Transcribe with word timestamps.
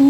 They 0.00 0.06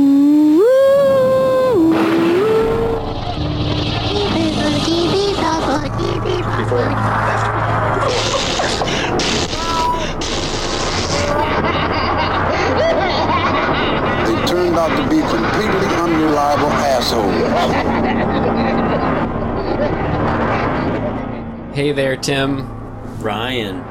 turned 14.46 14.76
out 14.76 14.94
to 14.94 15.02
be 15.08 15.20
completely 15.22 15.88
unreliable 15.96 16.70
assholes. 16.70 17.34
Hey 21.74 21.90
there, 21.90 22.16
Tim. 22.16 22.68
Ryan. 23.20 23.82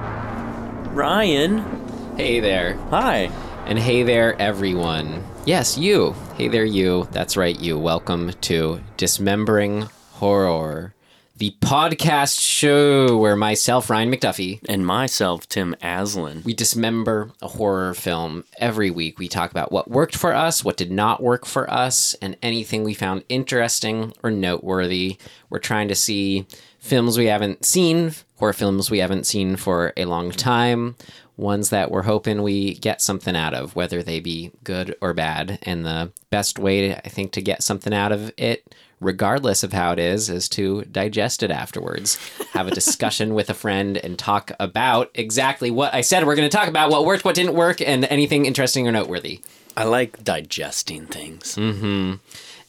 Ryan. 0.96 2.16
Hey 2.16 2.40
there. 2.40 2.78
Hi. 2.90 3.30
And 3.70 3.78
hey 3.78 4.02
there, 4.02 4.34
everyone. 4.42 5.24
Yes, 5.46 5.78
you. 5.78 6.16
Hey 6.36 6.48
there, 6.48 6.66
you. 6.66 7.08
That's 7.12 7.38
right, 7.38 7.58
you. 7.60 7.78
Welcome 7.78 8.32
to 8.42 8.82
Dismembering 8.98 9.88
Horror, 10.14 10.96
the 11.38 11.56
podcast 11.62 12.42
show 12.42 13.16
where 13.16 13.36
myself, 13.36 13.92
Ryan 13.92 14.12
McDuffie, 14.12 14.60
And 14.68 14.88
myself, 14.88 15.48
Tim 15.48 15.76
Aslin. 15.84 16.44
we 16.44 16.56
dismember 16.56 17.32
a 17.44 17.48
horror 17.48 17.94
film 17.94 18.44
every 18.58 18.90
week. 18.90 19.20
We 19.20 19.28
talk 19.28 19.52
about 19.52 19.72
what 19.72 19.88
worked 19.88 20.16
for 20.18 20.34
us, 20.34 20.66
what 20.66 20.76
did 20.76 20.92
not 20.92 21.22
work 21.22 21.46
for 21.46 21.72
us, 21.72 22.16
and 22.24 22.38
anything 22.42 22.84
we 22.84 22.96
found 22.96 23.24
interesting 23.30 24.14
or 24.24 24.32
noteworthy. 24.32 25.20
We're 25.52 25.60
trying 25.60 25.90
to 25.90 25.96
see 25.96 26.48
films 26.80 27.20
we 27.20 27.26
haven't 27.28 27.66
seen, 27.66 28.14
horror 28.38 28.54
films 28.54 28.90
we 28.90 28.98
haven't 28.98 29.28
seen 29.28 29.58
for 29.58 29.94
a 29.96 30.06
long 30.06 30.32
time, 30.32 30.96
ones 31.40 31.70
that 31.70 31.90
we're 31.90 32.04
hoping 32.04 32.44
we 32.44 32.76
get 32.76 33.02
something 33.02 33.36
out 33.36 33.54
of, 33.54 33.76
whether 33.76 34.04
they 34.04 34.20
be 34.20 34.52
good 34.64 34.96
or 35.02 35.14
bad. 35.14 35.60
And 35.64 35.86
the 35.86 36.12
best 36.30 36.60
way, 36.60 36.96
I 36.96 37.10
think, 37.10 37.32
to 37.34 37.42
get 37.42 37.64
something 37.64 37.94
out 37.94 38.12
of 38.12 38.32
it, 38.38 38.76
regardless 39.00 39.64
of 39.64 39.74
how 39.74 39.94
it 39.94 40.00
is, 40.00 40.30
is 40.30 40.50
to 40.50 40.84
digest 40.84 41.42
it 41.42 41.52
afterwards. 41.52 42.18
Have 42.52 42.68
a 42.68 42.76
discussion 42.76 43.34
with 43.36 43.50
a 43.50 43.54
friend 43.54 43.98
and 43.98 44.20
talk 44.20 44.52
about 44.60 45.10
exactly 45.16 45.72
what 45.72 45.94
I 45.94 46.02
said 46.02 46.26
we're 46.26 46.36
going 46.36 46.50
to 46.50 46.58
talk 46.58 46.68
about, 46.68 46.92
what 46.92 47.06
worked, 47.06 47.26
what 47.26 47.36
didn't 47.36 47.56
work, 47.56 47.82
and 47.82 48.06
anything 48.06 48.46
interesting 48.46 48.88
or 48.88 48.92
noteworthy. 48.92 49.42
I 49.78 49.86
like 49.86 50.24
digesting 50.24 51.06
things. 51.06 51.56
Mm-hmm. 51.56 52.16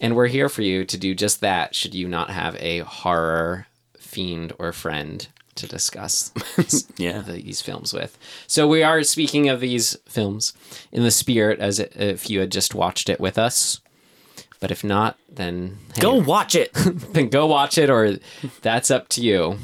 And 0.00 0.16
we're 0.16 0.28
here 0.28 0.48
for 0.48 0.62
you 0.62 0.84
to 0.84 0.96
do 0.96 1.14
just 1.14 1.40
that, 1.40 1.74
should 1.74 1.94
you 1.94 2.08
not 2.08 2.30
have 2.30 2.56
a 2.56 2.78
horror 2.80 3.66
fiend 3.98 4.52
or 4.58 4.72
friend 4.72 5.26
to 5.56 5.66
discuss 5.66 6.32
Yeah. 6.96 7.20
these 7.22 7.60
films 7.60 7.92
with. 7.92 8.16
So 8.46 8.66
we 8.68 8.82
are 8.82 9.02
speaking 9.02 9.48
of 9.48 9.60
these 9.60 9.96
films 10.06 10.52
in 10.92 11.02
the 11.02 11.10
spirit 11.10 11.58
as 11.60 11.78
if 11.80 12.28
you 12.30 12.40
had 12.40 12.50
just 12.52 12.74
watched 12.74 13.08
it 13.08 13.20
with 13.20 13.38
us. 13.38 13.80
But 14.60 14.70
if 14.70 14.84
not, 14.84 15.18
then 15.28 15.78
hey, 15.94 16.02
Go 16.02 16.14
watch 16.14 16.54
it. 16.54 16.72
then 16.74 17.28
go 17.28 17.46
watch 17.46 17.78
it, 17.78 17.88
or 17.88 18.18
that's 18.60 18.90
up 18.90 19.08
to 19.10 19.22
you. 19.22 19.58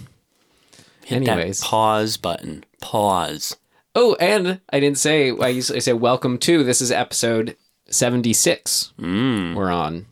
Hit 1.04 1.16
Anyways. 1.28 1.60
that 1.60 1.66
pause 1.66 2.16
button. 2.16 2.64
Pause. 2.80 3.56
Oh, 3.94 4.14
and 4.20 4.60
I 4.70 4.80
didn't 4.80 4.98
say 4.98 5.30
I 5.38 5.48
usually 5.48 5.80
say 5.80 5.92
welcome 5.92 6.38
to. 6.38 6.64
This 6.64 6.80
is 6.80 6.90
episode 6.90 7.56
seventy 7.90 8.32
six. 8.32 8.92
Mm. 8.98 9.54
We're 9.54 9.70
on, 9.70 10.06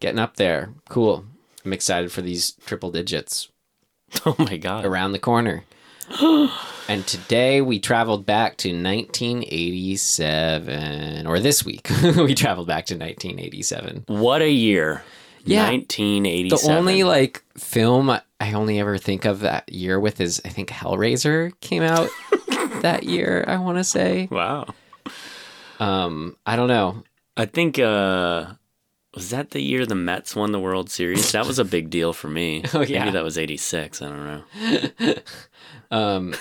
getting 0.00 0.20
up 0.20 0.36
there. 0.36 0.72
Cool. 0.88 1.24
I'm 1.64 1.72
excited 1.72 2.12
for 2.12 2.22
these 2.22 2.52
triple 2.64 2.92
digits 2.92 3.48
Oh 4.26 4.34
my 4.38 4.56
god. 4.56 4.84
around 4.84 5.12
the 5.12 5.18
corner. 5.18 5.64
and 6.88 7.06
today 7.06 7.60
we 7.60 7.78
traveled 7.80 8.24
back 8.26 8.56
to 8.58 8.68
1987, 8.68 11.26
or 11.26 11.40
this 11.40 11.64
week 11.64 11.88
we 12.16 12.34
traveled 12.34 12.66
back 12.68 12.86
to 12.86 12.94
1987. 12.94 14.04
What 14.06 14.42
a 14.42 14.50
year. 14.50 15.02
Yeah. 15.44 15.68
1987. 15.70 16.68
The 16.68 16.74
only 16.76 17.02
like 17.04 17.42
film 17.56 18.10
I 18.10 18.22
only 18.52 18.78
ever 18.80 18.98
think 18.98 19.24
of 19.24 19.40
that 19.40 19.72
year 19.72 19.98
with 20.00 20.20
is 20.20 20.40
I 20.44 20.48
think 20.48 20.68
Hellraiser 20.70 21.52
came 21.60 21.82
out 21.82 22.08
that 22.82 23.04
year. 23.04 23.44
I 23.46 23.56
want 23.58 23.78
to 23.78 23.84
say. 23.84 24.28
Wow. 24.30 24.66
Um, 25.78 26.36
I 26.46 26.56
don't 26.56 26.68
know. 26.68 27.02
I 27.36 27.44
think 27.46 27.78
uh 27.78 28.46
was 29.16 29.30
that 29.30 29.50
the 29.50 29.60
year 29.60 29.84
the 29.86 29.94
Mets 29.96 30.36
won 30.36 30.52
the 30.52 30.60
World 30.60 30.88
Series? 30.90 31.32
That 31.32 31.46
was 31.46 31.58
a 31.58 31.64
big 31.64 31.90
deal 31.90 32.12
for 32.12 32.28
me. 32.28 32.62
Oh, 32.74 32.82
yeah. 32.82 33.00
Maybe 33.00 33.12
that 33.14 33.24
was 33.24 33.36
86, 33.38 34.00
I 34.02 34.08
don't 34.08 34.26
know. 35.00 35.14
Um, 35.90 36.34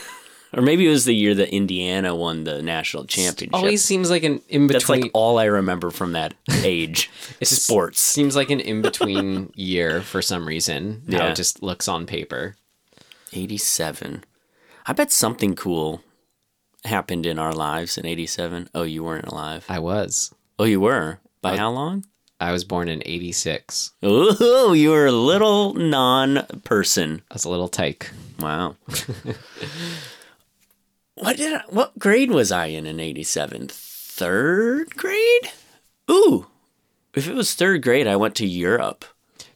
Or 0.54 0.62
maybe 0.62 0.86
it 0.88 0.90
was 0.90 1.04
the 1.06 1.14
year 1.16 1.36
that 1.36 1.50
Indiana 1.54 2.16
won 2.16 2.44
the 2.46 2.62
national 2.62 3.06
championship. 3.06 3.54
always 3.54 3.84
seems 3.84 4.10
like 4.10 4.24
an 4.24 4.42
in 4.48 4.68
between. 4.68 4.68
That's 4.68 4.90
like 4.90 5.12
all 5.14 5.38
I 5.38 5.46
remember 5.46 5.90
from 5.92 6.12
that 6.14 6.34
age. 6.64 7.10
It's 7.42 7.52
sports. 7.52 8.00
seems 8.00 8.36
like 8.38 8.50
an 8.52 8.60
in 8.62 8.82
between 8.82 9.52
year 9.56 10.02
for 10.02 10.22
some 10.22 10.48
reason. 10.48 11.02
How 11.12 11.18
Yeah. 11.18 11.32
it 11.32 11.36
just 11.36 11.62
looks 11.62 11.88
on 11.90 12.06
paper. 12.06 12.56
87. 13.34 14.24
I 14.88 14.94
bet 14.94 15.12
something 15.12 15.56
cool 15.56 16.02
happened 16.86 17.26
in 17.26 17.38
our 17.40 17.52
lives 17.54 17.98
in 17.98 18.06
87. 18.06 18.70
Oh, 18.74 18.84
you 18.84 19.04
weren't 19.04 19.28
alive. 19.28 19.66
I 19.68 19.80
was. 19.80 20.34
Oh, 20.58 20.64
you 20.66 20.80
were? 20.80 21.20
By 21.42 21.58
how 21.58 21.72
long? 21.72 22.06
I 22.46 22.52
was 22.52 22.64
born 22.64 22.90
in 22.90 23.02
'86. 23.04 23.94
Oh, 24.04 24.74
you 24.74 24.92
were 24.92 25.08
a 25.08 25.12
little 25.12 25.74
non 25.74 26.46
person. 26.64 27.24
I 27.32 27.34
was 27.34 27.44
a 27.44 27.50
little 27.50 27.68
tyke. 27.68 28.12
Wow. 28.40 28.76
what 31.16 31.38
did 31.38 31.56
I, 31.56 31.64
what 31.70 31.98
grade 31.98 32.30
was 32.30 32.52
I 32.52 32.68
in 32.68 32.86
in 32.86 33.00
87? 33.00 33.70
Third 33.72 34.96
grade? 34.96 35.50
Ooh. 36.12 36.46
If 37.16 37.28
it 37.28 37.34
was 37.34 37.56
third 37.56 37.82
grade, 37.82 38.06
I 38.06 38.16
went 38.16 38.36
to 38.36 38.46
Europe. 38.46 39.06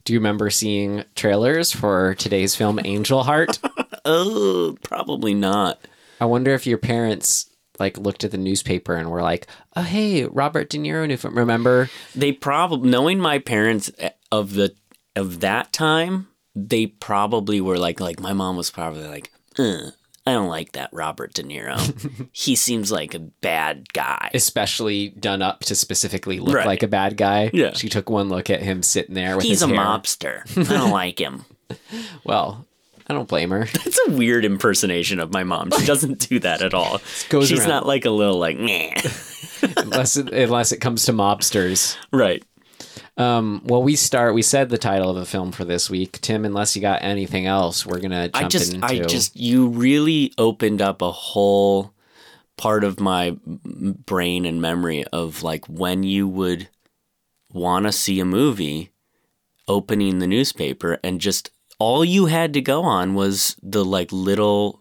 Do 0.04 0.12
you 0.12 0.18
remember 0.18 0.50
seeing 0.50 1.04
trailers 1.14 1.70
for 1.70 2.16
today's 2.16 2.56
film 2.56 2.80
Angel 2.84 3.22
Heart? 3.22 3.58
Oh, 4.06 4.78
probably 4.82 5.34
not. 5.34 5.78
I 6.22 6.24
wonder 6.24 6.52
if 6.54 6.66
your 6.66 6.78
parents 6.78 7.49
like 7.80 7.98
looked 7.98 8.22
at 8.24 8.30
the 8.30 8.38
newspaper 8.38 8.94
and 8.94 9.10
were 9.10 9.22
like, 9.22 9.46
"Oh, 9.74 9.82
hey, 9.82 10.24
Robert 10.26 10.70
De 10.70 10.78
Niro 10.78 11.18
film." 11.18 11.36
Remember? 11.36 11.90
They 12.14 12.32
probably 12.32 12.88
knowing 12.90 13.18
my 13.18 13.38
parents 13.38 13.90
eh, 13.98 14.10
of 14.30 14.54
the 14.54 14.74
of 15.16 15.40
that 15.40 15.72
time, 15.72 16.28
they 16.54 16.86
probably 16.86 17.60
were 17.60 17.78
like 17.78 17.98
like 18.00 18.20
my 18.20 18.32
mom 18.32 18.56
was 18.56 18.70
probably 18.70 19.06
like, 19.08 19.32
"Uh, 19.58 19.90
I 20.26 20.32
don't 20.34 20.48
like 20.48 20.72
that 20.72 20.90
Robert 20.92 21.32
De 21.34 21.42
Niro. 21.42 22.28
he 22.32 22.54
seems 22.54 22.92
like 22.92 23.14
a 23.14 23.18
bad 23.18 23.92
guy. 23.94 24.30
Especially 24.34 25.08
done 25.08 25.40
up 25.42 25.60
to 25.60 25.74
specifically 25.74 26.38
look 26.38 26.54
Right. 26.56 26.66
like 26.66 26.82
a 26.82 26.88
bad 26.88 27.16
guy. 27.16 27.50
Yeah. 27.54 27.72
She 27.72 27.88
took 27.88 28.10
one 28.10 28.28
look 28.28 28.50
at 28.50 28.62
him 28.62 28.82
sitting 28.82 29.14
there 29.14 29.34
with 29.36 29.46
He's 29.46 29.62
a 29.62 29.66
hair. 29.66 29.76
mobster. 29.76 30.42
I 30.70 30.76
don't 30.76 30.90
like 30.90 31.18
him. 31.18 31.46
Well, 32.24 32.66
I 33.10 33.12
don't 33.12 33.28
blame 33.28 33.50
her. 33.50 33.64
That's 33.64 33.98
a 34.06 34.12
weird 34.12 34.44
impersonation 34.44 35.18
of 35.18 35.32
my 35.32 35.42
mom. 35.42 35.72
She 35.72 35.84
doesn't 35.84 36.28
do 36.28 36.38
that 36.38 36.62
at 36.62 36.74
all. 36.74 36.98
She's 37.28 37.58
around. 37.58 37.68
not 37.68 37.86
like 37.86 38.04
a 38.04 38.10
little 38.10 38.38
like 38.38 38.56
meh. 38.56 38.94
unless 39.76 40.16
it, 40.16 40.32
unless 40.32 40.70
it 40.70 40.76
comes 40.76 41.06
to 41.06 41.12
mobsters. 41.12 41.96
right. 42.12 42.44
Um, 43.16 43.62
well, 43.64 43.82
we 43.82 43.96
start. 43.96 44.32
We 44.32 44.42
said 44.42 44.68
the 44.68 44.78
title 44.78 45.10
of 45.10 45.16
the 45.16 45.26
film 45.26 45.50
for 45.50 45.64
this 45.64 45.90
week, 45.90 46.20
Tim. 46.20 46.44
Unless 46.44 46.76
you 46.76 46.82
got 46.82 47.02
anything 47.02 47.46
else, 47.46 47.84
we're 47.84 47.98
gonna 47.98 48.28
jump 48.28 48.44
I 48.44 48.48
just 48.48 48.74
into. 48.74 48.86
I 48.86 49.00
just 49.00 49.34
you 49.36 49.66
really 49.66 50.32
opened 50.38 50.80
up 50.80 51.02
a 51.02 51.10
whole 51.10 51.92
part 52.56 52.84
of 52.84 53.00
my 53.00 53.36
brain 53.44 54.44
and 54.44 54.62
memory 54.62 55.04
of 55.06 55.42
like 55.42 55.66
when 55.66 56.04
you 56.04 56.28
would 56.28 56.68
want 57.52 57.86
to 57.86 57.92
see 57.92 58.20
a 58.20 58.24
movie 58.24 58.92
opening 59.66 60.20
the 60.20 60.28
newspaper 60.28 61.00
and 61.02 61.20
just 61.20 61.50
all 61.80 62.04
you 62.04 62.26
had 62.26 62.52
to 62.54 62.60
go 62.60 62.82
on 62.82 63.14
was 63.14 63.56
the 63.62 63.84
like 63.84 64.12
little 64.12 64.80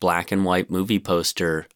black 0.00 0.30
and 0.32 0.44
white 0.44 0.68
movie 0.68 0.98
poster 0.98 1.66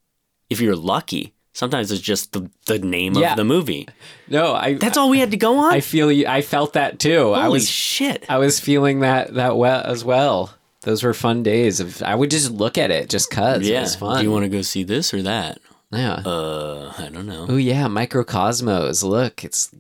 if 0.51 0.61
you're 0.61 0.77
lucky 0.77 1.33
sometimes 1.53 1.91
it's 1.91 2.03
just 2.03 2.33
the, 2.33 2.51
the 2.67 2.79
name 2.79 3.15
Yeah. 3.15 3.31
of 3.31 3.37
the 3.39 3.45
movie 3.45 3.89
no. 4.29 4.55
I 4.55 4.75
that's 4.75 4.99
all 4.99 5.09
we 5.09 5.21
had 5.21 5.31
to 5.31 5.37
go 5.39 5.57
on 5.59 5.73
I 5.73 5.81
feel 5.81 6.13
you. 6.13 6.27
I 6.27 6.43
felt 6.43 6.73
that 6.75 6.99
too. 6.99 7.33
I 7.33 7.49
was 7.49 7.71
shit 7.71 8.27
I 8.29 8.37
was 8.39 8.61
feeling 8.61 9.01
that 9.01 9.35
that 9.35 9.57
well 9.57 9.81
as 9.85 10.05
well. 10.05 10.53
Those 10.83 11.03
were 11.03 11.15
fun 11.15 11.43
days. 11.43 11.81
Of 11.81 12.03
I 12.03 12.15
would 12.15 12.31
just 12.31 12.51
look 12.51 12.77
at 12.77 12.91
it 12.91 13.09
just 13.09 13.31
cause 13.31 13.63
it 13.67 13.71
yeah 13.73 13.81
was 13.83 13.97
fun. 13.97 14.19
do 14.19 14.23
you 14.25 14.31
want 14.33 14.45
to 14.45 14.49
go 14.51 14.63
see 14.63 14.83
this 14.85 15.15
or 15.15 15.23
that 15.23 15.59
yeah. 15.93 16.15
uh 16.27 16.93
i 16.99 17.09
don't 17.09 17.27
know 17.27 17.47
oh 17.49 17.57
yeah, 17.57 17.87
microcosmos. 17.87 19.03
Look, 19.05 19.45
it's 19.45 19.71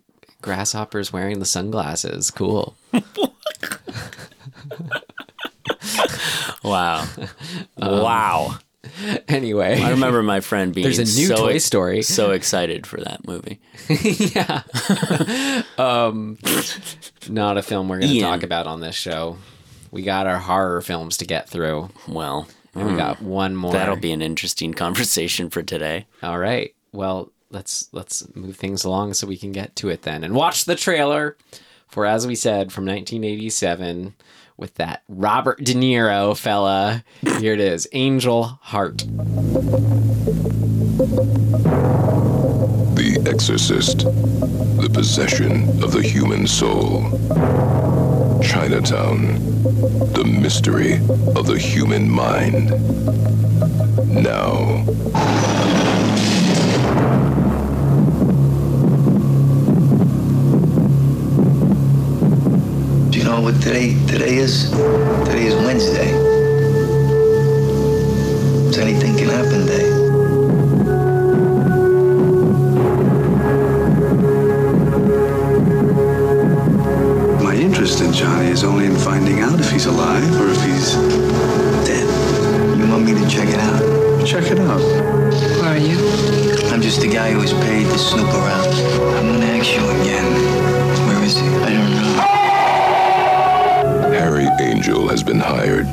grasshoppers 0.40 1.12
wearing 1.12 1.40
the 1.40 1.44
sunglasses. 1.44 2.30
Cool. 2.30 2.76
Wow. 6.62 7.06
Um, 7.80 8.02
wow. 8.02 8.58
Anyway, 9.28 9.80
I 9.80 9.90
remember 9.90 10.22
my 10.22 10.40
friend 10.40 10.74
being 10.74 10.84
There's 10.84 10.98
a 10.98 11.02
new 11.02 11.26
so, 11.28 11.36
Toy 11.36 11.58
Story. 11.58 12.02
so 12.02 12.30
excited 12.32 12.86
for 12.86 13.00
that 13.00 13.26
movie. 13.26 13.60
yeah. 13.88 14.62
um, 15.78 16.38
not 17.28 17.56
a 17.58 17.62
film 17.62 17.88
we're 17.88 18.00
going 18.00 18.12
to 18.12 18.20
talk 18.20 18.42
about 18.42 18.66
on 18.66 18.80
this 18.80 18.94
show. 18.94 19.36
We 19.90 20.02
got 20.02 20.26
our 20.26 20.38
horror 20.38 20.80
films 20.82 21.16
to 21.18 21.24
get 21.24 21.48
through. 21.48 21.90
Well, 22.08 22.48
And 22.74 22.90
we 22.90 22.96
got 22.96 23.22
one 23.22 23.54
more. 23.56 23.72
that'll 23.72 23.96
be 23.96 24.12
an 24.12 24.22
interesting 24.22 24.74
conversation 24.74 25.50
for 25.50 25.62
today. 25.62 26.06
All 26.22 26.38
right. 26.38 26.74
Well, 26.92 27.32
let's 27.50 27.88
let's 27.92 28.26
move 28.34 28.56
things 28.56 28.84
along 28.84 29.14
so 29.14 29.26
we 29.26 29.36
can 29.36 29.52
get 29.52 29.76
to 29.76 29.88
it 29.88 30.02
then 30.02 30.24
and 30.24 30.34
watch 30.34 30.64
the 30.64 30.74
trailer 30.74 31.36
for 31.86 32.04
as 32.04 32.26
we 32.26 32.34
said 32.34 32.72
from 32.72 32.84
1987 32.86 34.14
with 34.56 34.74
that 34.74 35.02
Robert 35.08 35.62
De 35.62 35.74
Niro 35.74 36.36
fella. 36.36 37.04
Here 37.38 37.52
it 37.54 37.60
is, 37.60 37.88
Angel 37.92 38.58
Heart. 38.62 38.98
The 42.96 43.22
Exorcist, 43.26 43.98
the 44.00 44.90
possession 44.92 45.82
of 45.82 45.92
the 45.92 46.02
human 46.02 46.46
soul. 46.46 47.02
Chinatown, 48.42 49.34
the 50.12 50.24
mystery 50.24 50.94
of 51.36 51.46
the 51.46 51.58
human 51.58 52.10
mind. 52.10 52.70
Now, 54.22 54.84
Do 63.10 63.18
you 63.18 63.24
know 63.24 63.32
what 63.46 63.62
today 63.62 63.94
today 64.08 64.38
is? 64.38 64.70
Today 64.70 65.46
is 65.46 65.54
Wednesday. 65.54 66.10
So 68.72 68.82
anything 68.82 69.16
can 69.16 69.28
happen 69.28 69.66
day. 69.66 69.86
My 77.44 77.54
interest 77.54 78.00
in 78.00 78.12
Johnny 78.12 78.48
is 78.48 78.64
only 78.64 78.86
in 78.86 78.96
finding 78.96 79.38
out 79.38 79.60
if 79.60 79.70
he's 79.70 79.86
alive 79.86 80.40
or 80.40 80.48
if 80.48 80.60
he's 80.64 80.94
dead. 81.86 82.08
You 82.76 82.90
want 82.90 83.04
me 83.04 83.14
to 83.14 83.28
check 83.28 83.48
it 83.48 83.60
out? 83.60 84.26
Check 84.26 84.50
it 84.50 84.58
out. 84.58 84.80
Who 84.80 85.60
are 85.62 85.78
you? 85.78 85.98
I'm 86.72 86.82
just 86.82 87.00
the 87.00 87.08
guy 87.08 87.30
who 87.30 87.38
was 87.38 87.52
paid 87.52 87.84
to 87.84 87.96
snoop 87.96 88.26
around. 88.26 88.74
I'm 89.14 89.26
gonna 89.30 89.46
ask 89.46 89.70
you 89.70 89.88
again. 90.02 91.06
Where 91.06 91.22
is 91.22 91.38
he? 91.38 91.85
Angel 94.60 95.08
has 95.08 95.22
been 95.22 95.38
hired 95.38 95.86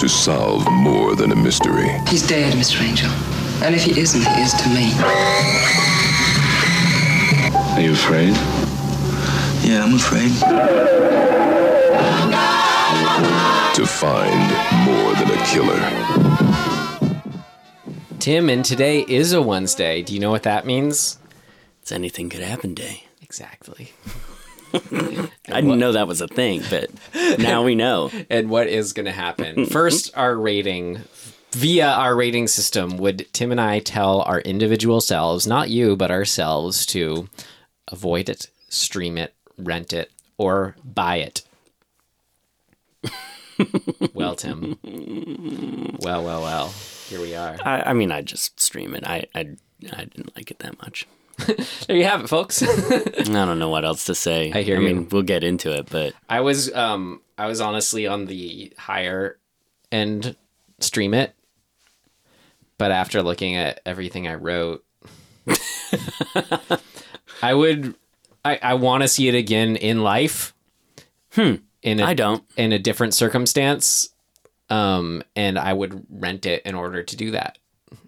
to 0.00 0.08
solve 0.08 0.66
more 0.70 1.14
than 1.14 1.32
a 1.32 1.36
mystery. 1.36 1.88
He's 2.08 2.26
dead, 2.26 2.54
Mr. 2.54 2.80
Angel. 2.80 3.10
And 3.62 3.74
if 3.74 3.84
he 3.84 4.00
isn't, 4.00 4.22
he 4.22 4.42
is 4.42 4.52
to 4.54 4.68
me. 4.70 4.92
Are 7.74 7.80
you 7.80 7.92
afraid? 7.92 8.34
Yeah, 9.64 9.84
I'm 9.84 9.94
afraid. 9.94 10.32
To 13.74 13.86
find 13.86 14.50
more 14.84 15.14
than 15.14 15.30
a 15.30 15.46
killer. 15.46 15.80
Tim, 18.18 18.48
and 18.48 18.64
today 18.64 19.04
is 19.08 19.32
a 19.32 19.42
Wednesday. 19.42 20.02
Do 20.02 20.14
you 20.14 20.20
know 20.20 20.30
what 20.30 20.42
that 20.44 20.66
means? 20.66 21.18
It's 21.80 21.92
anything 21.92 22.28
could 22.28 22.42
happen 22.42 22.74
day. 22.74 23.04
Exactly. 23.20 23.92
I 25.52 25.60
didn't 25.60 25.78
know 25.78 25.92
that 25.92 26.08
was 26.08 26.20
a 26.20 26.28
thing, 26.28 26.62
but 26.70 26.90
now 27.38 27.62
we 27.62 27.74
know. 27.74 28.10
And 28.30 28.48
what 28.48 28.66
is 28.66 28.92
going 28.92 29.06
to 29.06 29.12
happen? 29.12 29.66
First, 29.66 30.16
our 30.16 30.34
rating. 30.34 31.02
Via 31.52 31.86
our 31.86 32.16
rating 32.16 32.46
system, 32.48 32.96
would 32.96 33.26
Tim 33.34 33.50
and 33.50 33.60
I 33.60 33.80
tell 33.80 34.22
our 34.22 34.40
individual 34.40 35.02
selves, 35.02 35.46
not 35.46 35.68
you, 35.68 35.96
but 35.96 36.10
ourselves, 36.10 36.86
to 36.86 37.28
avoid 37.88 38.30
it, 38.30 38.48
stream 38.70 39.18
it, 39.18 39.34
rent 39.58 39.92
it, 39.92 40.10
or 40.38 40.76
buy 40.82 41.16
it? 41.16 41.42
well, 44.14 44.34
Tim. 44.34 44.78
Well, 46.00 46.24
well, 46.24 46.40
well. 46.40 46.68
Here 47.08 47.20
we 47.20 47.34
are. 47.34 47.58
I, 47.62 47.82
I 47.82 47.92
mean, 47.92 48.10
I 48.10 48.22
just 48.22 48.58
stream 48.58 48.94
it. 48.94 49.06
I, 49.06 49.26
I 49.34 49.56
I 49.92 50.04
didn't 50.04 50.34
like 50.36 50.50
it 50.50 50.60
that 50.60 50.80
much. 50.80 51.06
There 51.86 51.96
you 51.96 52.04
have 52.04 52.22
it, 52.24 52.28
folks. 52.28 52.62
I 52.90 53.22
don't 53.22 53.58
know 53.58 53.68
what 53.68 53.84
else 53.84 54.04
to 54.06 54.14
say. 54.14 54.52
I 54.52 54.62
hear 54.62 54.76
I 54.76 54.80
you. 54.80 54.86
mean, 54.86 55.08
we'll 55.10 55.22
get 55.22 55.42
into 55.44 55.70
it, 55.76 55.88
but 55.90 56.14
I 56.28 56.40
was 56.40 56.72
um 56.74 57.20
I 57.36 57.46
was 57.46 57.60
honestly 57.60 58.06
on 58.06 58.26
the 58.26 58.72
higher 58.78 59.38
end 59.90 60.36
stream 60.80 61.12
it. 61.14 61.34
But 62.78 62.90
after 62.92 63.22
looking 63.22 63.56
at 63.56 63.80
everything 63.86 64.26
I 64.28 64.34
wrote 64.34 64.84
I 67.42 67.54
would 67.54 67.94
I, 68.44 68.58
I 68.62 68.74
want 68.74 69.02
to 69.02 69.08
see 69.08 69.28
it 69.28 69.34
again 69.34 69.76
in 69.76 70.02
life. 70.02 70.54
Hmm. 71.32 71.56
In 71.82 72.00
a, 72.00 72.04
I 72.04 72.14
don't. 72.14 72.44
in 72.56 72.72
a 72.72 72.78
different 72.78 73.14
circumstance. 73.14 74.10
Um 74.70 75.22
and 75.36 75.58
I 75.58 75.72
would 75.72 76.04
rent 76.10 76.46
it 76.46 76.62
in 76.64 76.74
order 76.74 77.02
to 77.02 77.16
do 77.16 77.32
that. 77.32 77.58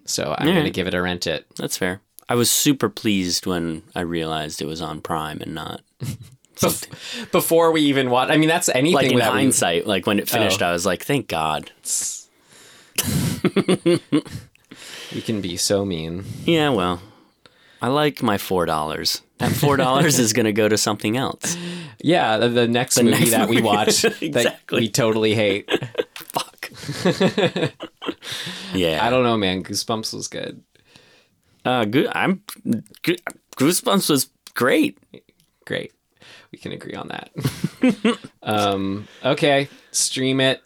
So 0.05 0.35
I'm 0.37 0.47
Yeah. 0.47 0.53
going 0.53 0.65
to 0.65 0.71
give 0.71 0.87
it 0.87 0.93
a 0.93 1.01
rent 1.01 1.25
it. 1.27 1.45
that's 1.57 1.77
fair. 1.77 1.99
I 2.27 2.35
was 2.35 2.49
super 2.49 2.89
pleased 2.89 3.45
when 3.45 3.83
I 3.95 4.01
realized 4.01 4.61
it 4.61 4.65
was 4.67 4.81
on 4.81 5.01
Prime 5.01 5.39
and 5.41 5.53
not 5.53 5.81
Bef- 6.55 7.31
Before 7.31 7.71
we 7.71 7.81
even 7.81 8.09
watch 8.09 8.29
I 8.29 8.37
mean 8.37 8.47
that's 8.49 8.69
anything 8.69 8.93
like 8.95 9.11
in 9.11 9.19
that 9.19 9.33
we- 9.33 9.39
hindsight. 9.39 9.85
Like 9.85 10.05
when 10.07 10.19
it 10.19 10.29
finished, 10.29 10.61
Oh. 10.61 10.67
I 10.67 10.71
was 10.71 10.85
like, 10.85 11.03
"Thank 11.03 11.27
God." 11.27 11.71
you 15.11 15.21
can 15.21 15.41
be 15.41 15.57
so 15.57 15.85
mean. 15.85 16.23
Yeah, 16.45 16.69
well, 16.69 17.01
I 17.81 17.87
like 17.89 18.23
my 18.23 18.37
four 18.37 18.65
dollars. 18.65 19.21
That 19.37 19.51
four 19.51 19.75
dollars 19.77 20.17
is 20.25 20.31
going 20.33 20.45
to 20.45 20.53
go 20.53 20.69
to 20.69 20.77
something 20.77 21.17
else. 21.17 21.57
Yeah, 22.01 22.37
the, 22.37 22.49
the 22.49 22.67
next 22.67 22.97
movie 23.01 23.11
next 23.19 23.31
that 23.31 23.49
we 23.49 23.57
movie. 23.57 23.67
watch 23.67 24.01
that 24.03 24.59
we 24.71 24.87
totally 24.89 25.35
hate. 25.35 25.69
Fuck. 26.15 26.69
yeah, 28.73 29.05
I 29.05 29.09
don't 29.09 29.23
know, 29.23 29.37
man. 29.37 29.63
Goosebumps 29.63 30.13
was 30.13 30.27
good. 30.29 30.63
Uh, 31.65 31.85
good. 31.85 32.07
I'm. 32.13 32.41
Good, 33.01 33.21
Goosebumps 33.57 34.09
was 34.09 34.29
great. 34.53 34.97
Great. 35.65 35.91
We 36.51 36.59
can 36.59 36.71
agree 36.71 36.93
on 36.93 37.09
that. 37.09 38.19
um, 38.43 39.07
okay, 39.23 39.67
stream 39.91 40.39
it 40.39 40.61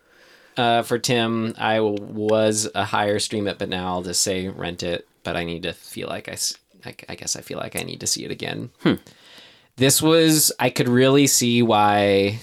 uh, 0.57 0.84
for 0.84 1.00
Tim. 1.00 1.56
I 1.57 1.80
was 1.80 2.69
a 2.75 2.84
higher 2.84 3.19
stream 3.19 3.48
it, 3.48 3.57
but 3.57 3.69
now 3.69 3.88
I'll 3.88 4.04
just 4.04 4.22
say 4.22 4.48
rent 4.50 4.84
it. 4.84 5.07
But 5.24 5.36
I 5.36 5.46
need 5.46 5.63
to 5.63 5.74
feel 5.74 6.07
like 6.07 6.30
I, 6.30 6.38
I, 6.86 6.96
I 7.10 7.16
guess 7.16 7.36
I 7.36 7.42
feel 7.42 7.57
like 7.57 7.75
I 7.75 7.84
need 7.84 8.01
to 8.01 8.07
see 8.07 8.25
it 8.25 8.31
again. 8.31 8.69
Hmm. 8.84 8.96
This 9.78 10.01
was 10.01 10.51
I 10.60 10.69
could 10.69 10.90
really 10.90 11.28
see 11.28 11.62
why 11.62 12.40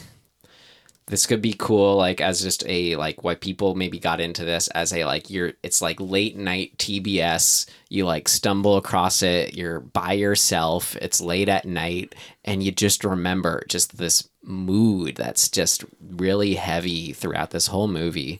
this 1.08 1.26
could 1.26 1.40
be 1.40 1.54
cool 1.56 1.96
like 1.96 2.20
as 2.20 2.42
just 2.42 2.64
a 2.66 2.96
like 2.96 3.22
why 3.22 3.34
people 3.34 3.74
maybe 3.74 3.98
got 3.98 4.20
into 4.20 4.44
this 4.44 4.68
as 4.68 4.92
a 4.92 5.04
like 5.04 5.30
you're 5.30 5.52
it's 5.62 5.80
like 5.80 6.00
late 6.00 6.36
night 6.36 6.76
TBS 6.78 7.68
you 7.88 8.04
like 8.04 8.28
stumble 8.28 8.76
across 8.76 9.22
it 9.22 9.54
you're 9.54 9.80
by 9.80 10.12
yourself 10.12 10.96
it's 10.96 11.20
late 11.20 11.48
at 11.48 11.64
night 11.64 12.14
and 12.44 12.62
you 12.62 12.72
just 12.72 13.04
remember 13.04 13.62
just 13.68 13.96
this 13.98 14.28
mood 14.42 15.16
that's 15.16 15.48
just 15.48 15.84
really 16.00 16.54
heavy 16.54 17.12
throughout 17.12 17.50
this 17.50 17.66
whole 17.66 17.88
movie. 17.88 18.38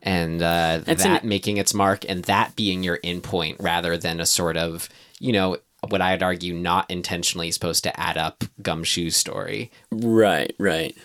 And 0.00 0.40
uh, 0.42 0.80
that 0.84 1.22
an- 1.22 1.28
making 1.28 1.56
its 1.56 1.74
mark 1.74 2.04
and 2.08 2.22
that 2.24 2.54
being 2.54 2.82
your 2.84 3.00
end 3.02 3.24
point 3.24 3.56
rather 3.60 3.96
than 3.98 4.20
a 4.20 4.26
sort 4.26 4.56
of 4.56 4.88
you 5.18 5.32
know 5.32 5.58
what 5.88 6.00
I'd 6.00 6.22
argue 6.22 6.54
not 6.54 6.90
intentionally 6.90 7.50
supposed 7.50 7.84
to 7.84 8.00
add 8.00 8.16
up 8.16 8.44
gumshoe 8.62 9.10
story. 9.10 9.70
Right, 9.90 10.54
right. 10.58 10.96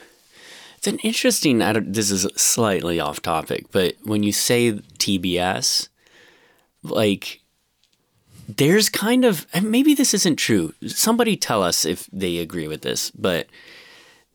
It's 0.83 0.87
an 0.89 0.99
interesting. 0.99 1.61
I 1.61 1.71
don't, 1.71 1.93
this 1.93 2.11
is 2.11 2.27
slightly 2.35 2.99
off 2.99 3.21
topic, 3.21 3.67
but 3.71 3.95
when 4.03 4.21
you 4.21 4.33
say 4.33 4.73
TBS, 4.73 5.87
like 6.83 7.39
there's 8.49 8.89
kind 8.89 9.23
of 9.23 9.47
maybe 9.63 9.93
this 9.93 10.13
isn't 10.13 10.35
true. 10.35 10.73
Somebody 10.85 11.37
tell 11.37 11.63
us 11.63 11.85
if 11.85 12.09
they 12.11 12.39
agree 12.39 12.67
with 12.67 12.81
this, 12.81 13.11
but 13.11 13.47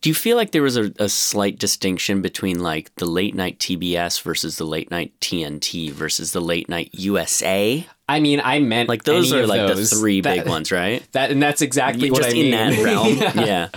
do 0.01 0.09
you 0.11 0.15
feel 0.15 0.37
like 0.37 0.53
there 0.53 0.63
was 0.63 0.77
a, 0.77 0.93
a 0.99 1.09
slight 1.09 1.59
distinction 1.59 2.23
between 2.23 2.61
like 2.61 2.95
the 2.97 3.07
late 3.07 3.35
night 3.35 3.59
TBS 3.59 4.23
versus 4.23 4.57
the 4.57 4.65
late 4.65 4.91
night 4.91 5.13
TNT 5.21 5.91
versus 5.91 6.33
the 6.33 6.41
late 6.41 6.69
night 6.69 6.91
USA? 6.93 7.87
I 8.11 8.21
mean, 8.21 8.41
I 8.43 8.59
meant 8.61 8.89
Like 8.89 9.05
those 9.05 9.33
are 9.35 9.47
like 9.47 9.67
those. 9.67 9.91
the 9.91 9.97
three 9.97 10.21
That- 10.23 10.37
big 10.39 10.49
ones, 10.49 10.71
right? 10.73 11.03
That 11.13 11.31
and 11.31 11.43
that's 11.43 11.61
exactly 11.63 12.11
what 12.11 12.23
just 12.23 12.31
I 12.37 12.39
mean. 12.39 12.55
in 12.55 12.75
that 12.75 12.83
realm. 12.85 13.17
yeah. 13.47 13.69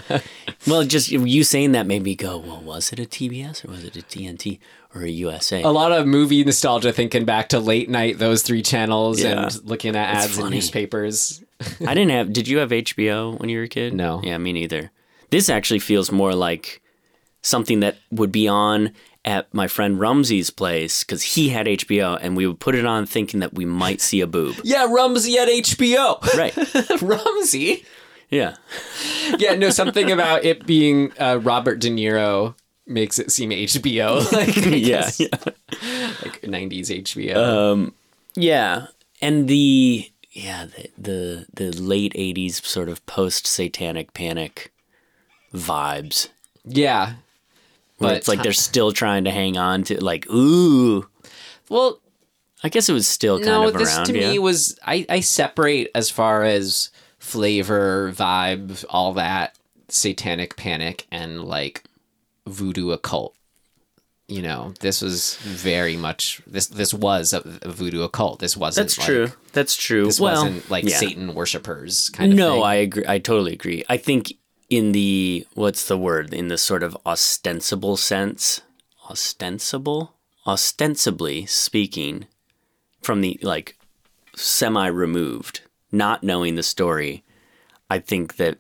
Well, 0.68 0.84
just 0.84 1.10
you 1.12 1.44
saying 1.44 1.72
that 1.74 1.88
made 1.88 2.04
me 2.04 2.16
go, 2.16 2.38
well, 2.38 2.62
was 2.62 2.94
it 2.94 3.00
a 3.00 3.04
TBS 3.04 3.68
or 3.68 3.72
was 3.72 3.84
it 3.84 3.98
a 3.98 4.02
TNT 4.02 4.60
or 4.94 5.02
a 5.02 5.10
USA? 5.10 5.64
a 5.64 5.70
lot 5.70 5.92
of 5.92 6.06
movie 6.08 6.44
nostalgia 6.44 6.94
thinking 6.94 7.26
back 7.26 7.50
to 7.50 7.60
late 7.60 7.90
night, 7.90 8.20
those 8.20 8.44
three 8.44 8.62
channels, 8.62 9.22
Yeah. 9.22 9.44
and 9.48 9.64
looking 9.66 9.96
at 9.96 10.16
It's 10.16 10.26
ads 10.26 10.38
in 10.38 10.44
funny. 10.44 10.56
newspapers. 10.58 11.44
I 11.86 11.94
didn't 11.94 12.12
have. 12.12 12.32
Did 12.32 12.48
you 12.48 12.60
have 12.60 12.70
HBO 12.70 13.38
when 13.40 13.50
you 13.50 13.58
were 13.58 13.64
a 13.64 13.68
kid? 13.68 13.94
No. 13.94 14.22
Yeah, 14.24 14.38
me 14.38 14.54
neither. 14.54 14.92
This 15.32 15.50
actually 15.50 15.80
feels 15.80 16.12
more 16.12 16.36
like 16.36 16.82
something 17.42 17.80
that 17.80 17.98
would 18.12 18.32
be 18.32 18.48
on 18.48 18.92
at 19.26 19.52
my 19.54 19.68
friend 19.68 20.00
Rumsey's 20.00 20.50
place 20.50 21.04
because 21.04 21.22
he 21.24 21.50
had 21.50 21.66
HBO, 21.68 22.18
and 22.22 22.36
we 22.38 22.46
would 22.48 22.60
put 22.60 22.76
it 22.76 22.86
on 22.86 23.06
thinking 23.06 23.40
that 23.40 23.54
we 23.54 23.66
might 23.66 24.02
see 24.02 24.22
a 24.22 24.28
boob. 24.28 24.56
Yeah, 24.64 24.86
Rumsey 24.90 25.38
at 25.40 25.48
HBO. 25.48 26.22
Right? 26.38 26.56
Rumsey. 27.02 27.86
Yeah. 28.30 28.56
Yeah, 29.38 29.56
no, 29.56 29.70
something 29.72 30.10
about 30.12 30.44
it 30.46 30.66
being 30.66 31.12
uh, 31.20 31.40
Robert 31.42 31.80
De 31.80 31.90
Niro 31.90 32.56
makes 32.88 33.20
it 33.20 33.32
seem 33.32 33.50
HBO, 33.52 34.32
like 34.32 34.58
I 34.58 34.70
Yeah. 34.76 35.10
like 36.24 36.42
'90s 36.42 36.90
HBO. 37.04 37.36
Um, 37.36 37.94
yeah, 38.36 38.88
and 39.22 39.48
the 39.48 40.10
yeah, 40.32 40.66
the 40.66 40.90
the, 40.98 41.46
the 41.54 41.82
late 41.82 42.14
'80s 42.14 42.64
sort 42.66 42.88
of 42.90 43.06
post 43.06 43.46
Satanic 43.48 44.14
Panic 44.14 44.72
vibes. 45.54 46.30
Yeah. 46.66 47.14
But 48.00 48.18
it's 48.18 48.28
like 48.28 48.42
they're 48.42 48.54
still 48.54 48.92
trying 48.92 49.26
to 49.26 49.32
hang 49.32 49.58
on 49.58 49.84
to 49.84 50.04
like 50.04 50.28
ooh. 50.30 51.08
well, 51.70 52.00
I 52.64 52.70
guess 52.70 52.90
it 52.90 52.94
was 52.94 53.08
still 53.08 53.38
kind 53.38 53.48
no, 53.48 53.68
of 53.68 53.74
this 53.74 53.96
around. 53.96 54.06
to 54.08 54.20
yeah. 54.20 54.32
me 54.32 54.40
was 54.40 54.78
I, 54.86 55.06
I 55.08 55.20
separate 55.20 55.90
as 55.94 56.10
far 56.10 56.44
as 56.44 56.90
flavor, 57.20 58.12
vibe, 58.12 58.84
all 58.90 59.14
that 59.14 59.58
satanic 59.90 60.58
panic 60.58 61.06
and 61.12 61.44
like 61.44 61.84
voodoo 62.48 62.92
occult. 62.92 63.36
You 64.28 64.42
know, 64.42 64.74
this 64.80 65.02
was 65.02 65.36
very 65.38 65.98
much 65.98 66.42
this 66.48 66.68
this 66.68 66.94
was 66.94 67.34
a, 67.34 67.44
a 67.64 67.72
voodoo 67.72 68.02
occult. 68.02 68.40
This 68.40 68.56
wasn't 68.56 68.86
That's 68.88 68.98
like, 68.98 69.08
true. 69.08 69.28
That's 69.54 69.76
true. 69.76 70.06
This 70.06 70.20
well, 70.20 70.46
wasn't 70.46 70.70
like 70.72 70.86
yeah. 70.86 70.98
Satan 70.98 71.36
worshippers 71.36 72.10
kind 72.10 72.32
of 72.32 72.38
No, 72.38 72.54
thing. 72.54 72.64
I 72.64 72.76
agree. 72.76 73.04
I 73.08 73.20
totally 73.20 73.54
agree. 73.54 73.84
I 73.90 73.98
think 73.98 74.34
in 74.72 74.94
the 74.94 75.46
what's 75.54 75.86
the 75.86 75.98
word 75.98 76.34
in 76.34 76.48
the 76.48 76.58
sort 76.58 76.82
of 76.82 76.98
ostensible 77.06 77.98
sense, 77.98 78.62
ostensible, 79.10 80.14
ostensibly 80.48 81.46
speaking, 81.46 82.26
from 83.02 83.20
the 83.20 83.38
like 83.44 83.78
semi 84.34 84.88
removed, 84.88 85.62
not 85.92 86.24
knowing 86.24 86.56
the 86.56 86.64
story, 86.64 87.22
I 87.90 88.00
think 88.00 88.38
that 88.38 88.60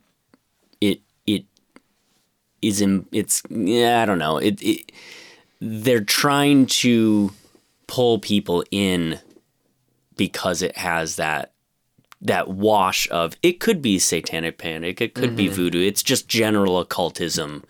it 0.82 1.00
it 1.25 1.46
is 2.62 2.82
in 2.82 3.08
it's 3.13 3.41
yeah 3.50 4.01
I 4.01 4.06
don't 4.06 4.20
know 4.20 4.38
it, 4.38 4.62
it 4.62 4.91
they're 5.62 6.03
trying 6.03 6.65
to 6.65 7.32
pull 7.88 8.20
people 8.20 8.65
in 8.70 9.20
because 10.18 10.62
it 10.62 10.75
has 10.75 11.15
that 11.15 11.53
that 12.22 12.50
wash 12.50 13.10
of 13.10 13.36
it 13.42 13.60
could 13.60 13.82
be 13.82 13.98
satanic 13.98 14.58
panic 14.58 15.01
it 15.01 15.13
could 15.16 15.36
be 15.36 15.48
voodoo 15.48 15.82
it's 15.82 16.04
just 16.04 16.28
general 16.28 16.80
occultism 16.80 17.63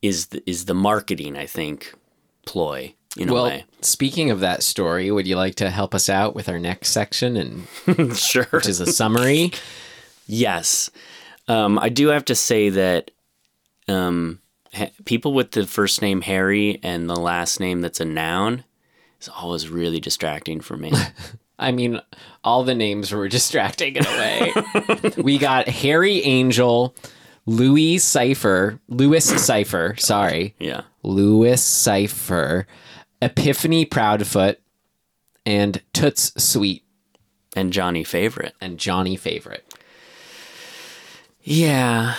is 0.00 0.26
the, 0.26 0.42
is 0.48 0.66
the 0.66 0.74
marketing 0.74 1.36
i 1.36 1.44
think 1.46 1.94
ploy 2.46 2.94
in 3.16 3.28
a 3.28 3.32
well, 3.32 3.44
way. 3.44 3.64
speaking 3.80 4.30
of 4.30 4.40
that 4.40 4.62
story, 4.62 5.10
would 5.10 5.26
you 5.26 5.36
like 5.36 5.56
to 5.56 5.70
help 5.70 5.94
us 5.94 6.08
out 6.08 6.34
with 6.34 6.48
our 6.48 6.58
next 6.58 6.90
section 6.90 7.36
and 7.36 8.16
sure. 8.16 8.44
which 8.50 8.68
is 8.68 8.80
a 8.80 8.86
summary? 8.86 9.52
yes. 10.26 10.90
Um, 11.48 11.78
i 11.78 11.88
do 11.88 12.08
have 12.08 12.24
to 12.26 12.34
say 12.36 12.68
that 12.68 13.10
um, 13.88 14.40
ha- 14.72 14.92
people 15.04 15.32
with 15.32 15.50
the 15.50 15.66
first 15.66 16.00
name 16.00 16.20
harry 16.20 16.78
and 16.84 17.10
the 17.10 17.16
last 17.16 17.58
name 17.58 17.80
that's 17.80 17.98
a 17.98 18.04
noun 18.04 18.62
is 19.20 19.28
always 19.28 19.68
really 19.68 19.98
distracting 19.98 20.60
for 20.60 20.76
me 20.76 20.92
I 21.60 21.70
mean, 21.72 22.00
all 22.42 22.64
the 22.64 22.74
names 22.74 23.12
were 23.12 23.28
distracting 23.38 23.96
in 23.96 24.04
a 24.06 24.08
way. 24.08 24.52
we 25.22 25.38
got 25.38 25.68
Harry 25.68 26.22
Angel, 26.24 26.94
Louis 27.46 27.96
Cyphre, 27.98 28.80
Louis 28.88 29.30
Cyphre, 29.34 30.00
sorry, 30.00 30.54
yeah. 30.58 30.82
Louis 31.02 31.60
Cyphre, 31.60 32.64
Epiphany 33.22 33.84
Proudfoot, 33.84 34.56
and 35.46 35.82
Toots 35.92 36.32
Sweet, 36.42 36.84
and 37.56 37.72
johnny 37.72 38.04
favorite. 38.04 38.54
And 38.60 38.78
Johnny 38.78 39.16
Favorite. 39.16 39.64
yeah. 41.42 42.14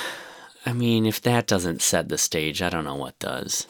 I 0.66 0.74
mean 0.74 1.06
if 1.08 1.22
that 1.22 1.48
doesn't 1.48 1.82
set 1.82 2.10
the 2.10 2.20
stage 2.20 2.62
i 2.62 2.70
don't 2.70 2.84
know 2.84 2.96
what 2.96 3.18
does 3.18 3.66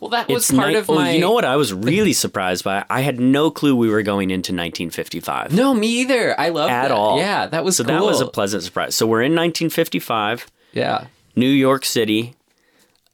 Well, 0.00 0.10
that 0.10 0.28
was 0.28 0.48
It's 0.50 0.56
part 0.58 0.72
ni- 0.72 0.76
of 0.78 0.90
oh, 0.90 0.94
my. 0.96 1.12
You 1.12 1.20
know 1.20 1.32
what 1.32 1.44
I 1.44 1.56
was 1.56 1.72
really 1.72 2.12
surprised 2.12 2.64
by? 2.64 2.84
I 2.90 3.00
had 3.02 3.20
no 3.20 3.50
clue 3.50 3.74
we 3.76 3.88
were 3.88 4.02
going 4.02 4.30
into 4.30 4.52
1955 4.52 5.52
No, 5.54 5.72
me 5.74 5.88
either. 6.00 6.38
I 6.38 6.48
love 6.50 6.68
at 6.70 6.82
that. 6.88 6.90
all. 6.90 7.18
Yeah, 7.18 7.46
that 7.46 7.64
was 7.64 7.76
so 7.76 7.84
cool. 7.84 7.94
that 7.94 8.02
was 8.04 8.20
a 8.20 8.26
pleasant 8.26 8.62
surprise. 8.64 8.94
So 8.94 9.06
we're 9.06 9.22
in 9.22 9.32
1955, 9.32 10.46
yeah. 10.72 11.06
New 11.36 11.48
York 11.48 11.84
City. 11.84 12.34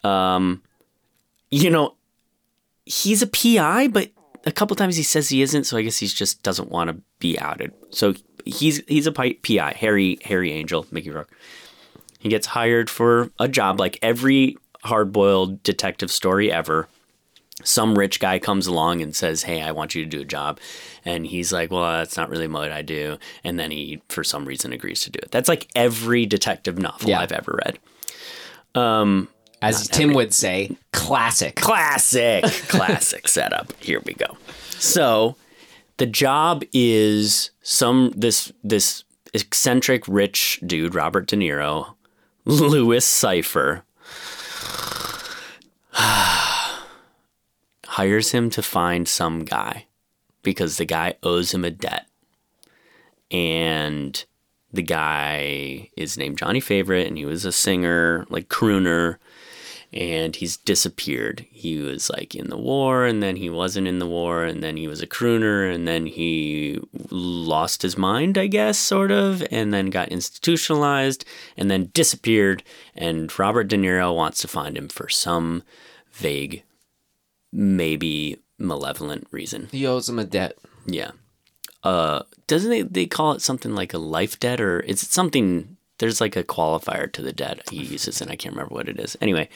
Um, 0.05 0.63
you 1.51 1.71
know, 1.71 1.95
he's 2.87 3.23
a 3.23 3.27
PI, 3.27 3.89
but 3.89 4.11
a 4.47 4.53
couple 4.53 4.75
times 4.77 4.97
he 4.97 5.03
says 5.03 5.29
he 5.29 5.43
isn't. 5.43 5.65
So 5.65 5.77
I 5.77 5.83
guess 5.83 5.99
he 5.99 6.07
just 6.07 6.43
doesn't 6.43 6.71
want 6.71 6.91
to 6.91 6.97
be 7.19 7.39
outed. 7.39 7.73
So 7.91 8.15
he's 8.45 8.83
he's 8.89 9.07
a 9.07 9.13
pi- 9.13 9.37
PI, 9.43 9.75
Harry 9.79 10.19
Harry 10.25 10.53
Angel, 10.53 10.87
Mickey 10.91 11.11
Rourke. 11.11 11.31
He 12.19 12.29
gets 12.29 12.47
hired 12.49 12.89
for 12.91 13.31
a 13.39 13.49
job 13.49 13.79
like 13.81 13.99
every 14.03 14.57
hard-boiled 14.85 15.63
detective 15.63 16.11
story 16.11 16.51
ever 16.51 16.89
some 17.65 17.99
rich 17.99 18.21
guy 18.21 18.39
comes 18.39 18.67
along 18.67 19.03
and 19.03 19.15
says, 19.15 19.43
"Hey, 19.43 19.63
I 19.63 19.73
want 19.73 19.95
you 19.95 20.03
to 20.05 20.09
do 20.09 20.21
a 20.23 20.25
job," 20.25 20.59
and 21.05 21.27
he's 21.27 21.53
like, 21.53 21.71
"Well, 21.71 21.83
that's 21.99 22.17
not 22.17 22.31
really 22.31 22.49
what 22.49 22.73
I 22.73 22.83
do," 22.83 23.19
and 23.45 23.59
then 23.59 23.71
he, 23.71 24.01
for 24.09 24.25
some 24.25 24.45
reason, 24.45 24.73
agrees 24.73 25.03
to 25.03 25.11
do 25.11 25.19
it. 25.23 25.31
That's 25.31 25.49
like 25.49 25.69
every 25.75 26.27
detective 26.27 26.79
novel 26.79 27.11
Yeah. 27.11 27.21
I've 27.21 27.33
ever 27.33 27.59
read. 27.65 27.79
Um, 28.75 29.29
as 29.63 29.89
Tim 29.89 30.15
would 30.15 30.33
say, 30.33 30.77
classic. 30.93 31.57
Classic, 31.57 32.45
classic 32.69 33.29
setup. 33.29 33.73
Here 33.81 34.01
we 34.05 34.15
go. 34.15 34.37
So, 34.79 35.37
the 35.99 36.07
job 36.07 36.65
is 36.73 37.51
some 37.63 38.13
this 38.17 38.53
this 38.65 39.05
eccentric 39.35 40.07
rich 40.09 40.61
dude, 40.67 40.95
Robert 40.95 41.27
De 41.27 41.37
Niro, 41.37 41.95
Louis 42.45 43.05
Cyphre. 43.05 43.83
hires 47.87 48.33
him 48.33 48.51
to 48.51 48.63
find 48.63 49.09
some 49.09 49.45
guy 49.45 49.87
because 50.43 50.77
the 50.77 50.85
guy 50.85 51.15
owes 51.23 51.53
him 51.53 51.65
a 51.65 51.71
debt. 51.71 52.07
And 53.31 54.25
the 54.73 54.83
guy 54.83 55.91
is 55.97 56.17
named 56.17 56.39
Johnny 56.39 56.61
Favorite 56.61 57.07
and 57.07 57.19
he 57.19 57.25
was 57.25 57.45
a 57.45 57.53
singer, 57.53 58.27
like 58.29 58.49
crooner, 58.49 59.17
and 59.93 60.37
he's 60.37 60.57
disappeared. 60.57 61.47
He 61.51 61.79
was 61.79 62.11
like 62.11 62.35
in 62.35 62.49
the 62.49 62.57
war 62.57 63.05
and 63.05 63.23
then 63.23 63.37
he 63.37 63.51
wasn't 63.51 63.89
in 63.89 63.99
the 63.99 64.07
war 64.07 64.45
and 64.45 64.63
then 64.63 64.77
he 64.77 64.87
was 64.87 65.03
a 65.03 65.07
crooner 65.07 65.73
and 65.73 65.87
then 65.87 66.07
he 66.07 66.81
lost 67.11 67.83
his 67.83 67.99
mind, 67.99 68.39
I 68.39 68.47
guess, 68.47 68.79
sort 68.79 69.11
of, 69.11 69.45
and 69.51 69.75
then 69.75 69.87
got 69.87 70.09
institutionalized 70.09 71.25
and 71.57 71.71
then 71.71 71.91
disappeared. 71.93 72.63
And 72.95 73.37
Robert 73.39 73.65
De 73.65 73.77
Niro 73.77 74.15
wants 74.15 74.41
to 74.43 74.49
find 74.49 74.77
him 74.77 74.89
for 74.89 75.09
some 75.09 75.65
vague 76.13 76.63
maybe 77.53 78.39
malevolent 78.59 79.27
reason. 79.33 79.69
He 79.73 79.87
owes 79.87 80.09
him 80.09 80.19
a 80.19 80.25
debt. 80.25 80.57
Yeah. 80.87 81.11
Uh, 81.83 82.23
doesn't 82.47 82.71
they, 82.71 82.83
they 82.83 83.07
call 83.07 83.33
it 83.33 83.43
something 83.43 83.75
like 83.75 83.95
a 83.95 83.99
life 83.99 84.39
debt 84.39 84.61
or 84.61 84.81
is 84.81 85.03
it 85.03 85.09
something? 85.09 85.77
There's 86.01 86.21
like 86.21 86.35
a 86.35 86.43
qualifier 86.43 87.11
to 87.13 87.23
the 87.23 87.33
debt 87.33 87.63
he 87.71 87.77
uses, 87.77 88.21
and 88.21 88.31
I 88.31 88.37
can't 88.37 88.55
remember 88.55 88.75
what 88.75 88.89
it 88.89 88.99
is. 88.99 89.17
Anyway, 89.21 89.49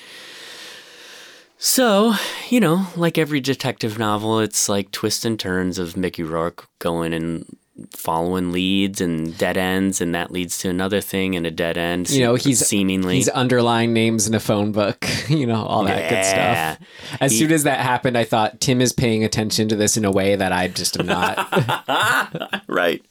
so 1.59 2.15
you 2.51 2.61
know, 2.61 2.87
like 2.97 3.19
every 3.19 3.41
detective 3.41 3.99
novel, 3.99 4.39
it's 4.39 4.69
like 4.69 4.93
twists 4.93 5.25
and 5.25 5.41
turns 5.41 5.79
of 5.79 5.97
Mickey 5.97 6.23
Rourke 6.23 6.69
going 6.79 7.13
and 7.13 7.57
following 7.91 8.53
leads 8.53 9.01
and 9.01 9.37
dead 9.37 9.57
ends, 9.57 10.01
and 10.01 10.15
that 10.15 10.31
leads 10.31 10.59
to 10.59 10.69
another 10.69 11.01
thing 11.01 11.35
and 11.35 11.45
a 11.47 11.51
dead 11.51 11.77
end. 11.77 12.09
You 12.11 12.23
know, 12.25 12.35
he's 12.37 12.65
seemingly 12.65 13.17
he's 13.17 13.29
underlying 13.29 13.93
names 13.93 14.29
in 14.29 14.35
a 14.35 14.41
phone 14.41 14.73
book. 14.73 15.05
You 15.29 15.47
know, 15.47 15.65
all 15.65 15.85
that 15.85 16.11
good 16.11 16.25
stuff. 16.25 16.89
As 17.21 17.33
He- 17.33 17.39
soon 17.39 17.51
as 17.51 17.63
that 17.65 17.81
happened, 17.81 18.17
I 18.17 18.25
thought 18.25 18.61
Tim 18.61 18.81
is 18.83 18.93
paying 18.93 19.25
attention 19.25 19.69
to 19.69 19.77
this 19.77 19.97
in 19.97 20.05
a 20.05 20.11
way 20.11 20.37
that 20.37 20.53
I 20.53 20.69
just 20.69 21.01
am 21.01 21.07
not. 21.07 22.63
right. 22.69 23.03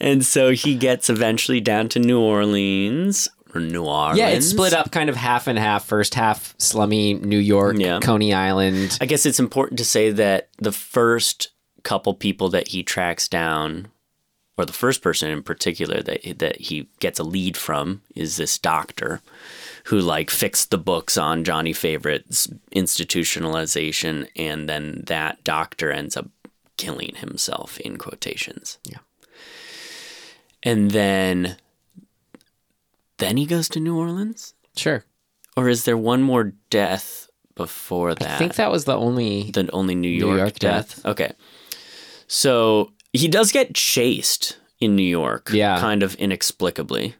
and 0.00 0.24
so 0.24 0.50
he 0.52 0.74
gets 0.74 1.10
eventually 1.10 1.60
down 1.60 1.88
to 1.90 1.98
New 1.98 2.18
Orleans 2.20 3.28
or 3.54 3.60
New 3.60 3.84
Orleans. 3.84 4.18
yeah, 4.18 4.28
it's 4.28 4.46
split 4.48 4.72
up 4.72 4.90
kind 4.90 5.08
of 5.10 5.16
half 5.16 5.46
and 5.46 5.58
half. 5.58 5.84
First 5.84 6.14
half 6.14 6.54
slummy 6.58 7.14
New 7.14 7.38
York, 7.38 7.76
Yeah. 7.78 8.00
Coney 8.00 8.32
Island. 8.32 8.96
I 9.00 9.06
guess 9.06 9.26
it's 9.26 9.38
important 9.38 9.78
to 9.78 9.84
say 9.84 10.10
that 10.10 10.48
the 10.58 10.72
first 10.72 11.48
couple 11.84 12.14
people 12.14 12.48
that 12.50 12.68
he 12.68 12.82
tracks 12.82 13.28
down, 13.28 13.88
or 14.56 14.64
the 14.64 14.72
first 14.72 15.02
person 15.02 15.30
in 15.30 15.42
particular 15.42 16.02
that 16.02 16.38
that 16.38 16.60
he 16.60 16.88
gets 16.98 17.18
a 17.18 17.24
lead 17.24 17.56
from, 17.56 18.02
is 18.14 18.36
this 18.36 18.58
doctor 18.58 19.20
who 19.84 20.00
like 20.00 20.30
fixed 20.30 20.70
the 20.70 20.78
books 20.78 21.16
on 21.16 21.44
Johnny 21.44 21.72
Favorite's 21.72 22.48
institutionalization, 22.74 24.28
and 24.34 24.68
then 24.68 25.04
that 25.06 25.44
doctor 25.44 25.90
ends 25.92 26.16
up 26.16 26.28
killing 26.76 27.14
himself 27.16 27.78
in 27.80 27.96
quotations. 27.98 28.78
Yeah. 28.84 28.98
And 30.62 30.90
then 30.90 31.56
then 33.18 33.36
he 33.36 33.46
goes 33.46 33.68
to 33.70 33.80
New 33.80 33.96
Orleans? 33.96 34.54
Sure. 34.76 35.04
Or 35.56 35.68
is 35.68 35.84
there 35.84 35.96
one 35.96 36.22
more 36.22 36.52
death 36.70 37.28
before 37.54 38.14
that? 38.14 38.28
I 38.28 38.38
think 38.38 38.56
that 38.56 38.72
was 38.72 38.86
the 38.86 38.96
only. 38.96 39.50
the 39.52 39.70
only 39.72 39.94
New 39.94 40.08
York, 40.08 40.38
York 40.38 40.58
death. 40.58 40.96
death. 40.96 41.06
Okay. 41.06 41.32
So 42.26 42.92
he 43.12 43.28
does 43.28 43.52
get 43.52 43.74
chased 43.74 44.58
in 44.80 44.96
New 44.96 45.02
York, 45.02 45.50
Yeah. 45.52 45.78
kind 45.78 46.02
of 46.02 46.14
inexplicably. 46.16 47.14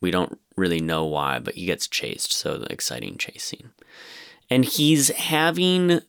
We 0.00 0.10
don't 0.10 0.38
really 0.56 0.80
know 0.80 1.04
why, 1.04 1.38
but 1.38 1.54
he 1.54 1.66
gets 1.66 1.86
chased. 1.88 2.32
So 2.32 2.56
the 2.58 2.70
exciting 2.72 3.16
chase 3.18 3.44
scene. 3.44 3.70
And 4.48 4.64
he's 4.64 5.08
having, 5.08 6.00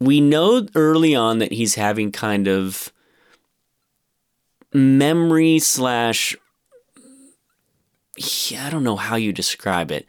we 0.00 0.20
know 0.20 0.66
early 0.74 1.14
on 1.14 1.38
that 1.38 1.52
he's 1.52 1.74
having 1.74 2.12
kind 2.12 2.46
of 2.48 2.92
memory 4.72 5.58
slash 5.58 6.36
I 8.18 8.70
don't 8.70 8.84
know 8.84 8.96
how 8.96 9.16
you 9.16 9.32
describe 9.32 9.90
it. 9.90 10.06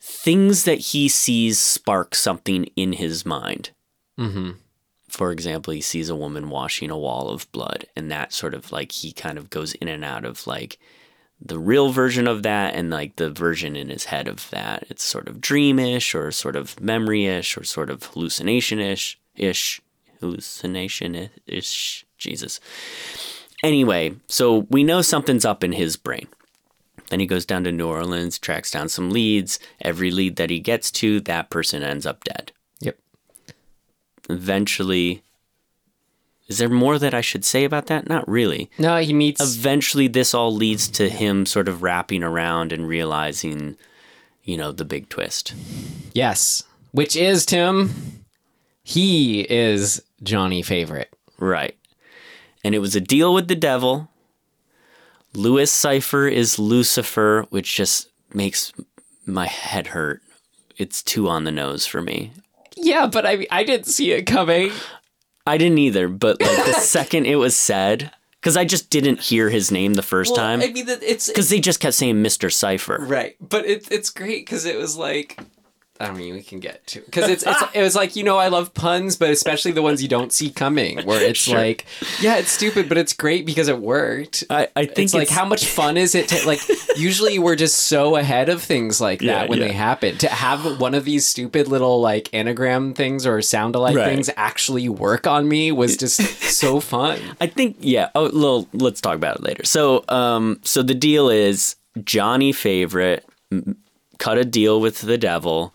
Things 0.00 0.64
that 0.64 0.78
he 0.78 1.08
sees 1.08 1.58
spark 1.58 2.14
something 2.14 2.64
in 2.76 2.92
his 2.92 3.24
mind. 3.24 3.70
Mm-hmm. 4.18 4.50
For 5.08 5.32
example, 5.32 5.72
he 5.72 5.80
sees 5.80 6.08
a 6.08 6.16
woman 6.16 6.50
washing 6.50 6.90
a 6.90 6.98
wall 6.98 7.28
of 7.30 7.50
blood, 7.52 7.86
and 7.96 8.10
that 8.10 8.32
sort 8.32 8.54
of 8.54 8.72
like 8.72 8.92
he 8.92 9.12
kind 9.12 9.38
of 9.38 9.50
goes 9.50 9.74
in 9.74 9.88
and 9.88 10.04
out 10.04 10.24
of 10.24 10.46
like 10.46 10.78
the 11.40 11.58
real 11.58 11.90
version 11.90 12.26
of 12.26 12.42
that 12.42 12.74
and 12.74 12.90
like 12.90 13.16
the 13.16 13.30
version 13.30 13.76
in 13.76 13.88
his 13.88 14.06
head 14.06 14.26
of 14.26 14.50
that. 14.50 14.84
It's 14.88 15.04
sort 15.04 15.28
of 15.28 15.40
dreamish 15.40 16.14
or 16.14 16.30
sort 16.32 16.56
of 16.56 16.80
memory-ish 16.80 17.56
or 17.56 17.64
sort 17.64 17.90
of 17.90 18.02
hallucination-ish 18.04 19.18
ish 19.36 19.80
hallucination-ish. 20.20 22.06
Jesus. 22.18 22.60
Anyway, 23.62 24.14
so 24.26 24.66
we 24.70 24.82
know 24.82 25.02
something's 25.02 25.44
up 25.44 25.62
in 25.62 25.72
his 25.72 25.98
brain. 25.98 26.26
Then 27.10 27.20
he 27.20 27.26
goes 27.26 27.44
down 27.44 27.64
to 27.64 27.72
New 27.72 27.86
Orleans, 27.86 28.38
tracks 28.38 28.70
down 28.70 28.88
some 28.88 29.10
leads. 29.10 29.58
Every 29.82 30.10
lead 30.10 30.36
that 30.36 30.48
he 30.48 30.58
gets 30.58 30.90
to, 30.92 31.20
that 31.20 31.50
person 31.50 31.82
ends 31.82 32.06
up 32.06 32.24
dead. 32.24 32.52
Eventually, 34.28 35.22
is 36.48 36.58
there 36.58 36.68
more 36.68 36.98
that 36.98 37.14
I 37.14 37.20
should 37.20 37.44
say 37.44 37.64
about 37.64 37.86
that? 37.86 38.08
Not 38.08 38.28
really. 38.28 38.70
No, 38.78 38.98
he 38.98 39.12
meets. 39.12 39.40
Eventually, 39.40 40.08
this 40.08 40.34
all 40.34 40.54
leads 40.54 40.88
to 40.88 41.08
him 41.08 41.46
sort 41.46 41.68
of 41.68 41.82
wrapping 41.82 42.22
around 42.22 42.72
and 42.72 42.86
realizing, 42.88 43.76
you 44.44 44.56
know, 44.56 44.72
the 44.72 44.84
big 44.84 45.08
twist. 45.08 45.54
yes, 46.12 46.62
which 46.92 47.16
is 47.16 47.44
Tim. 47.46 48.22
He 48.82 49.40
is 49.40 50.02
Johnny 50.22 50.62
favorite. 50.62 51.12
Right. 51.38 51.76
And 52.64 52.74
it 52.74 52.78
was 52.78 52.94
a 52.96 53.00
deal 53.00 53.34
with 53.34 53.48
the 53.48 53.56
devil. 53.56 54.08
Louis 55.34 55.70
Cyphre 55.70 56.30
is 56.32 56.58
Lucifer, 56.58 57.46
which 57.50 57.74
just 57.74 58.08
makes 58.32 58.72
my 59.26 59.46
head 59.46 59.88
hurt. 59.88 60.22
It's 60.78 61.02
too 61.02 61.28
on 61.28 61.44
the 61.44 61.52
nose 61.52 61.84
for 61.86 62.00
me. 62.00 62.32
Yeah, 62.76 63.06
but 63.06 63.26
I 63.26 63.46
I 63.50 63.64
didn't 63.64 63.86
see 63.86 64.12
it 64.12 64.26
coming. 64.26 64.70
I 65.46 65.58
didn't 65.58 65.78
either, 65.78 66.08
but 66.08 66.40
like 66.40 66.64
the 66.66 66.72
second 66.80 67.26
it 67.26 67.36
was 67.36 67.56
said, 67.56 68.10
because 68.40 68.56
I 68.56 68.64
just 68.64 68.90
didn't 68.90 69.20
hear 69.20 69.48
his 69.48 69.70
name 69.70 69.94
the 69.94 70.02
first 70.02 70.34
time, 70.34 70.60
I 70.60 70.68
mean, 70.68 70.86
it's 70.88 71.28
because 71.28 71.48
they 71.48 71.60
just 71.60 71.80
kept 71.80 71.94
saying 71.94 72.16
Mr. 72.16 72.50
Cyphre. 72.50 73.08
right, 73.08 73.36
but 73.40 73.64
it, 73.64 73.90
it's 73.90 74.10
great 74.10 74.44
because 74.46 74.64
it 74.64 74.76
was 74.76 74.96
like. 74.96 75.40
I 76.00 76.10
mean, 76.12 76.34
we 76.34 76.42
can 76.42 76.60
get 76.60 76.86
to 76.88 77.00
because 77.00 77.28
it's, 77.30 77.44
it's 77.46 77.62
it 77.74 77.82
was 77.82 77.94
like 77.94 78.16
you 78.16 78.24
know 78.24 78.36
I 78.38 78.48
love 78.48 78.74
puns, 78.74 79.16
but 79.16 79.30
especially 79.30 79.72
the 79.72 79.82
ones 79.82 80.02
you 80.02 80.08
don't 80.08 80.32
see 80.32 80.50
coming, 80.50 80.98
where 81.06 81.22
it's 81.22 81.40
Sure. 81.40 81.56
like, 81.58 81.86
yeah, 82.20 82.36
it's 82.36 82.50
stupid, 82.50 82.88
but 82.88 82.98
it's 82.98 83.12
great 83.12 83.46
because 83.46 83.68
it 83.68 83.78
worked. 83.80 84.44
I, 84.50 84.68
I 84.76 84.86
think 84.86 85.06
it's 85.06 85.14
like 85.14 85.28
how 85.28 85.44
much 85.44 85.66
fun 85.66 85.96
is 85.96 86.14
it 86.14 86.28
to 86.28 86.46
like 86.46 86.60
usually 86.96 87.38
we're 87.38 87.56
just 87.56 87.86
so 87.86 88.16
ahead 88.16 88.48
of 88.48 88.62
things 88.62 89.00
like 89.00 89.20
that 89.20 89.24
Yeah, 89.26 89.46
when 89.46 89.58
yeah. 89.58 89.68
they 89.68 89.72
happen 89.72 90.16
to 90.18 90.28
have 90.28 90.80
one 90.80 90.94
of 90.94 91.04
these 91.04 91.26
stupid 91.26 91.68
little 91.68 92.00
like 92.00 92.28
anagram 92.34 92.94
things 92.94 93.26
or 93.26 93.40
sound 93.42 93.74
alike 93.74 93.96
Right. 93.96 94.06
things 94.06 94.30
actually 94.36 94.88
work 94.88 95.26
on 95.26 95.48
me 95.48 95.72
was 95.72 95.96
just 95.96 96.16
so 96.42 96.80
fun 96.80 97.20
I 97.40 97.46
think 97.46 97.76
yeah. 97.80 98.10
Oh, 98.14 98.24
little, 98.24 98.68
let's 98.72 99.00
talk 99.00 99.14
about 99.16 99.36
it 99.36 99.42
later. 99.42 99.64
So, 99.64 100.04
um, 100.08 100.60
so 100.62 100.82
the 100.82 100.94
deal 100.94 101.28
is 101.28 101.76
Johnny 102.04 102.52
Favorite 102.52 103.24
cut 104.18 104.38
a 104.38 104.44
deal 104.44 104.80
with 104.80 105.00
the 105.02 105.18
devil 105.18 105.74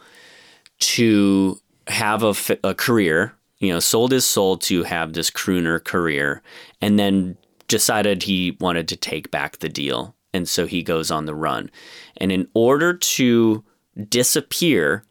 to 0.81 1.59
have 1.87 2.23
a, 2.23 2.33
a 2.63 2.75
career. 2.75 3.33
You 3.59 3.71
know, 3.73 3.79
sold 3.79 4.11
his 4.11 4.25
soul 4.25 4.57
to 4.57 4.83
have 4.83 5.13
this 5.13 5.29
crooner 5.29 5.83
career, 5.83 6.41
and 6.81 6.97
then 6.97 7.37
decided 7.67 8.23
he 8.23 8.57
wanted 8.59 8.87
to 8.87 8.95
take 8.95 9.29
back 9.29 9.59
the 9.59 9.69
deal, 9.69 10.15
and 10.33 10.49
so 10.49 10.65
he 10.65 10.81
goes 10.81 11.11
on 11.11 11.25
the 11.25 11.35
run. 11.35 11.69
And 12.17 12.31
in 12.31 12.47
order 12.55 12.93
to 12.93 13.63
disappear, 14.09 15.03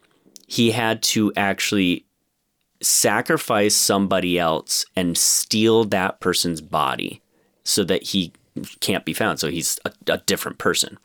he 0.49 0.73
had 0.73 1.01
to 1.05 1.33
actually 1.37 2.07
sacrifice 2.83 3.77
somebody 3.77 4.39
else 4.39 4.85
and 4.97 5.17
steal 5.17 5.85
that 5.85 6.19
person's 6.19 6.61
body 6.61 7.23
so 7.63 7.85
that 7.85 8.03
he 8.03 8.33
can't 8.81 9.05
be 9.05 9.13
found. 9.13 9.39
So 9.39 9.49
he's 9.49 9.79
a, 9.85 9.93
a 10.09 10.19
different 10.19 10.59
person. 10.59 10.99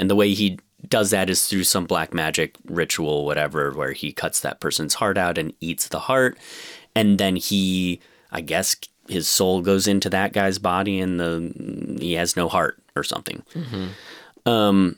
And 0.00 0.10
the 0.10 0.16
way 0.16 0.34
he 0.34 0.58
does 0.88 1.10
that 1.10 1.30
is 1.30 1.46
through 1.46 1.64
some 1.64 1.86
black 1.86 2.12
magic 2.14 2.56
ritual, 2.66 3.24
whatever, 3.24 3.72
where 3.72 3.92
he 3.92 4.12
cuts 4.12 4.40
that 4.40 4.60
person's 4.60 4.94
heart 4.94 5.18
out 5.18 5.38
and 5.38 5.52
eats 5.60 5.88
the 5.88 6.00
heart. 6.00 6.38
And 6.94 7.18
then 7.18 7.36
he, 7.36 8.00
I 8.30 8.40
guess, 8.40 8.76
his 9.08 9.28
soul 9.28 9.60
goes 9.60 9.86
into 9.86 10.08
that 10.10 10.32
guy's 10.32 10.58
body 10.58 11.00
and 11.00 11.20
the 11.20 11.96
he 12.00 12.14
has 12.14 12.36
no 12.36 12.48
heart 12.48 12.80
or 12.96 13.02
something. 13.04 13.42
Um, 14.46 14.96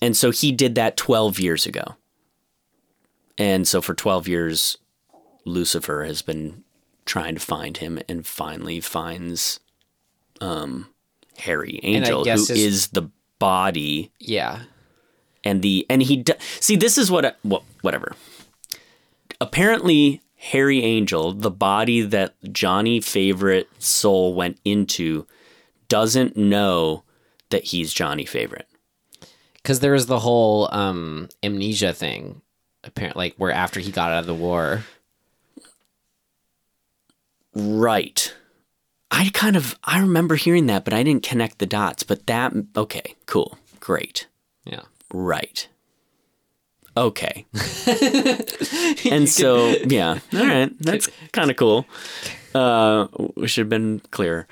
and 0.00 0.16
so 0.16 0.30
he 0.30 0.52
did 0.52 0.74
that 0.76 0.96
12 0.96 1.38
years 1.38 1.66
ago. 1.66 1.96
And 3.38 3.66
so 3.66 3.80
for 3.80 3.94
12 3.94 4.28
years, 4.28 4.78
Lucifer 5.44 6.04
has 6.04 6.22
been 6.22 6.64
trying 7.04 7.34
to 7.34 7.40
find 7.40 7.78
him 7.78 7.98
and 8.08 8.26
finally 8.26 8.80
finds 8.80 9.60
um, 10.40 10.88
Harry 11.38 11.80
Angel, 11.82 12.20
who 12.20 12.24
guess 12.24 12.50
is 12.50 12.88
the 12.88 13.10
body 13.38 14.12
yeah 14.20 14.60
and 15.44 15.62
the 15.62 15.86
and 15.90 16.02
he 16.02 16.16
d- 16.18 16.34
see 16.60 16.76
this 16.76 16.96
is 16.98 17.10
what 17.10 17.36
well, 17.44 17.64
whatever. 17.82 18.14
Apparently, 19.40 20.20
Harry 20.36 20.82
Angel, 20.82 21.32
the 21.32 21.50
body 21.50 22.00
that 22.02 22.34
Johnny 22.52 23.00
Favorite 23.00 23.68
soul 23.78 24.34
went 24.34 24.58
into, 24.64 25.26
doesn't 25.88 26.36
know 26.36 27.02
that 27.50 27.64
he's 27.64 27.92
Johnny 27.92 28.24
Favorite. 28.24 28.66
because 29.56 29.80
there 29.80 29.92
was 29.92 30.06
the 30.06 30.20
whole 30.20 30.68
um 30.72 31.28
amnesia 31.42 31.92
thing 31.92 32.40
apparently 32.84 33.26
like 33.26 33.34
where 33.36 33.52
after 33.52 33.78
he 33.78 33.92
got 33.92 34.10
out 34.10 34.20
of 34.20 34.26
the 34.26 34.34
war 34.34 34.82
Right. 37.54 38.34
I 39.10 39.28
kind 39.34 39.56
of 39.56 39.78
I 39.84 40.00
remember 40.00 40.36
hearing 40.36 40.66
that, 40.66 40.84
but 40.84 40.94
I 40.94 41.02
didn't 41.02 41.22
connect 41.22 41.58
the 41.58 41.66
dots. 41.66 42.02
But 42.02 42.26
that 42.26 42.52
okay, 42.76 43.14
cool, 43.26 43.58
great, 43.78 44.26
yeah 44.64 44.80
right, 45.12 45.68
okay. 46.96 47.46
and 49.10 49.28
so 49.28 49.68
yeah, 49.86 50.18
all 50.34 50.46
right, 50.46 50.70
that's 50.80 51.08
kind 51.32 51.50
of 51.50 51.56
cool. 51.56 51.86
Uh, 52.54 53.06
we 53.36 53.48
should 53.48 53.62
have 53.62 53.70
been 53.70 54.00
clear. 54.10 54.46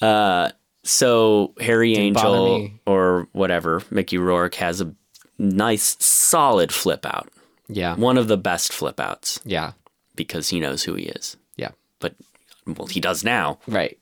Uh, 0.00 0.50
so 0.82 1.52
Harry 1.60 1.94
Didn't 1.94 2.18
Angel 2.18 2.68
or 2.86 3.28
whatever 3.32 3.82
Mickey 3.90 4.18
Rourke 4.18 4.56
has 4.56 4.80
a 4.80 4.94
nice 5.38 5.96
solid 5.98 6.72
flip 6.72 7.06
out, 7.06 7.28
yeah 7.68 7.96
one 7.96 8.18
of 8.18 8.28
the 8.28 8.36
best 8.36 8.72
flip 8.72 9.00
outs 9.00 9.40
yeah 9.44 9.72
because 10.14 10.48
he 10.50 10.60
knows 10.60 10.82
who 10.84 10.94
he 10.94 11.04
is. 11.04 11.36
yeah 11.56 11.70
But 12.00 12.14
well, 12.66 12.86
he 12.86 13.00
does 13.00 13.24
now. 13.24 13.58
right 13.66 13.96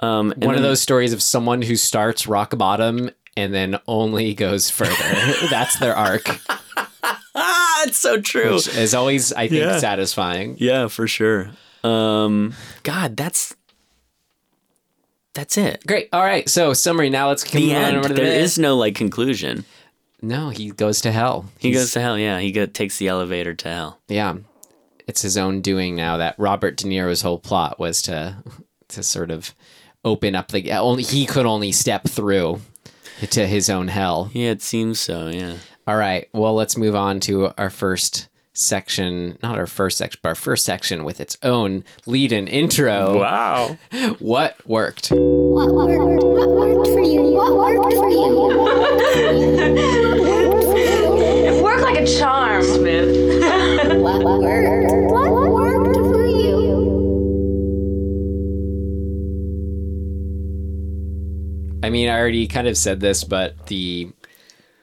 Um, 0.00 0.32
one 0.36 0.54
of 0.54 0.62
those 0.62 0.80
stories 0.80 1.12
of 1.12 1.22
someone 1.22 1.60
who 1.62 1.74
starts 1.76 2.26
rock 2.28 2.56
bottom 2.56 3.10
and 3.36 3.52
then 3.54 3.78
only 3.86 4.34
goes 4.46 4.70
further 4.70 4.94
that's 5.50 5.78
their 5.78 5.94
arc 5.94 6.28
Ah, 7.38 7.82
it's 7.86 7.98
so 7.98 8.20
true. 8.20 8.54
which 8.54 8.68
is 8.68 8.94
always 8.94 9.32
i 9.32 9.46
think 9.48 9.60
Yeah. 9.62 9.78
satisfying 9.78 10.56
Yeah, 10.58 10.88
for 10.88 11.06
sure. 11.06 11.50
Um, 11.84 12.54
God, 12.82 13.16
that's 13.16 13.54
that's 15.34 15.58
it. 15.58 15.86
great 15.86 16.08
all 16.12 16.22
right 16.22 16.48
so 16.48 16.72
summary 16.72 17.10
now 17.10 17.28
let's 17.28 17.44
The 17.44 17.72
end. 17.74 17.96
over 17.98 18.08
There 18.08 18.24
the 18.24 18.34
is 18.36 18.58
no 18.58 18.76
like 18.76 18.94
conclusion. 18.94 19.64
no 20.22 20.48
he 20.48 20.70
goes 20.70 21.00
to 21.02 21.12
hell 21.12 21.44
He 21.58 21.68
He's- 21.68 21.82
goes 21.82 21.92
to 21.92 22.00
hell. 22.00 22.18
Yeah, 22.18 22.40
he 22.40 22.52
go, 22.52 22.66
takes 22.66 22.96
the 22.98 23.08
elevator 23.08 23.54
to 23.54 23.68
hell. 23.68 24.00
yeah 24.08 24.36
it's 25.06 25.22
his 25.22 25.36
own 25.36 25.60
doing 25.60 25.94
now 25.94 26.16
that 26.16 26.34
robert 26.38 26.76
de 26.78 26.88
niro's 26.88 27.20
whole 27.22 27.38
plot 27.38 27.78
was 27.78 28.00
to 28.02 28.36
to 28.88 29.02
sort 29.02 29.30
of 29.30 29.54
open 30.04 30.34
up 30.34 30.48
the 30.50 30.72
only 30.72 31.02
he 31.02 31.26
could 31.26 31.46
only 31.46 31.70
step 31.72 32.08
through 32.08 32.60
to 33.30 33.46
his 33.46 33.68
own 33.70 33.88
hell 33.88 34.30
Yeah, 34.32 34.50
it 34.50 34.62
seems 34.62 35.00
so. 35.00 35.28
Yeah. 35.28 35.54
all 35.86 35.96
right 35.96 36.28
well 36.32 36.54
let's 36.54 36.76
move 36.76 36.94
on 36.94 37.20
to 37.20 37.50
our 37.58 37.70
first 37.70 38.28
section 38.52 39.38
not 39.42 39.58
our 39.58 39.66
first 39.66 39.98
section 39.98 40.18
but 40.22 40.30
our 40.30 40.34
first 40.34 40.64
section 40.64 41.04
with 41.04 41.20
its 41.20 41.36
own 41.42 41.84
lead 42.06 42.32
and 42.32 42.48
intro 42.48 43.18
Wow. 43.20 43.76
what 44.18 44.56
worked 44.66 45.08
What 45.10 45.72
worked? 45.74 46.24
What 46.24 46.48
worked 46.48 46.88
for 46.88 47.00
you? 47.02 47.22
What 47.22 47.52
worked 47.54 47.94
for 47.94 48.08
you? 48.10 48.26
Worked? 48.56 49.86
It 51.48 51.62
worked 51.62 51.82
like 51.82 51.98
a 51.98 52.06
charm. 52.06 52.62
Smith. 52.62 53.15
I 61.86 61.90
mean, 61.90 62.08
I 62.08 62.18
already 62.18 62.48
kind 62.48 62.66
of 62.66 62.76
said 62.76 62.98
this, 62.98 63.22
but 63.22 63.66
the 63.68 64.10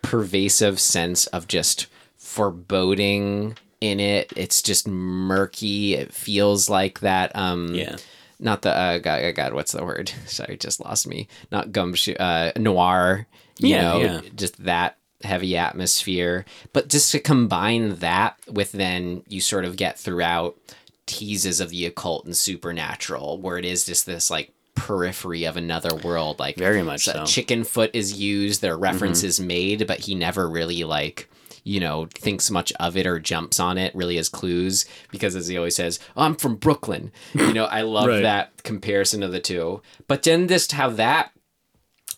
pervasive 0.01 0.79
sense 0.79 1.27
of 1.27 1.47
just 1.47 1.87
foreboding 2.15 3.57
in 3.81 3.99
it, 3.99 4.31
it's 4.35 4.61
just 4.61 4.87
murky. 4.87 5.95
It 5.95 6.13
feels 6.13 6.69
like 6.69 7.01
that 7.01 7.35
um 7.35 7.75
Yeah. 7.75 7.97
not 8.39 8.61
the 8.61 8.71
uh, 8.71 8.97
God, 8.99 9.35
God, 9.35 9.53
what's 9.53 9.73
the 9.73 9.83
word? 9.83 10.11
Sorry, 10.25 10.57
just 10.57 10.79
lost 10.79 11.07
me. 11.07 11.27
Not 11.51 11.71
gumshoe, 11.71 12.15
uh, 12.15 12.51
noir. 12.57 13.27
You 13.59 13.69
Yeah, 13.69 13.81
know, 13.81 13.99
yeah. 14.01 14.21
just 14.35 14.63
that 14.63 14.97
heavy 15.23 15.55
atmosphere. 15.57 16.45
But 16.71 16.87
just 16.89 17.11
to 17.11 17.19
combine 17.19 17.95
that 17.97 18.37
with 18.49 18.71
then 18.71 19.23
you 19.27 19.41
sort 19.41 19.65
of 19.65 19.75
get 19.77 19.99
throughout 19.99 20.57
teases 21.05 21.59
of 21.59 21.69
the 21.69 21.85
occult 21.85 22.25
and 22.25 22.35
supernatural, 22.35 23.37
where 23.39 23.57
it 23.57 23.65
is 23.65 23.85
just 23.85 24.05
this 24.05 24.29
like 24.31 24.51
periphery 24.75 25.45
of 25.45 25.57
another 25.57 25.95
world. 25.95 26.39
Like 26.39 26.57
Very 26.57 26.83
much 26.83 27.05
so. 27.05 27.25
chicken 27.25 27.63
foot 27.63 27.91
is 27.93 28.19
used, 28.19 28.61
there 28.61 28.73
are 28.73 28.75
mm-hmm. 28.75 28.83
references 28.83 29.39
made, 29.39 29.87
but 29.87 29.99
he 29.99 30.15
never 30.15 30.49
really 30.49 30.83
like 30.83 31.29
you 31.63 31.79
know 31.79 32.07
thinks 32.13 32.51
much 32.51 32.73
of 32.73 32.97
it 32.97 33.07
or 33.07 33.19
jumps 33.19 33.59
on 33.59 33.77
it 33.77 33.95
really 33.95 34.17
as 34.17 34.27
clues 34.27 34.85
because 35.11 35.33
as 35.35 35.47
he 35.47 35.57
always 35.57 35.75
says 35.75 35.97
oh, 36.17 36.23
i'm 36.23 36.35
from 36.35 36.55
brooklyn 36.55 37.09
you 37.33 37.53
know 37.53 37.63
i 37.65 37.81
love 37.81 38.07
Right. 38.07 38.21
that 38.21 38.63
comparison 38.63 39.23
of 39.23 39.31
the 39.31 39.39
two 39.39 39.81
but 40.07 40.23
then 40.23 40.47
just 40.47 40.73
how 40.73 40.89
that 40.89 41.31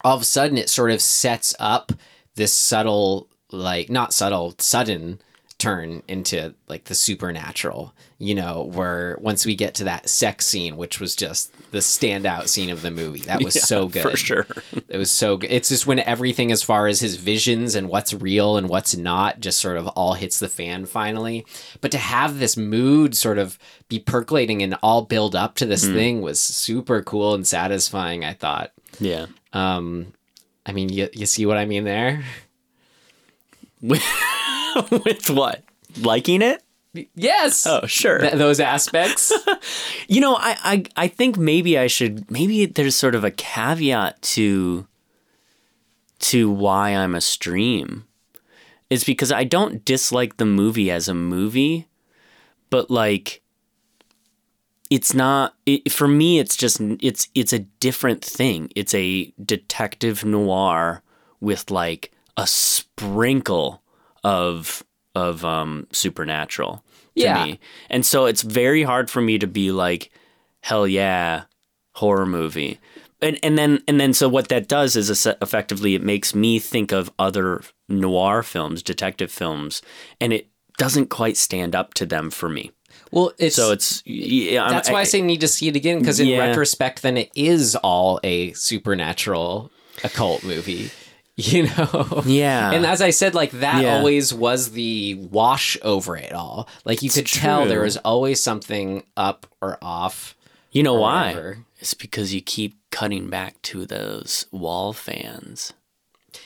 all 0.03 0.15
of 0.15 0.23
a 0.23 0.25
sudden 0.25 0.57
it 0.57 0.67
sort 0.69 0.89
of 0.89 0.99
sets 1.01 1.53
up 1.59 1.91
this 2.35 2.53
subtle 2.53 3.29
like 3.51 3.89
not 3.89 4.13
subtle 4.13 4.55
sudden 4.57 5.21
turn 5.57 6.03
into 6.09 6.53
like 6.67 6.83
the 6.85 6.93
supernatural 6.95 7.93
you 8.17 8.35
know 8.35 8.69
where 8.73 9.17
once 9.21 9.45
we 9.45 9.55
get 9.55 9.73
to 9.73 9.85
that 9.85 10.07
sex 10.09 10.45
scene 10.45 10.75
which 10.75 10.99
was 10.99 11.15
just 11.15 11.51
the 11.71 11.77
standout 11.79 12.47
scene 12.49 12.69
of 12.69 12.81
the 12.81 12.91
movie 12.91 13.21
that 13.21 13.41
was 13.41 13.53
so 13.67 13.87
good 13.87 14.01
for 14.01 14.17
sure. 14.17 14.45
it 14.89 14.97
was 14.97 15.09
so 15.09 15.37
good 15.37 15.49
it's 15.49 15.69
just 15.69 15.87
when 15.87 15.99
everything 15.99 16.51
as 16.51 16.61
far 16.61 16.87
as 16.87 16.99
his 16.99 17.15
visions 17.15 17.73
and 17.73 17.87
what's 17.87 18.13
real 18.13 18.57
and 18.57 18.67
what's 18.67 18.97
not 18.97 19.39
just 19.39 19.59
sort 19.61 19.77
of 19.77 19.87
all 19.89 20.13
hits 20.13 20.39
the 20.39 20.49
fan 20.49 20.85
finally 20.85 21.45
but 21.79 21.89
to 21.91 21.97
have 21.97 22.37
this 22.37 22.57
mood 22.57 23.15
sort 23.15 23.37
of 23.37 23.57
be 23.87 23.97
percolating 23.97 24.61
and 24.61 24.75
all 24.83 25.03
build 25.03 25.35
up 25.35 25.55
to 25.55 25.65
this 25.65 25.85
thing 25.85 26.21
was 26.21 26.39
super 26.39 27.01
cool 27.01 27.33
and 27.33 27.47
satisfying 27.47 28.25
i 28.25 28.33
thought 28.33 28.71
Yeah. 28.99 29.27
um, 29.53 30.11
I 30.67 30.71
mean, 30.71 30.89
you, 30.89 31.07
you 31.13 31.27
see 31.27 31.45
what 31.45 31.57
I 31.59 31.65
mean 31.65 31.83
there? 31.83 32.23
With 33.87 34.03
with 34.91 35.29
what? 35.29 35.63
Liking 35.99 36.41
it? 36.41 36.63
Yes. 37.15 37.65
Oh, 37.67 37.85
sure. 37.85 38.19
Th- 38.19 38.33
those 38.33 38.59
aspects. 38.59 39.31
You 40.07 40.21
know, 40.21 40.35
I, 40.35 40.55
I 40.63 41.05
I 41.05 41.07
think 41.07 41.35
maybe 41.35 41.79
I 41.79 41.87
should 41.87 42.29
maybe 42.29 42.67
there's 42.67 42.95
sort 42.95 43.15
of 43.15 43.23
a 43.23 43.31
caveat 43.31 44.21
to 44.21 44.85
to 46.19 46.51
why 46.51 46.89
I'm 46.91 47.15
a 47.15 47.21
stream. 47.21 48.05
Is 48.91 49.03
because 49.03 49.31
I 49.31 49.43
don't 49.45 49.83
dislike 49.83 50.37
the 50.37 50.45
movie 50.45 50.91
as 50.91 51.07
a 51.07 51.15
movie, 51.15 51.87
but 52.69 52.91
like 52.91 53.41
it's 54.91 55.15
not 55.15 55.55
it, 55.65 55.91
for 55.91 56.07
me 56.07 56.37
it's 56.37 56.55
just 56.55 56.79
it's 56.79 57.27
it's 57.33 57.53
a 57.53 57.59
different 57.79 58.23
thing. 58.23 58.69
It's 58.75 58.93
a 58.93 59.33
detective 59.43 60.23
noir 60.23 61.01
with 61.39 61.71
like 61.71 62.11
a 62.37 62.47
sprinkle 62.47 63.81
of 64.23 64.83
of 65.13 65.45
um 65.45 65.87
supernatural 65.91 66.83
to 67.15 67.21
Yeah. 67.23 67.45
me. 67.45 67.59
And 67.89 68.05
so 68.05 68.25
it's 68.25 68.41
very 68.41 68.83
hard 68.83 69.09
for 69.09 69.21
me 69.21 69.37
to 69.39 69.47
be 69.47 69.71
like, 69.71 70.11
hell 70.61 70.85
yeah, 70.87 71.43
horror 71.93 72.25
movie. 72.25 72.79
And 73.21 73.39
and 73.43 73.57
then 73.57 73.81
and 73.87 73.99
then 73.99 74.13
so 74.13 74.27
what 74.27 74.49
that 74.49 74.67
does 74.67 74.95
is 74.97 75.09
effectively 75.41 75.95
it 75.95 76.03
makes 76.03 76.35
me 76.35 76.59
think 76.59 76.91
of 76.91 77.11
other 77.17 77.61
noir 77.87 78.43
films, 78.43 78.83
detective 78.83 79.31
films, 79.31 79.81
and 80.19 80.33
it 80.33 80.47
doesn't 80.77 81.09
quite 81.09 81.37
stand 81.37 81.73
up 81.75 81.93
to 81.93 82.05
them 82.05 82.29
for 82.29 82.49
me. 82.49 82.71
well, 83.11 83.31
it's 83.37 83.55
So 83.55 83.71
it's 83.71 84.03
yeah, 84.05 84.69
that's 84.69 84.89
why 84.89 85.01
I, 85.01 85.03
say 85.05 85.21
need 85.21 85.39
to 85.41 85.47
see 85.47 85.69
it 85.69 85.75
again 85.77 85.99
because 85.99 86.19
in 86.19 86.27
Yeah. 86.27 86.39
retrospect, 86.39 87.01
then 87.01 87.15
it 87.15 87.31
is 87.35 87.77
all 87.77 88.19
a 88.23 88.51
supernatural 88.53 89.71
occult 90.03 90.43
movie. 90.43 90.89
You 91.37 91.63
know. 91.67 92.23
Yeah. 92.25 92.71
And 92.71 92.85
as 92.85 93.01
I 93.01 93.09
said, 93.09 93.35
like 93.35 93.51
that 93.51 93.83
Yeah. 93.83 93.97
always 93.97 94.33
was 94.33 94.71
the 94.71 95.15
wash 95.15 95.77
over 95.81 96.15
it 96.15 96.31
all. 96.31 96.69
Like 96.85 97.01
you 97.03 97.09
could 97.09 97.25
tell 97.27 97.65
there 97.65 97.81
was 97.81 97.97
always 97.97 98.41
something 98.41 99.03
up 99.17 99.45
or 99.61 99.77
off. 99.81 100.35
you 100.71 100.81
know 100.81 100.93
why? 100.93 101.27
whatever. 101.29 101.57
It's 101.79 101.93
because 101.93 102.33
you 102.33 102.41
keep 102.41 102.77
cutting 102.89 103.29
back 103.29 103.61
to 103.63 103.85
those 103.85 104.45
wall 104.51 104.93
fans. 104.93 105.73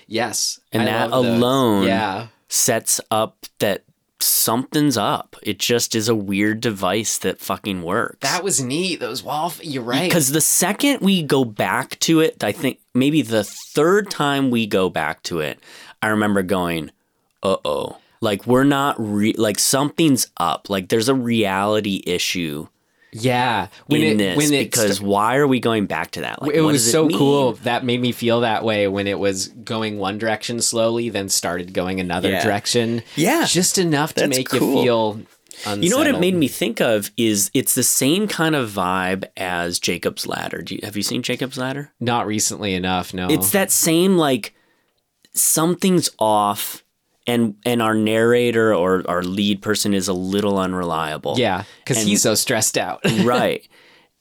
Yes. 0.08 0.60
And 0.72 0.84
I 0.84 0.86
that 0.86 1.10
love 1.12 1.24
those. 1.26 1.38
alone 1.38 1.84
Yeah. 1.88 2.28
sets 2.48 3.00
up 3.12 3.46
that 3.60 3.84
something's 4.22 4.98
up. 4.98 5.36
It 5.44 5.60
just 5.60 5.96
is 5.96 6.10
a 6.10 6.16
weird 6.16 6.62
device 6.62 7.18
that 7.20 7.40
fucking 7.40 7.84
works. 7.84 8.18
That 8.22 8.44
was 8.44 8.62
neat. 8.62 9.00
Those 9.00 9.24
wall. 9.24 9.54
You're 9.62 9.84
right. 9.84 10.10
Because 10.10 10.32
the 10.32 10.42
second 10.42 11.02
we 11.02 11.24
go 11.24 11.46
back 11.46 12.00
to 12.00 12.20
it, 12.20 12.44
I 12.44 12.52
think 12.52 12.80
maybe 12.94 13.22
the 13.22 13.44
third 13.44 14.12
time 14.12 14.52
we 14.52 14.68
go 14.68 14.90
back 14.90 15.24
to 15.24 15.40
it, 15.40 15.60
I 16.02 16.08
remember 16.08 16.44
going, 16.44 16.92
uh 17.44 17.58
oh. 17.64 17.98
Like 18.22 18.46
we're 18.46 18.66
not 18.66 18.96
re- 19.00 19.34
like 19.38 19.60
something's 19.60 20.28
up. 20.38 20.70
Like 20.70 20.90
there's 20.90 21.08
a 21.08 21.16
reality 21.16 22.04
issue 22.06 22.68
yeah. 23.12 23.68
When 23.88 24.02
in 24.02 24.14
it 24.14 24.18
this 24.18 24.38
when 24.38 24.54
it 24.54 24.66
because 24.72 24.98
st- 24.98 25.08
why 25.08 25.38
are 25.38 25.48
we 25.48 25.60
going 25.60 25.86
back 25.86 26.12
to 26.12 26.22
that? 26.22 26.42
Like 26.42 26.54
it 26.54 26.62
was 26.62 26.90
so 26.92 27.08
mean? 27.08 27.18
cool. 27.18 27.54
That 27.64 27.84
made 27.84 28.02
me 28.02 28.12
feel 28.12 28.42
that 28.42 28.64
way 28.64 28.88
when 28.88 29.08
it 29.08 29.20
was 29.20 29.48
going 29.48 29.98
one 29.98 30.18
direction 30.18 30.62
slowly, 30.62 31.10
then 31.10 31.30
started 31.30 31.74
going 31.74 32.00
another 32.00 32.30
Yeah. 32.30 32.44
direction. 32.44 33.02
Yeah. 33.16 33.46
just 33.46 33.78
enough 33.78 34.14
to 34.16 34.22
That's 34.22 34.38
make 34.38 34.50
cool. 34.50 34.76
you 34.78 34.84
feel. 34.84 35.22
Unsettled. 35.66 35.84
You 35.84 35.90
know 35.90 35.98
what 35.98 36.08
it 36.08 36.20
made 36.22 36.36
me 36.36 36.48
think 36.48 36.80
of 36.80 37.12
is 37.18 37.52
it's 37.54 37.76
the 37.76 37.84
same 37.84 38.30
kind 38.30 38.56
of 38.56 38.70
vibe 38.70 39.26
as 39.36 39.78
Jacob's 39.78 40.26
Ladder. 40.26 40.62
Do 40.62 40.76
you, 40.76 40.82
have 40.84 40.96
you 40.96 41.04
seen 41.04 41.22
Jacob's 41.22 41.58
Ladder? 41.58 41.92
Not 42.00 42.26
recently 42.28 42.74
enough. 42.76 43.14
No, 43.14 43.28
It's 43.30 43.50
that 43.52 43.70
same 43.70 44.16
like 44.16 44.54
something's 45.34 46.10
off 46.18 46.84
and 47.30 47.56
and 47.66 47.82
our 47.82 47.94
narrator 47.94 48.74
or 48.74 49.04
our 49.08 49.22
lead 49.22 49.62
person 49.62 49.94
is 49.94 50.08
a 50.08 50.14
little 50.14 50.58
unreliable. 50.58 51.36
yeah, 51.38 51.64
because 51.84 52.04
he's 52.04 52.24
so 52.24 52.36
stressed 52.36 52.78
out. 52.78 53.02
right. 53.24 53.68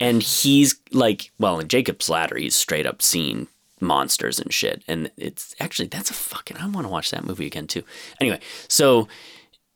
And 0.00 0.22
he's 0.22 0.76
like, 0.92 1.32
well, 1.40 1.58
in 1.58 1.66
Jacob's 1.66 2.08
Ladder, 2.08 2.36
he's 2.36 2.54
straight 2.54 2.86
up 2.86 3.02
seen 3.02 3.48
monsters 3.80 4.38
and 4.38 4.52
shit. 4.52 4.82
And 4.86 5.10
it's 5.16 5.56
actually 5.58 5.88
that's 5.88 6.10
a 6.10 6.14
fucking 6.14 6.58
I 6.58 6.68
want 6.68 6.86
to 6.86 6.92
watch 6.92 7.10
that 7.10 7.24
movie 7.24 7.46
again 7.46 7.66
too. 7.66 7.82
Anyway, 8.20 8.40
so 8.68 9.08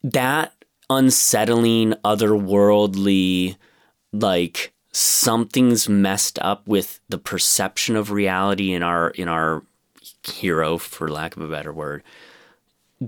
that 0.05 0.53
unsettling, 0.91 1.95
otherworldly, 2.05 3.57
like 4.13 4.73
something's 4.93 5.89
messed 5.89 6.39
up 6.41 6.69
with 6.69 7.01
the 7.09 7.19
perception 7.19 7.97
of 7.97 8.11
reality 8.11 8.75
in 8.75 8.83
our 8.83 9.11
in 9.11 9.27
our 9.27 9.63
hero, 10.25 10.77
for 10.79 11.09
lack 11.09 11.37
of 11.37 11.43
a 11.43 11.49
better 11.49 11.73
word. 11.73 12.03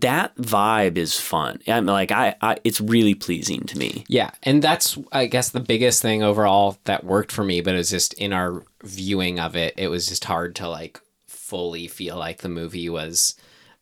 That 0.01 0.35
vibe 0.37 0.97
is 0.97 1.21
fun. 1.21 1.61
I'm 1.69 1.87
like 1.87 2.11
I, 2.11 2.35
I 2.41 2.57
it's 2.65 2.81
really 2.81 3.15
pleasing 3.15 3.61
to 3.67 3.79
me. 3.79 4.05
Yeah, 4.09 4.33
and 4.43 4.61
that's 4.61 4.99
I 5.13 5.27
guess 5.27 5.51
the 5.51 5.61
biggest 5.61 6.03
thing 6.03 6.23
overall 6.25 6.79
that 6.85 7.05
worked 7.05 7.31
for 7.31 7.45
me, 7.45 7.61
but 7.61 7.75
it 7.75 7.79
was 7.79 7.91
just 7.91 8.13
in 8.15 8.33
our 8.33 8.65
viewing 8.83 9.39
of 9.39 9.55
it, 9.55 9.75
it 9.77 9.89
was 9.89 10.09
just 10.09 10.25
hard 10.25 10.57
to 10.57 10.69
like 10.69 11.01
fully 11.29 11.87
feel 11.87 12.17
like 12.17 12.39
the 12.39 12.49
movie 12.49 12.89
was 12.89 13.37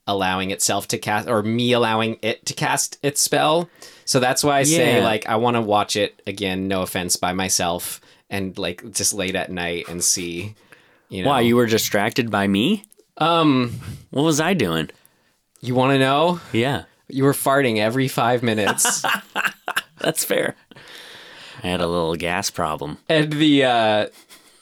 allowing 0.07 0.51
itself 0.51 0.87
to 0.89 0.99
cast 0.99 1.29
or 1.29 1.43
me 1.43 1.73
allowing 1.73 2.19
it 2.21 2.45
to 2.45 2.53
cast 2.53 2.99
its 3.03 3.21
spell. 3.21 3.71
So 4.05 4.21
that's 4.21 4.45
why 4.45 4.59
I 4.59 4.63
say 4.65 5.03
like 5.03 5.27
I 5.27 5.37
want 5.37 5.57
to 5.57 5.63
watch 5.63 5.97
it 5.97 6.21
again, 6.27 6.69
no 6.69 6.83
offense 6.83 7.17
by 7.17 7.33
myself 7.33 8.01
and 8.29 8.59
like 8.59 8.93
just 8.93 9.15
late 9.15 9.35
at 9.37 9.51
night 9.51 9.89
and 9.89 10.05
see 10.05 10.57
you 11.09 11.23
know. 11.23 11.31
Why 11.31 11.41
you 11.41 11.57
were 11.57 11.67
distracted 11.67 12.31
by 12.31 12.49
me? 12.49 12.85
um 13.17 13.81
What 14.11 14.25
was 14.25 14.41
I 14.41 14.53
doing? 14.55 14.91
You 15.63 15.75
want 15.75 15.93
to 15.93 15.99
know? 15.99 16.41
Yeah, 16.53 16.85
You 17.09 17.25
were 17.25 17.33
farting 17.33 17.79
every 17.79 18.09
5 18.09 18.43
minutes. 18.43 19.03
that's 19.99 20.25
fair. 20.25 20.57
I 21.63 21.69
had 21.69 21.81
a 21.81 21.87
little 21.87 22.17
gas 22.17 22.51
problem. 22.51 22.99
And 23.09 23.33
the 23.33 23.65
uh 23.65 24.07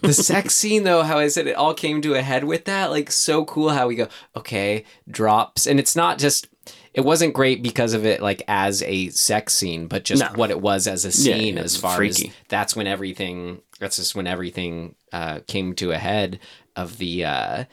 the 0.03 0.13
sex 0.15 0.55
scene 0.55 0.85
though, 0.85 1.03
how 1.03 1.19
I 1.19 1.29
said 1.29 1.47
it 1.47 1.57
all 1.57 1.75
came 1.75 2.01
to 2.03 2.15
a 2.15 2.23
head 2.23 2.45
with 2.45 2.65
that, 2.67 2.91
like 2.91 3.11
so 3.11 3.45
cool 3.45 3.71
how 3.71 3.87
we 3.89 3.95
go, 3.97 4.09
okay, 4.37 4.85
drops. 5.11 5.67
And 5.67 5.79
it's 5.81 5.97
not 5.97 6.19
just 6.19 6.47
it 6.93 7.03
wasn't 7.03 7.33
great 7.35 7.63
because 7.63 7.95
of 7.95 8.05
it 8.05 8.21
like 8.21 8.43
as 8.49 8.83
a 8.83 9.09
sex 9.11 9.55
scene, 9.55 9.87
but 9.87 10.05
just 10.05 10.23
No. 10.23 10.31
what 10.39 10.51
it 10.51 10.61
was 10.61 10.87
as 10.87 11.05
a 11.05 11.13
scene 11.13 11.57
yeah, 11.57 11.63
as 11.63 11.77
far 11.77 11.97
freaky. 11.97 12.29
as 12.29 12.35
that's 12.49 12.77
when 12.77 12.87
everything 12.87 13.63
that's 13.79 13.97
just 13.97 14.15
when 14.15 14.27
everything 14.27 14.95
uh 15.13 15.41
came 15.47 15.75
to 15.77 15.93
a 15.93 15.99
head 15.99 16.39
of 16.77 16.99
the 16.99 17.25
uh 17.25 17.65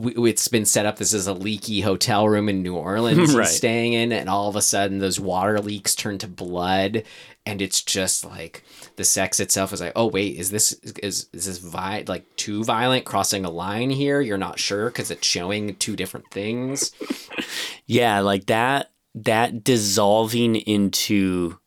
w- 0.00 0.24
it's 0.26 0.48
been 0.48 0.64
set 0.64 0.86
up 0.86 0.96
this 0.96 1.12
is 1.12 1.26
a 1.26 1.32
leaky 1.34 1.80
hotel 1.82 2.28
room 2.28 2.48
in 2.48 2.62
New 2.62 2.74
Orleans 2.76 3.34
Right. 3.34 3.46
he's 3.46 3.56
staying 3.56 3.92
in 3.92 4.12
and 4.12 4.28
all 4.28 4.48
of 4.48 4.56
a 4.56 4.62
sudden 4.62 4.98
those 4.98 5.20
water 5.20 5.58
leaks 5.60 5.94
turn 5.94 6.18
to 6.18 6.28
blood 6.28 7.02
and 7.46 7.62
it's 7.62 7.82
just 7.82 8.24
like 8.24 8.62
the 8.96 9.04
sex 9.04 9.40
itself 9.40 9.72
is 9.72 9.80
like 9.80 9.92
oh 9.96 10.06
wait 10.06 10.36
is 10.36 10.50
this 10.50 10.72
is 10.82 10.92
is 11.32 11.46
this 11.46 11.58
vi- 11.58 12.04
like 12.08 12.24
too 12.36 12.64
violent 12.64 13.04
crossing 13.04 13.44
a 13.44 13.50
line 13.50 13.90
here 13.90 14.20
you're 14.20 14.36
not 14.38 14.58
sure 14.58 14.90
because 14.90 15.10
it's 15.10 15.26
showing 15.26 15.74
two 15.76 15.96
different 15.96 16.30
things 16.30 16.92
Yeah, 17.86 18.20
like 18.20 18.46
that 18.46 18.90
that 19.14 19.64
dissolving 19.64 20.56
into 20.56 21.58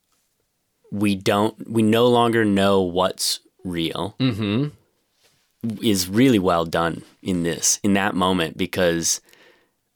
we 0.92 1.14
don't 1.16 1.68
we 1.70 1.82
no 1.82 2.06
longer 2.08 2.44
know 2.44 2.82
what's 2.82 3.40
real 3.64 4.14
Mm-hmm. 4.20 4.68
Is 5.82 6.08
really 6.08 6.38
well 6.38 6.64
done 6.64 7.02
in 7.22 7.42
this 7.42 7.78
in 7.82 7.94
that 7.94 8.14
moment 8.14 8.56
because 8.56 9.20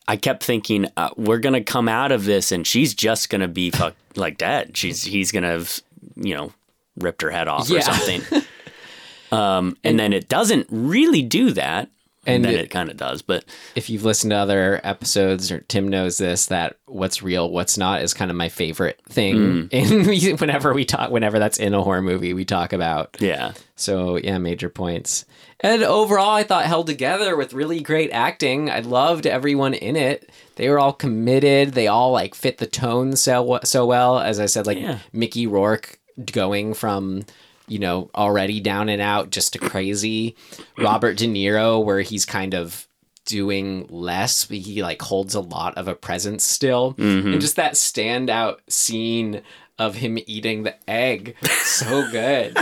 I 0.08 0.16
kept 0.16 0.44
thinking 0.44 0.86
uh, 0.96 1.10
we're 1.16 1.38
gonna 1.38 1.64
come 1.64 1.88
out 1.88 2.12
of 2.12 2.24
this 2.24 2.52
and 2.52 2.66
she's 2.66 2.94
just 2.94 3.28
gonna 3.30 3.48
be 3.48 3.70
fuck, 3.70 3.94
like 4.16 4.38
dead. 4.38 4.76
She's 4.76 5.02
he's 5.02 5.32
gonna 5.32 5.50
have 5.50 5.80
you 6.14 6.34
know 6.34 6.52
ripped 6.96 7.22
her 7.22 7.30
head 7.30 7.48
off 7.48 7.70
or 7.70 7.80
something. 7.80 8.22
um, 9.32 9.76
and, 9.84 9.98
then 9.98 10.12
it 10.12 10.28
doesn't 10.28 10.66
really 10.70 11.22
do 11.22 11.50
that. 11.52 11.90
And, 12.26 12.44
then 12.44 12.54
it- 12.54 12.60
it, 12.60 12.70
kind 12.70 12.90
of 12.90 12.96
does, 12.96 13.22
but 13.22 13.44
If 13.74 13.88
you've 13.90 14.04
listened 14.04 14.30
to 14.32 14.36
other 14.36 14.80
episodes, 14.84 15.50
or 15.52 15.60
Tim 15.60 15.88
knows 15.88 16.18
this, 16.18 16.46
that 16.46 16.76
what's 16.86 17.22
real, 17.22 17.50
what's 17.50 17.78
not 17.78 18.02
is 18.02 18.14
kind 18.14 18.30
of 18.30 18.36
my 18.36 18.48
favorite 18.48 19.00
thing. 19.08 19.68
Mm. 19.70 20.28
In 20.32 20.36
whenever 20.38 20.72
we 20.74 20.84
talk, 20.84 21.10
whenever 21.10 21.38
that's 21.38 21.58
in 21.58 21.74
a 21.74 21.82
horror 21.82 22.02
movie, 22.02 22.32
we 22.34 22.44
talk 22.44 22.72
about. 22.72 23.16
yeah, 23.20 23.52
So 23.76 24.16
yeah, 24.16 24.38
major 24.38 24.68
points. 24.68 25.24
And 25.60 25.82
overall, 25.82 26.30
I 26.34 26.42
thought 26.42 26.66
held 26.66 26.86
together 26.86 27.34
with 27.36 27.54
really 27.54 27.80
great 27.80 28.10
acting. 28.10 28.68
I 28.70 28.80
loved 28.80 29.26
everyone 29.26 29.72
in 29.72 29.96
it. 29.96 30.30
They 30.56 30.68
were 30.68 30.78
all 30.78 30.92
committed. 30.92 31.72
They 31.72 31.86
all 31.86 32.12
like 32.12 32.34
fit 32.34 32.58
the 32.58 32.66
tone 32.66 33.16
so 33.16 33.58
so 33.64 33.86
well. 33.86 34.18
As 34.18 34.38
I 34.38 34.46
said, 34.46 34.66
like 34.66 34.78
Yeah. 34.78 34.98
Mickey 35.12 35.46
Rourke 35.46 35.98
going 36.32 36.74
from 36.74 37.24
you 37.68 37.78
know 37.78 38.10
already 38.14 38.60
down 38.60 38.88
and 38.88 39.02
out 39.02 39.30
just 39.30 39.54
a 39.56 39.58
crazy. 39.58 40.36
Robert 40.78 41.16
De 41.16 41.26
Niro, 41.26 41.84
where 41.84 42.00
he's 42.00 42.24
kind 42.24 42.54
of 42.54 42.86
doing 43.24 43.86
less, 43.90 44.44
but 44.44 44.58
he 44.58 44.82
like 44.82 45.02
holds 45.02 45.34
a 45.34 45.40
lot 45.40 45.76
of 45.76 45.88
a 45.88 45.94
presence 45.94 46.44
still. 46.44 46.94
Mm-hmm. 46.94 47.32
And 47.32 47.40
just 47.40 47.56
that 47.56 47.74
standout 47.74 48.58
scene 48.68 49.42
of 49.78 49.96
him 49.96 50.18
eating 50.26 50.62
the 50.62 50.74
egg, 50.88 51.34
so 51.50 52.08
good. 52.12 52.56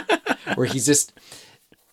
where 0.54 0.66
he's 0.66 0.86
just 0.86 1.12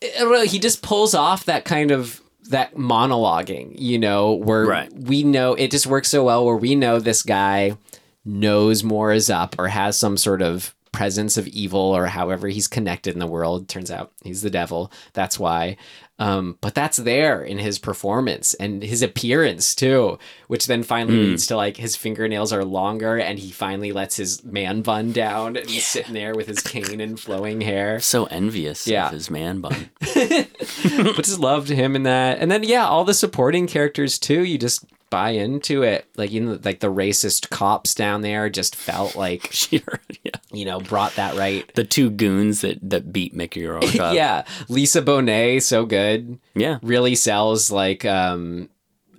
eh, 0.02 0.24
know, 0.24 0.44
he 0.44 0.58
just 0.60 0.82
pulls 0.82 1.14
off 1.14 1.46
that 1.46 1.66
kind 1.66 1.92
of 1.92 2.22
that 2.50 2.76
monologuing, 2.76 3.76
you 3.80 4.00
know, 4.00 4.34
where 4.34 4.66
Right. 4.66 4.92
we 4.94 5.24
know 5.24 5.54
it 5.54 5.70
just 5.72 5.86
works 5.88 6.10
so 6.10 6.24
well 6.24 6.46
where 6.46 6.56
we 6.58 6.76
know 6.76 7.00
this 7.00 7.24
guy 7.24 7.78
knows 8.26 8.84
more 8.84 9.12
is 9.12 9.30
up 9.30 9.56
or 9.60 9.68
has 9.68 9.98
some 9.98 10.18
sort 10.18 10.42
of 10.42 10.74
presence 10.92 11.38
of 11.38 11.48
evil 11.48 11.80
or 11.80 12.06
however 12.08 12.48
he's 12.50 12.68
connected 12.68 13.14
in 13.14 13.20
the 13.20 13.28
world. 13.28 13.68
Turns 13.70 13.90
out 13.92 14.12
he's 14.24 14.42
the 14.42 14.50
devil. 14.50 14.92
That's 15.14 15.40
why. 15.40 15.78
Um, 16.20 16.58
but 16.62 16.76
that's 16.76 16.98
there 16.98 17.42
in 17.42 17.58
his 17.58 17.80
performance 17.80 18.54
and 18.56 18.84
his 18.84 19.02
appearance 19.02 19.74
too, 19.74 20.20
which 20.48 20.68
then 20.68 20.84
finally 20.84 21.18
leads 21.18 21.48
to 21.48 21.56
like 21.56 21.78
his 21.78 21.96
fingernails 21.96 22.54
are 22.54 22.64
longer 22.64 23.18
and 23.18 23.40
he 23.40 23.50
finally 23.52 23.92
lets 23.92 24.18
his 24.18 24.44
man 24.44 24.82
bun 24.84 25.14
down 25.14 25.56
and 25.58 25.68
he's 25.68 25.88
sitting 25.88 26.14
there 26.14 26.36
with 26.36 26.46
his 26.48 26.60
cane 26.62 27.02
and 27.02 27.20
flowing 27.20 27.62
hair. 27.62 28.00
so 28.02 28.26
envious 28.26 28.86
Yeah. 28.86 29.08
of 29.08 29.14
his 29.14 29.32
man 29.32 29.62
bun. 29.62 29.90
but 30.00 31.24
just 31.24 31.40
loved 31.40 31.70
him 31.70 31.96
in 31.96 32.04
that. 32.04 32.38
And 32.40 32.52
then 32.52 32.64
yeah, 32.64 32.86
all 32.86 33.04
the 33.04 33.14
supporting 33.16 33.66
characters 33.66 34.20
too. 34.20 34.44
You 34.44 34.58
just 34.60 34.86
buy 35.12 35.32
into 35.32 35.84
it. 35.84 36.08
Like 36.18 36.32
you 36.32 36.42
know, 36.42 36.60
like 36.64 36.80
the 36.80 36.92
racist 36.92 37.52
cops 37.52 37.94
down 37.94 38.22
there 38.22 38.50
just 38.50 38.76
felt 38.76 39.16
like 39.16 39.48
Sure, 39.52 40.00
yeah. 40.24 40.32
you 40.52 40.66
know 40.66 40.80
brought 40.80 41.14
that 41.18 41.36
right. 41.36 41.72
The 41.76 41.84
two 41.84 42.10
goons 42.10 42.62
that 42.62 42.80
that 42.90 43.14
beat 43.14 43.36
Mickey 43.36 43.64
Rourke 43.68 43.96
up. 44.00 44.16
yeah, 44.16 44.46
Lisa 44.68 45.04
Bonet, 45.04 45.62
so 45.62 45.86
good. 45.86 46.40
yeah. 46.56 46.80
Really 46.82 47.14
sells 47.14 47.70
like 47.70 48.04
um, 48.06 48.70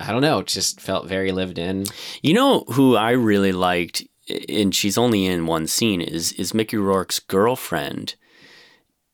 I 0.01 0.11
don't 0.11 0.23
know. 0.23 0.43
Just 0.43 0.81
felt 0.81 1.07
very 1.07 1.31
lived 1.31 1.59
in. 1.59 1.85
You 2.23 2.35
know 2.35 2.65
who 2.73 2.97
I 2.97 3.13
really 3.13 3.53
liked, 3.53 4.03
and 4.49 4.75
she's 4.75 4.99
only 4.99 5.27
in 5.27 5.47
one 5.47 5.69
scene, 5.69 6.01
is 6.01 6.33
is 6.33 6.53
Mickey 6.55 6.77
Rourke's 6.79 7.21
girlfriend. 7.21 8.17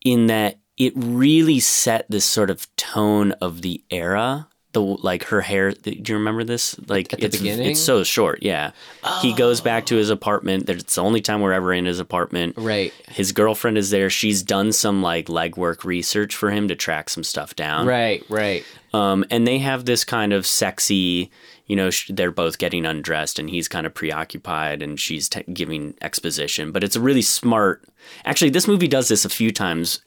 In 0.05 0.29
that 0.29 0.61
it 0.79 0.93
really 0.97 1.59
set 1.59 2.09
this 2.09 2.25
sort 2.25 2.51
of 2.51 2.75
tone 2.77 3.33
of 3.33 3.63
the 3.63 3.83
era. 3.91 4.49
The 4.73 4.81
like 4.83 5.25
her 5.25 5.41
hair. 5.41 5.73
Do 5.73 5.91
you 5.93 6.15
remember 6.15 6.45
this? 6.45 6.79
Like 6.89 7.13
At 7.15 7.21
the 7.21 7.27
it's 7.27 7.39
beginning? 7.39 7.71
it's 7.71 7.81
so 7.81 8.05
short. 8.05 8.43
Yeah, 8.43 8.73
oh. 9.03 9.19
he 9.23 9.33
goes 9.33 9.63
back 9.63 9.87
to 9.87 9.97
his 9.97 10.11
apartment. 10.11 10.69
It's 10.69 10.97
the 10.97 11.03
only 11.03 11.23
time 11.23 11.41
we're 11.41 11.55
ever 11.55 11.73
in 11.73 11.87
his 11.87 12.01
apartment. 12.01 12.55
Right. 12.59 12.93
His 13.09 13.33
girlfriend 13.33 13.79
is 13.79 13.89
there. 13.91 14.11
She's 14.11 14.43
done 14.43 14.73
some 14.73 15.03
like 15.03 15.27
legwork 15.29 15.85
research 15.85 16.35
for 16.37 16.51
him 16.51 16.69
to 16.69 16.77
track 16.77 17.09
some 17.09 17.25
stuff 17.25 17.57
down. 17.57 17.87
Right. 17.87 18.23
Right. 18.29 18.65
Um, 18.93 19.25
and 19.31 19.47
they 19.47 19.59
have 19.59 19.87
this 19.87 20.05
kind 20.05 20.33
of 20.35 20.47
sexy, 20.47 21.31
you 21.67 21.77
know, 21.77 21.89
sh- 21.91 22.11
they're 22.13 22.31
both 22.31 22.59
getting 22.59 22.85
undressed 22.85 23.39
and 23.39 23.49
he's 23.49 23.69
kind 23.69 23.87
of 23.87 23.95
preoccupied 23.95 24.83
and 24.83 25.01
she's 25.01 25.29
t- 25.31 25.45
giving 25.53 25.95
exposition. 26.03 26.73
But 26.73 26.85
it's 26.85 26.97
a 26.97 27.01
really 27.01 27.23
smart. 27.23 27.85
Actually, 28.27 28.51
this 28.51 28.69
movie 28.69 28.89
does 28.89 29.09
this 29.09 29.25
a 29.25 29.31
few 29.31 29.51
times. 29.51 30.01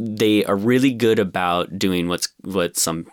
They 0.00 0.44
are 0.44 0.56
really 0.56 0.92
good 0.92 1.18
about 1.18 1.78
doing 1.78 2.06
what's 2.08 2.28
what 2.42 2.76
some 2.76 3.06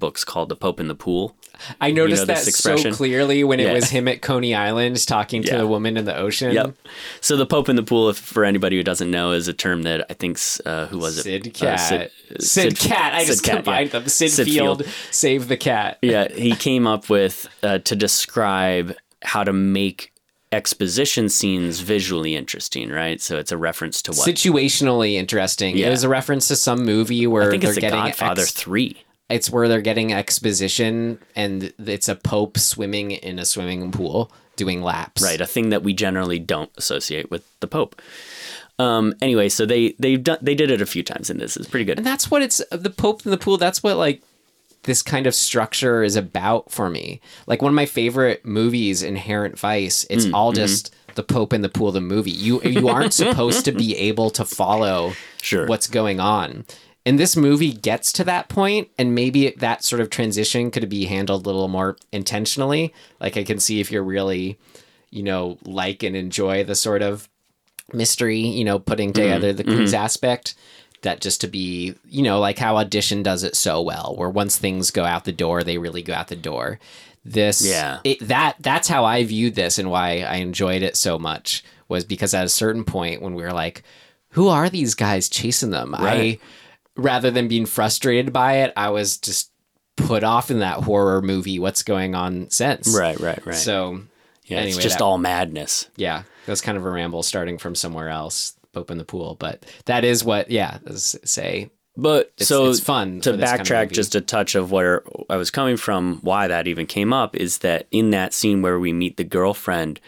books 0.00 0.24
called 0.24 0.48
the 0.48 0.56
Pope 0.56 0.80
in 0.80 0.88
the 0.88 0.94
pool. 0.96 1.36
I 1.80 1.90
noticed 1.90 2.22
know 2.22 2.34
that 2.34 2.44
this 2.46 2.56
so 2.56 2.76
clearly 2.90 3.44
when 3.44 3.60
it 3.60 3.72
was 3.72 3.90
him 3.90 4.08
at 4.08 4.22
Coney 4.22 4.54
Island 4.54 5.06
talking 5.06 5.42
to 5.42 5.52
Yeah. 5.52 5.58
the 5.58 5.66
woman 5.66 5.96
in 5.98 6.06
the 6.06 6.16
ocean. 6.16 6.52
Yep. 6.52 6.74
So 7.20 7.36
the 7.36 7.44
Pope 7.46 7.68
in 7.68 7.76
the 7.76 7.82
pool, 7.82 8.08
if, 8.08 8.16
for 8.18 8.44
anybody 8.44 8.76
who 8.76 8.82
doesn't 8.82 9.10
know, 9.10 9.32
is 9.32 9.46
a 9.46 9.52
term 9.52 9.82
that 9.82 10.06
I 10.10 10.14
think 10.14 10.38
uh, 10.66 10.86
who 10.86 10.98
was 10.98 11.18
it? 11.18 11.24
Sid 11.24 11.46
Uh, 11.48 11.50
Cat. 11.50 12.10
Sid, 12.40 12.78
Cat. 12.78 13.14
I 13.14 13.24
just 13.26 13.44
Cat, 13.44 13.52
yeah. 13.52 13.56
combined 13.56 13.90
them. 13.90 14.08
Sid, 14.08 14.30
Sid 14.30 14.46
Field, 14.46 14.82
Field. 14.84 14.94
save 15.10 15.48
the 15.48 15.56
cat. 15.58 15.98
yeah, 16.02 16.28
he 16.32 16.56
came 16.56 16.86
up 16.86 17.10
with 17.10 17.46
uh, 17.62 17.78
to 17.80 17.94
describe 17.94 18.94
how 19.22 19.44
to 19.44 19.52
make 19.52 20.12
exposition 20.52 21.28
scenes 21.28 21.78
visually 21.80 22.34
interesting, 22.34 22.88
right? 22.90 23.20
So 23.20 23.38
it's 23.38 23.52
a 23.52 23.56
reference 23.58 24.02
to 24.02 24.10
what 24.12 24.26
Situationally 24.28 25.14
interesting. 25.14 25.76
It 25.76 25.80
Yeah. 25.82 25.90
was 25.90 26.02
a 26.04 26.08
reference 26.08 26.48
to 26.48 26.56
some 26.56 26.84
movie 26.84 27.26
where 27.26 27.44
I 27.48 27.50
think 27.50 27.62
they're 27.62 27.74
The 27.74 27.80
getting 27.80 28.00
Godfather 28.00 28.42
ex- 28.42 28.50
Three. 28.52 28.96
It's 29.30 29.50
where 29.50 29.68
they're 29.68 29.80
getting 29.80 30.12
exposition 30.12 31.18
and 31.36 31.72
it's 31.78 32.08
a 32.08 32.16
pope 32.16 32.58
swimming 32.58 33.12
in 33.12 33.38
a 33.38 33.44
swimming 33.44 33.90
pool 33.92 34.30
doing 34.56 34.82
laps. 34.82 35.22
Right, 35.22 35.40
a 35.40 35.46
thing 35.46 35.70
that 35.70 35.82
we 35.82 35.94
generally 35.94 36.38
don't 36.38 36.70
associate 36.76 37.30
with 37.30 37.44
the 37.60 37.66
Pope. 37.66 38.00
Um, 38.78 39.14
anyway, 39.22 39.48
so 39.48 39.66
they 39.66 39.94
they've 39.98 40.22
done 40.22 40.38
they 40.42 40.54
did 40.54 40.70
it 40.70 40.80
a 40.82 40.86
few 40.86 41.02
times 41.02 41.30
in 41.30 41.38
this. 41.38 41.56
It's 41.56 41.68
pretty 41.68 41.84
good. 41.84 41.98
And 41.98 42.06
that's 42.06 42.30
what 42.30 42.42
it's 42.42 42.62
the 42.70 42.90
Pope 42.90 43.24
in 43.24 43.30
the 43.30 43.38
pool. 43.38 43.56
That's 43.58 43.82
what 43.82 43.96
like 43.96 44.22
this 44.84 45.02
kind 45.02 45.26
of 45.26 45.34
structure 45.34 46.02
is 46.02 46.16
about 46.16 46.70
for 46.70 46.88
me. 46.88 47.20
Like 47.46 47.60
one 47.62 47.70
of 47.72 47.74
my 47.76 47.86
favorite 47.86 48.44
movies, 48.44 49.02
Inherent 49.02 49.58
Vice. 49.58 50.06
It's 50.10 50.24
Mm, 50.26 50.34
all 50.34 50.50
mm-hmm. 50.52 50.56
just 50.56 50.94
the 51.14 51.22
Pope 51.22 51.52
in 51.52 51.60
the 51.60 51.68
pool. 51.68 51.92
The 51.92 52.00
movie. 52.00 52.30
You 52.30 52.62
you 52.62 52.88
aren't 52.88 53.12
supposed 53.24 53.64
to 53.66 53.72
be 53.72 53.96
able 53.96 54.30
to 54.30 54.44
follow 54.44 55.12
Sure. 55.42 55.66
what's 55.66 55.86
going 55.86 56.20
on. 56.20 56.64
And 57.06 57.18
this 57.18 57.34
movie 57.34 57.72
gets 57.72 58.12
to 58.12 58.24
that 58.24 58.48
point, 58.48 58.88
and 58.98 59.14
maybe 59.14 59.50
that 59.58 59.82
sort 59.84 60.00
of 60.00 60.10
transition 60.10 60.70
could 60.70 60.88
be 60.88 61.06
handled 61.06 61.46
a 61.46 61.48
little 61.48 61.68
more 61.68 61.96
intentionally. 62.12 62.92
Like 63.20 63.36
I 63.36 63.44
can 63.44 63.58
see 63.58 63.80
if 63.80 63.90
you're 63.90 64.04
really, 64.04 64.58
you 65.10 65.22
know, 65.22 65.58
like 65.64 66.02
and 66.02 66.14
enjoy 66.14 66.62
the 66.64 66.74
sort 66.74 67.00
of 67.02 67.28
mystery, 67.92 68.38
you 68.38 68.64
know, 68.64 68.78
putting 68.78 69.12
mm-hmm. 69.12 69.22
together 69.22 69.52
the 69.52 69.64
clues 69.64 69.92
mm-hmm. 69.92 70.04
aspect. 70.04 70.54
That 71.02 71.22
just 71.22 71.40
to 71.40 71.48
be, 71.48 71.94
you 72.04 72.22
know, 72.22 72.40
like 72.40 72.58
how 72.58 72.76
Audition 72.76 73.22
does 73.22 73.42
it 73.42 73.56
so 73.56 73.80
well, 73.80 74.14
where 74.18 74.28
once 74.28 74.58
things 74.58 74.90
go 74.90 75.04
out 75.04 75.24
the 75.24 75.32
door, 75.32 75.64
they 75.64 75.78
really 75.78 76.02
go 76.02 76.12
out 76.12 76.28
the 76.28 76.36
door. 76.36 76.78
This, 77.24 77.66
Yeah. 77.66 78.00
it, 78.04 78.20
that 78.28 78.56
that's 78.60 78.88
how 78.88 79.06
I 79.06 79.24
viewed 79.24 79.54
this 79.54 79.78
and 79.78 79.90
why 79.90 80.20
I 80.20 80.36
enjoyed 80.36 80.82
it 80.82 80.98
so 80.98 81.18
much 81.18 81.64
was 81.88 82.04
because 82.04 82.34
at 82.34 82.44
a 82.44 82.50
certain 82.50 82.84
point 82.84 83.22
when 83.22 83.34
we 83.34 83.42
were 83.42 83.52
like, 83.52 83.82
who 84.30 84.48
are 84.48 84.68
these 84.68 84.94
guys 84.94 85.30
chasing 85.30 85.70
them? 85.70 85.92
Right. 85.92 86.38
I 86.38 86.38
rather 87.02 87.30
than 87.30 87.48
being 87.48 87.66
frustrated 87.66 88.32
by 88.32 88.58
it, 88.58 88.72
I 88.76 88.90
was 88.90 89.16
just 89.18 89.50
put 89.96 90.24
off 90.24 90.50
in 90.50 90.60
that 90.60 90.78
horror 90.84 91.20
movie. 91.22 91.58
What's 91.58 91.82
going 91.82 92.14
on 92.14 92.48
since? 92.50 92.94
Right, 92.96 93.18
right, 93.20 93.44
right. 93.44 93.54
So 93.54 94.02
yeah, 94.44 94.58
anyway, 94.58 94.68
it's 94.74 94.78
just 94.82 94.98
that- 94.98 95.04
all 95.04 95.18
madness. 95.18 95.88
yeah, 95.96 96.22
that 96.46 96.52
was 96.52 96.60
kind 96.60 96.78
of 96.78 96.84
a 96.84 96.90
ramble 96.90 97.22
starting 97.22 97.58
from 97.58 97.74
somewhere 97.74 98.08
else, 98.08 98.54
Pope 98.72 98.90
in 98.90 98.98
the 98.98 99.04
pool. 99.04 99.36
But 99.38 99.64
that 99.86 100.04
is 100.04 100.24
what, 100.24 100.50
yeah, 100.50 100.78
let's 100.84 101.16
say 101.24 101.70
But 101.96 102.30
It's- 102.36 102.48
so 102.48 102.70
it's 102.70 102.80
fun 102.80 103.20
to 103.22 103.32
this 103.32 103.50
kind 103.50 103.60
of 103.60 103.66
backtrack 103.66 103.90
just 103.92 104.14
a 104.14 104.20
touch 104.20 104.54
of 104.54 104.70
where 104.72 105.02
I 105.28 105.36
was 105.36 105.50
coming 105.50 105.76
from, 105.76 106.20
why 106.22 106.46
that 106.48 106.66
even 106.68 106.86
came 106.86 107.12
up 107.12 107.36
is 107.36 107.58
that 107.58 107.88
in 107.90 108.10
that 108.10 108.32
scene 108.32 108.62
where 108.62 108.78
we 108.78 108.92
meet 108.92 109.16
the 109.16 109.24
girlfriend, 109.24 110.00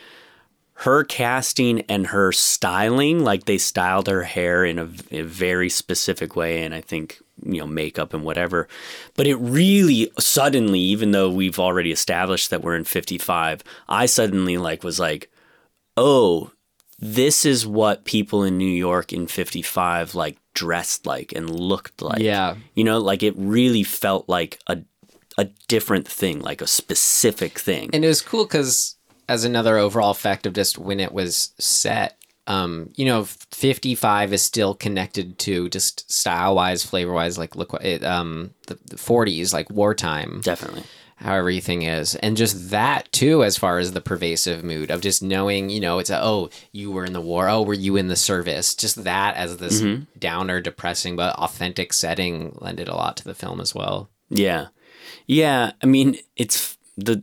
her 0.82 1.04
casting 1.04 1.82
and 1.82 2.08
her 2.08 2.32
styling, 2.32 3.22
like 3.22 3.44
they 3.44 3.58
styled 3.58 4.08
her 4.08 4.24
hair 4.24 4.64
in 4.64 4.78
a, 4.78 4.88
a 5.12 5.22
very 5.22 5.68
specific 5.68 6.34
way, 6.34 6.62
and 6.62 6.74
I 6.74 6.80
think 6.80 7.20
you 7.44 7.60
know 7.60 7.66
makeup 7.66 8.12
and 8.12 8.24
whatever. 8.24 8.66
But 9.14 9.26
it 9.26 9.36
really 9.36 10.10
suddenly, 10.18 10.80
even 10.80 11.12
though 11.12 11.30
we've 11.30 11.58
already 11.60 11.92
established 11.92 12.50
that 12.50 12.62
we're 12.62 12.76
in 12.76 12.84
fifty 12.84 13.16
five, 13.16 13.62
I 13.88 14.06
suddenly 14.06 14.58
like 14.58 14.82
was 14.82 14.98
like, 14.98 15.30
oh, 15.96 16.50
this 16.98 17.44
is 17.44 17.64
what 17.64 18.04
people 18.04 18.42
in 18.42 18.58
New 18.58 18.64
York 18.64 19.12
in 19.12 19.26
55 19.26 20.14
like 20.14 20.38
dressed 20.54 21.04
like 21.06 21.32
and 21.32 21.50
looked 21.50 22.00
like. 22.00 22.20
Yeah. 22.20 22.54
You 22.74 22.84
know, 22.84 22.98
like 22.98 23.24
it 23.24 23.34
really 23.36 23.82
felt 23.82 24.28
like 24.28 24.60
a 24.66 24.78
a 25.38 25.46
different 25.66 26.06
thing, 26.06 26.40
like 26.40 26.60
a 26.60 26.66
specific 26.66 27.58
thing. 27.58 27.90
And 27.92 28.04
it 28.04 28.08
was 28.08 28.20
cool 28.20 28.44
because, 28.44 28.96
as 29.28 29.44
another 29.44 29.78
overall 29.78 30.11
effect 30.11 30.46
of 30.46 30.52
just 30.52 30.78
when 30.78 31.00
it 31.00 31.12
was 31.12 31.54
set, 31.58 32.18
um, 32.46 32.90
you 32.96 33.04
know, 33.04 33.24
55 33.24 34.32
is 34.32 34.42
still 34.42 34.74
connected 34.74 35.38
to 35.40 35.68
just 35.68 36.11
style 36.11 36.54
wise, 36.56 36.85
flavor 36.85 37.12
wise, 37.12 37.38
like 37.38 37.54
look 37.56 37.72
it, 37.82 38.04
um, 38.04 38.52
the, 38.66 38.78
the 38.85 38.96
40s, 38.96 39.52
like 39.52 39.70
wartime, 39.70 40.40
Definitely. 40.42 40.82
how 41.16 41.35
everything 41.35 41.82
is. 41.82 42.16
And 42.16 42.37
just 42.37 42.70
that 42.70 43.11
too, 43.12 43.44
as 43.44 43.56
far 43.56 43.78
as 43.78 43.92
the 43.92 44.00
pervasive 44.00 44.64
mood 44.64 44.90
of 44.90 45.00
just 45.00 45.22
knowing, 45.22 45.70
you 45.70 45.78
know, 45.80 46.00
it's 46.00 46.11
a, 46.11 46.20
oh, 46.22 46.50
you 46.72 46.90
were 46.90 47.04
in 47.04 47.12
the 47.12 47.20
war. 47.20 47.48
Oh, 47.48 47.62
were 47.62 47.74
you 47.74 47.96
in 47.96 48.08
the 48.08 48.16
service? 48.16 48.74
Just 48.74 49.04
that 49.04 49.37
as 49.37 49.58
this 49.58 49.80
downer, 50.18 50.61
depressing, 50.61 51.14
but 51.14 51.37
authentic 51.37 51.92
setting 51.92 52.58
lended 52.61 52.88
a 52.88 52.96
lot 52.96 53.16
to 53.18 53.24
the 53.24 53.35
film 53.35 53.61
as 53.61 53.72
well. 53.72 54.11
Yeah. 54.30 54.66
Yeah. 55.26 55.72
I 55.80 55.87
mean, 55.87 56.18
it's 56.37 56.76
the 56.96 57.22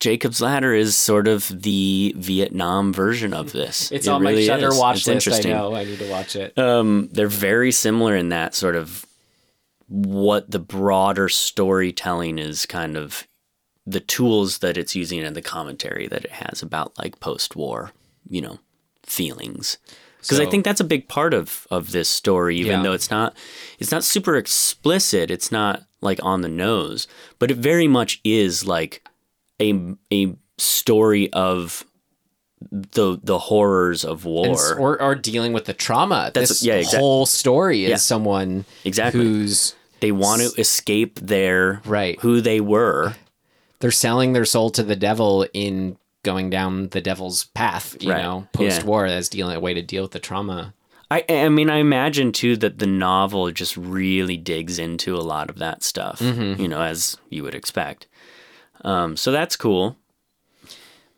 Jacob's 0.00 0.40
Ladder 0.40 0.74
is 0.74 0.96
sort 0.96 1.26
of 1.28 1.48
the 1.62 2.14
Vietnam 2.16 2.92
version 2.92 3.32
of 3.32 3.52
this. 3.52 3.90
It's 3.92 4.06
It 4.06 4.10
on 4.10 4.22
my 4.22 4.30
really 4.30 4.46
Shutter 4.46 4.68
is. 4.68 4.78
watch 4.78 5.06
It's 5.08 5.26
list. 5.26 5.46
I 5.46 5.48
know. 5.50 5.74
I 5.74 5.84
need 5.84 5.98
to 5.98 6.10
watch 6.10 6.36
it. 6.36 6.56
Um, 6.58 7.08
they're 7.12 7.28
very 7.28 7.72
similar 7.72 8.14
in 8.16 8.28
that 8.30 8.54
sort 8.54 8.76
of 8.76 9.06
what 9.88 10.50
the 10.50 10.58
broader 10.58 11.28
storytelling 11.28 12.38
is 12.38 12.66
kind 12.66 12.96
of 12.96 13.26
the 13.86 14.00
tools 14.00 14.58
that 14.58 14.76
it's 14.76 14.96
using 14.96 15.20
and 15.22 15.36
the 15.36 15.42
commentary 15.42 16.08
that 16.08 16.24
it 16.24 16.32
has 16.32 16.60
about 16.62 16.98
like 16.98 17.20
post-war, 17.20 17.92
you 18.28 18.40
know, 18.40 18.58
feelings. 19.04 19.78
Because 20.20 20.40
I 20.40 20.46
think 20.46 20.64
that's 20.64 20.80
a 20.80 20.84
big 20.84 21.06
part 21.08 21.32
of 21.32 21.68
of 21.70 21.92
this 21.92 22.08
story, 22.08 22.56
even 22.56 22.72
Yeah. 22.78 22.82
though 22.82 22.92
it's 22.92 23.10
not 23.12 23.36
it's 23.78 23.92
not 23.92 24.02
super 24.02 24.36
explicit. 24.36 25.30
It's 25.30 25.52
not 25.52 25.84
like 26.00 26.18
on 26.22 26.40
the 26.40 26.48
nose, 26.48 27.06
but 27.38 27.52
it 27.52 27.58
very 27.58 27.86
much 27.86 28.20
is 28.24 28.66
like 28.66 29.04
a 29.60 29.94
a 30.12 30.34
story 30.58 31.32
of 31.32 31.84
the 32.70 33.18
the 33.22 33.38
horrors 33.38 34.04
of 34.04 34.24
war. 34.24 34.46
And 34.46 34.56
or, 34.80 35.00
or 35.00 35.14
dealing 35.14 35.52
with 35.52 35.66
the 35.66 35.74
trauma. 35.74 36.30
That's- 36.32 36.48
this 36.48 36.62
yeah, 36.64 36.74
exact- 36.74 36.96
whole 37.00 37.26
story 37.26 37.84
is 37.84 37.90
Yeah. 37.90 37.96
someone 37.96 38.64
Exactly. 38.84 39.20
who's 39.22 39.74
they 40.00 40.12
want 40.12 40.42
to 40.42 40.60
escape 40.60 41.18
their 41.20 41.80
Right. 41.84 42.18
who 42.20 42.40
they 42.40 42.60
were. 42.60 43.14
they're 43.80 43.90
selling 43.90 44.32
their 44.32 44.46
soul 44.46 44.70
to 44.70 44.82
the 44.82 44.96
devil 44.96 45.46
in 45.52 45.98
going 46.22 46.48
down 46.48 46.88
the 46.88 47.00
devil's 47.00 47.44
path. 47.44 47.94
You 48.00 48.10
Right. 48.12 48.22
know, 48.22 48.48
post 48.54 48.84
war 48.84 49.04
as 49.04 49.28
dealing 49.28 49.54
a 49.54 49.60
way 49.60 49.74
to 49.74 49.82
deal 49.82 50.02
with 50.02 50.12
the 50.12 50.18
trauma. 50.18 50.72
I 51.10 51.24
I 51.28 51.48
mean 51.50 51.68
I 51.68 51.76
imagine 51.76 52.32
too 52.32 52.56
that 52.56 52.78
the 52.78 52.86
novel 52.86 53.50
just 53.52 53.76
really 53.76 54.38
digs 54.38 54.78
into 54.78 55.14
a 55.14 55.20
lot 55.20 55.50
of 55.50 55.58
that 55.58 55.82
stuff. 55.84 56.20
Mm-hmm. 56.20 56.60
You 56.60 56.68
know, 56.68 56.80
as 56.80 57.16
you 57.28 57.42
would 57.42 57.54
expect. 57.54 58.06
Um, 58.86 59.16
so 59.16 59.32
that's 59.32 59.56
cool. 59.56 59.96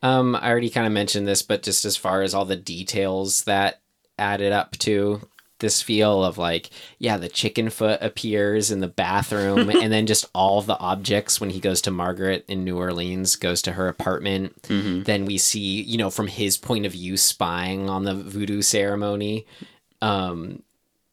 Um, 0.03 0.35
I 0.35 0.49
already 0.51 0.71
kind 0.71 0.87
of 0.87 0.93
mentioned 0.93 1.29
this, 1.29 1.43
but 1.43 1.63
just 1.63 1.85
as 1.85 1.97
far 1.97 2.23
as 2.23 2.35
all 2.35 2.45
the 2.45 2.57
details 2.57 3.45
that 3.45 3.81
added 4.19 4.53
up 4.53 4.73
to 4.79 5.29
this 5.59 5.83
feel 5.83 6.25
of 6.25 6.39
like, 6.39 6.71
yeah, 6.99 7.17
the 7.17 7.29
chicken 7.29 7.69
foot 7.69 7.99
appears 8.01 8.71
in 8.71 8.79
the 8.81 8.87
bathroom, 8.89 9.69
and 9.83 9.93
then 9.93 10.07
just 10.07 10.25
all 10.35 10.63
the 10.63 10.79
objects 10.79 11.41
when 11.41 11.51
he 11.51 11.61
goes 11.61 11.83
to 11.83 11.91
Margaret 11.91 12.45
in 12.49 12.65
New 12.65 12.79
Orleans, 12.79 13.37
goes 13.37 13.61
to 13.63 13.73
her 13.73 13.89
apartment. 13.89 14.63
Then 15.03 15.25
we 15.25 15.37
see, 15.37 15.83
you 15.83 15.99
know, 15.99 16.11
from 16.11 16.29
his 16.29 16.57
point 16.57 16.87
of 16.87 16.93
view, 16.93 17.17
spying 17.17 17.91
on 17.91 18.05
the 18.05 18.15
voodoo 18.15 18.63
ceremony. 18.63 19.47
Um, 20.01 20.63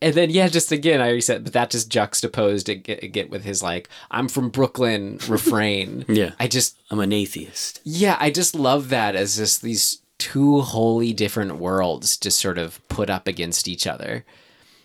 and 0.02 0.14
then 0.14 0.30
yeah, 0.30 0.48
just 0.48 0.72
again, 0.72 1.00
I 1.02 1.06
already 1.06 1.22
said, 1.22 1.44
but 1.44 1.54
that 1.54 1.70
just 1.72 1.90
juxtaposed 1.90 2.70
it 2.70 2.84
get, 2.84 3.12
get 3.14 3.30
with 3.30 3.44
his 3.44 3.64
like, 3.64 3.90
"I'm 4.12 4.28
from 4.28 4.50
Brooklyn" 4.50 5.20
refrain. 5.28 6.06
Yeah. 6.08 6.32
I 6.40 6.48
just 6.48 6.78
I'm 6.92 7.00
an 7.00 7.14
atheist. 7.14 7.82
yeah, 7.84 8.18
I 8.20 8.30
just 8.32 8.56
love 8.56 8.90
that 8.90 9.16
as 9.16 9.38
just 9.38 9.62
these 9.62 10.00
two 10.18 10.62
wholly 10.62 11.12
different 11.14 11.58
worlds 11.58 12.16
just 12.18 12.40
sort 12.40 12.58
of 12.58 12.86
put 12.88 13.10
up 13.10 13.28
against 13.28 13.68
each 13.68 13.86
other. 13.88 14.24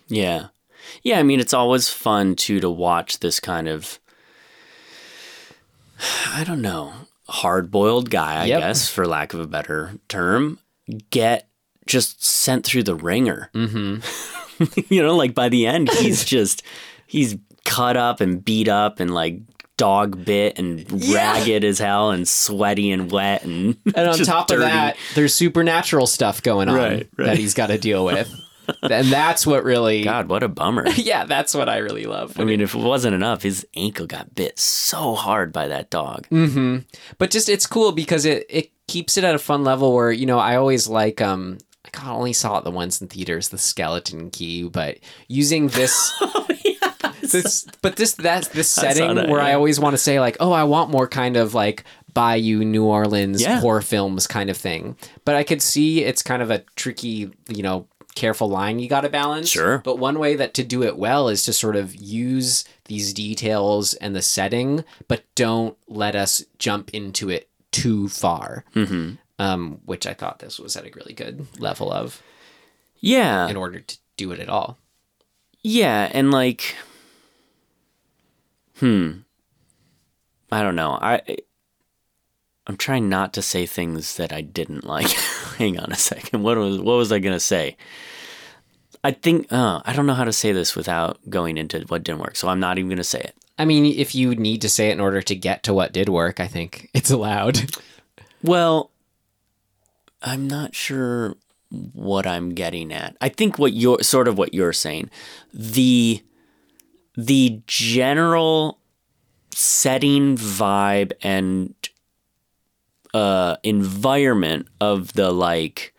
Yeah. 0.08 0.46
Yeah, 1.02 1.18
I 1.18 1.22
mean 1.22 1.38
it's 1.40 1.54
always 1.54 1.88
fun 1.88 2.34
too 2.34 2.58
to 2.60 2.70
watch 2.70 3.20
this 3.20 3.38
kind 3.40 3.68
of 3.68 3.98
I 6.34 6.44
don't 6.44 6.62
know, 6.62 6.92
hard-boiled 7.28 8.10
guy, 8.10 8.42
I 8.42 8.44
Yep. 8.46 8.60
guess, 8.60 8.88
for 8.88 9.06
lack 9.06 9.34
of 9.34 9.40
a 9.40 9.46
better 9.46 9.98
term, 10.08 10.58
get 11.10 11.48
just 11.86 12.24
sent 12.24 12.64
through 12.64 12.84
the 12.84 12.94
ringer. 12.94 13.50
Mm-hmm. 13.54 14.00
you 14.88 15.02
know, 15.02 15.16
like 15.16 15.34
by 15.34 15.48
the 15.48 15.66
end, 15.66 15.90
he's 15.90 16.24
just 16.36 16.62
he's 17.06 17.36
cut 17.64 17.96
up 17.96 18.20
and 18.20 18.44
beat 18.44 18.68
up 18.68 19.00
and 19.00 19.12
like 19.12 19.38
dog 19.76 20.24
bit 20.24 20.58
and 20.58 20.84
ragged 21.12 21.64
as 21.64 21.78
hell 21.78 22.10
and 22.10 22.28
sweaty 22.28 22.90
and 22.90 23.10
wet 23.10 23.42
and 23.44 23.76
And 23.94 24.08
on 24.08 24.18
top 24.24 24.46
dirty. 24.46 24.62
of 24.62 24.68
that, 24.68 24.96
there's 25.14 25.34
supernatural 25.34 26.06
stuff 26.06 26.42
going 26.42 26.68
on 26.68 26.74
Right, 26.74 27.08
right. 27.16 27.26
that 27.26 27.38
he's 27.38 27.54
got 27.54 27.68
to 27.68 27.78
deal 27.78 28.04
with. 28.04 28.30
and 28.82 29.06
that's 29.08 29.46
what 29.46 29.64
really 29.64 30.04
God, 30.04 30.28
what 30.28 30.42
a 30.42 30.48
bummer. 30.48 30.86
Yeah, 30.90 31.24
that's 31.24 31.54
what 31.54 31.68
I 31.68 31.78
really 31.78 32.04
love. 32.04 32.38
I 32.38 32.44
mean, 32.44 32.60
if 32.60 32.74
it 32.74 32.78
wasn't 32.78 33.14
enough, 33.14 33.42
his 33.42 33.66
ankle 33.74 34.06
got 34.06 34.34
bit 34.34 34.58
so 34.58 35.14
hard 35.14 35.52
by 35.52 35.66
that 35.68 35.88
dog. 35.90 36.26
but 37.18 37.30
just 37.30 37.48
it's 37.48 37.66
cool 37.66 37.90
because 37.92 38.24
it 38.26 38.46
it 38.50 38.70
keeps 38.86 39.16
it 39.16 39.24
at 39.24 39.34
a 39.34 39.38
fun 39.38 39.64
level 39.64 39.92
where 39.94 40.12
you 40.12 40.26
know 40.26 40.38
I 40.38 40.56
always 40.56 40.86
like 40.88 41.20
um 41.20 41.58
I 41.94 42.00
God, 42.00 42.12
only 42.14 42.32
saw 42.32 42.58
it 42.58 42.64
the 42.64 42.70
once 42.70 43.00
in 43.00 43.08
theaters 43.08 43.48
the 43.50 43.58
skeleton 43.58 44.30
key 44.30 44.64
but 44.68 44.98
using 45.28 45.68
this 45.68 46.12
this 47.22 47.66
but 47.82 47.96
this 47.96 48.14
that's 48.14 48.48
this 48.48 48.68
setting 48.82 49.14
that, 49.16 49.28
where 49.28 49.40
I 49.40 49.54
always 49.54 49.78
want 49.80 49.94
to 49.94 49.98
say 49.98 50.20
like 50.20 50.36
oh 50.40 50.52
I 50.52 50.64
want 50.64 50.90
more 50.90 51.06
kind 51.08 51.36
of 51.36 51.54
like 51.54 51.84
Bayou 52.12 52.64
New 52.64 52.84
Orleans 52.84 53.40
Yeah. 53.42 53.60
horror 53.60 53.82
films 53.82 54.26
kind 54.26 54.50
of 54.50 54.56
thing 54.56 54.96
but 55.24 55.36
I 55.36 55.44
could 55.44 55.62
see 55.62 56.02
it's 56.04 56.22
kind 56.22 56.42
of 56.42 56.50
a 56.50 56.60
tricky 56.76 57.30
you 57.48 57.62
know 57.62 57.86
careful 58.16 58.48
line 58.48 58.80
you 58.80 58.88
got 58.88 59.02
to 59.02 59.08
balance 59.08 59.48
Sure. 59.48 59.78
but 59.84 59.98
one 59.98 60.18
way 60.18 60.34
that 60.34 60.52
to 60.54 60.64
do 60.64 60.82
it 60.82 60.96
well 60.96 61.28
is 61.28 61.44
to 61.44 61.52
sort 61.52 61.76
of 61.76 61.94
use 61.94 62.64
these 62.86 63.12
details 63.14 63.94
and 63.94 64.16
the 64.16 64.22
setting, 64.22 64.84
but 65.06 65.22
don't 65.36 65.78
let 65.86 66.16
us 66.16 66.44
jump 66.58 66.90
into 66.90 67.30
it 67.30 67.48
too 67.70 68.08
far. 68.08 68.64
Mm-hmm. 68.74 69.14
Um, 69.40 69.80
which 69.86 70.06
I 70.06 70.12
thought 70.12 70.40
this 70.40 70.58
was 70.58 70.76
at 70.76 70.86
a 70.86 70.90
really 70.94 71.14
good 71.14 71.46
level 71.58 71.90
of 71.90 72.22
Yeah. 72.98 73.48
in 73.48 73.56
order 73.56 73.80
to 73.80 73.98
do 74.18 74.32
it 74.32 74.38
at 74.40 74.50
all. 74.50 74.76
Yeah, 75.62 76.10
and 76.12 76.30
like 76.30 76.74
hmm. 78.78 79.20
I 80.52 80.62
don't 80.62 80.76
know. 80.76 80.98
I 81.00 81.22
I'm 82.66 82.76
trying 82.76 83.08
not 83.08 83.32
to 83.34 83.42
say 83.42 83.66
things 83.66 84.16
that 84.16 84.32
I 84.32 84.42
didn't 84.42 84.84
like. 84.84 85.08
Hang 85.58 85.78
on 85.78 85.90
a 85.90 85.96
second. 85.96 86.42
What 86.42 86.58
was 86.58 86.78
what 86.78 86.96
was 86.96 87.10
I 87.10 87.18
going 87.18 87.34
to 87.34 87.40
say? 87.40 87.76
I 89.02 89.12
think 89.12 89.50
uh, 89.50 89.80
I 89.86 89.94
don't 89.94 90.06
know 90.06 90.14
how 90.14 90.24
to 90.24 90.32
say 90.32 90.52
this 90.52 90.76
without 90.76 91.18
going 91.30 91.56
into 91.56 91.80
what 91.88 92.04
didn't 92.04 92.20
work. 92.20 92.36
So 92.36 92.48
I'm 92.48 92.60
not 92.60 92.76
even 92.78 92.88
going 92.90 92.98
to 92.98 93.04
say 93.04 93.20
it. 93.20 93.34
I 93.58 93.64
mean, 93.64 93.86
if 93.86 94.14
you 94.14 94.34
need 94.34 94.60
to 94.62 94.68
say 94.68 94.88
it 94.90 94.92
in 94.92 95.00
order 95.00 95.22
to 95.22 95.34
get 95.34 95.62
to 95.64 95.74
what 95.74 95.92
did 95.92 96.08
work, 96.10 96.40
I 96.40 96.46
think 96.46 96.90
it's 96.94 97.10
allowed. 97.10 97.58
Well, 98.42 98.89
I'm 100.22 100.48
not 100.48 100.74
sure 100.74 101.36
what 101.70 102.26
I'm 102.26 102.50
getting 102.50 102.92
at. 102.92 103.16
I 103.20 103.28
think 103.28 103.58
what 103.58 103.72
you're 103.72 104.02
sort 104.02 104.28
of 104.28 104.38
what 104.38 104.54
you're 104.54 104.72
saying, 104.72 105.10
the 105.52 106.22
the 107.16 107.60
general 107.66 108.78
setting 109.52 110.36
vibe 110.36 111.12
and 111.22 111.74
uh 113.12 113.56
environment 113.62 114.68
of 114.80 115.12
the 115.14 115.32
like 115.32 115.92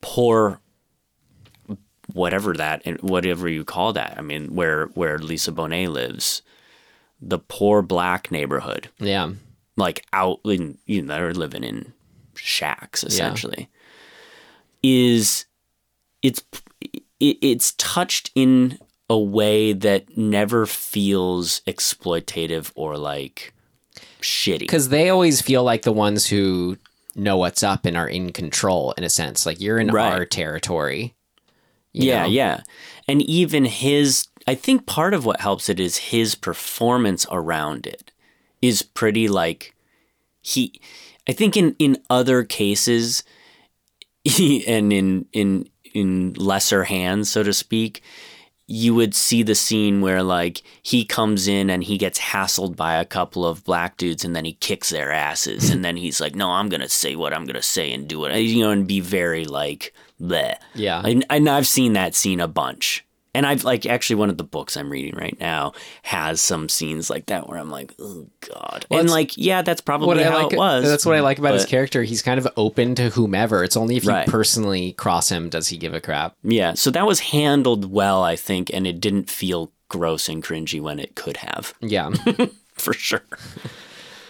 poor 0.00 0.60
whatever 2.12 2.52
that 2.54 2.82
and 2.84 3.00
whatever 3.00 3.48
you 3.48 3.64
call 3.64 3.92
that. 3.92 4.14
I 4.18 4.22
mean, 4.22 4.54
where 4.54 4.86
where 4.94 5.18
Lisa 5.18 5.52
Bonet 5.52 5.88
lives, 5.88 6.42
the 7.20 7.38
poor 7.38 7.82
black 7.82 8.30
neighborhood 8.30 8.88
yeah. 8.98 9.30
like 9.76 10.04
out 10.12 10.40
in 10.44 10.78
you 10.86 11.02
know 11.02 11.14
they're 11.14 11.32
living 11.32 11.64
in 11.64 11.92
shacks 12.44 13.04
essentially 13.04 13.68
is 14.82 15.46
it's 16.22 16.42
it's 17.20 17.72
touched 17.78 18.30
in 18.34 18.78
a 19.08 19.16
way 19.18 19.72
that 19.72 20.16
never 20.16 20.66
feels 20.66 21.60
exploitative 21.68 22.72
or 22.74 22.96
like 22.98 23.52
shitty 24.20 24.60
Because 24.60 24.88
they 24.88 25.08
always 25.08 25.40
feel 25.40 25.62
like 25.62 25.82
the 25.82 25.92
ones 25.92 26.26
who 26.26 26.78
know 27.14 27.36
what's 27.36 27.62
up 27.62 27.84
and 27.86 27.96
are 27.96 28.08
in 28.08 28.32
control 28.32 28.92
in 28.92 29.04
a 29.04 29.10
sense. 29.10 29.44
Like 29.46 29.60
you're 29.60 29.78
in 29.78 29.88
Right. 29.88 30.12
our 30.12 30.24
territory. 30.24 31.14
yeah 31.92 32.22
know? 32.22 32.28
yeah 32.28 32.60
and 33.06 33.20
even 33.22 33.66
his 33.66 34.26
i 34.48 34.54
think 34.54 34.86
part 34.86 35.12
of 35.14 35.24
what 35.26 35.40
helps 35.40 35.68
it 35.68 35.78
is 35.78 35.96
his 36.10 36.34
performance 36.34 37.26
around 37.30 37.86
it 37.86 38.10
is 38.62 38.82
pretty 38.82 39.28
like 39.28 39.74
he 40.40 40.80
i 41.28 41.32
think 41.32 41.56
in 41.56 41.74
in 41.78 41.96
other 42.10 42.44
cases 42.44 43.22
and 44.66 44.92
in 44.92 45.26
in 45.32 45.68
in 45.94 46.32
lesser 46.34 46.84
hands 46.84 47.30
so 47.30 47.42
to 47.42 47.52
speak 47.52 48.02
you 48.66 48.94
would 48.94 49.14
see 49.14 49.42
the 49.42 49.54
scene 49.54 50.00
where 50.00 50.22
like 50.22 50.62
he 50.82 51.04
comes 51.04 51.46
in 51.48 51.68
and 51.68 51.84
he 51.84 51.98
gets 51.98 52.18
hassled 52.18 52.74
by 52.74 52.94
a 52.94 53.04
couple 53.04 53.44
of 53.44 53.64
black 53.64 53.98
dudes 53.98 54.24
and 54.24 54.34
then 54.34 54.46
he 54.46 54.54
kicks 54.54 54.88
their 54.88 55.12
asses 55.12 55.68
and 55.70 55.84
then 55.84 55.96
he's 55.96 56.22
like, 56.22 56.34
no, 56.34 56.48
I'm 56.48 56.70
gonna 56.70 56.88
say 56.88 57.14
what 57.14 57.34
I'm 57.34 57.44
gonna 57.44 57.60
say 57.60 57.92
and 57.92 58.08
do 58.08 58.24
it, 58.24 58.34
you 58.38 58.62
know, 58.62 58.70
and 58.70 58.86
be 58.86 59.00
very 59.00 59.44
like, 59.44 59.92
bleh. 60.20 60.56
Yeah. 60.74 61.02
And, 61.04 61.22
and 61.28 61.50
I've 61.50 61.66
seen 61.66 61.92
that 61.94 62.14
scene 62.14 62.40
a 62.40 62.48
bunch. 62.48 63.04
And 63.34 63.46
I've 63.46 63.64
like 63.64 63.86
actually 63.86 64.16
one 64.16 64.28
of 64.28 64.36
the 64.36 64.44
books 64.44 64.76
I'm 64.76 64.90
reading 64.90 65.14
right 65.16 65.38
now 65.40 65.72
has 66.02 66.40
some 66.40 66.68
scenes 66.68 67.08
like 67.08 67.26
that 67.26 67.48
where 67.48 67.58
I'm 67.58 67.70
like, 67.70 67.94
oh 67.98 68.26
god, 68.40 68.84
Well, 68.90 69.00
and 69.00 69.08
like 69.08 69.38
yeah, 69.38 69.62
that's 69.62 69.80
probably 69.80 70.22
how 70.22 70.42
like 70.42 70.52
it 70.52 70.56
was. 70.58 70.84
that's 70.84 71.06
what 71.06 71.14
I 71.16 71.20
like 71.20 71.38
about 71.38 71.54
his 71.54 71.64
character. 71.64 72.02
He's 72.02 72.20
kind 72.20 72.38
of 72.38 72.46
open 72.58 72.94
to 72.96 73.08
whomever. 73.08 73.64
It's 73.64 73.76
only 73.76 73.96
if 73.96 74.04
you 74.04 74.14
personally 74.26 74.92
cross 74.92 75.30
him 75.30 75.48
does 75.48 75.68
he 75.68 75.78
give 75.78 75.94
a 75.94 76.00
crap. 76.00 76.36
Yeah, 76.42 76.74
so 76.74 76.90
that 76.90 77.06
was 77.06 77.20
handled 77.20 77.90
well, 77.90 78.22
I 78.22 78.36
think, 78.36 78.70
and 78.72 78.86
it 78.86 79.00
didn't 79.00 79.30
feel 79.30 79.72
gross 79.88 80.28
and 80.28 80.42
cringy 80.44 80.80
when 80.80 80.98
it 80.98 81.14
could 81.14 81.38
have, 81.38 81.72
Yeah. 81.80 82.10
for 82.74 82.92
sure. 82.92 83.22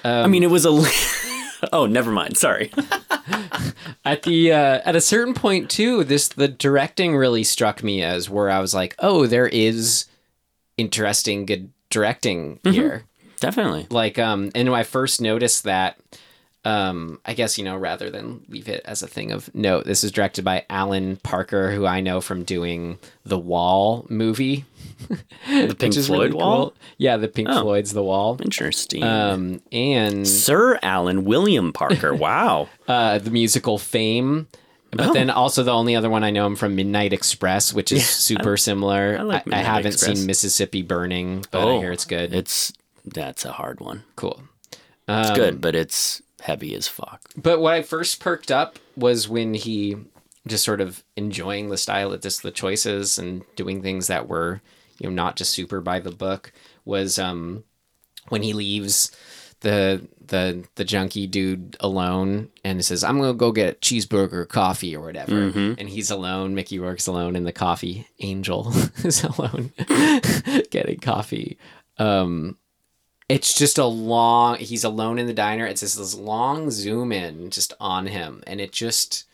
Um, 0.04 0.24
I 0.24 0.26
mean, 0.28 0.42
it 0.42 0.50
was 0.50 0.64
a. 0.66 0.70
oh, 1.72 1.86
never 1.86 2.10
mind. 2.10 2.36
Sorry. 2.36 2.72
at 4.04 4.22
the 4.22 4.52
uh, 4.52 4.80
at 4.84 4.96
a 4.96 5.00
certain 5.00 5.34
point 5.34 5.70
too 5.70 6.04
this 6.04 6.28
the 6.28 6.48
directing 6.48 7.16
really 7.16 7.44
struck 7.44 7.82
me 7.82 8.02
as 8.02 8.28
where 8.28 8.50
i 8.50 8.58
was 8.58 8.74
like 8.74 8.94
oh 8.98 9.26
there 9.26 9.46
is 9.46 10.06
interesting 10.76 11.46
good 11.46 11.70
directing 11.90 12.58
here 12.64 13.04
Definitely. 13.38 13.86
like 13.90 14.18
um 14.18 14.50
and 14.54 14.70
when 14.70 14.80
i 14.80 14.82
first 14.82 15.20
noticed 15.20 15.64
that 15.64 15.98
um 16.64 17.18
i 17.26 17.34
guess 17.34 17.58
you 17.58 17.64
know 17.64 17.76
rather 17.76 18.08
than 18.08 18.44
leave 18.48 18.68
it 18.68 18.80
as 18.84 19.02
a 19.02 19.06
thing 19.08 19.32
of 19.32 19.52
note 19.54 19.84
this 19.84 20.04
is 20.04 20.12
directed 20.12 20.44
by 20.44 20.64
alan 20.70 21.16
parker 21.16 21.72
who 21.72 21.84
i 21.86 22.00
know 22.00 22.20
from 22.20 22.44
doing 22.44 22.98
the 23.24 23.38
wall 23.38 24.06
movie 24.08 24.64
The 25.48 25.74
Pink 25.78 25.94
Floyd 25.94 26.08
really 26.30 26.32
wall. 26.34 26.56
cool. 26.70 26.74
yeah 26.98 27.16
the 27.16 27.26
pink 27.26 27.48
Oh. 27.50 27.62
floyd's 27.62 27.92
the 27.92 28.02
wall 28.04 28.38
Interesting. 28.40 29.02
um 29.02 29.60
and 29.72 30.26
Sir 30.28 30.78
Alan 30.82 31.24
William 31.24 31.72
Parker. 31.72 32.14
Wow. 32.22 32.68
uh, 32.86 33.18
the 33.18 33.30
musical 33.30 33.78
Fame. 33.78 34.46
But 34.92 35.06
Oh. 35.08 35.12
then 35.12 35.30
also 35.30 35.62
the 35.64 35.72
only 35.72 35.96
other 35.96 36.10
one 36.10 36.22
I 36.22 36.30
know 36.30 36.46
him 36.46 36.54
from 36.54 36.76
Midnight 36.76 37.12
Express, 37.12 37.72
which 37.72 37.90
is 37.90 38.06
super 38.08 38.56
similar. 38.56 39.16
I 39.18 39.22
like 39.22 39.52
I, 39.52 39.58
haven't 39.58 39.94
Express. 39.94 40.18
seen 40.18 40.26
Mississippi 40.26 40.82
Burning, 40.82 41.44
but 41.50 41.66
I 41.66 41.78
hear 41.78 41.92
it's 41.92 42.04
good. 42.04 42.32
It's 42.34 42.72
that's 43.04 43.44
a 43.44 43.52
hard 43.52 43.80
one. 43.80 44.04
cool. 44.16 44.42
It's 45.08 45.30
Um, 45.30 45.34
good, 45.34 45.60
but 45.60 45.74
it's 45.74 46.22
heavy 46.42 46.74
as 46.74 46.88
fuck. 46.88 47.22
But 47.36 47.60
what 47.60 47.74
I 47.74 47.82
first 47.82 48.20
perked 48.20 48.50
up 48.50 48.78
was 48.96 49.28
when 49.28 49.54
he 49.54 49.96
just 50.46 50.64
sort 50.64 50.80
of 50.80 51.04
enjoying 51.16 51.68
the 51.68 51.76
style 51.76 52.12
of 52.12 52.20
just 52.20 52.42
the 52.42 52.50
choices 52.50 53.18
and 53.18 53.42
doing 53.56 53.80
things 53.80 54.08
that 54.08 54.28
were, 54.28 54.60
you 54.98 55.08
know, 55.08 55.14
not 55.14 55.36
just 55.36 55.52
super 55.52 55.80
by 55.80 56.00
the 56.00 56.10
book 56.10 56.52
was 56.84 57.18
um 57.18 57.62
when 58.28 58.42
he 58.42 58.52
leaves 58.52 59.10
the 59.60 60.06
the 60.26 60.64
the 60.74 60.84
junkie 60.84 61.26
dude 61.28 61.76
alone 61.80 62.48
and 62.64 62.84
says, 62.84 63.04
I'm 63.04 63.18
gonna 63.20 63.34
go 63.34 63.52
get 63.52 63.74
a 63.74 63.78
cheeseburger, 63.78 64.48
coffee, 64.48 64.96
or 64.96 65.04
whatever. 65.04 65.48
And 65.78 65.88
he's 65.88 66.10
alone. 66.10 66.54
Mickey 66.56 66.78
Rourke's 66.80 67.06
alone 67.06 67.36
in 67.36 67.44
the 67.44 67.52
coffee. 67.52 68.06
Angel 68.18 68.72
is 69.04 69.22
alone 69.22 69.72
getting 70.70 70.98
coffee. 70.98 71.56
Um 71.98 72.56
it's 73.28 73.54
just 73.54 73.78
a 73.78 73.84
long 73.84 74.56
he's 74.58 74.84
alone 74.84 75.18
in 75.18 75.26
the 75.26 75.32
diner 75.32 75.66
it's 75.66 75.80
just 75.80 75.98
this 75.98 76.14
long 76.14 76.70
zoom 76.70 77.12
in 77.12 77.50
just 77.50 77.72
on 77.80 78.06
him 78.06 78.42
and 78.46 78.60
it 78.60 78.72
just 78.72 79.24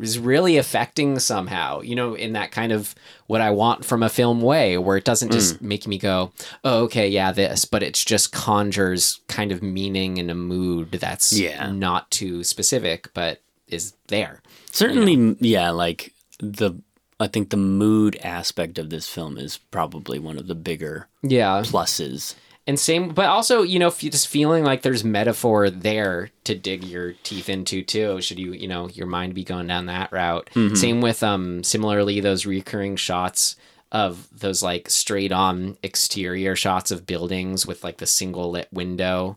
is 0.00 0.18
really 0.18 0.56
affecting 0.56 1.18
somehow 1.18 1.80
you 1.80 1.94
know 1.94 2.14
in 2.14 2.32
that 2.32 2.50
kind 2.50 2.72
of 2.72 2.94
what 3.26 3.40
i 3.40 3.50
want 3.50 3.84
from 3.84 4.02
a 4.02 4.08
film 4.08 4.40
way 4.40 4.78
where 4.78 4.96
it 4.96 5.04
doesn't 5.04 5.32
just 5.32 5.56
mm. 5.56 5.62
make 5.62 5.86
me 5.86 5.98
go 5.98 6.32
oh 6.64 6.84
okay 6.84 7.08
yeah 7.08 7.30
this 7.32 7.64
but 7.64 7.82
it's 7.82 8.04
just 8.04 8.32
conjures 8.32 9.20
kind 9.28 9.52
of 9.52 9.62
meaning 9.62 10.18
and 10.18 10.30
a 10.30 10.34
mood 10.34 10.90
that's 10.92 11.32
Yeah. 11.32 11.70
not 11.70 12.10
too 12.10 12.42
specific 12.44 13.08
but 13.12 13.40
is 13.68 13.94
there 14.08 14.40
Certainly, 14.72 15.36
yeah. 15.40 15.70
Like 15.70 16.14
the, 16.40 16.72
I 17.20 17.26
think 17.28 17.50
the 17.50 17.58
mood 17.58 18.16
aspect 18.24 18.78
of 18.78 18.88
this 18.90 19.06
film 19.08 19.36
is 19.36 19.58
probably 19.58 20.18
one 20.18 20.38
of 20.38 20.46
the 20.46 20.54
bigger 20.54 21.08
yeah 21.22 21.62
pluses. 21.62 22.34
And 22.66 22.78
same 22.78 23.08
but 23.10 23.26
also 23.26 23.62
you 23.62 23.78
know 23.78 23.90
just 23.90 24.28
feeling 24.28 24.62
like 24.64 24.82
there's 24.82 25.02
metaphor 25.04 25.68
there 25.70 26.30
to 26.44 26.54
dig 26.54 26.84
your 26.84 27.12
teeth 27.24 27.48
into 27.48 27.82
too 27.82 28.20
should 28.20 28.38
you 28.38 28.52
you 28.52 28.68
know 28.68 28.88
your 28.90 29.06
mind 29.06 29.34
be 29.34 29.42
going 29.44 29.66
down 29.66 29.86
that 29.86 30.10
route 30.12 30.48
same 30.74 31.00
with 31.00 31.22
um 31.22 31.62
similarly 31.64 32.20
those 32.20 32.46
recurring 32.46 32.94
shots 32.96 33.56
of 33.90 34.26
those 34.32 34.62
like 34.62 34.88
straight 34.88 35.32
on 35.32 35.76
exterior 35.82 36.54
shots 36.56 36.90
of 36.90 37.04
buildings 37.06 37.66
with 37.66 37.82
like 37.84 37.98
the 37.98 38.06
single 38.06 38.50
lit 38.52 38.68
window 38.72 39.36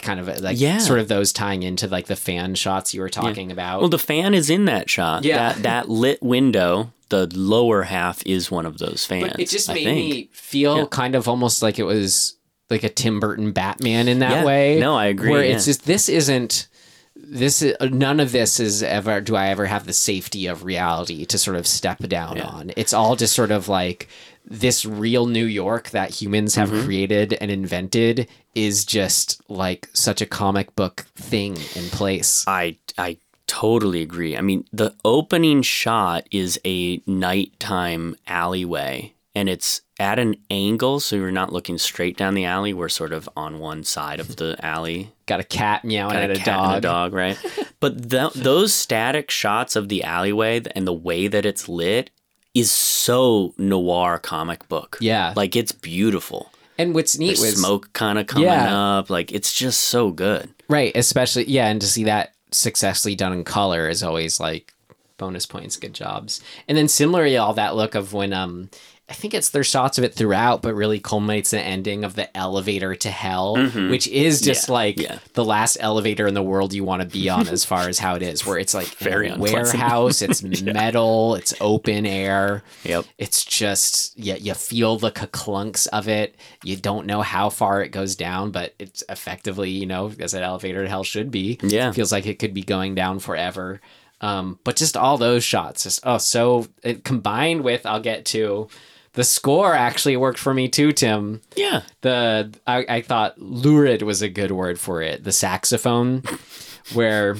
kind 0.00 0.18
of 0.18 0.40
like 0.40 0.58
Yeah. 0.58 0.78
sort 0.78 1.00
of 1.00 1.08
those 1.08 1.32
tying 1.34 1.62
into 1.62 1.86
like 1.86 2.06
the 2.06 2.16
fan 2.16 2.54
shots 2.54 2.94
you 2.94 3.02
were 3.02 3.10
talking 3.10 3.52
about 3.52 3.80
Well, 3.80 3.90
the 3.90 3.98
fan 3.98 4.32
is 4.32 4.48
in 4.48 4.64
that 4.64 4.88
shot. 4.88 5.22
Yeah. 5.24 5.52
That, 5.52 5.62
that 5.64 5.88
lit 5.90 6.22
window, 6.22 6.94
the 7.10 7.26
lower 7.36 7.82
half 7.82 8.22
is 8.24 8.50
one 8.50 8.64
of 8.64 8.78
those 8.78 9.04
fans. 9.04 9.32
But 9.32 9.40
it 9.40 9.50
just 9.50 9.68
I 9.68 9.74
made 9.74 9.84
think. 9.84 9.98
me 10.14 10.28
feel 10.32 10.78
Yeah. 10.78 10.84
kind 10.90 11.14
of 11.14 11.28
almost 11.28 11.60
like 11.60 11.78
it 11.78 11.82
was 11.84 12.36
like 12.72 12.82
a 12.84 12.88
Tim 12.88 13.20
Burton 13.20 13.52
Batman 13.52 14.08
in 14.08 14.18
that 14.18 14.38
Yeah. 14.38 14.44
way. 14.44 14.80
No, 14.80 14.96
I 14.96 15.06
agree, 15.06 15.30
Where 15.30 15.44
yeah. 15.44 15.54
it's 15.54 15.66
just 15.66 15.84
this 15.86 16.08
isn't 16.08 16.66
this 17.14 17.62
is 17.62 17.74
none 17.80 18.18
of 18.20 18.32
this 18.32 18.58
is 18.58 18.82
ever 18.82 19.20
do 19.20 19.36
I 19.36 19.48
ever 19.48 19.66
have 19.66 19.86
the 19.86 19.92
safety 19.92 20.46
of 20.46 20.64
reality 20.64 21.24
to 21.26 21.38
sort 21.38 21.56
of 21.56 21.66
step 21.66 21.98
down 22.08 22.36
Yeah. 22.38 22.46
on. 22.46 22.72
It's 22.76 22.92
all 22.92 23.14
just 23.16 23.34
sort 23.34 23.50
of 23.52 23.68
like 23.68 24.08
this 24.44 24.84
real 24.84 25.26
New 25.26 25.44
York 25.44 25.90
that 25.90 26.10
humans 26.10 26.56
have 26.56 26.70
Mm-hmm. 26.70 26.84
created 26.84 27.32
and 27.40 27.50
invented 27.50 28.26
is 28.56 28.84
just 28.84 29.40
like 29.48 29.88
such 29.92 30.20
a 30.20 30.26
comic 30.26 30.74
book 30.74 31.06
thing 31.14 31.56
in 31.76 31.84
place. 31.90 32.44
I 32.48 32.76
I 32.98 33.18
totally 33.46 34.02
agree. 34.02 34.36
I 34.36 34.40
mean, 34.40 34.64
the 34.72 34.94
opening 35.04 35.62
shot 35.62 36.26
is 36.30 36.58
a 36.64 37.00
nighttime 37.06 38.16
alleyway, 38.26 39.12
and 39.34 39.48
it's 39.48 39.82
at 40.02 40.18
an 40.18 40.34
angle, 40.50 40.98
so 41.00 41.14
you're 41.16 41.30
not 41.30 41.52
looking 41.52 41.78
straight 41.78 42.16
down 42.16 42.34
the 42.34 42.44
alley. 42.44 42.74
We're 42.74 42.88
sort 42.88 43.12
of 43.12 43.28
on 43.36 43.60
one 43.60 43.84
side 43.84 44.18
of 44.20 44.36
the 44.36 44.56
alley, 44.64 45.12
Got 45.26 45.38
a 45.40 45.44
cat 45.44 45.84
meowing 45.84 46.12
got 46.14 46.22
at 46.24 46.30
a 46.30 46.34
a 46.34 46.36
cat 46.36 46.46
dog. 46.46 46.66
and 46.66 46.76
a 46.76 46.80
dog, 46.80 47.12
right? 47.14 47.38
but 47.80 48.10
th- 48.10 48.32
those 48.34 48.74
static 48.74 49.30
shots 49.30 49.76
of 49.76 49.88
the 49.88 50.02
alleyway 50.02 50.60
and 50.74 50.86
the 50.86 50.92
way 50.92 51.28
that 51.28 51.46
it's 51.46 51.68
lit 51.68 52.10
is 52.54 52.70
so 52.70 53.54
noir 53.56 54.18
comic 54.18 54.68
book. 54.68 54.98
Yeah. 55.00 55.32
like 55.36 55.54
it's 55.56 55.72
beautiful. 55.72 56.52
And 56.78 56.94
what's 56.94 57.16
neat 57.18 57.36
There's 57.38 57.40
was 57.52 57.56
smoke 57.58 57.92
kind 57.92 58.18
of 58.18 58.26
coming 58.26 58.48
Yeah. 58.48 58.74
up. 58.98 59.08
Like 59.10 59.30
it's 59.32 59.52
just 59.52 59.84
so 59.84 60.10
good. 60.10 60.50
Right, 60.68 60.90
especially 60.96 61.44
yeah, 61.48 61.68
and 61.68 61.80
to 61.80 61.86
see 61.86 62.04
that 62.04 62.34
successfully 62.50 63.14
done 63.14 63.32
in 63.32 63.44
color 63.44 63.88
is 63.88 64.02
always 64.02 64.40
like 64.40 64.74
bonus 65.18 65.46
points, 65.46 65.76
good 65.76 65.94
jobs. 65.94 66.40
And 66.66 66.76
then 66.76 66.88
similarly 66.88 67.36
all 67.36 67.54
that 67.54 67.76
look 67.76 67.94
of 67.94 68.12
when 68.12 68.32
um 68.32 68.68
I 69.12 69.14
think 69.14 69.34
it's 69.34 69.50
there's 69.50 69.66
shots 69.66 69.98
of 69.98 70.04
it 70.04 70.14
throughout, 70.14 70.62
but 70.62 70.74
really 70.74 70.98
culminates 70.98 71.50
the 71.50 71.60
ending 71.60 72.02
of 72.02 72.14
the 72.14 72.34
elevator 72.34 72.94
to 72.94 73.10
hell, 73.10 73.56
which 73.90 74.08
is 74.08 74.40
just 74.40 74.62
Mm-hmm. 74.62 74.72
Yeah, 74.72 74.74
like 74.74 74.98
yeah. 74.98 75.18
the 75.34 75.44
last 75.44 75.76
elevator 75.80 76.26
in 76.26 76.32
the 76.32 76.42
world 76.42 76.72
you 76.72 76.82
want 76.82 77.02
to 77.02 77.08
be 77.08 77.28
on 77.28 77.46
as 77.48 77.62
far 77.62 77.90
as 77.90 77.98
how 77.98 78.14
it 78.14 78.22
is, 78.22 78.46
where 78.46 78.58
it's 78.58 78.72
like 78.72 78.86
Very 78.86 79.28
a 79.28 79.36
warehouse, 79.36 80.22
it's 80.22 80.42
metal, 80.62 81.34
it's 81.34 81.52
open 81.60 82.06
air. 82.06 82.62
Yep. 82.84 83.04
It's 83.18 83.44
just 83.44 84.18
yeah, 84.18 84.36
you 84.36 84.54
feel 84.54 84.96
the 84.96 85.10
clunks 85.10 85.86
of 85.88 86.08
it. 86.08 86.36
You 86.64 86.76
don't 86.76 87.06
know 87.06 87.20
how 87.20 87.50
far 87.50 87.82
it 87.82 87.90
goes 87.90 88.16
down, 88.16 88.50
but 88.50 88.72
it's 88.78 89.04
effectively, 89.10 89.68
you 89.68 89.84
know, 89.84 90.10
as 90.20 90.32
an 90.32 90.42
elevator 90.42 90.84
to 90.84 90.88
hell 90.88 91.04
should 91.04 91.30
be. 91.30 91.58
Yeah. 91.62 91.92
feels 91.92 92.12
like 92.12 92.24
it 92.24 92.38
could 92.38 92.54
be 92.54 92.62
going 92.62 92.94
down 92.94 93.18
forever. 93.18 93.82
Um, 94.22 94.58
but 94.64 94.76
just 94.76 94.96
all 94.96 95.18
those 95.18 95.44
shots, 95.44 95.82
just 95.82 96.00
oh, 96.04 96.16
so 96.18 96.66
it, 96.82 97.04
combined 97.04 97.62
with 97.62 97.84
I'll 97.84 98.00
get 98.00 98.24
to 98.26 98.68
the 99.14 99.24
score 99.24 99.74
actually 99.74 100.16
worked 100.16 100.38
for 100.38 100.54
me 100.54 100.68
too, 100.68 100.92
Tim. 100.92 101.40
Yeah. 101.56 101.82
The 102.00 102.52
I, 102.66 102.84
I 102.88 103.00
thought 103.02 103.38
lurid 103.38 104.02
was 104.02 104.22
a 104.22 104.28
good 104.28 104.50
word 104.52 104.78
for 104.80 105.02
it. 105.02 105.22
The 105.24 105.32
saxophone, 105.32 106.22
where 106.94 107.36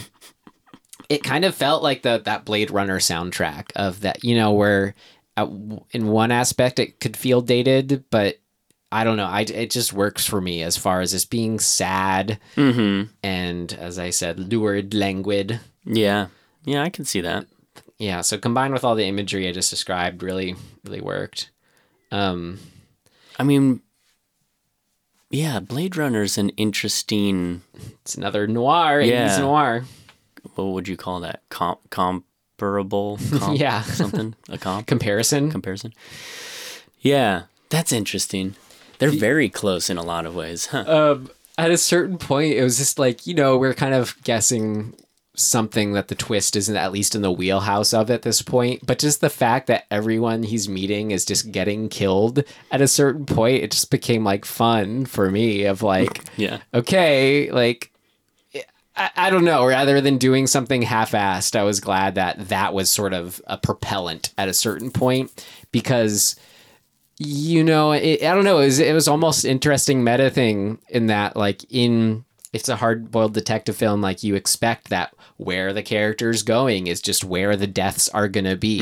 it 1.09 1.23
kind 1.25 1.45
of 1.45 1.55
felt 1.55 1.83
like 1.83 2.03
the 2.03 2.19
that 2.25 2.45
Blade 2.45 2.71
Runner 2.71 2.99
soundtrack 2.99 3.73
of 3.77 4.01
that, 4.01 4.23
you 4.25 4.35
know, 4.37 4.53
where 4.53 4.95
at, 5.37 5.49
in 5.93 6.09
one 6.09 6.31
aspect 6.31 6.79
it 6.79 7.01
could 7.01 7.17
feel 7.17 7.41
dated, 7.41 8.05
but 8.11 8.39
I 8.91 9.05
don't 9.05 9.17
know. 9.17 9.27
I 9.27 9.41
it 9.41 9.71
just 9.71 9.95
works 9.95 10.27
for 10.27 10.41
me 10.41 10.63
as 10.63 10.77
far 10.77 11.01
as 11.01 11.13
this 11.13 11.25
being 11.25 11.59
sad 11.59 12.39
Mm-hmm. 12.57 13.11
and, 13.23 13.73
as 13.73 13.99
I 13.99 14.11
said, 14.11 14.39
lurid, 14.39 14.93
languid. 14.93 15.61
Yeah. 15.85 16.27
Yeah, 16.65 16.83
I 16.83 16.91
can 16.91 17.07
see 17.07 17.23
that. 17.23 17.47
Yeah. 17.99 18.21
So 18.21 18.37
combined 18.37 18.75
with 18.75 18.85
all 18.85 18.95
the 18.95 19.07
imagery 19.07 19.49
I 19.49 19.53
just 19.53 19.71
described, 19.71 20.23
really, 20.23 20.55
really 20.85 21.01
worked. 21.01 21.51
Um, 22.13 22.61
I 23.39 23.43
mean, 23.43 23.81
yeah, 25.31 25.61
Blade 25.61 25.97
Runner's 25.97 26.39
an 26.39 26.51
interesting. 26.51 27.63
it's 28.03 28.15
another 28.15 28.47
noir. 28.47 29.01
Yeah. 29.01 29.37
Noir. 29.39 29.85
What 30.55 30.65
would 30.67 30.89
you 30.89 30.97
call 30.97 31.21
that? 31.21 31.43
Com- 31.49 31.79
comparable? 31.91 33.19
Com- 33.39 33.57
Yeah. 33.57 33.83
something 33.83 34.35
a 34.49 34.59
comp 34.59 34.87
Comparison. 34.89 35.51
comparison. 35.51 35.95
Yeah, 37.01 37.45
that's 37.71 37.93
interesting. 37.93 38.55
They're 38.99 39.11
very 39.11 39.49
close 39.49 39.91
in 39.91 39.97
a 39.99 40.03
lot 40.03 40.27
of 40.27 40.35
ways. 40.37 40.67
Huh? 40.67 40.85
um, 40.87 41.31
at 41.59 41.71
a 41.71 41.77
certain 41.79 42.19
point, 42.19 42.55
it 42.55 42.63
was 42.63 42.79
just 42.79 42.99
like 42.99 43.27
you 43.27 43.35
know 43.35 43.57
we're 43.59 43.75
kind 43.75 43.95
of 43.95 44.17
guessing 44.23 44.95
something 45.35 45.93
that 45.93 46.09
the 46.09 46.15
twist 46.15 46.57
isn't 46.57 46.77
at 46.77 46.93
least 46.93 47.15
in 47.15 47.23
the 47.23 47.33
wheelhouse 47.33 47.95
of 47.95 48.11
at 48.11 48.23
this 48.23 48.43
point 48.43 48.85
but 48.85 48.99
just 48.99 49.23
the 49.23 49.31
fact 49.31 49.67
that 49.67 49.87
everyone 49.91 50.43
he's 50.43 50.69
meeting 50.69 51.11
is 51.11 51.25
just 51.25 51.51
getting 51.51 51.89
killed 51.89 52.45
at 52.71 52.83
a 52.83 52.89
certain 52.89 53.25
point 53.25 53.63
it 53.63 53.71
just 53.71 53.91
became 53.91 54.25
like 54.25 54.45
fun 54.45 55.07
for 55.07 55.31
me 55.31 55.65
of 55.65 55.83
like 55.83 56.21
yeah. 56.37 56.59
okay 56.75 57.51
like 57.51 57.91
I, 58.95 59.11
I 59.17 59.31
don't 59.31 59.47
know 59.47 59.65
rather 59.65 60.03
than 60.03 60.19
doing 60.19 60.47
something 60.47 60.83
half-assed 60.83 61.57
i 61.57 61.63
was 61.63 61.81
glad 61.81 62.17
that 62.17 62.49
that 62.49 62.75
was 62.75 62.91
sort 62.91 63.15
of 63.15 63.41
a 63.47 63.57
propellant 63.57 64.35
at 64.37 64.49
a 64.49 64.55
certain 64.55 64.91
point 64.91 65.47
because 65.73 66.37
you 67.17 67.65
know 67.65 67.93
it, 67.93 68.23
i 68.23 68.35
don't 68.35 68.45
know 68.45 68.59
it 68.59 68.67
was, 68.67 68.81
it 68.81 68.93
was 68.93 69.09
almost 69.09 69.47
interesting 69.47 70.05
meta 70.05 70.29
thing 70.29 70.79
in 70.91 71.07
that 71.07 71.37
like 71.37 71.65
in 71.71 72.27
it's 72.53 72.69
a 72.69 72.77
hard-boiled 72.77 73.35
detective 73.35 73.77
film 73.77 74.01
like 74.01 74.23
you 74.23 74.35
expect 74.35 74.89
that 74.91 75.15
where 75.37 75.73
the 75.73 75.83
character's 75.83 76.43
going 76.43 76.87
is 76.87 77.01
just 77.01 77.25
where 77.25 77.57
the 77.57 77.67
deaths 77.67 78.09
are 78.11 78.29
going 78.29 78.45
to 78.45 78.57
be 78.57 78.81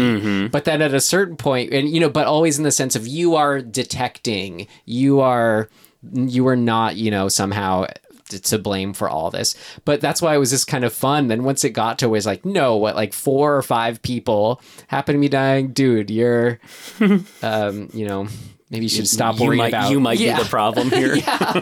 but 0.49 0.65
then 0.65 0.83
at 0.83 0.95
a 0.95 1.01
certain 1.01 1.37
point 1.37 1.73
and 1.73 1.89
you 1.89 2.01
know 2.01 2.11
but 2.11 2.27
always 2.27 2.59
in 2.59 2.65
the 2.65 2.73
sense 2.73 2.97
of 2.97 3.07
you 3.07 3.37
are 3.37 3.61
detecting 3.61 4.67
you 4.85 5.21
are 5.21 5.69
you 6.13 6.47
are 6.49 6.57
not 6.57 6.97
you 6.97 7.11
know 7.11 7.29
somehow 7.29 7.87
to 8.31 8.59
blame 8.59 8.93
for 8.93 9.09
all 9.09 9.31
this. 9.31 9.57
But 9.85 10.01
that's 10.01 10.23
why 10.23 10.35
it 10.35 10.39
was 10.39 10.51
just 10.51 10.67
kind 10.69 10.85
of 10.85 10.93
fun. 10.93 11.29
Then 11.29 11.45
once 11.45 11.65
it 11.65 11.71
got 11.71 11.99
to 11.99 12.09
was 12.09 12.27
like 12.27 12.45
no 12.45 12.77
what 12.77 12.95
like 12.95 13.13
four 13.13 13.57
or 13.57 13.63
five 13.63 14.01
people 14.03 14.61
happen 14.87 15.15
to 15.15 15.21
be 15.21 15.29
dying 15.29 15.73
dude 15.73 16.11
you're 16.11 16.61
um 17.43 17.89
you 17.93 18.07
know 18.07 18.29
maybe 18.71 18.85
you 18.87 18.89
should 18.89 19.09
stop 19.09 19.39
you 19.39 19.47
worrying 19.47 19.59
might, 19.59 19.69
about 19.69 19.91
you 19.91 20.01
might 20.01 20.19
Yeah. 20.19 20.37
be 20.39 20.45
the 20.45 20.49
problem 20.49 20.91
here. 21.01 21.17
yeah 21.17 21.53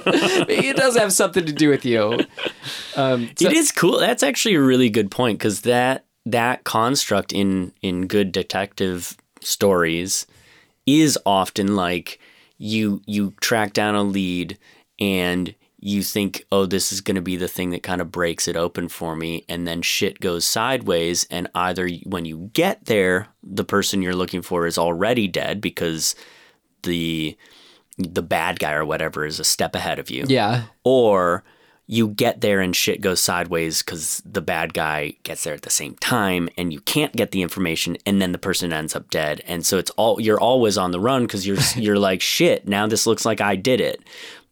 it 0.49 0.77
does 0.77 0.97
have 0.97 1.13
something 1.13 1.45
to 1.47 1.53
do 1.53 1.69
with 1.71 1.85
you 1.85 2.21
um 2.97 3.31
so- 3.37 3.47
it 3.47 3.53
is 3.53 3.73
cool. 3.73 3.99
That's 3.99 4.23
actually 4.23 4.55
a 4.55 4.61
really 4.63 4.91
good 4.91 5.11
point 5.11 5.39
because 5.39 5.63
that 5.63 6.05
that 6.27 6.65
construct 6.65 7.33
in 7.33 7.73
in 7.83 8.07
good 8.07 8.33
detective 8.33 9.17
stories 9.41 10.27
is 10.87 11.19
often 11.25 11.75
like 11.77 12.19
you 12.59 13.01
you 13.07 13.33
track 13.41 13.73
down 13.73 13.95
a 13.95 14.03
lead 14.03 14.59
and 15.01 15.55
you 15.81 16.03
think 16.03 16.45
oh 16.51 16.67
this 16.67 16.91
is 16.93 17.01
going 17.01 17.15
to 17.15 17.23
be 17.23 17.37
the 17.37 17.47
thing 17.47 17.71
that 17.71 17.85
kind 17.85 18.01
of 18.01 18.11
breaks 18.11 18.49
it 18.49 18.57
open 18.57 18.89
for 18.89 19.15
me 19.15 19.45
and 19.49 19.67
then 19.67 19.81
shit 19.81 20.19
goes 20.21 20.45
sideways 20.45 21.25
and 21.31 21.49
either 21.55 21.89
when 22.05 22.25
you 22.25 22.51
get 22.53 22.85
there 22.87 23.29
the 23.45 23.63
person 23.65 24.03
you're 24.03 24.17
looking 24.17 24.43
for 24.43 24.67
is 24.67 24.77
already 24.77 25.29
dead 25.29 25.61
because 25.61 26.17
the 26.83 27.37
the 27.97 28.23
bad 28.23 28.59
guy 28.59 28.73
or 28.73 28.85
whatever 28.85 29.25
is 29.27 29.41
a 29.41 29.45
step 29.45 29.75
ahead 29.75 29.99
of 29.99 30.11
you 30.11 30.25
yeah 30.29 30.65
or 30.85 31.43
you 31.91 32.09
get 32.09 32.43
there 32.43 32.61
and 32.61 32.77
shit 32.77 33.01
goes 33.01 33.19
sideways 33.21 33.83
because 33.83 34.23
the 34.27 34.43
bad 34.43 34.75
guy 34.75 35.15
gets 35.23 35.45
there 35.45 35.55
at 35.55 35.63
the 35.63 35.71
same 35.71 35.95
time 35.97 36.49
and 36.59 36.71
you 36.73 36.81
can't 36.81 37.17
get 37.17 37.31
the 37.31 37.41
information 37.41 37.97
and 38.05 38.21
then 38.21 38.33
the 38.33 38.39
person 38.39 38.73
ends 38.73 38.95
up 38.95 39.09
dead 39.11 39.41
and 39.47 39.65
so 39.65 39.79
it's 39.79 39.91
all 39.93 40.21
you're 40.21 40.39
always 40.41 40.77
on 40.77 40.91
the 40.91 41.01
run 41.01 41.23
because 41.23 41.47
you're 41.47 41.57
you're 41.77 41.99
like 41.99 42.21
shit 42.21 42.69
now 42.69 42.87
this 42.87 43.07
looks 43.07 43.25
like 43.25 43.41
I 43.41 43.57
did 43.57 43.81
it 43.81 44.01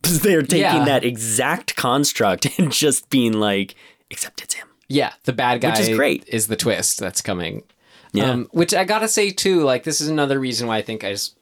because 0.03 0.21
they're 0.23 0.43
taking 0.43 0.61
Yeah. 0.63 0.85
that 0.87 1.05
exact 1.05 1.77
construct 1.77 2.47
and 2.59 2.73
just 2.73 3.11
being 3.11 3.35
like 3.35 3.75
except 4.11 4.43
it's 4.43 4.55
him 4.55 4.67
Yeah, 4.89 5.13
the 5.25 5.33
bad 5.35 5.61
guy 5.61 5.71
Which 5.71 5.81
is 5.81 5.97
great. 5.97 6.25
is 6.27 6.47
the 6.47 6.57
twist 6.57 6.99
that's 7.01 7.21
coming. 7.21 7.65
Yeah. 8.13 8.31
Um, 8.31 8.49
which 8.53 8.73
I 8.73 8.85
gotta 8.85 9.09
say 9.09 9.31
too, 9.31 9.61
like 9.63 9.83
this 9.85 10.01
is 10.01 10.09
another 10.09 10.41
reason 10.41 10.69
why 10.69 10.79
I 10.79 10.83
think 10.83 11.05
I 11.05 11.13
just 11.13 11.36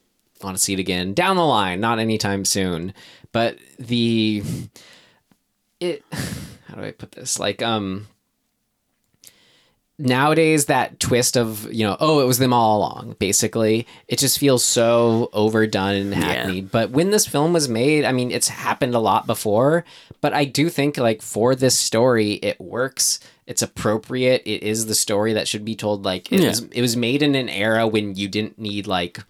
want 0.44 0.56
to 0.56 0.62
see 0.62 0.74
it 0.74 0.78
again 0.78 1.14
down 1.14 1.36
the 1.36 1.44
line, 1.44 1.80
not 1.80 1.98
anytime 1.98 2.44
soon. 2.44 2.92
But 3.32 3.58
the 3.78 4.42
it 5.80 6.02
how 6.68 6.74
do 6.76 6.82
I 6.82 6.90
put 6.92 7.12
this? 7.12 7.38
Like 7.38 7.62
um 7.62 8.06
nowadays 9.96 10.66
that 10.66 10.98
twist 10.98 11.36
of 11.36 11.72
you 11.72 11.86
know 11.86 11.96
oh 12.00 12.20
it 12.20 12.26
was 12.26 12.38
them 12.38 12.52
all 12.52 12.78
along 12.78 13.14
basically. 13.18 13.86
It 14.08 14.18
just 14.18 14.38
feels 14.38 14.64
so 14.64 15.30
overdone 15.32 15.94
and 15.94 16.14
hackneyed. 16.14 16.70
But 16.70 16.90
when 16.90 17.10
this 17.10 17.26
film 17.26 17.52
was 17.52 17.68
made 17.68 18.04
i 18.04 18.12
mean 18.12 18.30
it's 18.30 18.48
happened 18.48 18.94
a 18.94 18.98
lot 19.00 19.26
before. 19.26 19.84
But 20.20 20.32
i 20.32 20.44
do 20.44 20.68
think 20.68 20.96
like 20.96 21.22
for 21.22 21.54
this 21.54 21.78
story 21.78 22.32
it 22.34 22.60
works. 22.60 23.20
It's 23.46 23.60
appropriate. 23.62 24.40
It 24.46 24.62
is 24.62 24.86
the 24.86 24.94
story 24.94 25.34
that 25.34 25.46
should 25.46 25.66
be 25.66 25.76
told. 25.76 26.04
Like 26.04 26.32
it 26.32 26.40
Yeah. 26.40 26.48
was 26.48 26.62
it 26.72 26.80
was 26.80 26.96
made 26.96 27.22
in 27.22 27.34
an 27.34 27.48
era 27.50 27.86
when 27.86 28.14
you 28.16 28.26
didn't 28.26 28.58
need 28.58 28.86
like 28.86 29.20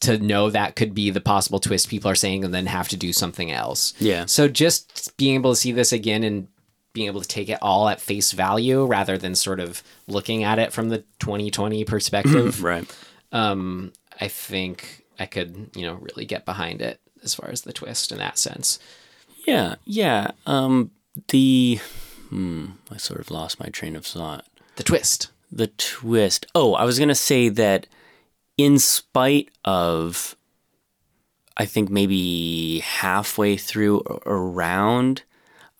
to 0.00 0.18
know 0.18 0.50
that 0.50 0.76
could 0.76 0.94
be 0.94 1.10
the 1.10 1.20
possible 1.20 1.58
twist 1.58 1.88
people 1.88 2.10
are 2.10 2.14
saying 2.14 2.44
and 2.44 2.52
then 2.54 2.66
have 2.66 2.88
to 2.88 2.96
do 2.96 3.12
something 3.12 3.50
else. 3.50 3.94
Yeah. 3.98 4.26
so 4.26 4.48
just 4.48 5.16
being 5.16 5.34
able 5.36 5.52
to 5.52 5.56
see 5.56 5.72
this 5.72 5.92
again 5.92 6.22
and 6.22 6.48
being 6.92 7.06
able 7.06 7.20
to 7.20 7.28
take 7.28 7.48
it 7.48 7.58
all 7.60 7.88
at 7.88 8.00
face 8.00 8.32
value 8.32 8.84
rather 8.84 9.18
than 9.18 9.34
sort 9.34 9.60
of 9.60 9.82
looking 10.06 10.44
at 10.44 10.58
it 10.58 10.72
from 10.72 10.88
the 10.88 10.98
2020 11.20 11.84
perspective 11.84 12.62
right. 12.62 12.90
um 13.32 13.92
i 14.18 14.28
think 14.28 15.04
i 15.18 15.26
could 15.26 15.70
you 15.76 15.82
know 15.84 15.94
really 15.94 16.24
get 16.24 16.46
behind 16.46 16.80
it 16.80 16.98
as 17.22 17.34
far 17.34 17.50
as 17.50 17.62
the 17.62 17.72
twist 17.72 18.12
in 18.12 18.18
that 18.18 18.38
sense. 18.38 18.78
Yeah 19.46 19.74
yeah 19.84 20.30
um 20.46 20.90
the 21.28 21.80
hmm 22.30 22.66
I 22.90 22.96
sort 22.96 23.20
of 23.20 23.30
lost 23.30 23.60
my 23.60 23.66
train 23.68 23.94
of 23.96 24.04
thought. 24.06 24.44
The 24.76 24.82
twist. 24.82 25.28
The 25.52 25.68
twist. 25.68 26.46
Oh, 26.54 26.74
I 26.74 26.84
was 26.84 26.98
going 26.98 27.08
to 27.08 27.14
say 27.14 27.48
that 27.50 27.86
in 28.56 28.78
spite 28.78 29.50
of, 29.64 30.36
I 31.56 31.66
think 31.66 31.90
maybe 31.90 32.80
halfway 32.80 33.56
through 33.56 34.02
around, 34.24 35.22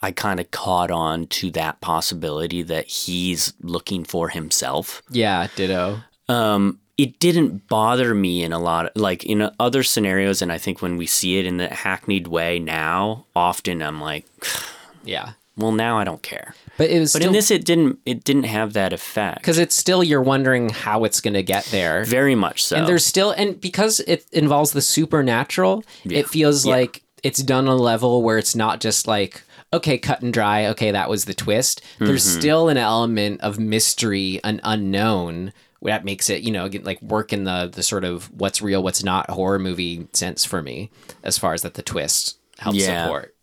I 0.02 0.12
kind 0.12 0.40
of 0.40 0.50
caught 0.50 0.90
on 0.90 1.26
to 1.28 1.50
that 1.52 1.80
possibility 1.80 2.62
that 2.62 2.86
he's 2.86 3.54
looking 3.60 4.04
for 4.04 4.28
himself. 4.28 5.02
yeah 5.10 5.48
ditto 5.56 6.00
Um, 6.28 6.80
it 6.98 7.18
didn't 7.18 7.68
bother 7.68 8.14
me 8.14 8.42
in 8.42 8.52
a 8.52 8.58
lot, 8.58 8.86
of, 8.86 8.92
like 8.96 9.24
in 9.24 9.50
other 9.60 9.82
scenarios, 9.82 10.40
and 10.40 10.50
I 10.50 10.58
think 10.58 10.80
when 10.80 10.96
we 10.96 11.06
see 11.06 11.38
it 11.38 11.46
in 11.46 11.58
the 11.58 11.68
hackneyed 11.68 12.26
way 12.26 12.58
now, 12.58 13.26
often 13.34 13.82
I'm 13.82 14.00
like, 14.00 14.26
yeah 15.04 15.32
well, 15.56 15.72
now 15.72 15.98
I 15.98 16.04
don't 16.04 16.22
care. 16.22 16.54
but 16.76 16.90
it 16.90 17.00
was 17.00 17.12
But 17.12 17.20
still 17.22 17.28
in 17.30 17.32
this, 17.34 17.50
it 17.50 17.64
didn't. 17.64 17.98
It 18.04 18.24
didn't 18.24 18.44
have 18.44 18.72
that 18.74 18.92
effect. 18.92 19.40
because 19.40 19.58
it's 19.58 19.74
still 19.74 20.04
you're 20.04 20.22
wondering 20.22 20.68
how 20.68 21.04
it's 21.04 21.20
going 21.20 21.34
to 21.34 21.42
get 21.42 21.64
there 21.66 22.04
very 22.04 22.34
much 22.34 22.64
so. 22.64 22.76
And 22.76 22.86
there's 22.86 23.04
still 23.06 23.30
and 23.30 23.60
because 23.60 24.00
it 24.00 24.26
involves 24.32 24.72
the 24.72 24.82
supernatural, 24.82 25.84
it 26.04 26.28
feels 26.28 26.66
Yeah. 26.66 26.72
like 26.76 27.02
it's 27.22 27.42
done 27.42 27.66
on 27.68 27.78
a 27.78 27.82
level 27.82 28.22
where 28.22 28.38
it's 28.38 28.54
not 28.54 28.80
just 28.80 29.06
like 29.08 29.42
okay, 29.72 29.98
cut 29.98 30.22
and 30.22 30.32
dry, 30.32 30.66
okay, 30.66 30.92
that 30.92 31.10
was 31.10 31.24
the 31.24 31.34
twist. 31.34 31.82
There's 31.98 32.24
Mm-hmm. 32.26 32.40
still 32.40 32.68
an 32.68 32.76
element 32.76 33.40
of 33.42 33.58
mystery, 33.58 34.40
an 34.44 34.60
unknown 34.62 35.52
that 35.82 36.04
makes 36.04 36.30
it, 36.30 36.42
you 36.42 36.50
know, 36.52 36.68
like 36.82 37.00
work 37.02 37.32
in 37.32 37.44
the 37.44 37.68
the 37.72 37.82
sort 37.82 38.04
of 38.04 38.30
what's 38.32 38.62
real, 38.62 38.82
what's 38.82 39.02
not 39.02 39.28
horror 39.30 39.58
movie 39.58 40.06
sense 40.12 40.44
for 40.44 40.62
me 40.62 40.90
as 41.22 41.36
far 41.38 41.52
as 41.52 41.62
that 41.62 41.74
the 41.74 41.82
twist 41.82 42.38
helps 42.58 42.78
Yeah. 42.78 43.04
support. 43.04 43.34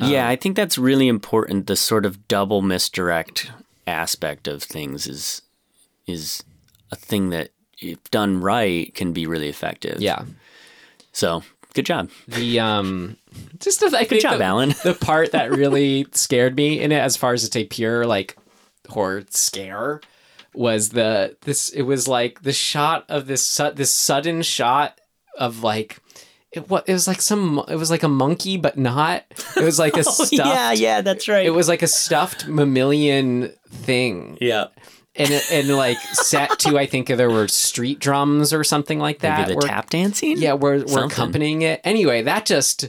Yeah, 0.00 0.24
Um, 0.26 0.30
I 0.30 0.36
think 0.36 0.56
that's 0.56 0.78
really 0.78 1.08
important. 1.08 1.66
The 1.66 1.76
sort 1.76 2.06
of 2.06 2.28
double 2.28 2.62
misdirect 2.62 3.50
aspect 3.86 4.46
of 4.46 4.62
things 4.62 5.06
is 5.06 5.42
is 6.06 6.42
a 6.90 6.96
thing 6.96 7.30
that, 7.30 7.50
if 7.80 8.02
done 8.10 8.40
right, 8.40 8.94
can 8.94 9.12
be 9.12 9.26
really 9.26 9.48
effective. 9.48 10.00
Yeah. 10.00 10.24
So 11.12 11.42
good 11.74 11.86
job. 11.86 12.10
The 12.26 12.60
um 12.60 13.16
just 13.58 13.80
the, 13.80 13.96
I 13.96 14.04
think 14.04 14.22
job, 14.22 14.38
the, 14.38 14.44
Alan. 14.44 14.70
the 14.84 14.94
part 15.00 15.32
that 15.32 15.50
really 15.50 16.06
scared 16.12 16.56
me 16.56 16.80
in 16.80 16.92
it 16.92 16.98
as 17.00 17.16
far 17.16 17.32
as 17.32 17.44
it's 17.44 17.56
a 17.56 17.64
pure 17.64 18.06
like 18.06 18.36
horror 18.88 19.24
scare 19.30 20.00
was 20.54 20.90
the 20.90 21.36
this 21.42 21.68
it 21.70 21.82
was 21.82 22.08
like 22.08 22.42
the 22.42 22.52
shot 22.52 23.04
of 23.08 23.26
this 23.26 23.44
su- 23.44 23.72
this 23.74 23.92
sudden 23.92 24.42
shot 24.42 25.00
of 25.36 25.62
like 25.62 25.98
it 26.58 26.68
what 26.70 26.88
it 26.88 26.92
was 26.92 27.06
like 27.06 27.20
some 27.20 27.62
it 27.68 27.76
was 27.76 27.90
like 27.90 28.02
a 28.02 28.08
monkey 28.08 28.56
but 28.56 28.76
not 28.76 29.24
it 29.56 29.64
was 29.64 29.78
like 29.78 29.96
a 29.96 30.04
stuffed 30.04 30.32
Oh, 30.40 30.52
yeah, 30.52 30.72
yeah, 30.72 31.00
that's 31.00 31.28
right. 31.28 31.44
it 31.46 31.50
was 31.50 31.68
like 31.68 31.82
a 31.82 31.86
stuffed 31.88 32.46
mammalian 32.48 33.52
thing 33.70 34.38
yeah. 34.40 34.66
and 35.16 35.30
and 35.50 35.68
like 35.76 35.98
set 35.98 36.58
to 36.60 36.78
I 36.78 36.86
think 36.86 37.08
there 37.08 37.30
were 37.30 37.48
street 37.48 37.98
drums 37.98 38.52
or 38.52 38.62
something 38.64 38.98
like 38.98 39.20
that 39.20 39.40
Maybe 39.40 39.50
the 39.50 39.56
were- 39.56 39.62
tap 39.62 39.90
dancing. 39.90 40.36
yeah, 40.38 40.54
we're, 40.54 40.84
we're 40.84 41.06
accompanying 41.06 41.62
it. 41.62 41.80
Anyway, 41.84 42.22
that 42.22 42.46
just 42.46 42.88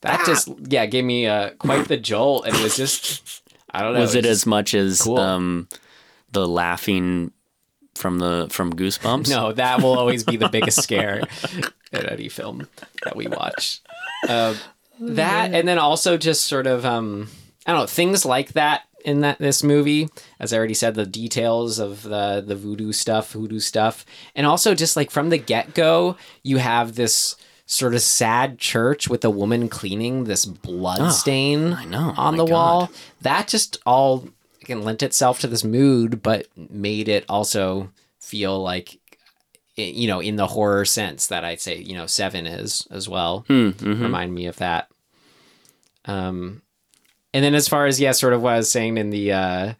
that 0.00 0.24
just 0.26 0.48
yeah 0.68 0.86
gave 0.86 1.04
me 1.04 1.26
uh, 1.26 1.50
quite 1.58 1.88
the 1.88 1.96
jolt, 1.96 2.46
and 2.46 2.54
it 2.56 2.62
was 2.62 2.76
just 2.76 3.42
I 3.70 3.82
don't 3.82 3.94
know. 3.94 4.00
Was 4.00 4.14
it 4.14 4.24
was 4.24 4.30
as 4.30 4.46
much 4.46 4.74
as 4.74 5.02
cool. 5.02 5.18
um, 5.18 5.68
the 6.32 6.46
laughing 6.46 7.32
from 7.94 8.18
the 8.18 8.46
from 8.50 8.72
Goosebumps? 8.72 9.28
no? 9.36 9.52
That 9.52 9.82
will 9.82 9.98
always 9.98 10.24
be 10.24 10.36
the 10.36 10.48
biggest 10.48 10.82
scare 10.82 11.22
in 11.92 12.06
any 12.06 12.28
film 12.28 12.68
that 13.04 13.16
we 13.16 13.26
watch. 13.26 13.80
Um, 14.28 14.56
that 14.98 15.54
and 15.54 15.68
then 15.68 15.78
also 15.78 16.16
just 16.16 16.46
sort 16.46 16.66
of 16.66 16.84
um, 16.84 17.28
I 17.64 17.70
don't 17.70 17.82
know 17.82 17.86
things 17.86 18.24
like 18.26 18.54
that 18.54 18.82
in 19.04 19.20
that 19.20 19.38
this 19.38 19.62
movie. 19.62 20.08
As 20.40 20.52
I 20.52 20.56
already 20.58 20.74
said, 20.74 20.96
the 20.96 21.06
details 21.06 21.78
of 21.78 22.02
the 22.02 22.42
the 22.44 22.56
voodoo 22.56 22.90
stuff, 22.90 23.30
hoodoo 23.30 23.60
stuff, 23.60 24.04
and 24.34 24.44
also 24.44 24.74
just 24.74 24.96
like 24.96 25.12
from 25.12 25.28
the 25.30 25.38
get 25.38 25.72
go, 25.74 26.16
you 26.42 26.56
have 26.56 26.96
this 26.96 27.36
sort 27.64 27.94
of 27.94 28.00
sad 28.02 28.58
church 28.58 29.06
with 29.08 29.24
a 29.24 29.30
woman 29.30 29.68
cleaning 29.68 30.24
this 30.24 30.44
blood 30.44 31.12
stain 31.12 31.74
Oh, 31.74 31.76
I 31.76 31.84
know. 31.84 32.12
on 32.16 32.34
My 32.36 32.38
the 32.38 32.44
wall. 32.52 32.90
That 33.20 33.46
just 33.46 33.78
all 33.86 34.28
again 34.62 34.82
lent 34.82 35.04
itself 35.04 35.38
to 35.40 35.46
this 35.46 35.62
mood, 35.62 36.24
but 36.24 36.48
made 36.56 37.08
it 37.08 37.24
also 37.28 37.92
feel 38.18 38.60
like 38.60 38.98
you 39.82 40.08
know 40.08 40.20
in 40.20 40.36
the 40.36 40.46
horror 40.46 40.84
sense 40.84 41.26
that 41.28 41.44
I'd 41.44 41.60
say 41.60 41.78
you 41.78 41.94
know 41.94 42.06
Seven 42.06 42.46
is 42.46 42.86
as 42.90 43.08
well. 43.08 43.44
Hmm, 43.48 43.70
mhm. 43.70 44.02
Remind 44.02 44.34
me 44.34 44.46
of 44.46 44.56
that. 44.56 44.88
Um, 46.04 46.62
and 47.34 47.44
then 47.44 47.54
as 47.54 47.68
far 47.68 47.86
as 47.86 48.00
yeah, 48.00 48.12
sort 48.12 48.32
of 48.32 48.42
what 48.42 48.54
I 48.54 48.58
was 48.58 48.70
saying 48.70 48.96
in 48.96 49.10
the 49.10 49.32
uh, 49.32 49.72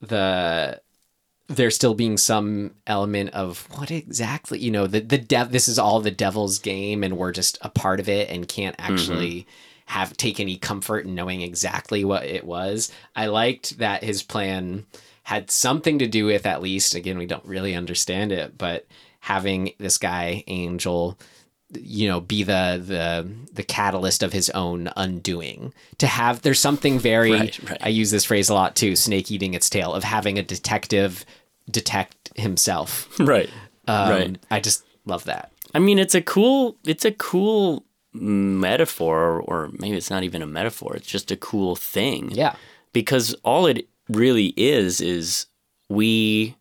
the 0.00 0.80
there 1.48 1.70
still 1.70 1.94
being 1.94 2.18
some 2.18 2.74
element 2.86 3.30
of 3.30 3.66
what 3.78 3.90
exactly 3.90 4.58
you 4.58 4.70
know 4.70 4.86
the 4.86 5.00
the 5.00 5.18
dev 5.18 5.50
this 5.50 5.66
is 5.66 5.78
all 5.78 6.00
the 6.00 6.10
devil's 6.10 6.58
game 6.58 7.02
and 7.02 7.16
we're 7.16 7.32
just 7.32 7.58
a 7.62 7.70
part 7.70 8.00
of 8.00 8.08
it 8.08 8.28
and 8.28 8.48
can't 8.48 8.76
actually 8.78 9.46
have 9.86 10.14
take 10.18 10.38
any 10.38 10.56
comfort 10.58 11.06
in 11.06 11.14
knowing 11.14 11.40
exactly 11.40 12.04
what 12.04 12.22
it 12.24 12.44
was 12.44 12.92
i 13.16 13.24
liked 13.26 13.78
that 13.78 14.04
his 14.04 14.22
plan 14.22 14.84
had 15.22 15.50
something 15.50 15.98
to 15.98 16.06
do 16.06 16.26
with 16.26 16.44
at 16.44 16.60
least 16.60 16.94
again 16.94 17.16
we 17.16 17.24
don't 17.24 17.44
really 17.46 17.74
understand 17.74 18.30
it 18.30 18.58
but 18.58 18.86
having 19.20 19.72
this 19.78 19.98
guy 19.98 20.42
angel 20.46 21.18
you 21.78 22.08
know 22.08 22.20
be 22.20 22.42
the 22.42 22.82
the 22.82 23.28
the 23.52 23.62
catalyst 23.62 24.22
of 24.22 24.32
his 24.32 24.48
own 24.50 24.88
undoing 24.96 25.72
to 25.98 26.06
have 26.06 26.40
there's 26.42 26.58
something 26.60 26.98
very 26.98 27.32
Right, 27.32 27.58
right. 27.68 27.78
i 27.82 27.88
use 27.88 28.10
this 28.10 28.24
phrase 28.24 28.48
a 28.48 28.54
lot 28.54 28.74
too 28.74 28.96
snake 28.96 29.30
eating 29.30 29.52
its 29.52 29.68
tail 29.68 29.92
of 29.92 30.02
having 30.02 30.38
a 30.38 30.42
detective 30.42 31.26
detect 31.70 32.30
himself 32.36 33.06
Right. 33.20 33.50
um, 33.86 34.10
Right. 34.10 34.38
i 34.50 34.60
just 34.60 34.84
love 35.04 35.24
that 35.24 35.52
I 35.74 35.80
mean, 35.80 35.98
it's 35.98 36.14
a 36.14 36.22
cool, 36.22 36.78
it's 36.86 37.04
a 37.04 37.12
cool 37.12 37.84
metaphor, 38.14 39.40
or 39.40 39.70
maybe 39.78 39.98
it's 39.98 40.08
not 40.10 40.22
even 40.24 40.40
a 40.40 40.46
metaphor. 40.46 40.96
It's 40.96 41.06
just 41.06 41.30
a 41.30 41.36
cool 41.36 41.76
thing. 41.76 42.30
yeah 42.30 42.54
Because 42.94 43.34
all 43.44 43.66
it 43.66 43.86
really 44.08 44.54
is 44.56 45.02
is 45.02 45.44
we, 45.90 46.56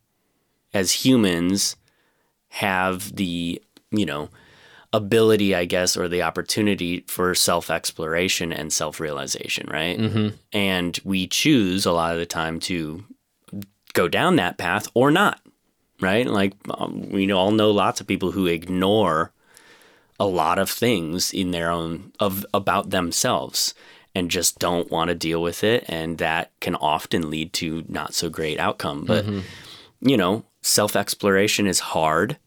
as 0.74 0.92
humans, 0.92 1.78
have 2.58 3.16
the 3.16 3.62
you 3.92 4.06
know 4.06 4.30
ability, 4.94 5.54
I 5.54 5.66
guess, 5.66 5.98
or 5.98 6.08
the 6.08 6.24
opportunity 6.24 7.04
for 7.08 7.36
self 7.36 7.70
exploration 7.70 8.52
and 8.52 8.72
self 8.72 9.00
realization, 9.00 9.68
right? 9.70 9.98
Mhm. 10.00 10.34
And 10.54 11.00
we 11.04 11.28
choose 11.28 11.86
a 11.86 11.92
lot 11.92 12.14
of 12.14 12.20
the 12.20 12.26
time 12.26 12.60
to 12.62 13.04
go 13.94 14.08
down 14.08 14.36
that 14.38 14.58
path 14.58 14.88
or 14.94 15.12
not, 15.12 15.40
right? 16.02 16.26
Like 16.26 16.54
um, 16.70 17.10
we 17.12 17.32
all 17.32 17.52
know 17.52 17.72
lots 17.72 18.02
of 18.02 18.08
people 18.08 18.32
who 18.32 18.48
ignore 18.48 19.32
a 20.20 20.26
lot 20.26 20.58
of 20.58 20.70
things 20.70 21.32
in 21.34 21.52
their 21.52 21.70
own 21.70 22.12
of 22.20 22.46
about 22.54 22.90
themselves 22.90 23.74
and 24.16 24.32
just 24.32 24.58
don't 24.58 24.90
want 24.90 25.10
to 25.10 25.16
deal 25.16 25.44
with 25.44 25.64
it 25.64 25.86
and 25.88 26.18
that 26.18 26.50
can 26.60 26.74
often 26.76 27.30
lead 27.30 27.54
to 27.54 27.84
not 27.88 28.16
so 28.16 28.28
great 28.28 28.60
outcome 28.60 29.06
but 29.06 29.24
you 30.02 30.18
know 30.18 30.44
self 30.64 30.96
exploration 30.96 31.68
is 31.68 31.80
hard 31.94 32.38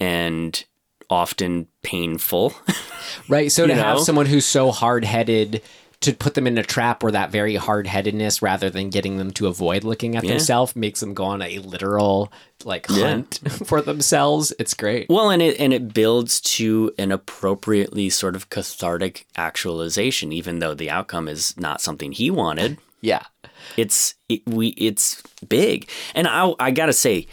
and 0.00 0.64
often 1.10 1.66
painful 1.82 2.52
right 3.28 3.50
so 3.50 3.66
to 3.66 3.72
You 3.72 3.78
have 3.78 4.00
someone 4.00 4.26
who's 4.26 4.44
so 4.44 4.70
hard-headed 4.70 5.62
to 6.00 6.12
put 6.12 6.34
them 6.34 6.46
in 6.46 6.58
a 6.58 6.62
trap 6.62 7.02
where 7.02 7.10
that 7.10 7.32
very 7.32 7.56
hard-headedness 7.56 8.40
rather 8.40 8.70
than 8.70 8.88
getting 8.90 9.16
them 9.16 9.32
to 9.32 9.46
avoid 9.48 9.82
looking 9.84 10.16
at 10.16 10.22
Yeah. 10.22 10.32
themselves 10.32 10.76
makes 10.76 11.00
them 11.00 11.12
go 11.14 11.24
on 11.24 11.42
a 11.42 11.58
literal 11.60 12.30
like 12.64 12.86
Yeah. 12.90 13.08
hunt 13.08 13.40
for 13.66 13.80
themselves 13.80 14.52
it's 14.58 14.74
great 14.74 15.06
Well, 15.08 15.30
and 15.30 15.40
it 15.42 15.58
and 15.58 15.72
it 15.72 15.92
builds 15.94 16.40
to 16.58 16.92
an 16.98 17.10
appropriately 17.10 18.10
sort 18.10 18.36
of 18.36 18.50
cathartic 18.50 19.26
actualization, 19.36 20.30
even 20.32 20.58
though 20.58 20.74
the 20.74 20.90
outcome 20.90 21.26
is 21.26 21.56
not 21.58 21.80
something 21.80 22.12
he 22.12 22.30
wanted. 22.30 22.76
yeah 23.00 23.22
It's 23.76 24.14
it, 24.28 24.42
we 24.46 24.68
it's 24.76 25.22
big, 25.48 25.88
and 26.14 26.28
I 26.28 26.52
I 26.60 26.70
gotta 26.70 26.92
say, 26.92 27.26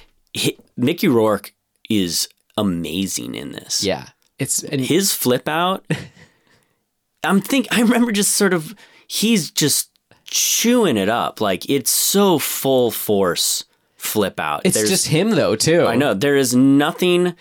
Mickey 0.77 1.07
Rourke 1.07 1.53
is 1.89 2.27
amazing 2.57 3.35
in 3.35 3.51
this. 3.51 3.83
yeah 3.83 4.09
it's 4.39 4.63
and 4.63 4.81
his 4.81 5.13
flip 5.13 5.47
out. 5.47 5.85
I'm 7.23 7.41
think 7.41 7.67
I 7.71 7.81
remember 7.81 8.11
just 8.11 8.31
sort 8.35 8.53
of 8.53 8.75
he's 9.07 9.49
just 9.51 9.89
chewing 10.25 10.97
it 10.97 11.09
up 11.09 11.39
like 11.41 11.69
it's 11.69 11.89
so 11.91 12.37
full 12.39 12.91
force 12.91 13.65
flip 13.95 14.39
out. 14.39 14.61
it's 14.65 14.75
There's- 14.75 14.89
just 14.89 15.07
him 15.07 15.31
though 15.31 15.55
too 15.55 15.85
I 15.85 15.95
know 15.95 16.13
there 16.13 16.35
is 16.35 16.55
nothing 16.55 17.35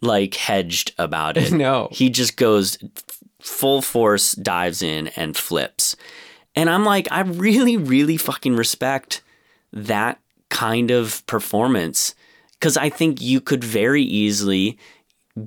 like 0.00 0.34
hedged 0.34 0.94
about 0.98 1.36
it. 1.36 1.52
No. 1.58 1.88
he 1.92 2.08
just 2.10 2.36
goes 2.36 2.78
full 3.40 3.82
force, 3.82 4.32
dives 4.32 4.82
in 4.82 5.08
and 5.08 5.36
flips, 5.36 5.96
and 6.54 6.68
I'm 6.70 6.84
like, 6.84 7.06
I 7.10 7.20
really, 7.20 7.76
really 7.76 8.16
fucking 8.16 8.56
respect 8.56 9.22
that 9.72 10.20
kind 10.50 10.90
of 10.90 11.24
performance 11.26 12.14
because 12.58 12.76
I 12.76 12.90
think 12.90 13.20
you 13.20 13.40
could 13.40 13.62
very 13.64 14.02
easily 14.02 14.78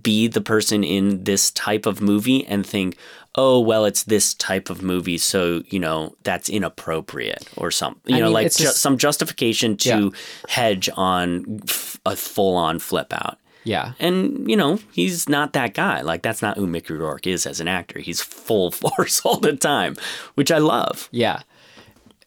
be 0.02 0.28
the 0.28 0.42
person 0.42 0.84
in 0.84 1.24
this 1.26 1.52
type 1.52 1.86
of 1.86 2.00
movie 2.02 2.46
and 2.48 2.66
think, 2.66 2.96
oh, 3.36 3.60
well, 3.60 3.84
it's 3.86 4.04
this 4.04 4.34
type 4.34 4.70
of 4.70 4.82
movie, 4.82 5.18
so 5.18 5.64
you 5.68 5.80
know 5.80 6.16
that's 6.24 6.48
inappropriate 6.50 7.48
or 7.58 7.72
something. 7.72 8.14
You 8.14 8.18
I 8.18 8.20
know, 8.22 8.26
mean, 8.28 8.34
like 8.34 8.52
ju- 8.56 8.64
just- 8.66 8.78
some 8.78 8.98
justification 8.98 9.76
to 9.78 9.90
Yeah. 9.90 10.10
hedge 10.50 10.90
on 10.96 11.60
f- 11.68 12.00
a 12.06 12.16
full-on 12.16 12.80
flip 12.80 13.12
out. 13.14 13.38
yeah 13.64 13.94
And 14.00 14.50
you 14.50 14.58
know, 14.58 14.80
he's 14.92 15.28
not 15.30 15.54
that 15.54 15.74
guy. 15.76 16.02
Like 16.02 16.22
that's 16.24 16.42
not 16.42 16.58
who 16.58 16.66
Mickey 16.68 16.94
Rourke 16.94 17.28
is 17.28 17.46
as 17.46 17.60
an 17.60 17.68
actor. 17.68 18.00
He's 18.00 18.20
full 18.22 18.72
force 18.84 19.22
all 19.26 19.38
the 19.38 19.56
time, 19.56 19.96
which 20.36 20.52
I 20.52 20.58
love. 20.58 21.08
Yeah. 21.12 21.42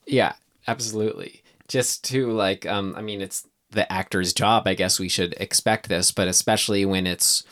Yeah, 0.06 0.34
absolutely. 0.68 1.42
Just 1.66 2.04
to 2.04 2.30
like 2.30 2.66
um 2.66 2.94
I 2.96 3.00
mean 3.02 3.20
it's 3.20 3.46
the 3.74 3.90
actor's 3.92 4.32
job, 4.32 4.66
I 4.66 4.74
guess 4.74 4.98
we 4.98 5.08
should 5.08 5.34
expect 5.38 5.88
this, 5.88 6.12
but 6.12 6.28
especially 6.28 6.84
when 6.84 7.06
it's 7.06 7.44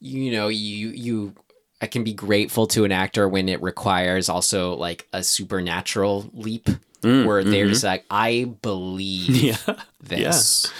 you 0.00 0.32
know, 0.32 0.48
you 0.48 0.88
you 0.88 1.34
I 1.82 1.86
can 1.86 2.04
be 2.04 2.14
grateful 2.14 2.66
to 2.68 2.84
an 2.84 2.92
actor 2.92 3.28
when 3.28 3.48
it 3.48 3.60
requires 3.62 4.28
also 4.28 4.74
like 4.74 5.08
a 5.12 5.22
supernatural 5.22 6.30
leap 6.32 6.68
Mm, 7.02 7.24
where 7.24 7.40
mm-hmm. 7.40 7.50
there's 7.50 7.82
like 7.82 8.04
I 8.10 8.52
believe 8.62 9.58
this. 10.00 10.70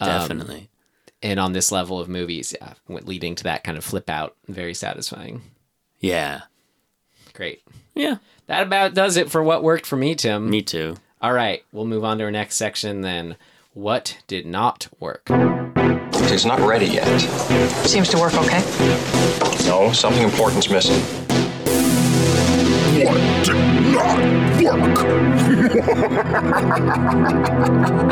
Um, 0.00 0.08
Definitely. 0.08 0.70
and 1.22 1.38
on 1.38 1.52
this 1.52 1.70
level 1.70 2.00
of 2.00 2.08
movies, 2.08 2.54
yeah, 2.58 2.74
leading 2.88 3.34
to 3.34 3.44
that 3.44 3.64
kind 3.64 3.76
of 3.76 3.84
flip 3.84 4.08
out, 4.08 4.36
very 4.46 4.74
satisfying. 4.74 5.42
yeah. 6.00 6.42
Great. 7.34 7.62
Yeah. 7.94 8.16
That 8.46 8.62
about 8.66 8.94
does 8.94 9.16
it 9.16 9.30
for 9.30 9.42
what 9.42 9.62
worked 9.62 9.86
for 9.86 9.96
me, 9.96 10.14
Tim. 10.16 10.50
Me 10.50 10.62
too. 10.62 10.96
All 11.20 11.32
right, 11.32 11.62
we'll 11.72 11.84
move 11.84 12.04
on 12.04 12.18
to 12.18 12.24
our 12.24 12.30
next 12.30 12.56
section 12.56 13.02
then. 13.02 13.36
What 13.78 14.18
did 14.26 14.44
not 14.44 14.88
work? 14.98 15.28
It's 15.30 16.44
not 16.44 16.58
ready 16.58 16.86
yet. 16.86 17.06
Seems 17.86 18.08
to 18.08 18.18
work 18.18 18.34
okay. 18.34 18.58
No, 19.68 19.92
something 19.92 20.24
important's 20.24 20.68
missing. 20.68 20.98
What 23.04 23.20
did 23.44 23.54
not 23.92 24.18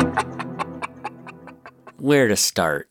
work? 0.07 1.97
Where 1.97 2.29
to 2.29 2.37
start? 2.37 2.89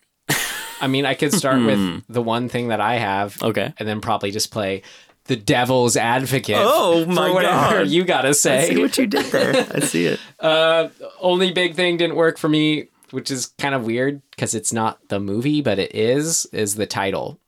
I 0.78 0.86
mean, 0.86 1.06
I 1.06 1.14
could 1.14 1.32
start 1.32 1.64
with 1.64 1.78
hmm. 1.78 2.00
the 2.10 2.20
one 2.20 2.50
thing 2.50 2.68
that 2.68 2.82
I 2.82 2.96
have. 2.96 3.42
Okay. 3.42 3.72
And 3.78 3.88
then 3.88 4.02
probably 4.02 4.30
just 4.30 4.50
play 4.50 4.82
the 5.26 5.36
devil's 5.36 5.96
advocate. 5.96 6.56
Oh, 6.58 7.04
for 7.04 7.10
my 7.10 7.30
whatever 7.30 7.78
God. 7.78 7.88
you 7.88 8.04
gotta 8.04 8.34
say. 8.34 8.64
I 8.64 8.68
see 8.68 8.80
what 8.80 8.96
you 8.98 9.06
did 9.06 9.26
there. 9.26 9.66
I 9.74 9.80
see 9.80 10.06
it. 10.06 10.20
Uh, 10.38 10.90
only 11.18 11.50
big 11.50 11.74
thing 11.74 11.96
didn't 11.96 12.14
work 12.14 12.36
for 12.36 12.48
me, 12.48 12.88
which 13.10 13.30
is 13.30 13.46
kind 13.58 13.74
of 13.74 13.86
weird 13.86 14.20
because 14.30 14.54
it's 14.54 14.72
not 14.72 15.08
the 15.08 15.18
movie, 15.18 15.62
but 15.62 15.78
it 15.78 15.94
is, 15.94 16.44
is 16.52 16.74
the 16.74 16.86
title. 16.86 17.40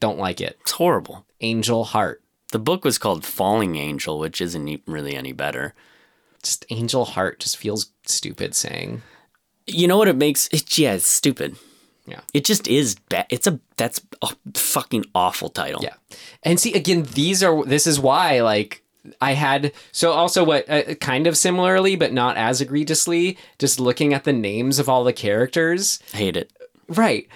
Don't 0.00 0.18
like 0.18 0.40
it. 0.40 0.56
It's 0.62 0.72
horrible. 0.72 1.26
Angel 1.42 1.84
Heart. 1.84 2.22
The 2.50 2.58
book 2.58 2.82
was 2.84 2.96
called 2.98 3.24
Falling 3.24 3.76
Angel, 3.76 4.18
which 4.18 4.40
isn't 4.40 4.82
really 4.86 5.14
any 5.14 5.32
better. 5.32 5.74
Just 6.42 6.64
Angel 6.70 7.04
Heart 7.04 7.40
just 7.40 7.58
feels 7.58 7.90
stupid 8.06 8.54
saying. 8.54 9.02
You 9.66 9.86
know 9.86 9.98
what 9.98 10.08
it 10.08 10.16
makes? 10.16 10.48
It, 10.48 10.78
yeah, 10.78 10.94
it's 10.94 11.06
stupid. 11.06 11.56
Yeah. 12.06 12.20
It 12.32 12.44
just 12.44 12.68
is 12.68 12.96
bad. 12.96 13.26
It's 13.30 13.46
a 13.46 13.58
that's 13.76 14.00
a 14.22 14.28
fucking 14.54 15.06
awful 15.14 15.48
title. 15.48 15.82
Yeah. 15.82 15.94
And 16.42 16.60
see, 16.60 16.74
again, 16.74 17.04
these 17.14 17.42
are, 17.42 17.64
this 17.64 17.86
is 17.86 17.98
why, 17.98 18.40
like, 18.42 18.82
I 19.20 19.32
had, 19.32 19.72
so 19.92 20.12
also 20.12 20.44
what, 20.44 20.68
uh, 20.68 20.94
kind 20.96 21.26
of 21.26 21.36
similarly, 21.36 21.96
but 21.96 22.12
not 22.12 22.36
as 22.36 22.60
egregiously, 22.60 23.38
just 23.58 23.80
looking 23.80 24.14
at 24.14 24.24
the 24.24 24.32
names 24.32 24.78
of 24.78 24.88
all 24.88 25.04
the 25.04 25.12
characters. 25.12 25.98
Hate 26.12 26.36
it. 26.36 26.52
Right. 26.88 27.28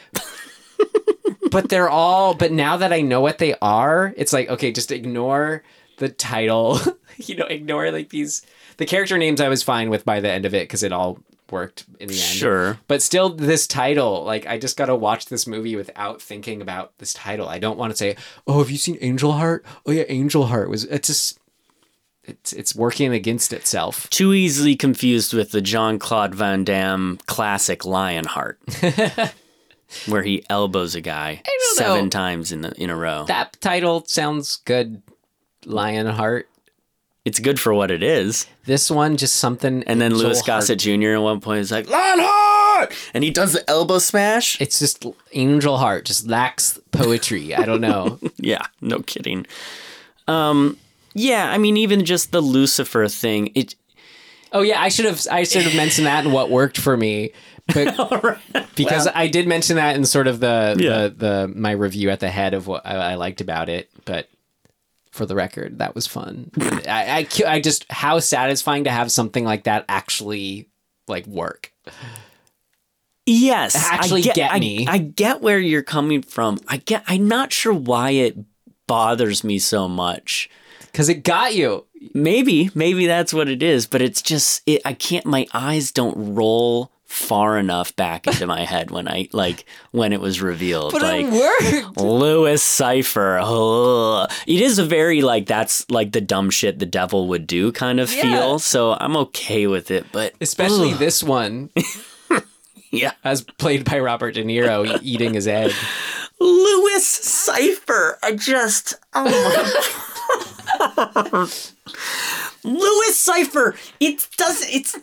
but 1.51 1.69
they're 1.69 1.91
all, 1.91 2.35
but 2.35 2.53
now 2.53 2.77
that 2.77 2.93
I 2.93 3.01
know 3.01 3.21
what 3.21 3.39
they 3.39 3.55
are, 3.61 4.15
it's 4.17 4.33
like, 4.33 4.49
okay, 4.49 4.73
just 4.73 4.93
ignore 4.93 5.63
the 5.99 6.09
title, 6.09 6.79
you 7.17 7.37
know, 7.37 7.47
ignore 7.47 7.91
like 7.91 8.11
these 8.11 8.45
the 8.77 8.87
character 8.87 9.19
names 9.19 9.41
I 9.41 9.49
was 9.49 9.63
fine 9.63 9.91
with 9.91 10.05
by 10.05 10.21
the 10.21 10.31
end 10.31 10.47
of 10.47 10.55
it 10.55 10.65
because 10.65 10.83
it 10.83 10.93
all 10.93 11.19
worked 11.51 11.85
in 12.01 12.09
the 12.09 12.15
end. 12.15 12.23
Sure. 12.23 12.79
But 12.89 13.03
still 13.03 13.31
this 13.31 13.67
title, 13.67 14.25
like 14.25 14.47
I 14.47 14.59
just 14.59 14.77
gotta 14.77 14.95
watch 14.95 15.27
this 15.27 15.47
movie 15.47 15.77
without 15.77 16.21
thinking 16.23 16.63
about 16.63 16.97
this 16.99 17.13
title. 17.13 17.49
I 17.49 17.59
don't 17.59 17.79
want 17.79 17.93
to 17.93 17.97
say, 17.97 18.17
Oh, 18.47 18.59
have 18.59 18.71
you 18.71 18.79
seen 18.79 18.99
Angel 19.01 19.33
Heart? 19.33 19.65
Oh 19.87 19.93
yeah, 19.93 20.05
Angel 20.09 20.47
Heart 20.47 20.71
was 20.71 20.85
it's 20.85 21.09
just 21.09 21.39
it's 22.29 22.53
it's 22.53 22.75
working 22.75 23.13
against 23.13 23.53
itself. 23.53 24.09
Too 24.11 24.35
easily 24.35 24.77
confused 24.77 25.33
with 25.33 25.51
the 25.51 25.61
Jean 25.61 25.99
Claude 25.99 26.35
Van 26.35 26.63
Damme 26.63 27.19
classic 27.27 27.85
Lionheart, 27.85 28.61
where 30.07 30.23
he 30.23 30.45
elbows 30.51 30.95
a 30.95 31.01
guy 31.01 31.43
seven 31.75 32.05
know. 32.05 32.11
times 32.11 32.53
in 32.53 32.61
the 32.61 32.73
in 32.81 32.91
a 32.91 32.97
row. 32.97 33.25
That 33.27 33.59
title 33.61 34.05
sounds 34.07 34.57
good, 34.57 35.03
Lionheart. 35.65 36.48
It's 37.29 37.39
good 37.41 37.61
for 37.61 37.75
what 37.75 37.91
it 37.91 38.03
is. 38.03 38.47
This 38.65 38.91
one 38.91 39.17
just 39.17 39.37
something 39.37 39.83
And 39.87 40.01
then 40.01 40.15
Louis 40.15 40.41
Gossett 40.43 40.79
Jr. 40.79 41.11
at 41.15 41.23
one 41.23 41.41
point 41.41 41.61
is 41.61 41.71
like 41.71 41.89
Lionheart, 41.89 42.93
and 43.13 43.23
he 43.25 43.31
does 43.31 43.53
the 43.53 43.69
elbow 43.69 43.99
smash. 43.99 44.59
It's 44.61 44.79
just 44.79 45.05
Angel 45.33 45.77
Heart 45.79 46.05
just 46.07 46.27
lacks 46.27 46.79
poetry. 46.91 47.55
I 47.55 47.65
don't 47.65 47.81
know. 47.81 48.19
Yeah, 48.41 48.65
no 48.81 49.01
kidding. 49.01 49.47
Um, 50.27 50.77
yeah, 51.15 51.51
I 51.51 51.59
mean, 51.59 51.77
even 51.77 52.05
just 52.05 52.31
the 52.33 52.41
Lucifer 52.41 53.09
thing. 53.09 53.51
It 53.55 53.75
Oh 54.53 54.63
yeah, 54.63 54.81
I 54.81 54.89
should 54.89 55.05
have 55.05 55.21
I 55.31 55.43
should 55.45 55.63
have 55.63 55.75
mentioned 55.85 56.07
that 56.07 56.25
and 56.25 56.33
what 56.33 56.51
worked 56.51 56.79
for 56.79 56.97
me. 56.97 57.33
But 57.75 58.39
because 58.77 59.07
I 59.15 59.27
did 59.29 59.47
mention 59.47 59.77
that 59.77 59.97
in 59.97 60.05
sort 60.07 60.27
of 60.27 60.41
the, 60.41 60.77
Yeah. 60.79 61.09
the 61.09 61.15
the 61.17 61.53
my 61.55 61.73
review 61.73 62.09
at 62.11 62.21
the 62.21 62.31
head 62.31 62.55
of 62.55 62.67
what 62.67 62.87
I, 62.87 62.95
I 62.95 63.15
liked 63.17 63.41
about 63.43 63.69
it, 63.69 63.91
but 64.07 64.29
for 65.19 65.27
the 65.27 65.35
record, 65.35 65.79
that 65.81 65.95
was 65.95 66.07
fun. 66.07 66.51
I, 66.59 67.29
I 67.45 67.45
I 67.47 67.61
just 67.61 67.85
how 67.93 68.19
satisfying 68.21 68.85
to 68.85 68.91
have 68.91 69.13
something 69.13 69.45
like 69.45 69.65
that 69.65 69.85
actually 69.91 70.69
like 71.07 71.27
work. 71.27 71.73
yes, 73.27 73.75
Actually 73.77 74.21
I 74.23 74.25
get, 74.25 74.35
get 74.37 74.53
I- 74.53 74.59
me. 74.61 74.87
I, 74.87 74.99
get 74.99 75.41
where 75.43 75.59
you're 75.59 75.83
coming 75.83 76.23
from. 76.23 76.59
I 76.69 76.79
get. 76.79 77.03
I'm 77.07 77.29
not 77.29 77.53
sure 77.53 77.75
why 77.75 78.11
it 78.11 78.39
bothers 78.87 79.45
me 79.45 79.59
so 79.59 79.89
much. 79.89 80.49
Cuz 80.95 81.09
it 81.09 81.23
got 81.25 81.55
you. 81.55 81.85
Maybe, 82.15 82.71
maybe 82.75 83.07
that's 83.07 83.35
what 83.35 83.49
it 83.49 83.63
is. 83.63 83.87
But 83.87 84.01
it's 84.03 84.23
just, 84.23 84.63
it, 84.67 84.81
I 84.85 84.93
can't. 84.95 85.27
My 85.27 85.47
eyes 85.53 85.91
don't 85.93 86.35
roll 86.35 86.91
far 87.09 87.59
enough 87.59 87.97
back 87.97 88.27
into 88.27 88.47
my 88.47 88.65
head 88.65 88.91
when 88.91 89.09
I 89.09 89.29
like 89.33 89.65
when 89.93 90.13
it 90.13 90.21
was 90.21 90.41
revealed. 90.43 90.93
But 90.93 91.03
like, 91.03 91.27
it 91.27 91.83
worked. 91.85 91.97
Louis 91.99 92.63
Cyphre. 92.63 93.41
Ugh. 93.43 94.31
It 94.47 94.61
is 94.61 94.79
a 94.79 94.85
very 94.85 95.23
like 95.23 95.47
that's 95.47 95.89
like 95.91 96.13
the 96.13 96.21
dumb 96.21 96.51
shit 96.51 96.79
the 96.79 96.87
devil 96.87 97.27
would 97.29 97.47
do 97.47 97.73
kind 97.73 97.99
of 97.99 98.13
Yeah. 98.15 98.23
feel. 98.23 98.59
So 98.59 98.93
I'm 99.01 99.17
okay 99.17 99.67
with 99.67 99.91
it, 99.91 100.07
but 100.13 100.35
Especially 100.41 100.93
ugh. 100.93 100.99
this 100.99 101.23
one 101.25 101.71
yeah, 102.91 103.13
as 103.25 103.43
played 103.43 103.85
by 103.85 103.99
Robert 103.99 104.33
De 104.35 104.45
Niro 104.45 104.99
eating 105.03 105.35
his 105.35 105.49
egg. 105.49 105.73
Louis 106.41 107.03
Cyphre. 107.05 108.15
I 108.23 108.33
just 108.37 108.95
oh 109.15 109.25
my 109.25 110.95
god. 111.35 111.51
Louis 112.65 113.13
Cyphre. 113.13 113.77
It 113.99 114.29
does. 114.37 114.63
It's 114.69 114.95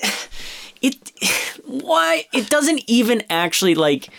it. 0.82 1.12
Why 1.66 2.26
it 2.34 2.50
doesn't 2.50 2.84
even 2.88 3.24
actually 3.30 3.76
like. 3.76 4.10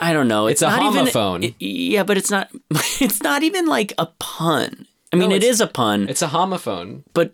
I 0.00 0.12
don't 0.12 0.26
know. 0.28 0.46
It's 0.48 0.62
a 0.62 0.66
not 0.68 0.82
even- 0.94 1.06
homophone. 1.06 1.44
it- 1.44 1.54
yeah, 1.64 2.02
but 2.02 2.16
it's 2.16 2.30
not. 2.30 2.50
It's 3.00 3.22
not 3.22 3.42
even 3.42 3.66
like 3.66 3.92
a 3.98 4.06
pun. 4.18 4.86
I 5.12 5.16
mean, 5.16 5.30
No, 5.30 5.36
it's- 5.36 5.60
a 5.60 5.66
pun. 5.66 6.08
It's 6.08 6.22
a 6.22 6.28
homophone. 6.28 7.02
but 7.14 7.32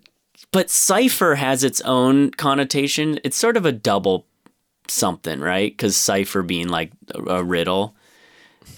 but 0.52 0.68
cipher 0.70 1.36
has 1.36 1.62
its 1.64 1.80
own 1.82 2.30
connotation. 2.32 3.18
It's 3.24 3.36
sort 3.36 3.56
of 3.56 3.64
a 3.64 3.72
double 3.72 4.26
something, 4.88 5.40
right? 5.40 5.72
Because 5.72 5.96
cipher 5.96 6.42
being 6.42 6.68
like 6.68 6.90
a, 7.14 7.36
a 7.36 7.44
riddle. 7.44 7.94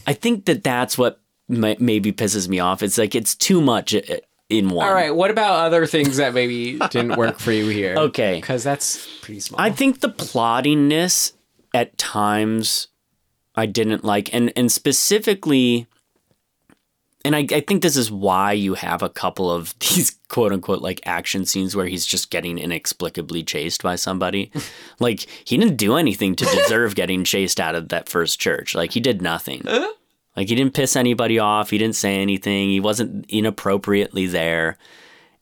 I 0.06 0.12
think 0.12 0.44
that 0.46 0.62
that's 0.64 0.98
what 0.98 1.20
may, 1.48 1.76
maybe 1.78 2.12
pisses 2.12 2.48
me 2.48 2.58
off. 2.60 2.82
It's 2.82 2.98
like 2.98 3.14
it's 3.14 3.34
too 3.34 3.60
much 3.60 3.94
in 4.52 4.68
one. 4.68 4.86
All 4.86 4.94
right, 4.94 5.14
what 5.14 5.30
about 5.30 5.64
other 5.64 5.86
things 5.86 6.18
that 6.18 6.34
maybe 6.34 6.78
didn't 6.90 7.16
work 7.16 7.38
for 7.38 7.52
you 7.52 7.68
here? 7.68 7.96
Okay. 7.96 8.36
Because 8.36 8.62
that's 8.62 9.20
pretty 9.20 9.40
small. 9.40 9.60
I 9.60 9.70
think 9.70 10.00
the 10.00 10.10
plottiness 10.10 11.32
at 11.74 11.96
times 11.98 12.88
I 13.54 13.66
didn't 13.66 14.04
like, 14.04 14.32
and 14.34 14.52
and 14.56 14.70
specifically, 14.70 15.86
and 17.24 17.34
I, 17.34 17.46
I 17.50 17.60
think 17.60 17.82
this 17.82 17.96
is 17.96 18.10
why 18.10 18.52
you 18.52 18.74
have 18.74 19.02
a 19.02 19.08
couple 19.08 19.50
of 19.50 19.78
these 19.80 20.18
quote 20.28 20.52
unquote 20.52 20.82
like 20.82 21.00
action 21.06 21.44
scenes 21.44 21.74
where 21.74 21.86
he's 21.86 22.06
just 22.06 22.30
getting 22.30 22.58
inexplicably 22.58 23.42
chased 23.42 23.82
by 23.82 23.96
somebody. 23.96 24.50
like 25.00 25.26
he 25.44 25.56
didn't 25.56 25.76
do 25.76 25.96
anything 25.96 26.34
to 26.36 26.44
deserve 26.44 26.94
getting 26.94 27.24
chased 27.24 27.58
out 27.58 27.74
of 27.74 27.88
that 27.88 28.08
first 28.08 28.38
church. 28.38 28.74
Like 28.74 28.92
he 28.92 29.00
did 29.00 29.22
nothing. 29.22 29.62
Like 30.36 30.48
he 30.48 30.54
didn't 30.54 30.74
piss 30.74 30.96
anybody 30.96 31.38
off. 31.38 31.70
He 31.70 31.78
didn't 31.78 31.96
say 31.96 32.20
anything. 32.20 32.70
He 32.70 32.80
wasn't 32.80 33.26
inappropriately 33.28 34.26
there. 34.26 34.78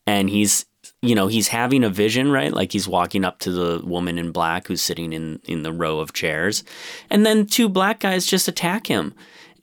And 0.06 0.28
he's 0.28 0.66
you 1.02 1.14
know, 1.14 1.28
he's 1.28 1.48
having 1.48 1.82
a 1.82 1.88
vision, 1.88 2.30
right? 2.30 2.52
Like 2.52 2.72
he's 2.72 2.86
walking 2.86 3.24
up 3.24 3.38
to 3.40 3.50
the 3.50 3.84
woman 3.86 4.18
in 4.18 4.32
black 4.32 4.66
who's 4.66 4.82
sitting 4.82 5.12
in 5.12 5.40
in 5.44 5.62
the 5.62 5.72
row 5.72 5.98
of 5.98 6.12
chairs. 6.12 6.62
And 7.08 7.24
then 7.24 7.46
two 7.46 7.68
black 7.68 8.00
guys 8.00 8.26
just 8.26 8.48
attack 8.48 8.86
him. 8.86 9.14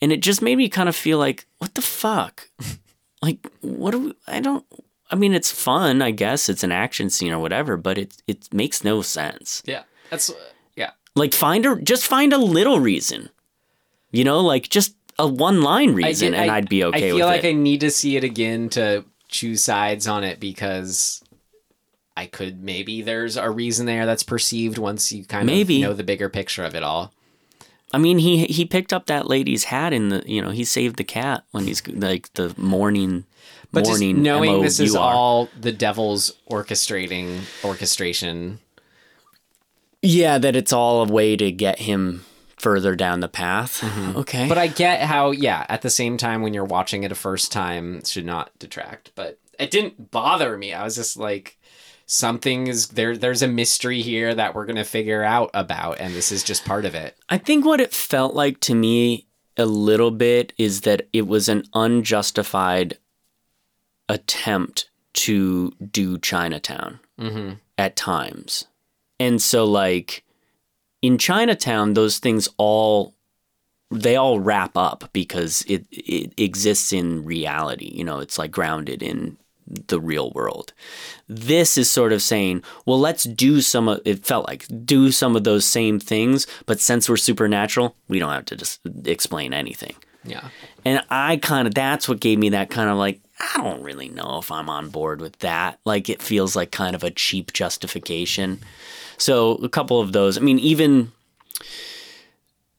And 0.02 0.12
it 0.12 0.22
just 0.22 0.42
made 0.42 0.58
me 0.58 0.70
kind 0.70 0.90
of 0.90 0.96
feel 0.96 1.18
like, 1.18 1.46
what 1.58 1.76
the 1.76 1.82
fuck? 1.82 2.50
like 3.22 3.48
what 3.62 3.92
do 3.92 4.00
we 4.00 4.14
I 4.28 4.40
don't 4.40 4.66
I 5.10 5.16
mean 5.16 5.34
it's 5.34 5.52
fun, 5.52 6.02
I 6.02 6.12
guess. 6.12 6.50
It's 6.50 6.64
an 6.64 6.72
action 6.72 7.10
scene 7.10 7.34
or 7.34 7.40
whatever, 7.40 7.78
but 7.78 7.98
it 7.98 8.22
it 8.28 8.52
makes 8.54 8.84
no 8.84 9.02
sense. 9.02 9.62
yeah, 9.66 9.84
that's 10.10 10.32
yeah. 10.76 10.92
Like 11.16 11.34
find 11.34 11.66
a 11.66 11.80
just 11.82 12.06
find 12.06 12.34
a 12.34 12.38
little 12.38 12.80
reason. 12.80 13.30
You 14.12 14.24
know, 14.24 14.40
like 14.40 14.70
just 14.70 14.96
a 15.20 15.28
one 15.28 15.62
line 15.62 15.94
reason 15.94 16.32
did- 16.32 16.40
and 16.42 16.52
I'd 16.52 16.70
be 16.70 16.84
okay 16.86 17.10
I 17.10 17.12
feel 17.16 17.26
like 17.26 17.44
it. 17.44 17.50
I 17.50 17.52
need 17.54 17.82
to 17.82 17.92
see 17.92 18.16
it 18.18 18.24
again 18.24 18.70
to 18.70 19.06
choose 19.30 19.64
sides 19.64 20.08
on 20.08 20.24
it 20.24 20.40
because 20.40 21.22
I 22.16 22.26
could 22.28 22.64
maybe 22.64 23.02
there's 23.02 23.36
a 23.38 23.50
reason 23.50 23.86
there 23.86 24.06
that's 24.06 24.24
perceived 24.24 24.78
once 24.78 25.12
you 25.12 25.26
kind 25.26 25.46
Maybe. 25.46 25.84
of 25.84 25.90
know 25.90 25.94
the 25.96 26.04
bigger 26.04 26.30
picture 26.30 26.64
of 26.64 26.76
it 26.76 26.84
all. 26.84 27.14
I 27.94 27.98
mean, 28.00 28.18
he 28.18 28.46
he 28.46 28.66
picked 28.66 28.92
up 28.92 29.06
that 29.06 29.28
lady's 29.28 29.66
hat 29.66 29.94
in 29.94 30.10
the 30.10 30.24
you 30.26 30.42
know 30.42 30.50
he 30.52 30.64
saved 30.66 30.98
the 30.98 31.04
cat 31.04 31.44
when 31.52 31.66
he's 31.66 31.86
like 31.88 32.32
the 32.34 32.54
morning 32.58 33.26
But 33.72 33.82
just 33.86 33.92
morning 34.02 34.22
knowing 34.24 34.62
this 34.62 34.80
is 34.80 34.96
all 34.96 35.50
the 35.60 35.72
devil's 35.72 36.34
orchestrating 36.52 37.42
orchestration. 37.64 38.60
yeah 40.02 40.38
that 40.38 40.56
it's 40.56 40.74
all 40.74 41.02
a 41.04 41.12
way 41.12 41.36
to 41.36 41.52
get 41.52 41.80
him 41.80 42.26
further 42.58 42.96
down 42.96 43.20
the 43.22 43.28
path. 43.28 43.84
Okay, 44.16 44.40
Mm-hmm. 44.40 44.50
But 44.50 44.58
I 44.58 44.68
get 44.68 45.02
how, 45.02 45.32
yeah, 45.32 45.66
at 45.70 45.82
the 45.82 45.90
same 45.90 46.18
time 46.18 46.42
when 46.42 46.54
you're 46.54 46.66
watching 46.66 47.04
it 47.04 47.12
a 47.12 47.16
first 47.16 47.52
time, 47.52 47.98
it 48.00 48.08
should 48.08 48.26
not 48.26 48.52
detract. 48.60 49.12
But 49.16 49.40
it 49.60 49.72
didn't 49.72 50.12
bother 50.12 50.58
me. 50.58 50.74
I 50.74 50.84
was 50.84 50.96
just 50.96 51.18
like, 51.18 51.58
something 52.06 52.68
is 52.68 52.88
there. 52.90 53.18
There's 53.18 53.42
a 53.42 53.48
mystery 53.48 54.02
here 54.02 54.34
that 54.34 54.56
we're 54.56 54.66
gonna 54.66 54.84
figure 54.86 55.24
out 55.24 55.50
about, 55.54 56.00
and 56.00 56.14
this 56.14 56.32
is 56.32 56.44
just 56.44 56.66
part 56.66 56.86
of 56.86 56.96
it. 56.96 57.18
I 57.30 57.38
think 57.38 57.66
what 57.66 57.82
it 57.82 57.94
felt 57.94 58.34
like 58.34 58.60
to 58.62 58.76
me 58.76 59.26
a 59.58 59.66
little 59.66 60.12
bit 60.12 60.54
is 60.58 60.82
that 60.82 61.08
it 61.14 61.28
was 61.28 61.50
an 61.50 61.64
unjustified 61.74 62.98
attempt 64.10 64.90
to 65.14 65.72
do 65.92 66.18
Chinatown 66.20 67.00
Mm-hmm. 67.20 67.54
at 67.80 67.96
times. 67.96 68.66
And 69.20 69.42
so 69.42 69.66
like 69.66 70.24
in 71.02 71.18
Chinatown 71.18 71.94
those 71.94 72.20
things 72.20 72.50
all 72.58 73.14
they 73.90 74.16
all 74.16 74.40
wrap 74.40 74.76
up 74.76 75.10
because 75.14 75.64
it 75.68 75.86
it 75.92 76.34
exists 76.38 76.92
in 76.92 77.24
reality, 77.24 77.92
you 77.94 78.04
know, 78.04 78.20
it's 78.20 78.38
like 78.38 78.52
grounded 78.52 79.02
in 79.02 79.38
the 79.88 80.00
real 80.00 80.32
world. 80.32 80.74
This 81.28 81.78
is 81.78 81.92
sort 81.92 82.14
of 82.14 82.22
saying, 82.22 82.64
well, 82.86 83.00
let's 83.00 83.24
do 83.24 83.62
some 83.62 83.88
of 83.88 84.02
it 84.06 84.26
felt 84.26 84.48
like 84.48 84.66
do 84.86 85.12
some 85.12 85.36
of 85.36 85.44
those 85.44 85.66
same 85.66 86.00
things, 86.00 86.48
but 86.66 86.80
since 86.80 87.10
we're 87.10 87.18
supernatural, 87.18 87.96
we 88.08 88.20
don't 88.20 88.32
have 88.34 88.46
to 88.46 88.56
just 88.56 88.80
explain 89.06 89.54
anything. 89.54 89.96
Yeah. 90.24 90.50
And 90.86 91.02
I 91.10 91.38
kind 91.38 91.68
of, 91.68 91.74
that's 91.74 92.08
what 92.08 92.20
gave 92.20 92.40
me 92.40 92.50
that 92.50 92.70
kind 92.70 92.90
of 92.90 92.98
like, 92.98 93.22
I 93.40 93.62
don't 93.62 93.84
really 93.84 94.10
know 94.10 94.40
if 94.40 94.52
I'm 94.52 94.70
on 94.70 94.90
board 94.90 95.22
with 95.22 95.40
that. 95.40 95.80
Like, 95.86 96.10
it 96.10 96.22
feels 96.22 96.56
like 96.56 96.72
kind 96.72 96.96
of 96.96 97.04
a 97.04 97.12
cheap 97.12 97.54
justification. 97.54 98.60
So, 99.18 99.56
a 99.56 99.70
couple 99.70 100.00
of 100.00 100.14
those. 100.14 100.38
I 100.38 100.42
mean, 100.42 100.60
even 100.60 101.12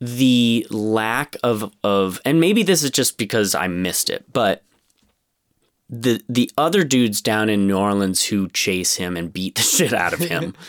the 0.01 0.67
lack 0.71 1.37
of, 1.43 1.73
of, 1.83 2.21
and 2.25 2.41
maybe 2.41 2.63
this 2.63 2.83
is 2.83 2.91
just 2.91 3.19
because 3.19 3.55
I 3.55 3.67
missed 3.67 4.09
it, 4.11 4.33
but 4.33 4.63
the 5.91 6.23
the 6.29 6.51
other 6.59 6.85
dudes 6.85 7.23
down 7.23 7.49
in 7.49 7.67
New 7.67 7.77
Orleans 7.77 8.27
who 8.27 8.49
chase 8.51 8.97
him 8.97 9.17
and 9.17 9.33
beat 9.33 9.55
the 9.55 9.63
shit 9.77 9.93
out 9.93 10.13
of 10.13 10.21
him. 10.21 10.55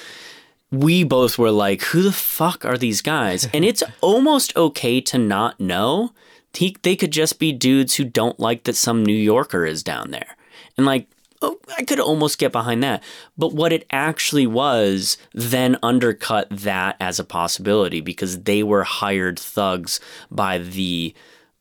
we 0.71 1.03
both 1.03 1.37
were 1.37 1.51
like, 1.51 1.81
who 1.81 2.03
the 2.03 2.11
fuck 2.11 2.63
are 2.63 2.77
these 2.77 3.01
guys? 3.01 3.47
And 3.53 3.65
it's 3.65 3.83
almost 4.01 4.55
okay 4.55 5.01
to 5.01 5.17
not 5.17 5.59
know. 5.59 6.13
He, 6.53 6.75
they 6.81 6.95
could 6.95 7.11
just 7.11 7.39
be 7.39 7.51
dudes 7.51 7.95
who 7.95 8.03
don't 8.03 8.39
like 8.39 8.63
that 8.63 8.75
some 8.75 9.05
New 9.05 9.15
Yorker 9.15 9.65
is 9.65 9.83
down 9.83 10.11
there. 10.11 10.35
And 10.77 10.85
like, 10.85 11.07
oh, 11.41 11.59
I 11.77 11.83
could 11.83 11.99
almost 11.99 12.37
get 12.37 12.51
behind 12.51 12.83
that. 12.83 13.03
But 13.37 13.53
what 13.53 13.73
it 13.73 13.85
actually 13.91 14.47
was 14.47 15.17
then 15.33 15.77
undercut 15.81 16.47
that 16.49 16.95
as 16.99 17.19
a 17.19 17.23
possibility 17.23 18.01
because 18.01 18.43
they 18.43 18.63
were 18.63 18.83
hired 18.83 19.39
thugs 19.39 19.99
by 20.29 20.57
the 20.57 21.13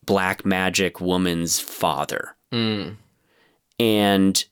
black 0.04 0.44
magic 0.44 1.00
woman's 1.00 1.60
father. 1.60 2.34
Hmm. 2.50 2.90
And 3.78 4.44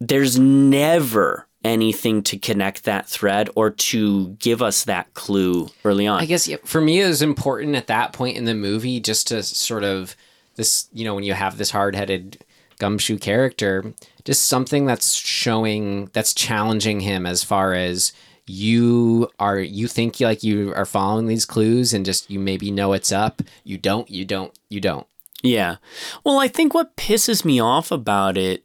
there's 0.00 0.38
never 0.38 1.46
anything 1.64 2.22
to 2.22 2.38
connect 2.38 2.84
that 2.84 3.08
thread 3.08 3.50
or 3.56 3.70
to 3.70 4.28
give 4.38 4.62
us 4.62 4.84
that 4.84 5.12
clue 5.14 5.68
early 5.84 6.06
on. 6.06 6.20
I 6.20 6.26
guess 6.26 6.46
yeah, 6.46 6.58
for 6.64 6.80
me 6.80 7.00
it 7.00 7.08
was 7.08 7.22
important 7.22 7.74
at 7.74 7.88
that 7.88 8.12
point 8.12 8.36
in 8.36 8.44
the 8.44 8.54
movie 8.54 9.00
just 9.00 9.28
to 9.28 9.42
sort 9.42 9.82
of 9.82 10.14
this, 10.54 10.88
you 10.92 11.04
know, 11.04 11.14
when 11.14 11.24
you 11.24 11.34
have 11.34 11.58
this 11.58 11.70
hard-headed 11.70 12.44
gumshoe 12.78 13.18
character, 13.18 13.92
just 14.26 14.46
something 14.46 14.84
that's 14.86 15.14
showing 15.14 16.10
that's 16.12 16.34
challenging 16.34 17.00
him 17.00 17.24
as 17.24 17.44
far 17.44 17.74
as 17.74 18.12
you 18.46 19.28
are 19.38 19.58
you 19.58 19.86
think 19.86 20.20
like 20.20 20.42
you 20.42 20.74
are 20.74 20.84
following 20.84 21.26
these 21.26 21.46
clues 21.46 21.94
and 21.94 22.04
just 22.04 22.28
you 22.28 22.38
maybe 22.38 22.70
know 22.70 22.92
it's 22.92 23.12
up, 23.12 23.40
you 23.64 23.78
don't, 23.78 24.10
you 24.10 24.24
don't, 24.24 24.52
you 24.68 24.80
don't. 24.80 25.06
Yeah. 25.42 25.76
Well, 26.24 26.40
I 26.40 26.48
think 26.48 26.74
what 26.74 26.96
pisses 26.96 27.44
me 27.44 27.60
off 27.60 27.90
about 27.92 28.36
it 28.36 28.64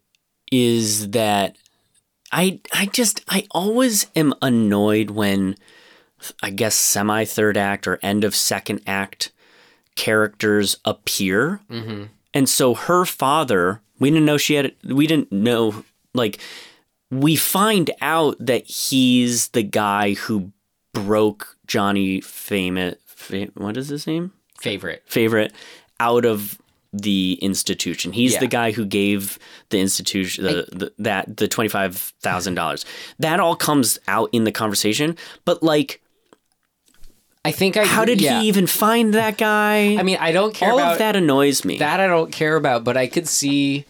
is 0.52 1.12
that 1.12 1.56
I 2.32 2.60
I 2.74 2.88
just 2.88 3.24
I 3.30 3.46
always 3.52 4.08
am 4.16 4.34
annoyed 4.42 5.12
when 5.12 5.56
I 6.42 6.50
guess 6.50 6.76
semi 6.76 7.24
third 7.26 7.56
act 7.56 7.88
or 7.88 8.00
end 8.02 8.24
of 8.24 8.36
second 8.36 8.82
act 8.88 9.32
characters 9.96 10.78
appear. 10.86 11.62
Mm-hmm. 11.70 12.06
And 12.34 12.50
so 12.50 12.74
her 12.74 13.06
father, 13.06 13.82
we 14.02 14.10
didn't 14.10 14.26
know 14.26 14.38
she 14.38 14.56
had 14.56 14.74
we 14.84 15.08
didn't 15.08 15.32
know 15.32 15.86
like 16.14 16.40
we 17.10 17.36
find 17.38 17.92
out 18.02 18.36
that 18.40 18.66
he's 18.66 19.50
the 19.50 19.64
guy 19.64 20.14
who 20.14 20.52
broke 20.94 21.56
Johnny 21.68 22.20
Famous 22.22 22.96
what 23.54 23.78
is 23.78 23.88
his 23.90 24.08
name? 24.08 24.34
Favorite. 24.60 25.04
favorite 25.06 25.54
out 26.00 26.26
of 26.26 26.58
the 26.94 27.38
institution. 27.42 28.12
He's 28.12 28.34
Yeah. 28.34 28.40
the 28.42 28.48
guy 28.48 28.72
who 28.72 28.86
gave 28.86 29.40
the 29.70 29.80
institution 29.80 30.44
the, 30.44 30.68
the 30.72 30.94
that 31.00 31.38
the 31.38 31.48
twenty 31.48 31.70
five 31.70 31.96
thousand 32.22 32.56
dollars. 32.56 32.84
That 33.20 33.40
all 33.40 33.56
comes 33.56 33.98
out 34.08 34.30
in 34.34 34.44
the 34.44 34.52
conversation, 34.52 35.16
but 35.46 35.64
like, 35.64 36.01
I 37.44 37.52
think 37.52 37.76
I 37.76 37.86
how 37.86 38.06
did 38.06 38.22
yeah. 38.22 38.40
he 38.42 38.48
even 38.48 38.68
find 38.68 39.14
that 39.16 39.38
guy? 39.38 39.96
I 39.98 40.04
mean, 40.04 40.18
I 40.20 40.32
don't 40.32 40.54
care 40.54 40.72
all 40.72 40.80
about 40.80 40.94
of 40.94 40.98
that 41.00 41.16
annoys 41.16 41.66
me. 41.66 41.78
That 41.80 42.00
I 42.00 42.08
don't 42.08 42.32
care 42.32 42.56
about, 42.56 42.84
but 42.84 42.98
I 42.98 43.08
could 43.08 43.28
see. 43.28 43.86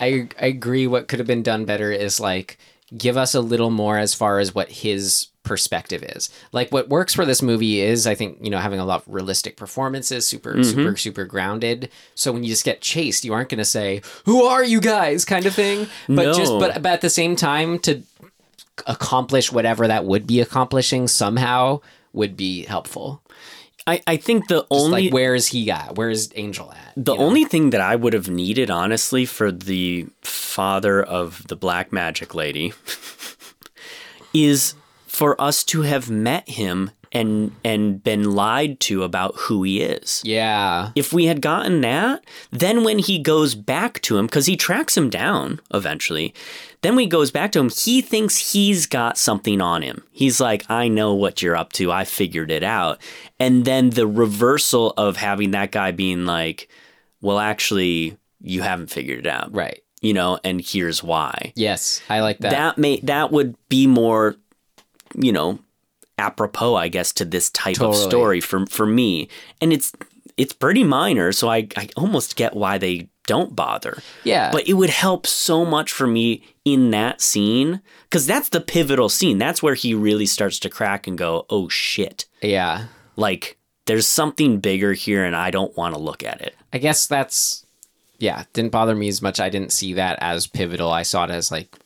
I 0.00 0.28
I 0.40 0.46
agree. 0.46 0.86
What 0.86 1.06
could 1.08 1.20
have 1.20 1.26
been 1.26 1.42
done 1.44 1.64
better 1.64 1.92
is 1.92 2.18
like 2.18 2.58
give 2.96 3.16
us 3.16 3.34
a 3.34 3.40
little 3.40 3.70
more 3.70 3.98
as 3.98 4.14
far 4.14 4.38
as 4.40 4.54
what 4.54 4.70
his 4.70 5.28
perspective 5.44 6.02
is. 6.02 6.28
Like 6.50 6.72
what 6.72 6.88
works 6.88 7.14
for 7.14 7.24
this 7.24 7.40
movie 7.40 7.80
is, 7.80 8.04
I 8.08 8.16
think, 8.16 8.38
you 8.40 8.50
know, 8.50 8.58
having 8.58 8.80
a 8.80 8.84
lot 8.84 9.02
of 9.06 9.14
realistic 9.14 9.56
performances, 9.56 10.26
super 10.26 10.54
Mm-hmm. 10.54 10.62
super 10.64 10.96
super 10.96 11.24
grounded. 11.24 11.90
So 12.16 12.32
when 12.32 12.42
you 12.42 12.48
just 12.50 12.64
get 12.64 12.80
chased, 12.80 13.24
you 13.24 13.32
aren't 13.32 13.50
going 13.50 13.58
to 13.58 13.64
say, 13.64 14.02
"Who 14.24 14.42
are 14.42 14.64
you 14.64 14.80
guys?" 14.80 15.24
kind 15.24 15.46
of 15.46 15.54
thing. 15.54 15.86
But 16.08 16.34
just 16.34 16.50
No. 16.52 16.58
but 16.58 16.82
but 16.82 16.92
at 16.92 17.00
the 17.02 17.10
same 17.10 17.36
time 17.36 17.78
to 17.80 18.02
accomplish 18.86 19.50
whatever 19.52 19.86
that 19.88 20.04
would 20.04 20.26
be 20.26 20.40
accomplishing 20.40 21.08
somehow 21.08 21.80
would 22.16 22.36
be 22.36 22.64
helpful. 22.64 23.22
I, 23.86 24.02
I 24.06 24.16
think 24.16 24.48
the 24.48 24.62
Just 24.62 24.72
only 24.72 25.04
like 25.04 25.12
where 25.12 25.34
is 25.34 25.48
he 25.48 25.70
at? 25.70 25.94
Where 25.94 26.10
is 26.10 26.32
Angel 26.34 26.72
at? 26.72 26.92
The 26.96 27.12
you 27.12 27.18
know? 27.18 27.24
only 27.24 27.44
thing 27.44 27.70
that 27.70 27.80
I 27.80 27.94
would 27.94 28.14
have 28.14 28.28
needed, 28.28 28.68
honestly, 28.68 29.24
for 29.24 29.52
the 29.52 30.06
father 30.22 31.00
of 31.02 31.46
the 31.46 31.54
black 31.54 31.92
magic 31.92 32.34
lady 32.34 32.72
is 34.34 34.74
for 35.06 35.40
us 35.40 35.62
to 35.64 35.82
have 35.82 36.10
met 36.10 36.48
him 36.48 36.90
and 37.16 37.50
and 37.64 38.02
been 38.02 38.32
lied 38.32 38.78
to 38.80 39.02
about 39.02 39.34
who 39.36 39.62
he 39.62 39.80
is. 39.80 40.20
Yeah. 40.24 40.90
If 40.94 41.12
we 41.12 41.26
had 41.26 41.40
gotten 41.40 41.80
that, 41.80 42.24
then 42.50 42.84
when 42.84 42.98
he 42.98 43.18
goes 43.18 43.54
back 43.54 44.00
to 44.02 44.18
him, 44.18 44.26
because 44.26 44.46
he 44.46 44.56
tracks 44.56 44.96
him 44.96 45.08
down 45.08 45.60
eventually, 45.72 46.34
then 46.82 46.94
when 46.94 47.04
he 47.04 47.08
goes 47.08 47.30
back 47.30 47.52
to 47.52 47.58
him, 47.58 47.70
he 47.70 48.02
thinks 48.02 48.52
he's 48.52 48.86
got 48.86 49.16
something 49.16 49.60
on 49.60 49.82
him. 49.82 50.04
He's 50.12 50.40
like, 50.40 50.68
I 50.70 50.88
know 50.88 51.14
what 51.14 51.42
you're 51.42 51.56
up 51.56 51.72
to. 51.74 51.90
I 51.90 52.04
figured 52.04 52.50
it 52.50 52.62
out. 52.62 53.00
And 53.40 53.64
then 53.64 53.90
the 53.90 54.06
reversal 54.06 54.92
of 54.96 55.16
having 55.16 55.52
that 55.52 55.72
guy 55.72 55.92
being 55.92 56.26
like, 56.26 56.68
well, 57.20 57.38
actually, 57.38 58.18
you 58.40 58.60
haven't 58.60 58.90
figured 58.90 59.20
it 59.20 59.26
out. 59.26 59.54
Right. 59.54 59.82
You 60.02 60.12
know, 60.12 60.38
and 60.44 60.60
here's 60.60 61.02
why. 61.02 61.52
Yes, 61.56 62.02
I 62.10 62.20
like 62.20 62.38
that. 62.40 62.50
That 62.50 62.78
may 62.78 63.00
that 63.00 63.32
would 63.32 63.56
be 63.70 63.86
more, 63.86 64.36
you 65.14 65.32
know, 65.32 65.58
apropos, 66.18 66.74
I 66.74 66.88
guess, 66.88 67.12
to 67.14 67.24
this 67.24 67.50
type 67.50 67.80
of 67.80 67.94
story 67.94 68.40
for 68.40 68.66
for 68.66 68.86
me. 68.86 69.28
And 69.60 69.72
it's 69.72 69.92
it's 70.36 70.52
pretty 70.52 70.84
minor, 70.84 71.32
so 71.32 71.48
I 71.48 71.68
I 71.76 71.88
almost 71.96 72.36
get 72.36 72.54
why 72.54 72.78
they 72.78 73.08
don't 73.26 73.56
bother. 73.56 74.02
Yeah. 74.24 74.50
But 74.52 74.68
it 74.68 74.74
would 74.74 74.90
help 74.90 75.26
so 75.26 75.64
much 75.64 75.92
for 75.92 76.06
me 76.06 76.44
in 76.64 76.90
that 76.90 77.20
scene 77.20 77.80
cuz 78.10 78.26
that's 78.26 78.50
the 78.50 78.60
pivotal 78.60 79.08
scene. 79.08 79.38
That's 79.38 79.62
where 79.62 79.74
he 79.74 79.94
really 79.94 80.26
starts 80.26 80.58
to 80.60 80.68
crack 80.68 81.06
and 81.06 81.18
go, 81.18 81.46
"Oh 81.50 81.68
shit." 81.68 82.26
yeah. 82.42 82.86
Like 83.16 83.58
there's 83.86 84.06
something 84.06 84.58
bigger 84.58 84.92
here 84.92 85.24
and 85.24 85.34
I 85.34 85.50
don't 85.50 85.76
want 85.76 85.94
to 85.94 86.00
look 86.00 86.22
at 86.22 86.40
it. 86.40 86.54
I 86.72 86.78
guess 86.78 87.06
that's 87.06 87.64
yeah, 88.18 88.44
didn't 88.52 88.72
bother 88.72 88.94
me 88.94 89.08
as 89.08 89.20
much. 89.20 89.40
I 89.40 89.50
didn't 89.50 89.72
see 89.72 89.92
that 89.94 90.18
as 90.20 90.46
pivotal. 90.46 90.90
I 90.90 91.02
saw 91.02 91.24
it 91.24 91.30
as 91.30 91.50
like 91.50 91.76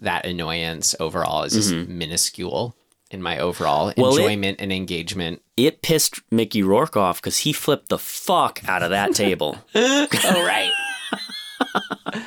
that 0.00 0.24
annoyance 0.24 0.94
overall 0.98 1.42
is 1.42 1.52
just 1.52 1.72
mm-hmm. 1.72 1.98
minuscule 1.98 2.74
in 3.10 3.22
my 3.22 3.38
overall 3.38 3.92
Well, 3.96 4.14
it- 4.16 4.20
enjoyment 4.20 4.60
and 4.60 4.72
engagement. 4.72 5.42
It 5.56 5.82
pissed 5.82 6.20
Mickey 6.30 6.62
Rourke 6.62 6.96
off 6.96 7.20
cuz 7.20 7.38
he 7.38 7.52
flipped 7.52 7.88
the 7.88 7.98
fuck 7.98 8.62
out 8.66 8.82
of 8.82 8.90
that 8.90 9.14
table. 9.14 9.58
oh 9.74 10.06
right. 10.46 10.72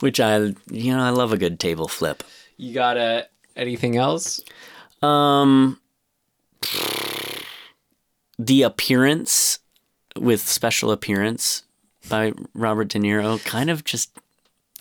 which 0.00 0.20
I 0.20 0.36
you 0.70 0.94
know 0.96 1.00
I 1.02 1.10
love 1.10 1.32
a 1.32 1.38
good 1.38 1.58
table 1.58 1.88
flip. 1.88 2.22
You 2.56 2.72
got 2.74 2.96
uh, 2.96 3.22
anything 3.56 3.96
else? 3.96 4.40
Um, 5.02 5.80
the 8.38 8.62
appearance 8.62 9.58
with 10.16 10.40
special 10.40 10.90
appearance 10.92 11.64
by 12.08 12.32
Robert 12.54 12.88
De 12.88 12.98
Niro 12.98 13.42
kind 13.44 13.70
of 13.70 13.84
just 13.84 14.10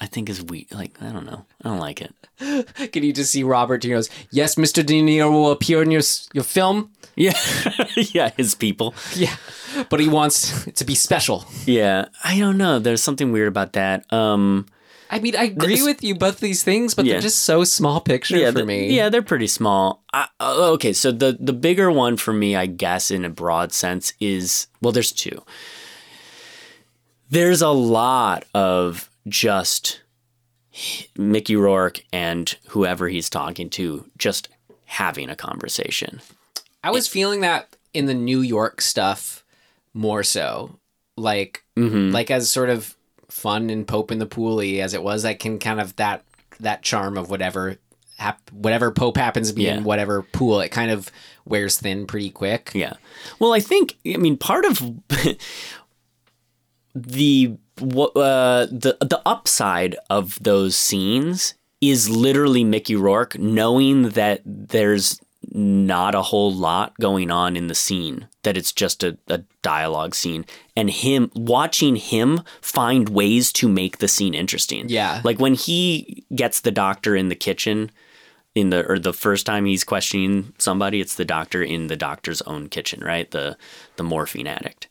I 0.04 0.08
think 0.08 0.30
is 0.30 0.44
weak. 0.44 0.74
Like 0.76 0.92
I 1.02 1.12
don't 1.14 1.26
know, 1.26 1.46
I 1.64 1.70
don't 1.70 1.80
like 1.80 2.02
it. 2.02 2.14
Can 2.92 3.04
you 3.04 3.14
just 3.14 3.32
see 3.32 3.44
Robert 3.44 3.82
De 3.82 3.88
Niro's? 3.88 4.10
Yes, 4.32 4.56
Mr. 4.56 4.86
De 4.86 5.02
Niro 5.02 5.32
will 5.32 5.52
appear 5.52 5.82
in 5.82 5.92
your 5.92 6.02
your 6.34 6.44
film. 6.44 6.92
Yeah, 7.16 7.38
yeah, 7.96 8.32
his 8.36 8.54
people. 8.56 8.94
Yeah, 9.16 9.36
but 9.90 10.00
he 10.02 10.10
wants 10.10 10.66
to 10.66 10.84
be 10.84 10.96
special. 10.96 11.46
Yeah, 11.66 12.06
I 12.24 12.38
don't 12.38 12.58
know. 12.58 12.80
There's 12.80 13.02
something 13.04 13.32
weird 13.32 13.48
about 13.48 13.74
that. 13.74 14.12
Um, 14.12 14.66
I 15.10 15.20
mean, 15.20 15.36
I 15.38 15.44
agree 15.44 15.76
This- 15.76 15.86
with 15.86 16.04
you 16.04 16.16
both 16.16 16.40
these 16.40 16.64
things, 16.64 16.96
but 16.96 17.06
Yeah. 17.06 17.14
they're 17.14 17.22
just 17.22 17.44
so 17.44 17.64
small 17.64 18.02
picture 18.02 18.36
yeah, 18.38 18.52
for 18.52 18.66
me. 18.66 18.92
yeah, 18.96 19.10
they're 19.10 19.22
pretty 19.22 19.48
small. 19.48 20.04
I, 20.12 20.28
uh, 20.42 20.72
okay, 20.74 20.92
so 20.92 21.12
the 21.12 21.38
the 21.40 21.54
bigger 21.54 21.90
one 21.92 22.18
for 22.18 22.34
me, 22.34 22.56
I 22.58 22.66
guess, 22.66 23.10
in 23.12 23.24
a 23.24 23.30
broad 23.30 23.72
sense, 23.72 24.14
is 24.20 24.68
well, 24.82 24.92
there's 24.92 25.12
two. 25.14 25.44
There's 27.30 27.62
a 27.62 27.70
lot 27.70 28.46
of 28.54 29.10
just 29.28 30.02
Mickey 31.18 31.56
Rourke 31.56 32.04
and 32.12 32.56
whoever 32.70 33.08
he's 33.08 33.30
talking 33.30 33.70
to 33.72 34.10
just 34.18 34.50
having 34.86 35.30
a 35.30 35.36
conversation. 35.36 36.22
I 36.84 36.92
was 36.92 37.08
feeling 37.08 37.42
that 37.42 37.76
in 37.94 38.06
the 38.06 38.14
New 38.14 38.42
York 38.42 38.82
stuff 38.82 39.44
more 39.94 40.24
so, 40.24 40.78
like 41.16 41.64
mm-hmm. 41.78 42.12
like 42.12 42.32
as 42.32 42.50
sort 42.50 42.70
of 42.70 42.96
fun 43.30 43.70
and 43.70 43.88
Pope 43.88 44.12
in 44.12 44.20
the 44.20 44.28
Pooly 44.28 44.80
as 44.80 44.94
it 44.94 45.04
was. 45.04 45.24
That 45.24 45.40
can 45.40 45.60
kind 45.60 45.80
of 45.80 45.96
that 45.96 46.24
that 46.60 46.82
charm 46.82 47.18
of 47.18 47.30
whatever 47.30 47.78
hap- 48.18 48.52
whatever 48.52 48.92
Pope 48.92 49.18
happens 49.18 49.50
to 49.50 49.56
be 49.56 49.64
Yeah. 49.64 49.78
in 49.78 49.84
whatever 49.84 50.24
pool, 50.24 50.60
it 50.62 50.70
kind 50.70 50.92
of 50.92 51.10
wears 51.46 51.80
thin 51.80 52.06
pretty 52.06 52.30
quick. 52.30 52.72
Yeah. 52.74 52.94
Well, 53.40 53.54
I 53.54 53.60
think 53.60 53.96
I 54.06 54.18
mean 54.18 54.38
part 54.38 54.66
of 54.66 54.82
the 56.96 57.58
wha- 57.80 58.12
uh, 58.16 58.66
the 58.68 58.98
the 59.02 59.22
upside 59.26 59.96
of 60.10 60.42
those 60.42 60.76
scenes 60.76 61.54
is 61.82 62.10
literally 62.10 62.64
Mickey 62.64 62.96
Rourke 62.96 63.38
knowing 63.38 64.10
that 64.10 64.42
there's 64.46 65.20
not 65.52 66.16
a 66.16 66.22
whole 66.22 66.54
lot 66.54 66.98
going 67.00 67.30
on 67.30 67.58
in 67.58 67.68
the 67.68 67.76
scene 67.76 68.28
that 68.44 68.56
it's 68.56 68.72
just 68.72 69.04
a, 69.04 69.18
a 69.28 69.40
dialogue 69.62 70.16
scene 70.16 70.46
and 70.76 70.90
him 70.90 71.30
watching 71.36 71.98
him 71.98 72.42
find 72.62 73.10
ways 73.10 73.52
to 73.52 73.68
make 73.68 73.98
the 73.98 74.08
scene 74.08 74.34
interesting. 74.34 74.86
Yeah. 74.88 75.22
like 75.26 75.40
when 75.40 75.54
he 75.54 76.24
gets 76.34 76.62
the 76.62 76.72
doctor 76.72 77.16
in 77.16 77.28
the 77.28 77.36
kitchen 77.36 77.92
in 78.56 78.70
the 78.70 78.86
or 78.90 78.98
the 78.98 79.14
first 79.14 79.46
time 79.46 79.66
he's 79.66 79.84
questioning 79.84 80.54
somebody 80.60 81.02
it's 81.02 81.16
the 81.16 81.26
doctor 81.26 81.62
in 81.62 81.88
the 81.88 81.98
doctor's 81.98 82.42
own 82.44 82.70
kitchen 82.70 83.02
right? 83.04 83.30
The 83.32 83.58
the 83.98 84.04
morphine 84.04 84.48
addict 84.48 84.88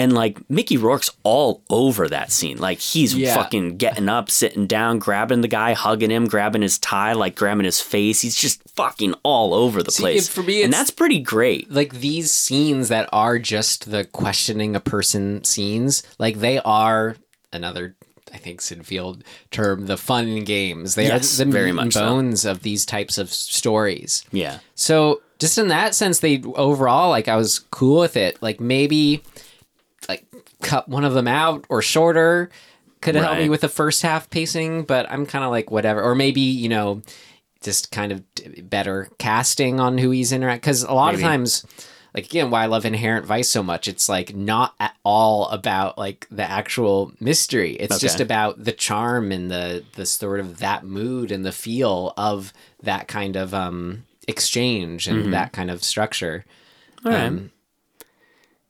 And 0.00 0.12
like 0.14 0.38
Mickey 0.50 0.76
Rourke's 0.76 1.10
all 1.22 1.62
over 1.68 2.08
that 2.08 2.32
scene. 2.32 2.58
Like 2.58 2.78
he's 2.80 3.14
Yeah. 3.14 3.34
fucking 3.34 3.76
getting 3.76 4.08
up, 4.08 4.30
sitting 4.30 4.66
down, 4.66 4.98
grabbing 4.98 5.42
the 5.42 5.48
guy, 5.48 5.74
hugging 5.74 6.10
him, 6.10 6.26
grabbing 6.26 6.62
his 6.62 6.78
tie, 6.78 7.12
like 7.12 7.34
grabbing 7.36 7.64
his 7.66 7.80
face. 7.80 8.20
He's 8.22 8.36
just 8.36 8.60
fucking 8.74 9.14
all 9.22 9.52
over 9.54 9.82
the 9.82 9.90
See, 9.90 10.02
place. 10.02 10.28
for 10.28 10.42
me, 10.42 10.62
and 10.62 10.72
that's 10.72 10.90
pretty 10.90 11.20
great. 11.20 11.70
like 11.70 11.94
these 12.00 12.30
scenes 12.30 12.88
that 12.88 13.08
are 13.12 13.38
just 13.38 13.90
the 13.90 14.04
questioning 14.04 14.74
a 14.74 14.80
person 14.80 15.44
scenes, 15.44 16.02
like 16.18 16.40
they 16.40 16.58
are 16.60 17.16
another 17.52 17.96
I 18.32 18.38
think 18.38 18.60
Syd 18.60 18.86
Field 18.86 19.24
term, 19.50 19.86
the 19.86 19.96
fun 19.96 20.28
and 20.28 20.46
games. 20.46 20.94
They 20.94 21.08
Yes, 21.08 21.40
are 21.40 21.44
the 21.44 21.50
very 21.50 21.72
meat 21.72 21.82
and 21.82 21.92
so. 21.92 22.00
bones 22.06 22.44
of 22.44 22.62
these 22.62 22.86
types 22.86 23.18
of 23.18 23.32
stories. 23.32 24.24
Yeah. 24.30 24.58
So 24.76 25.20
just 25.40 25.58
in 25.58 25.66
that 25.68 25.94
sense, 25.96 26.20
they 26.20 26.40
overall 26.54 27.10
like 27.10 27.26
I 27.26 27.34
was 27.34 27.58
cool 27.72 27.98
with 28.00 28.16
it. 28.16 28.40
Like 28.40 28.60
maybe 28.60 29.22
like 30.10 30.26
cut 30.62 30.88
one 30.88 31.04
of 31.04 31.14
them 31.14 31.28
out 31.28 31.64
or 31.68 31.80
shorter 31.82 32.50
could 33.00 33.14
have 33.14 33.24
helped 33.24 33.40
me 33.40 33.48
with 33.48 33.62
the 33.62 33.68
first 33.68 34.02
half 34.02 34.28
pacing, 34.28 34.82
but 34.84 35.10
I'm 35.10 35.24
kind 35.24 35.44
of 35.44 35.50
like 35.50 35.70
whatever. 35.70 36.02
Or 36.02 36.14
maybe 36.14 36.40
you 36.42 36.68
know 36.68 37.02
just 37.62 37.90
kind 37.90 38.10
of 38.12 38.22
better 38.68 39.08
casting 39.18 39.80
on 39.80 39.98
who 39.98 40.10
he's 40.10 40.32
interact 40.32 40.62
because 40.62 40.82
a 40.82 40.92
lot 40.92 41.12
Maybe. 41.14 41.22
of 41.24 41.28
times. 41.28 41.64
Like 42.12 42.24
again, 42.24 42.50
why 42.50 42.64
I 42.64 42.66
love 42.66 42.84
Inherent 42.84 43.24
Vice 43.24 43.48
so 43.48 43.62
much. 43.62 43.86
It's 43.86 44.08
like 44.08 44.34
not 44.34 44.74
at 44.80 44.96
all 45.04 45.46
about 45.50 45.96
like 45.96 46.26
the 46.28 46.42
actual 46.42 47.12
mystery. 47.20 47.74
It's 47.74 47.94
Okay. 47.94 48.00
just 48.00 48.18
about 48.18 48.64
the 48.64 48.72
charm 48.72 49.30
and 49.30 49.48
the 49.48 49.84
the 49.94 50.04
sort 50.06 50.40
of 50.40 50.58
that 50.58 50.82
mood 50.84 51.30
and 51.30 51.44
the 51.44 51.52
feel 51.52 52.12
of 52.16 52.52
that 52.82 53.06
kind 53.06 53.36
of 53.36 53.54
um 53.54 54.02
exchange 54.26 55.06
and 55.06 55.26
Mhm. 55.26 55.30
that 55.30 55.52
kind 55.52 55.70
of 55.70 55.84
structure. 55.84 56.44
All 57.04 57.12
right. 57.12 57.26
Um, 57.26 57.52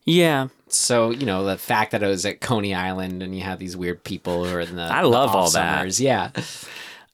Yeah. 0.05 0.49
So 0.77 1.11
you 1.11 1.27
know 1.27 1.45
the 1.45 1.59
fact 1.59 1.93
that 1.93 2.03
it 2.03 2.07
was 2.07 2.25
at 2.27 2.41
Coney 2.41 2.75
Island 2.75 3.23
and 3.23 3.35
you 3.35 3.43
have 3.43 3.59
these 3.59 3.77
weird 3.77 4.05
people 4.05 4.45
who 4.45 4.55
are 4.55 4.61
in 4.61 4.77
the 4.77 4.83
I 4.83 5.03
the 5.03 5.09
love 5.09 5.31
all 5.31 5.47
off 5.47 5.53
that. 5.53 6.01
Yeah, 6.01 6.31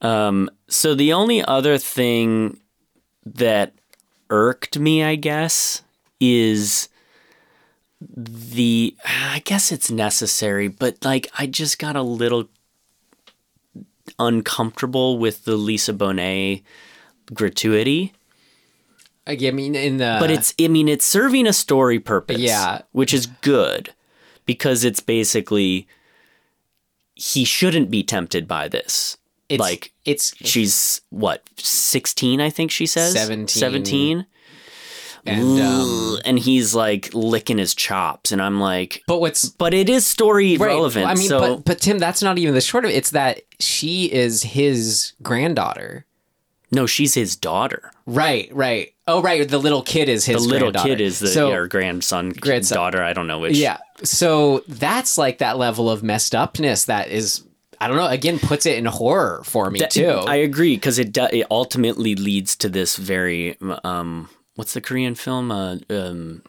Um, 0.01 0.51
so 0.69 0.95
the 0.95 1.13
only 1.13 1.43
other 1.45 1.79
thing 1.79 2.61
that 3.25 3.73
irked 4.31 4.79
me, 4.79 5.03
I 5.03 5.15
guess, 5.17 5.83
is 6.21 6.89
the 8.01 8.97
I 9.05 9.41
guess 9.45 9.73
it's 9.73 9.91
necessary, 9.91 10.69
but 10.69 11.05
like 11.05 11.29
I 11.39 11.47
just 11.47 11.79
got 11.79 11.97
a 11.97 12.03
little 12.03 12.49
uncomfortable 14.19 15.19
with 15.19 15.45
the 15.45 15.57
Lisa 15.57 15.93
Bonet 15.93 16.63
gratuity. 17.33 18.13
I 19.27 19.37
mean 19.51 19.75
in 19.75 19.97
the 19.97 20.17
But 20.21 20.31
it's 20.31 20.55
I 20.61 20.69
mean 20.69 20.89
it's 20.89 21.05
serving 21.05 21.47
a 21.47 21.53
story 21.53 21.99
purpose. 21.99 22.39
Yeah. 22.39 22.83
Which 22.93 23.13
is 23.13 23.27
good 23.27 23.93
because 24.45 24.85
it's 24.85 25.01
basically 25.01 25.89
he 27.15 27.45
shouldn't 27.45 27.91
be 27.91 28.03
tempted 28.03 28.47
by 28.47 28.69
this. 28.69 29.17
It's- 29.49 29.61
like 29.61 29.93
it's 30.05 30.35
she's 30.37 31.01
what, 31.11 31.43
16 31.57 32.41
I 32.41 32.51
think 32.51 32.71
she 32.71 32.87
says? 32.87 33.13
17. 33.13 33.49
17. 33.49 34.27
and 35.27 35.61
um, 35.61 36.19
and 36.25 36.39
he's 36.39 36.75
like 36.75 37.11
licking 37.13 37.59
his 37.59 37.75
chops 37.75 38.31
and 38.31 38.41
I'm 38.41 38.61
like 38.61 39.03
but 39.09 39.21
what's 39.21 39.49
but 39.49 39.75
it 39.75 39.89
is 39.89 40.07
story 40.07 40.57
right, 40.57 40.67
relevant. 40.69 41.07
I 41.07 41.15
mean, 41.15 41.29
so 41.29 41.41
but 41.41 41.65
but 41.65 41.81
Tim, 41.81 41.99
that's 41.99 42.23
not 42.23 42.39
even 42.39 42.55
the 42.55 42.61
short 42.61 42.85
of 42.85 42.91
it. 42.91 42.95
It's 42.95 43.11
that 43.11 43.41
she 43.59 44.13
is 44.13 44.43
his 44.43 45.13
granddaughter. 45.23 46.06
No, 46.71 46.87
she's 46.87 47.15
his 47.15 47.37
daughter. 47.37 47.91
Right, 48.07 48.49
right. 48.53 48.93
Oh, 49.09 49.23
right. 49.23 49.49
The 49.49 49.59
little 49.59 49.83
kid 49.83 50.09
is 50.09 50.25
his. 50.25 50.43
the 50.43 50.49
little 50.49 50.73
kid 50.73 51.01
is 51.01 51.21
the 51.21 51.29
so, 51.29 51.51
or 51.53 51.69
grandson, 51.69 52.31
Grandson. 52.31 52.77
daughter, 52.77 53.03
I 53.03 53.13
don't 53.13 53.27
know 53.29 53.39
which. 53.39 53.57
Yeah. 53.57 53.79
So 54.03 54.65
that's 54.69 55.17
like 55.17 55.39
that 55.39 55.59
level 55.59 55.89
of 55.91 56.03
messed 56.03 56.35
upness 56.35 56.87
that 56.87 57.09
is, 57.09 57.45
I 57.81 57.87
don't 57.89 57.97
know, 57.97 58.07
again, 58.09 58.39
puts 58.41 58.67
it 58.67 58.79
in 58.79 58.85
horror 58.87 59.43
for 59.45 59.71
me 59.71 59.79
That- 59.79 59.91
too. 59.93 60.09
I 60.27 60.37
agree 60.37 60.75
because 60.77 60.99
it 60.99 61.17
it 61.17 61.47
ultimately 61.51 62.15
leads 62.17 62.57
to 62.57 62.69
this 62.69 62.97
very 62.97 63.57
um 63.85 64.29
what's 64.57 64.73
the 64.75 64.81
Korean 64.81 65.15
film 65.15 65.51
uh 65.53 65.77
um 65.91 66.43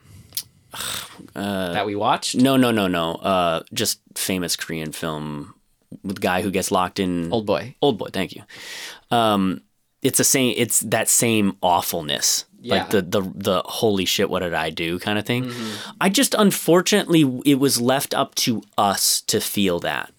that 1.34 1.86
we 1.86 1.96
watched. 1.96 2.36
no 2.36 2.58
no 2.58 2.72
no 2.72 2.88
no 2.88 3.14
uh 3.16 3.62
just 3.74 4.00
famous 4.16 4.56
Korean 4.56 4.92
film 4.92 5.54
with 6.04 6.16
the 6.18 6.22
guy 6.22 6.42
who 6.42 6.52
gets 6.52 6.72
locked 6.72 7.00
in 7.00 7.32
Old 7.32 7.46
boy. 7.46 7.76
old 7.82 7.98
boy 7.98 8.08
thank 8.12 8.36
you 8.36 8.44
um 9.12 9.62
it's 10.02 10.18
the 10.18 10.24
same 10.24 10.54
it's 10.58 10.80
that 10.82 11.10
same 11.10 11.56
awfulness 11.62 12.46
Yeah. 12.62 12.76
like 12.76 12.90
the 12.92 13.02
the 13.02 13.22
the 13.36 13.62
holy 13.66 14.06
shit 14.06 14.30
what 14.30 14.40
did 14.42 14.54
I 14.54 14.70
do 14.70 15.00
kind 15.00 15.18
of 15.20 15.26
thing 15.26 15.46
Mm-hmm. 15.46 15.92
I 16.02 16.10
just 16.10 16.36
unfortunately 16.38 17.42
it 17.46 17.56
was 17.60 17.80
left 17.82 18.14
up 18.14 18.36
to 18.36 18.62
us 18.78 19.22
to 19.22 19.40
feel 19.40 19.80
that 19.82 20.12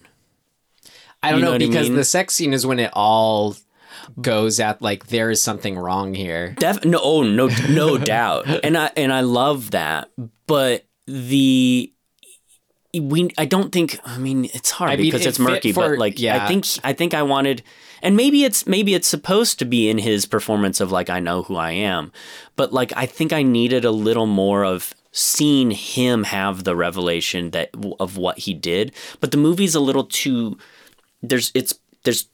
I 1.21 1.31
don't 1.31 1.39
You 1.39 1.45
know 1.45 1.51
know, 1.51 1.55
what 1.55 1.63
I 1.63 1.67
because 1.67 1.87
mean? 1.89 1.97
the 1.97 2.03
sex 2.05 2.33
scene 2.33 2.53
is 2.53 2.65
when 2.65 2.79
it 2.79 2.91
all 2.93 3.55
goes 4.21 4.59
at 4.59 4.81
like 4.81 5.07
there 5.07 5.29
is 5.29 5.41
something 5.41 5.77
wrong 5.77 6.13
here. 6.13 6.55
Def- 6.57 6.83
no, 6.85 6.99
oh, 7.01 7.23
no, 7.23 7.49
no 7.69 7.97
doubt, 8.15 8.47
and 8.63 8.77
I 8.77 8.89
and 8.95 9.11
I 9.13 9.21
love 9.21 9.71
that. 9.71 10.09
But 10.47 10.85
the 11.05 11.91
we, 12.93 13.29
I 13.37 13.45
don't 13.45 13.71
think. 13.71 13.99
I 14.05 14.17
mean, 14.17 14.45
it's 14.53 14.71
hard 14.71 14.91
I 14.91 14.95
mean, 14.95 15.05
because 15.05 15.25
it 15.25 15.29
it's 15.29 15.39
murky. 15.39 15.71
for- 15.71 15.89
but 15.89 15.99
like, 15.99 16.19
yeah. 16.19 16.43
I 16.43 16.47
think 16.47 16.65
I 16.83 16.93
think 16.93 17.13
I 17.13 17.21
wanted, 17.21 17.61
and 18.01 18.15
maybe 18.15 18.43
it's 18.43 18.65
maybe 18.65 18.93
it's 18.95 19.07
supposed 19.07 19.59
to 19.59 19.65
be 19.65 19.89
in 19.89 19.97
his 19.99 20.25
performance 20.25 20.79
of 20.79 20.91
like 20.91 21.09
I 21.09 21.19
know 21.19 21.43
who 21.43 21.55
I 21.55 21.71
am, 21.71 22.11
but 22.55 22.73
like 22.73 22.91
I 22.95 23.05
think 23.05 23.31
I 23.33 23.43
needed 23.43 23.85
a 23.85 23.91
little 23.91 24.25
more 24.25 24.63
of 24.65 24.93
seeing 25.11 25.71
him 25.71 26.23
have 26.23 26.63
the 26.63 26.75
revelation 26.75 27.51
that 27.51 27.69
of 27.99 28.17
what 28.17 28.39
he 28.39 28.53
did. 28.53 28.91
But 29.19 29.31
the 29.31 29.37
movie's 29.37 29.75
a 29.75 29.79
little 29.79 30.03
too. 30.05 30.57
There's 31.21 31.51
it's 31.53 31.73
there's 32.03 32.27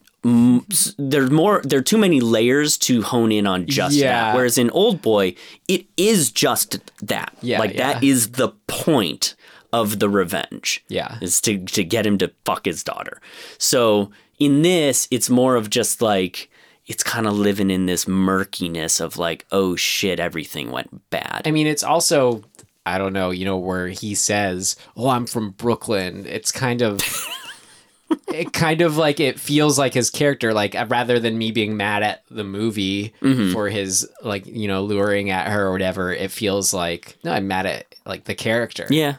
there's 0.98 1.30
more 1.30 1.62
there 1.64 1.80
are 1.80 1.84
too 1.84 1.98
many 2.00 2.20
layers 2.20 2.78
to 2.80 3.04
hone 3.04 3.32
in 3.32 3.46
on 3.46 3.68
just 3.68 3.96
Yeah. 3.96 4.32
that 4.32 4.36
whereas 4.36 4.58
in 4.58 4.72
old 4.72 5.02
boy 5.02 5.36
it 5.68 5.86
is 5.98 6.32
just 6.32 6.80
that 7.06 7.32
Yeah, 7.42 7.60
like 7.60 7.76
that 7.78 8.02
yeah. 8.02 8.10
is 8.10 8.32
the 8.32 8.50
point 8.68 9.36
of 9.82 10.00
the 10.00 10.10
revenge 10.10 10.84
Yeah. 10.88 11.18
is 11.22 11.42
to 11.42 11.52
to 11.78 11.84
get 11.84 12.06
him 12.06 12.18
to 12.20 12.28
fuck 12.46 12.66
his 12.66 12.84
daughter 12.84 13.20
so 13.58 14.12
in 14.40 14.62
this 14.62 15.08
it's 15.12 15.30
more 15.30 15.56
of 15.56 15.70
just 15.70 16.02
like 16.02 16.50
it's 16.88 17.04
kind 17.04 17.26
of 17.28 17.34
living 17.34 17.72
in 17.72 17.86
this 17.88 18.08
murkiness 18.08 19.00
of 19.00 19.18
like 19.18 19.46
oh 19.52 19.76
shit 19.76 20.20
everything 20.20 20.72
went 20.72 20.90
bad 21.10 21.42
I 21.46 21.52
mean, 21.52 21.68
it's 21.68 21.84
also 21.84 22.44
I 22.88 23.00
don't 23.00 23.14
know, 23.14 23.32
you 23.32 23.46
know, 23.46 23.58
where 23.58 23.88
he 23.88 24.14
says, 24.14 24.76
"Oh, 24.96 25.10
I'm 25.10 25.26
from 25.26 25.50
Brooklyn." 25.58 26.28
It's 26.28 26.52
kind 26.52 26.84
of 26.84 27.02
it 28.28 28.54
kind 28.54 28.82
of 28.82 28.96
like 28.98 29.20
it 29.20 29.40
feels 29.40 29.80
like 29.80 29.96
his 29.96 30.12
character 30.12 30.54
like 30.54 30.76
uh, 30.76 30.86
rather 30.88 31.20
than 31.20 31.36
me 31.38 31.50
being 31.52 31.76
mad 31.78 32.04
at 32.04 32.22
the 32.30 32.44
movie 32.44 33.12
Mm-hmm. 33.22 33.54
for 33.54 33.70
his 33.70 34.08
like, 34.22 34.46
you 34.46 34.68
know, 34.68 34.84
luring 34.84 35.32
at 35.32 35.48
her 35.48 35.66
or 35.68 35.72
whatever, 35.72 36.14
it 36.14 36.30
feels 36.30 36.74
like 36.76 37.18
no, 37.24 37.32
I'm 37.34 37.48
mad 37.48 37.66
at 37.66 37.86
like 38.06 38.26
the 38.26 38.36
character. 38.36 38.86
yeah 38.92 39.16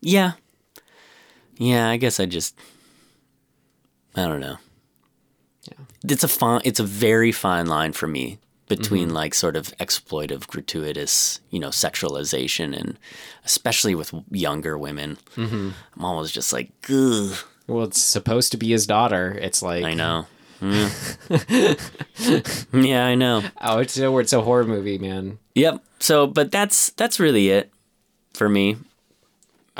yeah 0.00 0.32
yeah 1.56 1.88
i 1.88 1.96
guess 1.96 2.18
i 2.20 2.26
just 2.26 2.54
i 4.16 4.22
don't 4.26 4.40
know 4.40 4.56
it's 6.08 6.24
a 6.24 6.28
fine 6.28 6.60
it's 6.64 6.80
a 6.80 6.84
very 6.84 7.32
fine 7.32 7.66
line 7.66 7.92
for 7.92 8.06
me 8.06 8.38
between 8.68 9.08
Mm-hmm. 9.08 9.16
like 9.16 9.34
sort 9.34 9.56
of 9.56 9.76
exploitive 9.78 10.46
gratuitous 10.46 11.40
you 11.50 11.58
know 11.60 11.68
sexualization 11.68 12.74
and 12.78 12.98
especially 13.44 13.94
with 13.94 14.14
younger 14.30 14.78
women 14.78 15.18
Mm-hmm. 15.36 15.70
i'm 15.96 16.04
always 16.04 16.30
just 16.32 16.52
like 16.52 16.70
Ugh, 16.88 17.36
Well, 17.66 17.84
it's 17.84 18.00
supposed 18.00 18.52
to 18.52 18.56
be 18.58 18.68
his 18.70 18.86
daughter. 18.86 19.36
It's 19.40 19.62
like 19.62 19.84
i 19.84 19.94
know 19.94 20.26
yeah. 20.62 20.90
yeah 22.72 23.04
i 23.06 23.14
know 23.14 23.42
Oh, 23.60 23.78
it's 23.78 23.98
a 23.98 24.16
it's 24.18 24.32
a 24.32 24.42
horror 24.42 24.64
movie, 24.64 24.98
man. 24.98 25.38
yep 25.54 25.82
so 26.00 26.26
but 26.26 26.50
that's 26.50 26.90
that's 26.90 27.18
really 27.20 27.48
it 27.50 27.72
for 28.34 28.48
me 28.48 28.76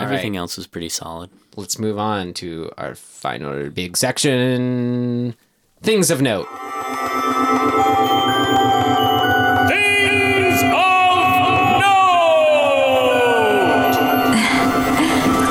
everything 0.01 0.33
right. 0.33 0.39
else 0.39 0.57
was 0.57 0.67
pretty 0.67 0.89
solid 0.89 1.31
Let's 1.57 1.79
move 1.81 1.99
on 1.99 2.33
to 2.35 2.71
our 2.79 2.95
final 2.95 3.71
big 3.71 3.97
section. 3.97 5.35
Things 5.83 6.11
of 6.11 6.23
note. 6.23 6.47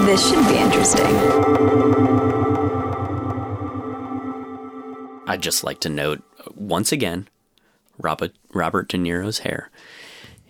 This 0.06 0.28
should 0.28 0.48
be 0.48 0.58
interesting. 0.58 1.06
I'd 5.28 5.42
just 5.42 5.64
like 5.64 5.80
to 5.82 5.90
note 5.90 6.24
uh, 6.40 6.50
once 6.56 6.92
again, 6.92 7.28
Robert 8.00 8.32
Robert 8.54 8.88
De 8.88 8.98
Niro's 8.98 9.40
hair 9.40 9.70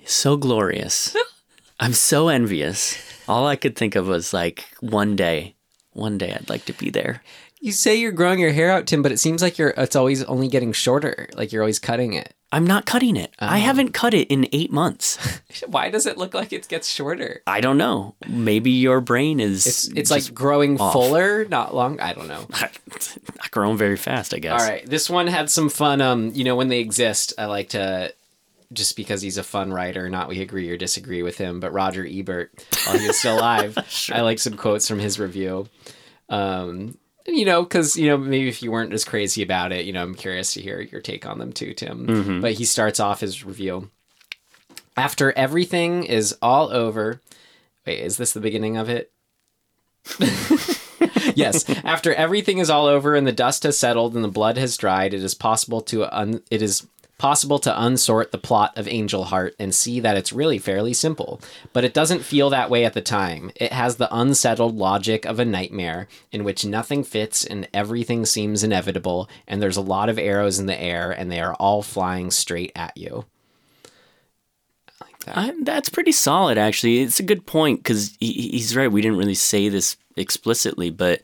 is 0.04 0.12
so 0.12 0.38
glorious. 0.38 1.16
I'm 1.80 1.94
so 1.94 2.28
envious. 2.30 2.98
All 3.28 3.48
I 3.48 3.56
could 3.56 3.76
think 3.76 3.96
of 3.96 4.08
was 4.08 4.34
like 4.34 4.66
one 4.82 5.16
day, 5.16 5.56
one 5.94 6.18
day 6.18 6.34
I'd 6.34 6.50
like 6.50 6.66
to 6.66 6.74
be 6.74 6.90
there. 6.90 7.22
You 7.62 7.72
say 7.74 7.96
you're 7.98 8.12
growing 8.14 8.40
your 8.40 8.52
hair 8.54 8.72
out, 8.72 8.88
Tim, 8.88 9.02
but 9.02 9.12
it 9.12 9.20
seems 9.20 9.42
like 9.42 9.58
you're 9.58 9.74
it's 9.76 9.96
always 9.96 10.24
only 10.24 10.48
getting 10.48 10.72
shorter. 10.72 11.28
Like 11.36 11.52
you're 11.52 11.62
always 11.62 11.80
cutting 11.80 12.14
it. 12.14 12.34
I'm 12.52 12.66
not 12.66 12.86
cutting 12.88 13.16
it. 13.16 13.32
I 13.38 13.58
Oh. 13.58 13.62
haven't 13.62 13.92
cut 13.94 14.14
it 14.16 14.28
in 14.30 14.48
eight 14.54 14.72
months. 14.72 15.18
Why 15.68 15.90
does 15.92 16.06
it 16.08 16.18
look 16.18 16.34
like 16.34 16.52
it 16.52 16.68
gets 16.68 16.88
shorter? 16.90 17.44
I 17.46 17.62
don't 17.62 17.78
know. 17.78 18.16
Maybe 18.28 18.72
your 18.72 19.02
brain 19.02 19.40
is. 19.40 19.68
It's 19.68 19.88
it's 19.90 20.10
like 20.10 20.34
growing 20.34 20.80
off. 20.80 20.94
fuller, 20.94 21.46
not 21.46 21.76
long. 21.76 22.00
I 22.00 22.14
don't 22.14 22.28
know. 22.28 22.48
not 22.60 23.52
growing 23.52 23.78
very 23.78 23.98
fast, 23.98 24.34
I 24.34 24.40
guess. 24.40 24.60
All 24.62 24.68
right, 24.68 24.86
this 24.86 25.10
one 25.10 25.28
had 25.28 25.50
some 25.52 25.70
fun. 25.70 26.02
Um, 26.02 26.32
you 26.34 26.44
know, 26.46 26.56
when 26.56 26.70
they 26.70 26.80
exist, 26.80 27.34
I 27.38 27.46
like 27.46 27.70
to 27.70 28.14
just 28.72 28.96
because 28.96 29.22
he's 29.22 29.38
a 29.38 29.44
fun 29.44 29.72
writer. 29.74 30.10
Not 30.10 30.30
we 30.30 30.42
agree 30.42 30.70
or 30.70 30.78
disagree 30.78 31.24
with 31.24 31.38
him, 31.38 31.60
but 31.60 31.74
Roger 31.74 32.06
Ebert, 32.08 32.52
while 32.86 32.98
he 33.00 33.08
was 33.08 33.18
still 33.18 33.38
alive, 33.38 33.78
I 34.12 34.22
like 34.22 34.40
some 34.40 34.58
quotes 34.58 34.88
from 34.88 35.00
his 35.00 35.20
review. 35.20 35.68
Um, 36.30 36.98
you 37.28 37.46
know, 37.46 37.64
because 37.64 37.96
you 37.98 38.08
know 38.08 38.18
maybe 38.18 38.48
if 38.48 38.62
you 38.64 38.72
weren't 38.72 38.94
as 38.94 39.04
crazy 39.06 39.42
about 39.44 39.72
it, 39.72 39.86
you 39.86 39.94
know, 39.94 40.02
I'm 40.04 40.16
curious 40.16 40.54
to 40.54 40.62
hear 40.62 40.80
your 40.82 41.02
take 41.02 41.26
on 41.26 41.40
them 41.40 41.52
too, 41.52 41.74
Tim. 41.74 42.08
Mhm. 42.08 42.42
But 42.42 42.54
he 42.54 42.66
starts 42.66 43.00
off 43.00 43.20
his 43.22 43.44
review. 43.44 43.90
After 44.98 45.32
everything 45.32 46.04
is 46.04 46.36
all 46.42 46.70
over, 46.70 47.22
wait, 47.88 48.00
is 48.00 48.18
this 48.18 48.34
the 48.34 48.40
beginning 48.42 48.78
of 48.78 48.90
it? 48.90 49.12
yes. 51.36 51.68
After 51.86 52.14
everything 52.14 52.58
is 52.58 52.70
all 52.70 52.86
over 52.86 53.16
and 53.16 53.26
the 53.26 53.32
dust 53.32 53.64
has 53.64 53.78
settled 53.78 54.16
and 54.16 54.24
the 54.24 54.28
blood 54.30 54.58
has 54.58 54.78
dried, 54.78 55.14
it 55.14 55.24
is 55.24 55.34
possible 55.34 55.82
to 55.82 56.04
un- 56.18 56.42
it 56.52 56.62
is 56.62 56.86
possible 57.20 57.60
to 57.60 57.70
unsort 57.70 58.32
the 58.32 58.40
plot 58.40 58.76
of 58.76 58.88
Angel 58.88 59.26
Heart 59.26 59.56
and 59.60 59.76
see 59.76 60.00
that 60.00 60.18
it's 60.18 60.34
really 60.34 60.58
fairly 60.58 60.94
simple. 60.94 61.40
But 61.74 61.84
it 61.84 61.94
doesn't 61.94 62.24
feel 62.24 62.50
that 62.50 62.72
way 62.72 62.86
at 62.86 62.94
the 62.94 63.02
time. 63.02 63.52
It 63.56 63.72
has 63.72 63.98
the 63.98 64.14
unsettled 64.16 64.76
logic 64.76 65.26
of 65.26 65.38
a 65.38 65.46
nightmare 65.46 66.08
in 66.32 66.44
which 66.44 66.66
nothing 66.66 67.04
fits 67.04 67.46
and 67.46 67.68
everything 67.74 68.26
seems 68.26 68.64
inevitable 68.64 69.30
and 69.48 69.62
there's 69.62 69.78
a 69.78 69.82
lot 69.82 70.10
of 70.10 70.18
arrows 70.18 70.58
in 70.58 70.66
the 70.66 70.82
air 70.82 71.12
and 71.12 71.32
they 71.32 71.42
are 71.42 71.54
all 71.56 71.84
flying 71.84 72.32
straight 72.32 72.72
at 72.74 72.98
you. 72.98 73.26
I, 75.28 75.54
that's 75.62 75.90
pretty 75.90 76.14
solid, 76.14 76.58
actually. 76.58 77.02
It's 77.02 77.20
a 77.20 77.24
good 77.24 77.46
point 77.46 77.84
because 77.84 78.16
he, 78.20 78.32
he's 78.32 78.76
right. 78.76 78.92
We 78.92 79.02
didn't 79.02 79.18
really 79.18 79.36
say 79.36 79.70
this 79.70 79.98
explicitly, 80.16 80.90
but 80.90 81.22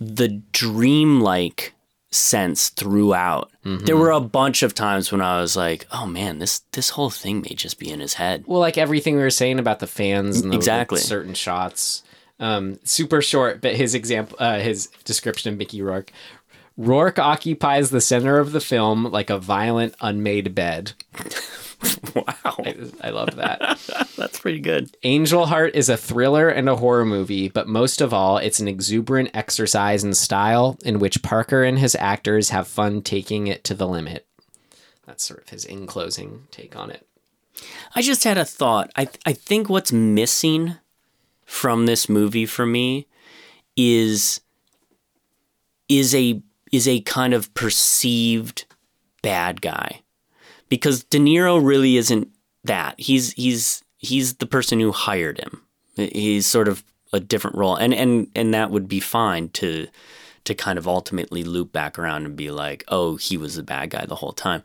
the 0.00 0.42
dreamlike 0.52 1.73
sense 2.14 2.68
throughout. 2.70 3.50
There 3.64 3.96
were 3.96 4.10
a 4.10 4.20
bunch 4.20 4.62
of 4.62 4.74
times 4.74 5.10
when 5.10 5.20
I 5.22 5.40
was 5.40 5.56
like, 5.56 5.86
"Oh 5.90 6.06
man, 6.06 6.38
this 6.38 6.60
this 6.72 6.90
whole 6.90 7.10
thing 7.10 7.40
may 7.40 7.54
just 7.54 7.78
be 7.78 7.90
in 7.90 8.00
his 8.00 8.14
head." 8.14 8.44
Well, 8.46 8.60
like 8.60 8.76
everything 8.78 9.16
we 9.16 9.22
were 9.22 9.30
saying 9.30 9.58
about 9.58 9.80
the 9.80 9.86
fans 9.86 10.40
and 10.40 10.52
the, 10.52 10.56
Exactly. 10.56 10.96
like, 10.98 11.04
certain 11.06 11.34
shots. 11.34 12.02
Um, 12.40 12.78
super 12.84 13.22
short, 13.22 13.60
but 13.62 13.74
his 13.74 13.94
example, 13.94 14.36
uh, 14.40 14.58
his 14.58 14.88
description 15.04 15.52
of 15.52 15.58
Mickey 15.58 15.80
Rourke. 15.82 16.12
Rourke 16.76 17.18
occupies 17.20 17.90
the 17.90 18.00
center 18.00 18.38
of 18.38 18.52
the 18.52 18.60
film 18.60 19.04
like 19.04 19.30
a 19.30 19.38
violent, 19.38 19.94
unmade 20.00 20.54
bed. 20.54 20.92
wow, 22.14 22.24
I, 22.58 22.76
I 23.02 23.10
love 23.10 23.36
that. 23.36 23.78
That's 24.16 24.38
pretty 24.38 24.60
good. 24.60 24.96
Angel 25.02 25.46
Heart 25.46 25.74
is 25.74 25.88
a 25.88 25.96
thriller 25.96 26.48
and 26.48 26.68
a 26.68 26.76
horror 26.76 27.04
movie, 27.04 27.48
but 27.48 27.68
most 27.68 28.00
of 28.00 28.12
all, 28.12 28.38
it's 28.38 28.60
an 28.60 28.68
exuberant 28.68 29.30
exercise 29.34 30.04
in 30.04 30.14
style 30.14 30.78
in 30.84 30.98
which 30.98 31.22
Parker 31.22 31.64
and 31.64 31.78
his 31.78 31.96
actors 31.96 32.50
have 32.50 32.68
fun 32.68 33.02
taking 33.02 33.46
it 33.46 33.64
to 33.64 33.74
the 33.74 33.88
limit. 33.88 34.26
That's 35.06 35.24
sort 35.24 35.42
of 35.42 35.48
his 35.50 35.64
in 35.64 35.86
closing 35.86 36.46
take 36.50 36.76
on 36.76 36.90
it. 36.90 37.06
I 37.94 38.02
just 38.02 38.24
had 38.24 38.38
a 38.38 38.44
thought. 38.44 38.90
I 38.96 39.08
I 39.26 39.32
think 39.32 39.68
what's 39.68 39.92
missing 39.92 40.76
from 41.44 41.86
this 41.86 42.08
movie 42.08 42.46
for 42.46 42.66
me 42.66 43.06
is 43.76 44.40
is 45.88 46.14
a 46.14 46.42
is 46.72 46.88
a 46.88 47.00
kind 47.02 47.34
of 47.34 47.52
perceived 47.54 48.64
bad 49.22 49.60
guy. 49.60 50.00
Because 50.68 51.04
De 51.04 51.18
Niro 51.18 51.64
really 51.64 51.96
isn't 51.96 52.28
that. 52.64 52.94
He's 52.98 53.32
he's 53.32 53.82
he's 53.98 54.34
the 54.34 54.46
person 54.46 54.80
who 54.80 54.92
hired 54.92 55.38
him. 55.38 55.62
He's 55.96 56.46
sort 56.46 56.68
of 56.68 56.82
a 57.12 57.20
different 57.20 57.56
role. 57.56 57.76
And 57.76 57.94
and 57.94 58.28
and 58.34 58.52
that 58.54 58.70
would 58.70 58.88
be 58.88 59.00
fine 59.00 59.48
to 59.50 59.86
to 60.44 60.54
kind 60.54 60.78
of 60.78 60.86
ultimately 60.86 61.42
loop 61.42 61.72
back 61.72 61.98
around 61.98 62.26
and 62.26 62.36
be 62.36 62.50
like, 62.50 62.84
"Oh, 62.88 63.16
he 63.16 63.36
was 63.36 63.56
the 63.56 63.62
bad 63.62 63.90
guy 63.90 64.04
the 64.06 64.16
whole 64.16 64.32
time." 64.32 64.62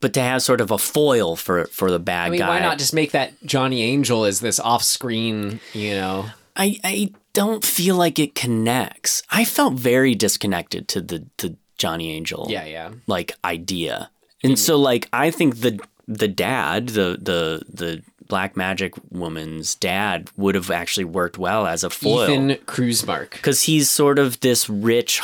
But 0.00 0.12
to 0.14 0.20
have 0.20 0.42
sort 0.42 0.60
of 0.60 0.70
a 0.70 0.78
foil 0.78 1.36
for 1.36 1.64
for 1.66 1.90
the 1.90 1.98
bad 1.98 2.26
I 2.26 2.30
mean, 2.30 2.40
guy. 2.40 2.48
why 2.48 2.60
not 2.60 2.78
just 2.78 2.92
make 2.92 3.12
that 3.12 3.32
Johnny 3.44 3.82
Angel 3.82 4.24
as 4.24 4.40
this 4.40 4.60
off-screen, 4.60 5.60
you 5.72 5.94
know? 5.94 6.26
I 6.56 6.78
I 6.84 7.12
don't 7.32 7.64
feel 7.64 7.96
like 7.96 8.18
it 8.18 8.34
connects. 8.34 9.22
I 9.30 9.44
felt 9.44 9.74
very 9.74 10.14
disconnected 10.14 10.88
to 10.88 11.00
the 11.00 11.26
to 11.38 11.56
Johnny 11.78 12.12
Angel. 12.12 12.46
Yeah, 12.50 12.64
yeah. 12.64 12.90
Like 13.06 13.34
idea. 13.44 14.10
And 14.44 14.58
so 14.58 14.76
like 14.76 15.08
I 15.12 15.30
think 15.30 15.60
the 15.60 15.80
the 16.06 16.28
dad, 16.28 16.88
the 16.90 17.18
the 17.20 17.62
the 17.68 18.02
black 18.28 18.56
magic 18.56 18.94
woman's 19.10 19.74
dad 19.74 20.30
would 20.36 20.54
have 20.54 20.70
actually 20.70 21.04
worked 21.04 21.36
well 21.38 21.66
as 21.66 21.84
a 21.84 21.90
foil. 21.90 22.24
Ethan 22.24 22.50
Krusemark. 22.66 23.42
Cuz 23.42 23.62
he's 23.62 23.90
sort 23.90 24.18
of 24.18 24.40
this 24.40 24.68
rich, 24.70 25.20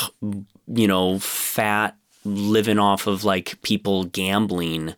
you 0.66 0.87
know, 0.89 1.18
fat 1.18 1.97
living 2.25 2.79
off 2.79 3.07
of 3.07 3.25
like 3.25 3.61
people 3.62 4.05
gambling, 4.05 4.95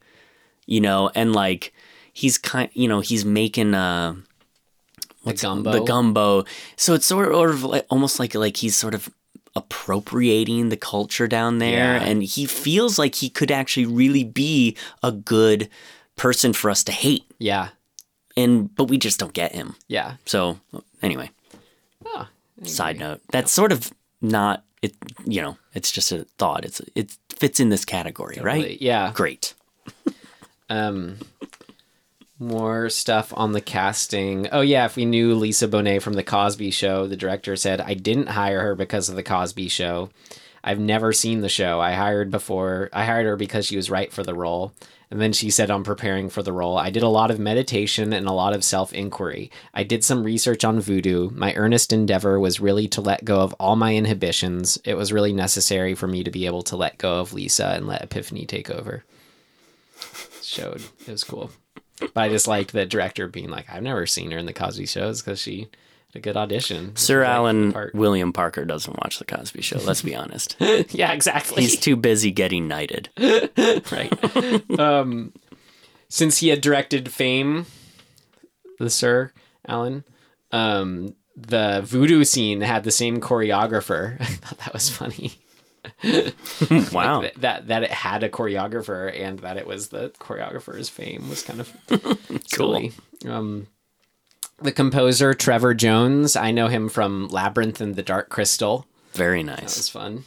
you 0.66 0.81
know, 0.81 1.11
and 1.14 1.33
like 1.33 1.73
he's 2.12 2.39
kind, 2.39 2.68
you 2.75 2.89
know, 2.89 3.01
he's 3.01 3.25
making 3.25 3.75
uh 3.75 4.14
The 5.25 5.35
gumbo. 5.35 5.73
the 5.73 5.81
gumbo. 5.85 6.45
So 6.77 6.95
it's 6.95 7.07
sort 7.07 7.33
of 7.33 7.62
like 7.64 7.87
almost 7.91 8.18
like 8.18 8.35
like 8.35 8.57
he's 8.57 8.77
sort 8.77 8.95
of 8.95 9.09
appropriating 9.55 10.69
the 10.69 10.77
culture 10.77 11.27
down 11.29 11.59
there, 11.59 11.97
Yeah. 11.97 12.03
and 12.05 12.23
he 12.23 12.47
feels 12.47 12.99
like 12.99 13.17
he 13.17 13.29
could 13.29 13.51
actually 13.51 13.87
really 13.87 14.25
be 14.25 14.77
a 15.03 15.13
good 15.13 15.69
person 16.17 16.53
for 16.53 16.71
us 16.71 16.83
to 16.85 16.93
hate. 16.93 17.25
Yeah. 17.39 17.69
And 18.37 18.75
but 18.75 18.85
we 18.85 18.97
just 18.99 19.19
don't 19.21 19.33
get 19.35 19.53
him. 19.55 19.77
Yeah. 19.89 20.17
So 20.25 20.59
anyway, 21.03 21.31
Oh, 22.07 22.27
side 22.65 22.99
note. 22.99 23.21
That's 23.31 23.53
sort 23.53 23.73
of 23.73 23.93
not 24.21 24.65
it. 24.81 24.95
You 25.27 25.43
know, 25.43 25.59
it's 25.75 25.91
just 25.93 26.13
a 26.13 26.25
thought. 26.39 26.65
It's 26.65 26.81
it 26.95 27.17
fits 27.29 27.61
in 27.61 27.69
this 27.69 27.85
category, 27.85 28.37
Totally, 28.37 28.63
right? 28.63 28.81
yeah. 28.83 29.13
Great. 29.15 29.55
Um, 30.71 31.19
more 32.43 32.90
stuff 32.90 33.32
on 33.36 33.53
the 33.53 33.61
casting. 33.61 34.49
Oh 34.53 34.61
yeah, 34.61 34.84
if 34.84 34.97
we 34.97 35.05
knew 35.05 35.34
Lisa 35.34 35.68
Bonet 35.68 36.03
from 36.03 36.14
the 36.14 36.22
Cosby 36.22 36.70
Show, 36.70 37.07
the 37.07 37.16
director 37.16 37.57
said 37.57 37.80
I 37.80 37.95
didn't 37.95 38.28
hire 38.28 38.61
her 38.61 38.74
because 38.74 39.09
of 39.09 39.16
the 39.16 39.22
Cosby 39.22 39.68
Show. 39.68 40.11
I've 40.64 40.78
never 40.78 41.12
seen 41.12 41.40
the 41.40 41.49
show. 41.49 41.80
I 41.80 41.93
hired 41.93 42.30
before. 42.30 42.88
I 42.93 43.05
hired 43.05 43.26
her 43.26 43.36
because 43.36 43.66
she 43.66 43.76
was 43.76 43.90
right 43.90 44.12
for 44.12 44.22
the 44.22 44.34
role. 44.34 44.72
And 45.11 45.20
then 45.20 45.34
she 45.34 45.51
said, 45.51 45.70
I'm 45.70 45.84
preparing 45.84 46.30
for 46.30 46.43
the 46.43 46.55
role. 46.55 46.78
I 46.78 46.88
did 46.88 47.03
a 47.03 47.09
lot 47.09 47.30
of 47.30 47.38
meditation 47.38 48.14
and 48.14 48.26
a 48.26 48.32
lot 48.32 48.55
of 48.55 48.64
self 48.64 48.95
inquiry. 48.95 49.51
I 49.74 49.82
did 49.82 50.05
some 50.05 50.22
research 50.24 50.64
on 50.64 50.80
voodoo. 50.80 51.30
My 51.34 51.53
earnest 51.55 51.93
endeavor 51.93 52.40
was 52.40 52.61
really 52.61 52.88
to 52.88 53.03
let 53.03 53.24
go 53.24 53.40
of 53.40 53.53
all 53.55 53.76
my 53.76 53.95
inhibitions. 53.95 54.78
It 54.84 54.95
was 54.95 55.12
really 55.12 55.34
necessary 55.34 55.95
for 55.95 56.07
me 56.07 56.24
to 56.24 56.30
be 56.30 56.47
able 56.47 56.62
to 56.62 56.76
let 56.76 56.97
go 56.97 57.20
of 57.20 57.34
Lisa 57.34 57.72
and 57.74 57.86
let 57.86 58.03
Epiphany 58.03 58.47
take 58.47 58.70
over. 58.70 59.05
Showed. 60.40 60.82
It 61.07 61.12
was 61.12 61.24
cool. 61.24 61.51
But 62.15 62.21
I 62.21 62.29
just 62.29 62.49
liked 62.49 62.73
the 62.73 62.87
director 62.87 63.29
being 63.29 63.51
like, 63.51 63.67
I've 63.71 63.83
never 63.83 64.07
seen 64.07 64.31
her 64.31 64.39
in 64.39 64.47
the 64.47 64.53
Cosby 64.53 64.87
shows 64.87 65.23
because 65.23 65.41
she 65.41 65.69
had 66.13 66.17
a 66.17 66.21
good 66.21 66.37
audition. 66.37 66.97
Sir 66.97 67.21
Right 67.21 67.27
for 67.27 67.31
the 67.31 67.37
Alan. 67.37 67.91
William 67.95 68.33
Parker 68.33 68.65
doesn't 68.65 68.99
watch 69.03 69.19
the 69.19 69.25
Cosby 69.25 69.63
Show. 69.63 69.79
Let's 69.79 70.03
be 70.03 70.15
honest. 70.15 70.57
yeah, 70.91 71.13
exactly. 71.13 71.63
He's 71.63 71.79
too 71.79 71.97
busy 71.97 72.31
getting 72.31 72.69
knighted. 72.69 73.09
right. 73.91 74.79
um, 74.79 75.33
since 76.09 76.39
he 76.39 76.49
had 76.49 76.61
directed 76.61 77.11
Fame, 77.11 77.67
the 78.79 78.91
Sir 78.91 79.33
Alan, 79.66 80.05
um, 80.51 81.15
the 81.37 81.81
voodoo 81.85 82.24
scene 82.24 82.61
had 82.61 82.85
the 82.85 82.91
same 82.91 83.20
choreographer. 83.20 84.16
I 84.20 84.24
thought 84.24 84.59
that 84.59 84.73
was 84.73 84.91
funny. 84.91 85.33
Wow. 86.93 87.23
Like, 87.23 87.35
that 87.41 87.69
that 87.69 87.83
it 87.85 87.91
had 87.91 88.23
a 88.23 88.29
choreographer 88.29 89.12
and 89.19 89.39
that 89.41 89.57
it 89.57 89.66
was 89.66 89.89
the 89.89 90.11
choreographer's 90.19 90.89
fame 90.89 91.29
was 91.29 91.43
kind 91.43 91.61
of 91.61 91.73
silly. 92.47 92.93
Um, 93.27 93.69
the 94.61 94.73
composer 94.73 95.35
Trevor 95.35 95.74
Jones, 95.74 96.37
I 96.37 96.51
know 96.51 96.69
him 96.69 96.89
from 96.89 97.29
Labyrinth 97.29 97.81
and 97.81 97.95
the 97.97 98.03
Dark 98.03 98.29
Crystal. 98.29 98.87
Very 99.12 99.43
nice. 99.43 99.59
That 99.61 99.65
was 99.79 99.89
fun. 99.89 100.24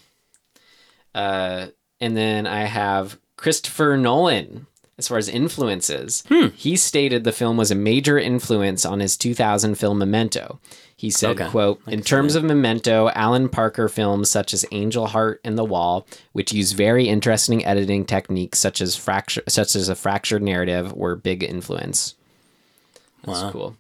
Uh, 1.14 1.68
and 2.02 2.16
then 2.18 2.46
I 2.46 2.64
have 2.66 3.18
Christopher 3.38 3.98
Nolan. 3.98 4.68
As 4.98 5.10
far 5.10 5.18
as 5.18 5.28
influences, 5.28 6.24
he 6.56 6.78
stated 6.78 7.26
the 7.26 7.34
film 7.34 7.58
was 7.58 7.70
a 7.70 7.76
major 7.76 8.18
influence 8.18 8.86
on 8.86 9.02
his 9.02 9.18
2000 9.18 9.76
film 9.76 9.98
Memento. 9.98 10.62
He 10.98 11.10
said, 11.12 11.32
Okay. 11.42 11.50
"quote 11.50 11.82
In 11.88 12.02
terms 12.02 12.36
of 12.36 12.44
Memento, 12.44 13.10
Alan 13.14 13.50
Parker 13.50 13.90
films 13.90 14.32
such 14.32 14.54
as 14.54 14.66
Angel 14.72 15.08
Heart 15.08 15.42
and 15.44 15.58
The 15.58 15.66
Wall, 15.66 16.08
which 16.32 16.54
use 16.54 16.72
very 16.72 17.10
interesting 17.10 17.66
editing 17.66 18.06
techniques 18.06 18.60
such 18.60 18.80
as 18.82 18.96
fracture, 18.96 19.44
such 19.48 19.76
as 19.76 19.90
a 19.90 19.96
fractured 19.96 20.42
narrative, 20.42 20.94
were 20.94 21.16
big 21.18 21.44
influence." 21.44 22.16
That's 23.24 23.42
Wow. 23.42 23.52
cool. 23.52 23.78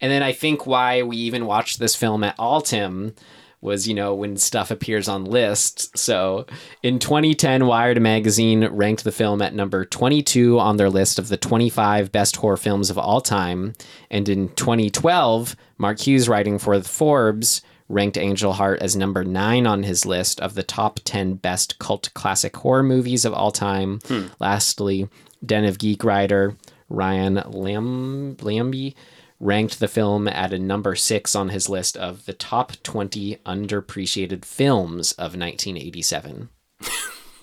And 0.00 0.10
then 0.12 0.22
I 0.22 0.32
think 0.32 0.66
why 0.66 1.02
we 1.02 1.16
even 1.16 1.46
watched 1.46 1.78
this 1.78 1.96
film 1.96 2.22
at 2.24 2.34
all, 2.38 2.60
Tim, 2.60 3.14
was, 3.62 3.88
you 3.88 3.94
know, 3.94 4.14
when 4.14 4.36
stuff 4.36 4.70
appears 4.70 5.08
on 5.08 5.24
lists. 5.24 5.88
So 5.98 6.44
in 6.82 6.98
2010, 6.98 7.66
Wired 7.66 8.02
magazine 8.02 8.66
ranked 8.66 9.04
the 9.04 9.12
film 9.12 9.40
at 9.40 9.54
number 9.54 9.84
22 9.84 10.58
on 10.58 10.76
their 10.76 10.90
list 10.90 11.18
of 11.18 11.28
the 11.28 11.36
25 11.36 12.12
best 12.12 12.36
horror 12.36 12.56
films 12.56 12.90
of 12.90 12.98
all 12.98 13.20
time. 13.20 13.72
And 14.10 14.28
in 14.28 14.48
2012, 14.50 15.56
Mark 15.78 16.00
Hughes, 16.00 16.28
writing 16.28 16.58
for 16.58 16.78
Forbes, 16.82 17.62
ranked 17.88 18.18
Angel 18.18 18.52
Heart 18.52 18.82
as 18.82 18.96
number 18.96 19.22
nine 19.22 19.66
on 19.66 19.84
his 19.84 20.04
list 20.04 20.40
of 20.40 20.54
the 20.54 20.62
top 20.62 20.98
10 21.04 21.34
best 21.34 21.78
cult 21.78 22.12
classic 22.14 22.56
horror 22.56 22.82
movies 22.82 23.24
of 23.24 23.32
all 23.32 23.52
time. 23.52 24.00
Hmm. 24.06 24.26
Lastly, 24.40 25.08
Den 25.44 25.64
of 25.64 25.78
Geek 25.78 26.02
writer 26.02 26.56
Ryan 26.88 27.42
Lam- 27.46 28.36
Lambie 28.40 28.96
ranked 29.42 29.80
the 29.80 29.88
film 29.88 30.28
at 30.28 30.52
a 30.52 30.58
number 30.58 30.94
six 30.94 31.34
on 31.34 31.48
his 31.50 31.68
list 31.68 31.96
of 31.96 32.24
the 32.26 32.32
top 32.32 32.72
20 32.84 33.36
underappreciated 33.44 34.44
films 34.44 35.12
of 35.12 35.36
1987. 35.36 36.48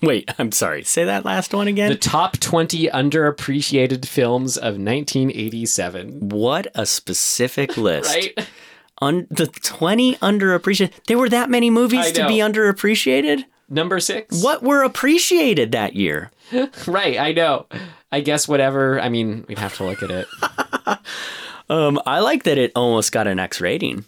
Wait, 0.02 0.32
I'm 0.38 0.50
sorry. 0.50 0.82
Say 0.82 1.04
that 1.04 1.26
last 1.26 1.52
one 1.52 1.68
again. 1.68 1.90
The 1.90 1.98
top 1.98 2.38
20 2.38 2.88
underappreciated 2.88 4.06
films 4.06 4.56
of 4.56 4.78
1987. 4.78 6.30
what 6.30 6.68
a 6.74 6.86
specific 6.86 7.76
list. 7.76 8.08
Right? 8.14 8.48
Un- 9.02 9.26
the 9.30 9.46
20 9.46 10.16
underappreciated. 10.16 10.92
There 11.06 11.18
were 11.18 11.28
that 11.28 11.50
many 11.50 11.68
movies 11.68 12.12
to 12.12 12.26
be 12.26 12.38
underappreciated? 12.38 13.44
Number 13.68 14.00
six? 14.00 14.42
What 14.42 14.62
were 14.62 14.82
appreciated 14.82 15.72
that 15.72 15.94
year? 15.94 16.30
Right, 16.88 17.16
I 17.16 17.30
know. 17.30 17.66
I 18.10 18.22
guess 18.22 18.48
whatever. 18.48 19.00
I 19.00 19.08
mean, 19.08 19.44
we'd 19.46 19.60
have 19.60 19.76
to 19.76 19.84
look 19.84 20.02
at 20.02 20.10
it. 20.10 20.26
Um, 21.70 22.00
I 22.04 22.18
like 22.18 22.42
that 22.42 22.58
it 22.58 22.72
almost 22.74 23.12
got 23.12 23.26
an 23.28 23.38
X 23.38 23.60
rating. 23.60 24.04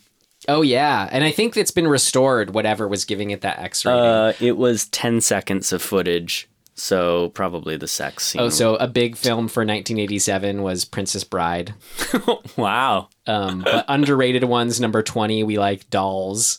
Oh, 0.48 0.62
yeah. 0.62 1.08
And 1.12 1.22
I 1.22 1.30
think 1.30 1.56
it's 1.56 1.70
been 1.70 1.86
restored, 1.86 2.52
whatever 2.52 2.88
was 2.88 3.04
giving 3.04 3.30
it 3.30 3.42
that 3.42 3.60
X 3.60 3.84
rating. 3.84 4.00
Uh, 4.00 4.32
it 4.40 4.56
was 4.56 4.86
10 4.86 5.20
seconds 5.20 5.72
of 5.72 5.80
footage, 5.80 6.48
so 6.74 7.28
probably 7.30 7.76
the 7.76 7.86
sex 7.86 8.26
scene. 8.26 8.42
oh, 8.42 8.48
so 8.48 8.74
a 8.76 8.88
big 8.88 9.16
film 9.16 9.46
for 9.46 9.60
1987 9.60 10.62
was 10.62 10.84
Princess 10.84 11.22
Bride. 11.22 11.74
wow. 12.56 13.08
Um, 13.28 13.60
but 13.60 13.84
underrated 13.86 14.42
ones, 14.42 14.80
number 14.80 15.00
20, 15.00 15.44
we 15.44 15.58
like 15.58 15.88
Dolls. 15.88 16.58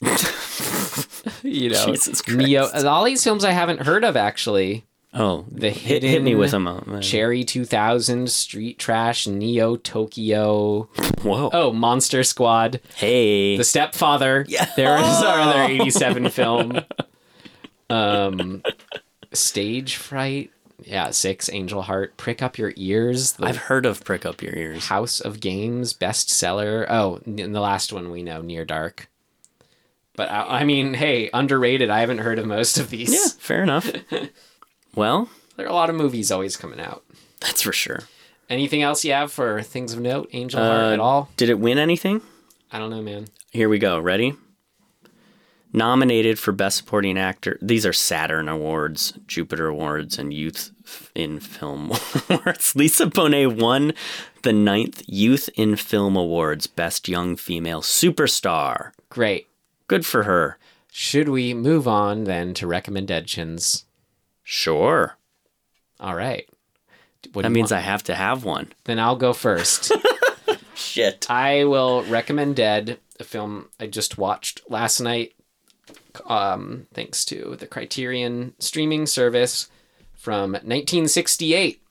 you 1.42 1.70
know, 1.70 1.86
Jesus 1.86 2.26
Neo. 2.28 2.68
All 2.86 3.02
these 3.02 3.24
films 3.24 3.44
I 3.44 3.50
haven't 3.50 3.82
heard 3.82 4.04
of, 4.04 4.16
actually. 4.16 4.84
Oh, 5.16 5.44
The 5.50 5.70
hit, 5.70 6.02
Hidden, 6.02 6.10
hit 6.10 6.22
me 6.24 6.34
with 6.34 6.50
them. 6.50 6.66
Uh, 6.66 7.00
Cherry 7.00 7.44
2000, 7.44 8.28
Street 8.28 8.78
Trash, 8.80 9.28
Neo 9.28 9.76
Tokyo. 9.76 10.88
Whoa. 11.22 11.50
Oh, 11.52 11.72
Monster 11.72 12.24
Squad. 12.24 12.80
Hey. 12.96 13.56
The 13.56 13.62
Stepfather. 13.62 14.44
Yeah. 14.48 14.68
There 14.76 14.96
is 14.96 15.22
our 15.22 15.38
other 15.40 15.62
87 15.72 16.28
film. 16.30 16.80
Um, 17.88 18.62
Stage 19.32 19.96
Fright. 19.96 20.50
Yeah, 20.82 21.10
six. 21.10 21.48
Angel 21.48 21.82
Heart. 21.82 22.16
Prick 22.16 22.42
Up 22.42 22.58
Your 22.58 22.72
Ears. 22.76 23.36
I've 23.40 23.56
heard 23.56 23.86
of 23.86 24.04
Prick 24.04 24.26
Up 24.26 24.42
Your 24.42 24.54
Ears. 24.54 24.88
House 24.88 25.20
of 25.20 25.38
Games 25.40 25.94
bestseller. 25.94 26.86
Oh, 26.90 27.20
and 27.24 27.54
the 27.54 27.60
last 27.60 27.92
one 27.92 28.10
we 28.10 28.22
know, 28.24 28.42
Near 28.42 28.64
Dark. 28.64 29.08
But 30.16 30.30
I, 30.30 30.60
I 30.60 30.64
mean, 30.64 30.94
hey, 30.94 31.30
underrated. 31.32 31.88
I 31.90 32.00
haven't 32.00 32.18
heard 32.18 32.38
of 32.38 32.46
most 32.46 32.78
of 32.78 32.90
these. 32.90 33.12
Yeah, 33.12 33.30
fair 33.38 33.62
enough. 33.62 33.90
well, 34.96 35.28
There 35.56 35.66
are 35.66 35.70
a 35.70 35.74
lot 35.74 35.90
of 35.90 35.96
movies 35.96 36.30
always 36.32 36.56
coming 36.56 36.80
out. 36.80 37.04
that's 37.40 37.62
for 37.62 37.72
sure. 37.72 38.00
Anything 38.50 38.82
else 38.82 39.04
you 39.04 39.12
have 39.12 39.32
for 39.32 39.62
things 39.62 39.92
of 39.94 40.00
note, 40.00 40.28
Angel 40.32 40.60
Heart 40.60 40.82
Uh, 40.82 40.92
at 40.92 41.00
all? 41.00 41.30
Did 41.36 41.48
it 41.48 41.58
win 41.58 41.78
anything? 41.78 42.20
I 42.70 42.78
don't 42.78 42.90
know, 42.90 43.00
man. 43.02 43.26
Here 43.52 43.68
we 43.68 43.78
go. 43.78 43.98
Ready? 43.98 44.34
Nominated 45.72 46.38
for 46.38 46.52
Best 46.52 46.76
Supporting 46.76 47.18
Actor. 47.18 47.58
These 47.60 47.84
are 47.84 47.92
Saturn 47.92 48.48
Awards, 48.48 49.14
Jupiter 49.26 49.66
Awards, 49.66 50.18
and 50.20 50.32
Youth 50.32 50.70
in 51.16 51.40
Film 51.40 51.90
Awards. 52.30 52.76
Lisa 52.76 53.06
Bonet 53.06 53.60
won 53.60 53.92
the 54.42 54.52
ninth 54.52 55.02
Youth 55.06 55.50
in 55.56 55.74
Film 55.74 56.14
Awards, 56.14 56.68
Best 56.68 57.08
Young 57.08 57.34
Female 57.34 57.82
Superstar. 57.82 58.92
Great. 59.08 59.48
Good 59.88 60.06
for 60.06 60.22
her. 60.24 60.58
Should 60.92 61.28
we 61.28 61.54
move 61.54 61.88
on 61.88 62.22
then 62.22 62.54
to 62.54 62.68
recommendations? 62.68 63.83
Sure. 64.44 65.16
All 65.98 66.14
right. 66.14 66.48
What 67.32 67.42
That 67.42 67.50
means 67.50 67.70
want? 67.70 67.82
I 67.82 67.86
have 67.86 68.02
to 68.04 68.14
have 68.14 68.44
one. 68.44 68.72
Then 68.84 68.98
I'll 69.00 69.16
go 69.16 69.32
first. 69.32 69.90
Shit. 70.74 71.26
I 71.30 71.64
will 71.64 72.04
recommend 72.04 72.56
Dead, 72.56 72.98
a 73.18 73.24
film 73.24 73.68
I 73.80 73.86
just 73.86 74.18
watched 74.18 74.60
last 74.68 75.00
night, 75.00 75.34
um, 76.26 76.86
thanks 76.92 77.24
to 77.26 77.56
the 77.58 77.66
Criterion 77.66 78.54
streaming 78.58 79.06
service 79.06 79.68
from 80.14 80.52
1968, 80.52 81.82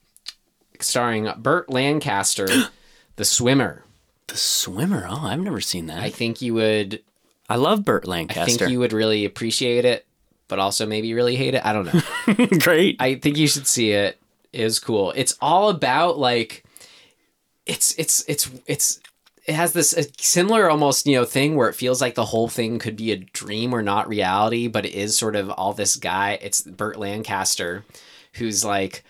starring 0.80 1.31
Burt 1.38 1.69
Lancaster, 1.69 2.47
The 3.15 3.25
Swimmer. 3.25 3.84
The 4.27 4.38
Swimmer. 4.38 5.05
Oh, 5.09 5.27
I've 5.27 5.39
never 5.39 5.61
seen 5.61 5.88
that. 5.88 5.99
I 5.99 6.09
think 6.09 6.41
you 6.41 6.53
would. 6.55 7.01
I 7.49 7.57
love 7.57 7.84
Burt 7.85 8.07
Lancaster. 8.07 8.41
I 8.41 8.45
think 8.45 8.71
you 8.71 8.80
would 8.80 8.93
really 8.93 9.25
appreciate 9.25 9.85
it, 9.85 10.05
but 10.53 10.59
also 10.59 10.85
maybe 10.85 11.15
really 11.15 11.35
hate 11.35 11.55
it. 11.55 11.65
I 11.65 11.73
don't 11.73 11.91
know. 11.91 12.45
Great. 12.59 12.97
I 12.99 13.15
think 13.15 13.38
you 13.38 13.47
should 13.47 13.65
see 13.65 13.89
it. 13.89 14.19
It 14.51 14.61
is 14.61 14.77
cool. 14.77 15.11
It's 15.15 15.35
all 15.41 15.69
about 15.69 16.19
like 16.19 16.63
it's 17.65 17.95
it's 17.97 18.23
it's 18.27 18.51
it's 18.67 18.99
it 19.47 19.55
has 19.55 19.73
this 19.73 19.95
similar 20.19 20.69
almost 20.69 21.07
you 21.07 21.15
know 21.15 21.25
thing 21.25 21.55
where 21.55 21.69
it 21.69 21.73
feels 21.73 22.01
like 22.01 22.13
the 22.13 22.25
whole 22.25 22.47
thing 22.49 22.77
could 22.77 22.95
be 22.97 23.11
a 23.11 23.17
dream 23.17 23.73
or 23.73 23.81
not 23.81 24.07
reality, 24.07 24.67
but 24.67 24.85
it 24.85 24.93
is 24.93 25.17
sort 25.17 25.35
of 25.35 25.49
all 25.49 25.73
this 25.73 25.95
guy. 25.95 26.38
It's 26.39 26.61
Burt 26.61 26.97
Lancaster, 26.99 27.84
who's 28.34 28.63
like 28.63 29.03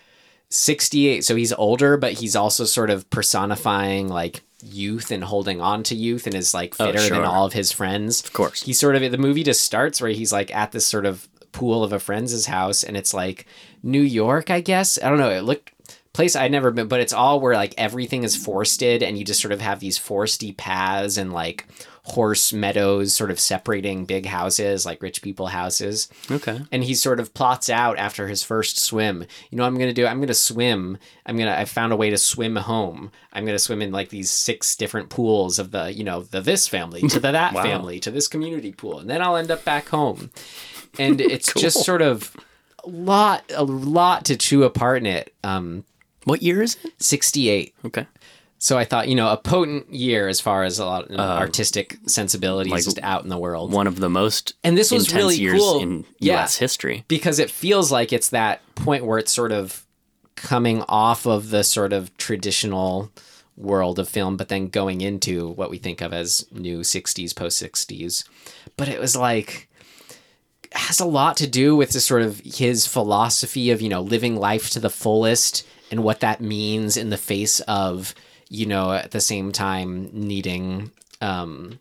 sixty 0.48 1.08
eight, 1.08 1.26
so 1.26 1.36
he's 1.36 1.52
older, 1.52 1.98
but 1.98 2.14
he's 2.14 2.34
also 2.34 2.64
sort 2.64 2.88
of 2.88 3.10
personifying 3.10 4.08
like 4.08 4.40
youth 4.66 5.10
and 5.10 5.22
holding 5.22 5.60
on 5.60 5.82
to 5.82 5.94
youth 5.94 6.24
and 6.26 6.34
is 6.34 6.54
like 6.54 6.74
Oh, 6.80 6.86
fitter 6.86 6.98
sure. 7.00 7.18
than 7.18 7.26
all 7.26 7.44
of 7.44 7.52
his 7.52 7.70
friends. 7.70 8.24
Of 8.24 8.32
course. 8.32 8.62
He 8.62 8.72
sort 8.72 8.96
of 8.96 9.12
the 9.12 9.18
movie 9.18 9.42
just 9.42 9.60
starts 9.60 10.00
where 10.00 10.10
he's 10.10 10.32
like 10.32 10.54
at 10.56 10.72
this 10.72 10.86
sort 10.86 11.04
of 11.04 11.28
pool 11.54 11.82
of 11.82 11.92
a 11.92 11.98
friend's 11.98 12.44
house 12.46 12.82
and 12.84 12.96
it's 12.96 13.14
like 13.14 13.46
New 13.82 14.02
York, 14.02 14.50
I 14.50 14.60
guess. 14.60 14.98
I 15.02 15.08
don't 15.08 15.18
know. 15.18 15.30
It 15.30 15.40
looked 15.44 15.70
place 16.12 16.36
I'd 16.36 16.52
never 16.52 16.70
been, 16.70 16.86
but 16.88 17.00
it's 17.00 17.12
all 17.12 17.40
where 17.40 17.54
like 17.54 17.74
everything 17.78 18.22
is 18.22 18.36
forested 18.36 19.02
and 19.02 19.16
you 19.18 19.24
just 19.24 19.40
sort 19.40 19.52
of 19.52 19.60
have 19.60 19.80
these 19.80 19.98
foresty 19.98 20.56
paths 20.56 21.16
and 21.16 21.32
like 21.32 21.66
horse 22.04 22.52
meadows 22.52 23.14
sort 23.14 23.30
of 23.30 23.40
separating 23.40 24.04
big 24.04 24.26
houses, 24.26 24.84
like 24.84 25.02
rich 25.02 25.22
people 25.22 25.46
houses. 25.46 26.08
Okay. 26.30 26.60
And 26.70 26.84
he 26.84 26.94
sort 26.94 27.18
of 27.18 27.32
plots 27.34 27.70
out 27.70 27.98
after 27.98 28.28
his 28.28 28.42
first 28.44 28.78
swim. 28.78 29.24
You 29.50 29.56
know, 29.56 29.64
what 29.64 29.68
I'm 29.68 29.78
gonna 29.78 29.92
do. 29.94 30.06
I'm 30.06 30.20
gonna 30.20 30.34
swim. 30.34 30.98
I'm 31.26 31.36
gonna. 31.38 31.52
I 31.54 31.64
found 31.64 31.92
a 31.92 31.96
way 31.96 32.10
to 32.10 32.18
swim 32.18 32.56
home. 32.56 33.10
I'm 33.32 33.46
gonna 33.46 33.58
swim 33.58 33.80
in 33.82 33.90
like 33.90 34.10
these 34.10 34.30
six 34.30 34.76
different 34.76 35.08
pools 35.08 35.58
of 35.58 35.70
the, 35.70 35.92
you 35.92 36.04
know, 36.04 36.22
the 36.22 36.42
this 36.42 36.68
family 36.68 37.00
to 37.08 37.18
the 37.18 37.32
that 37.32 37.54
Wow. 37.54 37.62
family 37.62 37.98
to 38.00 38.10
this 38.10 38.28
community 38.28 38.72
pool, 38.72 38.98
and 38.98 39.08
then 39.08 39.22
I'll 39.22 39.36
end 39.36 39.50
up 39.50 39.64
back 39.64 39.88
home. 39.88 40.30
And 40.98 41.20
it's 41.20 41.52
just 41.54 41.84
sort 41.84 42.02
of 42.02 42.36
a 42.84 42.88
lot, 42.88 43.44
a 43.54 43.64
lot 43.64 44.24
to 44.26 44.36
chew 44.36 44.62
apart 44.64 44.98
in 44.98 45.06
it. 45.06 45.34
Um, 45.42 45.84
What 46.24 46.42
year 46.42 46.62
is 46.62 46.76
it? 46.84 46.92
68. 47.02 47.74
Okay. 47.86 48.06
So 48.58 48.78
I 48.78 48.84
thought, 48.86 49.08
you 49.08 49.14
know, 49.14 49.28
a 49.30 49.36
potent 49.36 49.92
year 49.92 50.26
as 50.28 50.40
far 50.40 50.64
as 50.64 50.78
a 50.78 50.86
lot 50.86 51.10
of 51.10 51.18
artistic 51.20 51.98
sensibilities 52.06 52.72
Uh, 52.72 52.76
like 52.76 52.84
just 52.84 52.98
out 53.02 53.22
in 53.22 53.28
the 53.28 53.36
world. 53.36 53.70
One 53.72 53.86
of 53.86 54.00
the 54.00 54.08
most 54.08 54.54
And 54.64 54.76
this 54.78 54.90
was 54.90 55.12
really 55.14 55.36
years 55.36 55.60
cool. 55.60 55.80
in 55.80 56.06
Yeah. 56.18 56.36
U.S. 56.36 56.56
history. 56.56 57.04
because 57.08 57.38
it 57.38 57.50
feels 57.50 57.92
like 57.92 58.10
it's 58.12 58.30
that 58.30 58.62
point 58.74 59.04
where 59.04 59.18
it's 59.18 59.32
sort 59.32 59.52
of 59.52 59.84
coming 60.36 60.82
off 60.88 61.26
of 61.26 61.50
the 61.50 61.62
sort 61.62 61.92
of 61.92 62.16
traditional 62.16 63.10
world 63.56 63.98
of 63.98 64.08
film, 64.08 64.36
but 64.36 64.48
then 64.48 64.68
going 64.68 65.00
into 65.00 65.48
what 65.50 65.70
we 65.70 65.76
think 65.78 66.00
of 66.00 66.12
as 66.12 66.46
new 66.50 66.80
60s, 66.80 67.36
post 67.36 67.62
60s. 67.62 68.24
But 68.76 68.88
it 68.88 68.98
was 68.98 69.14
like, 69.14 69.68
has 70.74 71.00
a 71.00 71.04
lot 71.06 71.36
to 71.38 71.46
do 71.46 71.74
with 71.76 71.90
this 71.92 72.04
sort 72.04 72.22
of 72.22 72.40
his 72.40 72.86
philosophy 72.86 73.70
of, 73.70 73.80
you 73.80 73.88
know, 73.88 74.00
living 74.00 74.36
life 74.36 74.70
to 74.70 74.80
the 74.80 74.90
fullest 74.90 75.66
and 75.90 76.02
what 76.02 76.20
that 76.20 76.40
means 76.40 76.96
in 76.96 77.10
the 77.10 77.16
face 77.16 77.60
of, 77.60 78.14
you 78.48 78.66
know, 78.66 78.92
at 78.92 79.10
the 79.12 79.20
same 79.20 79.52
time 79.52 80.10
needing, 80.12 80.90
um, 81.20 81.78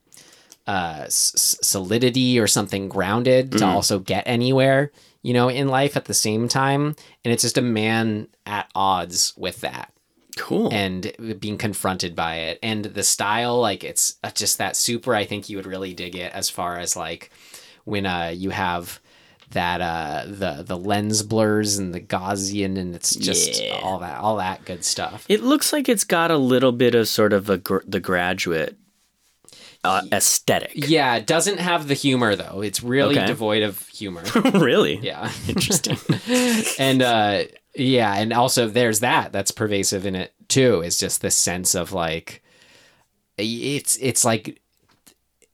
uh, 0.68 1.04
s- 1.06 1.58
solidity 1.62 2.40
or 2.40 2.48
something 2.48 2.88
grounded 2.88 3.52
to 3.52 3.66
also 3.66 4.00
get 4.00 4.24
anywhere, 4.26 4.92
you 5.22 5.34
know, 5.34 5.50
in 5.50 5.68
life 5.68 5.98
at 5.98 6.06
the 6.06 6.14
same 6.14 6.48
time. 6.48 6.96
And 7.26 7.34
it's 7.34 7.44
just 7.44 7.58
a 7.58 7.62
man 7.62 8.28
at 8.46 8.70
odds 8.76 9.34
with 9.36 9.62
that 9.62 9.92
Cool. 10.38 10.70
and 10.72 11.12
being 11.40 11.58
confronted 11.58 12.16
by 12.16 12.36
it. 12.36 12.60
And 12.64 12.86
the 12.86 13.04
style, 13.04 13.60
like, 13.60 13.84
it's 13.84 14.16
uh, 14.24 14.32
just 14.32 14.58
that 14.60 14.76
super. 14.76 15.14
I 15.16 15.26
think 15.26 15.50
you 15.50 15.58
would 15.58 15.66
really 15.66 15.94
dig 15.94 16.16
it 16.16 16.32
as 16.34 16.50
far 16.50 16.78
as 16.78 16.96
like 16.96 17.30
when 17.86 18.06
uh, 18.06 18.32
you 18.36 18.50
have 18.52 19.00
that 19.52 19.82
uh 19.82 20.24
the 20.26 20.64
the 20.66 20.76
lens 20.78 21.22
blurs 21.22 21.78
and 21.78 21.94
the 21.94 22.02
Gaussian 22.02 22.76
and 22.80 22.96
it's 22.96 23.14
just 23.16 23.62
Yeah. 23.62 23.80
all 23.84 24.00
that 24.00 24.18
all 24.20 24.38
that 24.38 24.66
good 24.66 24.84
stuff. 24.84 25.26
it 25.30 25.42
looks 25.44 25.72
like 25.72 25.88
it's 25.88 26.04
got 26.04 26.32
a 26.32 26.38
little 26.38 26.72
bit 26.72 26.96
of 26.96 27.08
sort 27.08 27.34
of 27.34 27.50
a 27.52 27.58
gr- 27.60 27.84
the 27.86 28.00
graduate 28.00 28.78
uh, 29.84 30.02
aesthetic. 30.14 30.72
Yeah, 30.76 31.16
it 31.18 31.28
doesn't 31.28 31.60
have 31.60 31.88
the 31.90 31.94
humor 31.94 32.36
though. 32.36 32.62
It's 32.62 32.82
really 32.82 33.16
Okay. 33.18 33.28
devoid 33.28 33.62
of 33.64 33.86
humor. 33.90 34.24
really? 34.54 34.98
Yeah. 35.04 35.30
Interesting. 35.48 35.98
and 36.80 37.02
uh 37.04 37.44
yeah, 37.76 38.14
and 38.16 38.34
also 38.34 38.68
there's 38.68 39.02
that 39.02 39.32
that's 39.34 39.52
pervasive 39.52 40.06
in 40.08 40.16
it 40.16 40.34
too. 40.48 40.82
Is 40.82 40.98
just 40.98 41.22
this 41.22 41.36
sense 41.36 41.76
of 41.76 41.92
like 41.92 42.42
it's 43.38 43.98
it's 43.98 44.24
like 44.26 44.62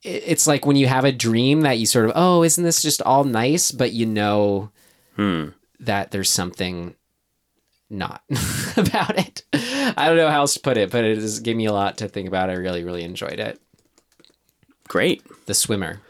it's 0.02 0.46
like 0.46 0.64
when 0.64 0.76
you 0.76 0.86
have 0.86 1.04
a 1.04 1.12
dream 1.12 1.60
that 1.62 1.78
you 1.78 1.86
sort 1.86 2.06
of 2.06 2.12
oh 2.14 2.42
isn't 2.42 2.64
this 2.64 2.80
just 2.82 3.02
all 3.02 3.24
nice 3.24 3.70
but 3.72 3.92
you 3.92 4.06
know 4.06 4.70
Hmm. 5.16 5.48
that 5.80 6.10
there's 6.10 6.30
something 6.30 6.94
not 7.90 8.22
about 8.76 9.18
it 9.18 9.42
i 9.52 10.06
don't 10.06 10.16
know 10.16 10.30
how 10.30 10.40
else 10.40 10.54
to 10.54 10.60
put 10.60 10.76
it 10.78 10.90
but 10.90 11.04
it 11.04 11.16
just 11.18 11.42
gave 11.42 11.56
me 11.56 11.66
a 11.66 11.72
lot 11.72 11.98
to 11.98 12.08
think 12.08 12.28
about 12.28 12.48
i 12.48 12.54
really 12.54 12.84
really 12.84 13.02
enjoyed 13.04 13.38
it 13.40 13.60
Great. 14.88 15.22
the 15.46 15.54
swimmer 15.54 16.00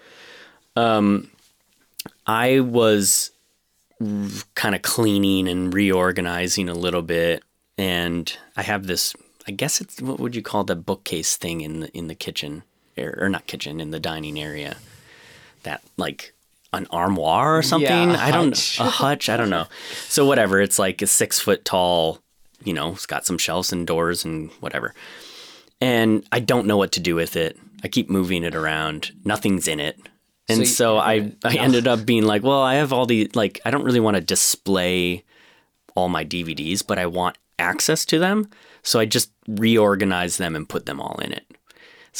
Um, 0.77 1.31
I 2.27 2.61
was 2.61 3.31
kind 4.55 4.75
of 4.75 4.83
cleaning 4.83 5.49
and 5.49 5.75
reorganizing 5.75 6.69
a 6.71 6.75
little 6.75 7.03
bit, 7.03 7.43
and 7.77 8.33
I 8.57 8.63
have 8.63 8.87
this. 8.87 9.15
I 9.47 9.51
guess 9.51 9.81
it's 9.83 10.01
what 10.01 10.19
would 10.21 10.35
you 10.35 10.41
call 10.43 10.65
the 10.65 10.77
bookcase 10.77 11.37
thing 11.37 11.61
in 11.61 11.81
the 11.81 11.89
in 11.95 12.07
the 12.07 12.15
kitchen, 12.15 12.63
or, 13.01 13.17
or 13.21 13.29
not 13.29 13.47
kitchen, 13.47 13.81
in 13.81 13.91
the 13.91 14.01
dining 14.01 14.39
area. 14.41 14.77
That 15.65 15.83
like 15.97 16.33
an 16.73 16.87
armoire 16.91 17.59
or 17.59 17.63
something. 17.63 18.11
Yeah, 18.11 18.17
I 18.25 18.31
don't 18.31 18.51
hutch. 18.57 18.81
a 18.81 18.85
hutch. 18.85 19.29
I 19.29 19.37
don't 19.37 19.51
know. 19.51 19.67
So 20.09 20.25
whatever. 20.27 20.61
It's 20.61 20.79
like 20.79 21.03
a 21.03 21.07
six 21.07 21.39
foot 21.41 21.65
tall. 21.65 22.21
You 22.65 22.73
know, 22.75 22.93
it's 22.93 23.07
got 23.07 23.27
some 23.27 23.39
shelves 23.39 23.73
and 23.73 23.87
doors 23.87 24.25
and 24.25 24.51
whatever. 24.61 24.95
And 25.81 26.25
I 26.31 26.41
don't 26.41 26.67
know 26.67 26.77
what 26.77 26.93
to 26.93 27.01
do 27.01 27.15
with 27.15 27.37
it. 27.37 27.59
I 27.83 27.89
keep 27.89 28.11
moving 28.11 28.45
it 28.45 28.55
around. 28.55 29.13
Nothing's 29.25 29.67
in 29.67 29.81
it. 29.81 29.99
And 30.49 30.59
So 30.59 30.65
so, 30.65 30.95
you- 30.95 31.01
I, 31.01 31.33
I 31.45 31.57
ended 31.59 31.87
up 31.89 32.05
being 32.05 32.25
like, 32.25 32.43
well, 32.43 32.61
I 32.63 32.75
have 32.75 32.93
all 32.93 33.07
the, 33.07 33.31
like, 33.35 33.61
I 33.65 33.71
don't 33.71 33.85
really 33.85 34.01
want 34.01 34.17
to 34.17 34.21
display 34.21 35.25
all 35.95 36.09
my 36.09 36.25
DVDs, 36.25 36.87
but 36.87 36.99
I 36.99 37.07
want 37.07 37.39
access 37.59 38.05
to 38.07 38.19
them. 38.19 38.49
So 38.83 39.01
I 39.01 39.07
just 39.07 39.31
reorganize 39.49 40.37
them 40.37 40.55
and 40.57 40.69
put 40.69 40.87
them 40.87 41.01
all 41.01 41.17
in 41.23 41.33
it. 41.33 41.47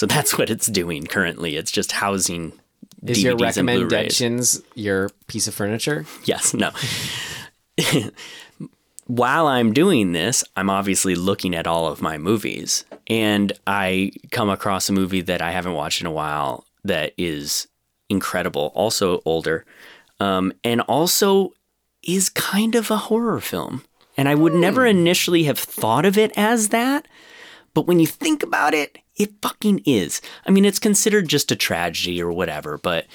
So 0.01 0.07
that's 0.07 0.39
what 0.39 0.49
it's 0.49 0.67
doing 0.67 1.07
currently. 1.07 1.57
It's 1.57 1.71
just 1.71 1.93
housing 1.93 2.59
is 3.03 3.19
DVDs 3.19 3.23
your 3.23 3.37
recommendations 3.37 4.63
your 4.75 5.11
piece 5.27 5.47
of 5.47 5.55
furniture 5.55 6.07
Yes, 6.25 6.55
no. 6.55 6.71
While 9.07 9.47
I'm 9.47 9.73
doing 9.75 10.13
this, 10.13 10.43
I'm 10.57 10.71
obviously 10.71 11.15
looking 11.15 11.55
at 11.55 11.67
all 11.67 11.89
of 11.89 12.01
my 12.01 12.17
movies, 12.17 12.85
and 13.09 13.53
I 13.67 14.13
come 14.31 14.49
across 14.49 14.89
a 14.89 14.93
movie 14.93 15.21
that 15.23 15.43
I 15.43 15.51
haven't 15.51 15.75
watched 15.75 16.01
in 16.01 16.07
a 16.07 16.13
while 16.13 16.65
that 16.85 17.13
is 17.19 17.67
incredible, 18.09 18.71
also 18.75 19.21
older, 19.25 19.67
um, 20.21 20.53
and 20.63 20.81
also 20.83 21.51
is 22.05 22.29
kind 22.29 22.77
of 22.77 22.91
a 22.91 22.97
horror 22.97 23.41
film. 23.41 23.83
And 24.17 24.29
I 24.29 24.37
would 24.37 24.55
never 24.55 24.87
initially 24.87 25.43
have 25.45 25.59
thought 25.59 26.05
of 26.05 26.17
it 26.17 26.33
as 26.37 26.69
that, 26.69 27.09
but 27.75 27.89
when 27.89 27.99
you 27.99 28.07
think 28.07 28.45
about 28.45 28.75
it, 28.75 28.99
it 29.21 29.33
fucking 29.43 29.83
is. 29.85 30.21
I 30.47 30.51
mean, 30.51 30.65
it's 30.65 30.79
considered 30.79 31.29
just 31.29 31.53
a 31.53 31.57
tragedy 31.57 32.23
or 32.23 32.33
whatever, 32.33 32.79
but 32.79 33.07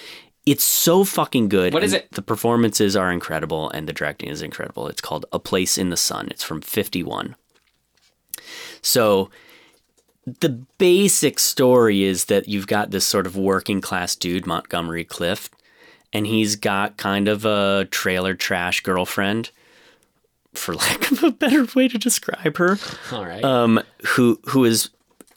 it's 0.45 0.64
so 0.64 1.03
fucking 1.03 1.49
good. 1.49 1.73
What 1.73 1.84
is 1.84 1.94
it? 1.94 2.11
The 2.11 2.22
performances 2.22 2.95
are 2.95 3.11
incredible 3.11 3.69
and 3.72 3.88
the 3.88 3.94
directing 3.94 4.30
is 4.30 4.41
incredible. 4.41 4.88
It's 4.88 5.02
called 5.02 5.26
A 5.32 5.40
Place 5.40 5.77
in 5.77 5.90
the 5.90 5.98
Sun. 5.98 6.27
It's 6.30 6.44
from 6.44 6.61
51. 6.61 7.36
So 8.82 9.32
the 10.26 10.49
basic 10.77 11.40
story 11.40 12.03
is 12.03 12.26
that 12.26 12.48
you've 12.48 12.68
got 12.68 12.91
this 12.91 13.06
sort 13.06 13.26
of 13.26 13.36
working 13.36 13.82
class 13.82 14.15
dude, 14.15 14.45
Montgomery 14.45 15.06
Clift, 15.06 15.53
and 16.14 16.27
he's 16.27 16.56
got 16.56 16.98
kind 16.98 17.27
of 17.27 17.45
a 17.45 17.88
trailer 17.90 18.36
trash 18.36 18.82
girlfriend, 18.82 19.49
for 20.53 20.76
lack 20.76 21.11
of 21.11 21.23
a 21.23 21.32
better 21.32 21.65
way 21.76 21.88
to 21.88 21.98
describe 21.98 22.57
her 22.57 22.77
all 23.11 23.26
right 23.26 23.44
um, 23.44 23.82
who 24.06 24.40
who 24.45 24.64
is 24.64 24.90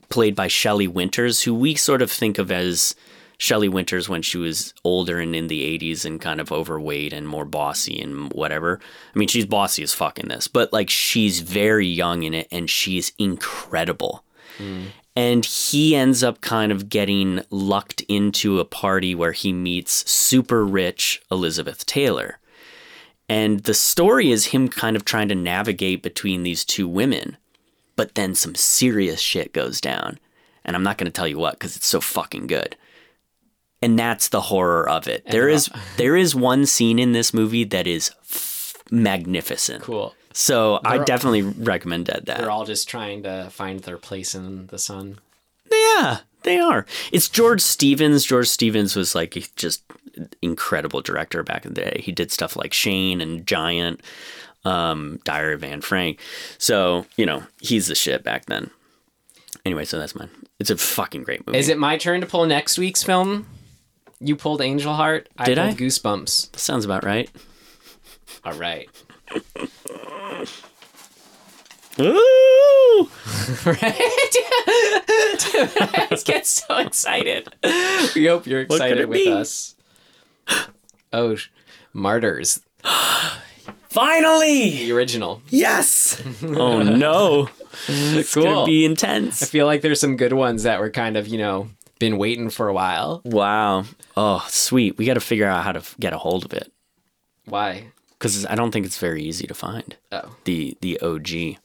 played 0.09 0.35
by 0.35 0.49
Shelley 0.49 0.89
Winters, 0.89 1.43
who 1.43 1.55
we 1.55 1.75
sort 1.75 2.03
of 2.03 2.11
think 2.11 2.39
of 2.39 2.51
as 2.51 2.95
Shelley 3.39 3.69
Winters 3.69 4.09
when 4.09 4.23
she 4.23 4.37
was 4.37 4.75
older 4.85 5.21
and 5.21 5.35
in 5.35 5.47
the 5.47 5.79
80s 5.79 6.05
and 6.05 6.21
kind 6.21 6.41
of 6.41 6.51
overweight 6.51 7.13
and 7.13 7.29
more 7.29 7.45
bossy 7.45 8.01
and 8.01 8.33
whatever. 8.33 8.81
I 9.15 9.19
mean, 9.19 9.29
she's 9.29 9.47
bossy 9.47 9.83
as 9.85 9.95
fuck 9.95 10.19
in 10.19 10.29
this, 10.29 10.49
but 10.49 10.73
like 10.73 10.91
she's 10.91 11.41
very 11.41 11.87
young 11.87 12.25
in 12.25 12.35
it 12.35 12.49
and 12.51 12.69
she's 12.69 13.13
incredible. 13.19 14.25
Mm. 14.59 14.87
And 15.15 15.45
he 15.45 15.95
ends 15.95 16.23
up 16.23 16.41
kind 16.41 16.73
of 16.73 16.89
getting 16.89 17.43
lucked 17.51 18.01
into 18.03 18.59
a 18.59 18.65
party 18.65 19.15
where 19.15 19.33
he 19.33 19.53
meets 19.53 20.09
super 20.11 20.65
rich 20.65 21.23
Elizabeth 21.31 21.87
Taylor. 21.87 22.39
And 23.29 23.61
the 23.61 23.75
story 23.75 24.31
is 24.31 24.47
him 24.47 24.69
kind 24.69 24.97
of 24.97 25.05
trying 25.05 25.29
to 25.29 25.35
navigate 25.35 26.03
between 26.03 26.43
these 26.43 26.65
two 26.65 26.89
women 26.89 27.37
but 27.99 28.15
then 28.15 28.35
some 28.35 28.55
serious 28.55 29.21
shit 29.21 29.53
goes 29.53 29.81
down. 29.81 30.19
And 30.65 30.77
I'm 30.77 30.83
not 30.85 30.99
going 30.99 31.11
to 31.11 31.17
tell 31.17 31.27
you 31.29 31.39
what 31.39 31.55
because 31.55 31.77
it's 31.77 31.87
so 31.87 32.01
fucking 32.01 32.47
good. 32.47 32.77
And 33.83 33.99
that's 33.99 34.29
the 34.29 34.41
horror 34.43 34.89
of 34.89 35.07
it. 35.09 35.25
There 35.31 35.49
is 35.49 35.69
there 35.97 36.17
is 36.17 36.35
one 36.35 36.67
scene 36.67 36.99
in 36.99 37.13
this 37.13 37.33
movie 37.35 37.65
that 37.65 37.87
is 37.87 38.11
f- 38.23 38.75
magnificent. 38.91 39.83
cool 39.83 40.15
So 40.33 40.81
I 40.85 40.97
They're- 40.97 41.05
definitely 41.07 41.43
recommend 41.43 42.07
that. 42.07 42.27
they're 42.27 42.51
all 42.51 42.65
just 42.65 42.89
trying 42.89 43.23
to 43.25 43.49
find 43.51 43.81
their 43.81 43.99
place 43.99 44.35
in 44.35 44.67
the 44.69 44.79
sun 44.79 45.19
Yeah, 45.71 46.19
they 46.43 46.59
are. 46.59 46.87
It's 47.13 47.29
George 47.29 47.61
Stevens. 47.61 48.25
George 48.25 48.49
Stevens 48.49 48.97
was 48.97 49.15
like 49.15 49.51
just 49.57 49.83
incredible 50.43 51.01
director 51.01 51.43
back 51.43 51.65
in 51.65 51.75
the 51.75 51.81
day. 51.83 52.01
He 52.03 52.13
did 52.13 52.31
stuff 52.33 52.57
like 52.57 52.73
Shane 52.73 53.21
and 53.21 53.47
Giant, 53.47 54.01
um, 54.65 55.21
Diary 55.25 55.55
of 55.55 55.65
Anne 55.65 55.81
Frank. 55.81 56.21
So 56.59 57.07
you 57.17 57.27
know 57.27 57.43
he's 57.61 57.87
the 57.87 57.95
shit 57.95 58.23
back 58.25 58.47
then. 58.47 58.71
Anyway, 59.65 59.85
so 59.85 59.99
that's 59.99 60.15
mine. 60.15 60.31
It's 60.59 60.71
a 60.71 60.77
fucking 60.77 61.23
great 61.25 61.47
movie. 61.47 61.59
Is 61.59 61.69
it 61.69 61.79
my 61.79 61.97
turn 61.97 62.21
to 62.21 62.27
pull 62.27 62.47
next 62.47 62.79
week's 62.79 63.03
film? 63.03 63.47
You 64.21 64.35
pulled 64.35 64.61
Angel 64.61 64.95
Heart. 64.95 65.29
I 65.39 65.45
Did 65.45 65.59
I? 65.59 65.69
pulled 65.69 65.79
Goosebumps. 65.79 66.59
Sounds 66.59 66.85
about 66.85 67.05
right. 67.05 67.31
All 68.45 68.55
right. 68.55 68.89
Ooh! 73.01 73.09
right? 73.65 73.79
I 75.51 76.19
get 76.25 76.47
so 76.47 76.77
excited. 76.79 77.49
We 78.15 78.27
hope 78.27 78.47
you're 78.47 78.61
excited 78.63 79.09
with 79.09 79.19
be? 79.19 79.31
us. 79.33 79.75
Oh, 81.13 81.37
Martyrs, 81.93 82.61
Finally! 83.89 84.71
the 84.71 84.93
original. 84.93 85.43
Yes! 85.49 86.23
oh 86.43 86.83
no. 86.83 87.49
It's 87.89 88.35
Cool. 88.35 88.43
gonna 88.45 88.67
be 88.67 88.85
intense. 88.85 89.43
I 89.43 89.47
feel 89.47 89.67
like 89.67 89.81
there's 89.83 90.01
some 90.01 90.17
good 90.17 90.33
ones 90.33 90.65
that 90.65 90.81
were 90.81 90.91
kind 90.91 91.17
of, 91.17 91.27
you 91.29 91.39
know, 91.39 91.69
been 91.99 92.19
waiting 92.19 92.51
for 92.51 92.69
a 92.69 92.73
while. 92.73 93.23
Wow. 93.25 93.85
Oh, 94.17 94.45
sweet. 94.49 94.99
We 94.99 95.07
got 95.07 95.15
to 95.15 95.21
figure 95.21 95.47
out 95.47 95.65
how 95.65 95.73
to 95.73 95.79
f- 95.81 95.97
get 95.99 96.13
a 96.13 96.19
hold 96.19 96.45
of 96.45 96.53
it 96.53 96.73
Why? 97.47 97.87
because 98.11 98.45
I 98.47 98.55
don't 98.55 98.71
think 98.73 98.85
it's 98.87 98.99
very 98.99 99.23
easy 99.23 99.47
to 99.47 99.55
find. 99.55 99.97
Oh, 100.13 100.37
The 100.45 100.77
the 100.81 101.01
OG. 101.01 101.59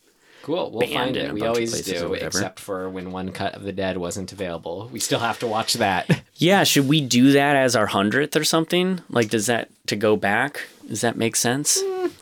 Cool. 0.43 0.69
We'll 0.69 0.87
find 0.87 1.17
it. 1.17 1.33
We 1.33 1.41
always 1.45 1.81
do, 1.81 2.13
except 2.13 2.59
for 2.59 2.87
when 2.89 3.11
one 3.11 3.31
cut 3.31 3.55
of 3.55 3.63
the 3.63 3.71
dead 3.71 3.97
wasn't 3.97 4.31
available. 4.31 4.87
We 4.91 4.99
still 4.99 5.19
have 5.19 5.39
to 5.39 5.47
watch 5.47 5.73
that. 5.75 6.21
Yeah, 6.35 6.63
should 6.65 6.89
we 6.89 6.99
do 6.99 7.31
that 7.33 7.55
as 7.55 7.75
our 7.75 7.85
hundredth 7.85 8.35
or 8.35 8.43
something? 8.43 8.99
Like, 9.09 9.29
does 9.29 9.45
that 9.45 9.69
to 9.87 9.95
go 9.95 10.17
back? 10.17 10.61
Does 10.87 10.99
that 11.01 11.15
make 11.15 11.35
sense, 11.37 11.77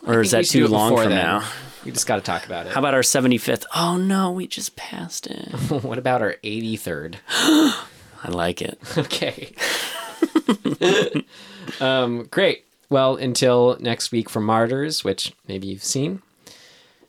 or 0.06 0.20
is 0.20 0.28
Mm, 0.28 0.30
that 0.32 0.38
We 0.38 0.44
should 0.44 0.52
do 0.52 0.66
too 0.66 0.72
long 0.72 0.90
before 0.90 1.04
from 1.04 1.12
then. 1.14 1.24
now? 1.24 1.48
We 1.84 1.90
just 1.90 2.06
got 2.06 2.16
to 2.16 2.22
talk 2.22 2.46
about 2.46 2.66
it. 2.66 2.72
How 2.72 2.78
about 2.78 2.94
our 2.94 3.02
seventy 3.02 3.38
fifth? 3.38 3.64
Oh 3.74 3.96
no, 3.96 4.30
we 4.30 4.46
just 4.46 4.76
passed 4.76 5.26
it. 5.26 5.48
what 5.82 5.98
about 5.98 6.22
our 6.22 6.36
83rd? 6.44 7.16
I 7.28 8.28
like 8.28 8.62
it. 8.62 8.78
Okay. 8.98 9.54
um, 11.80 12.28
great. 12.30 12.64
Well, 12.88 13.16
until 13.16 13.76
next 13.80 14.12
week 14.12 14.28
for 14.28 14.40
Martyrs, 14.40 15.02
which 15.02 15.32
maybe 15.48 15.66
you've 15.68 15.82
seen. 15.84 16.22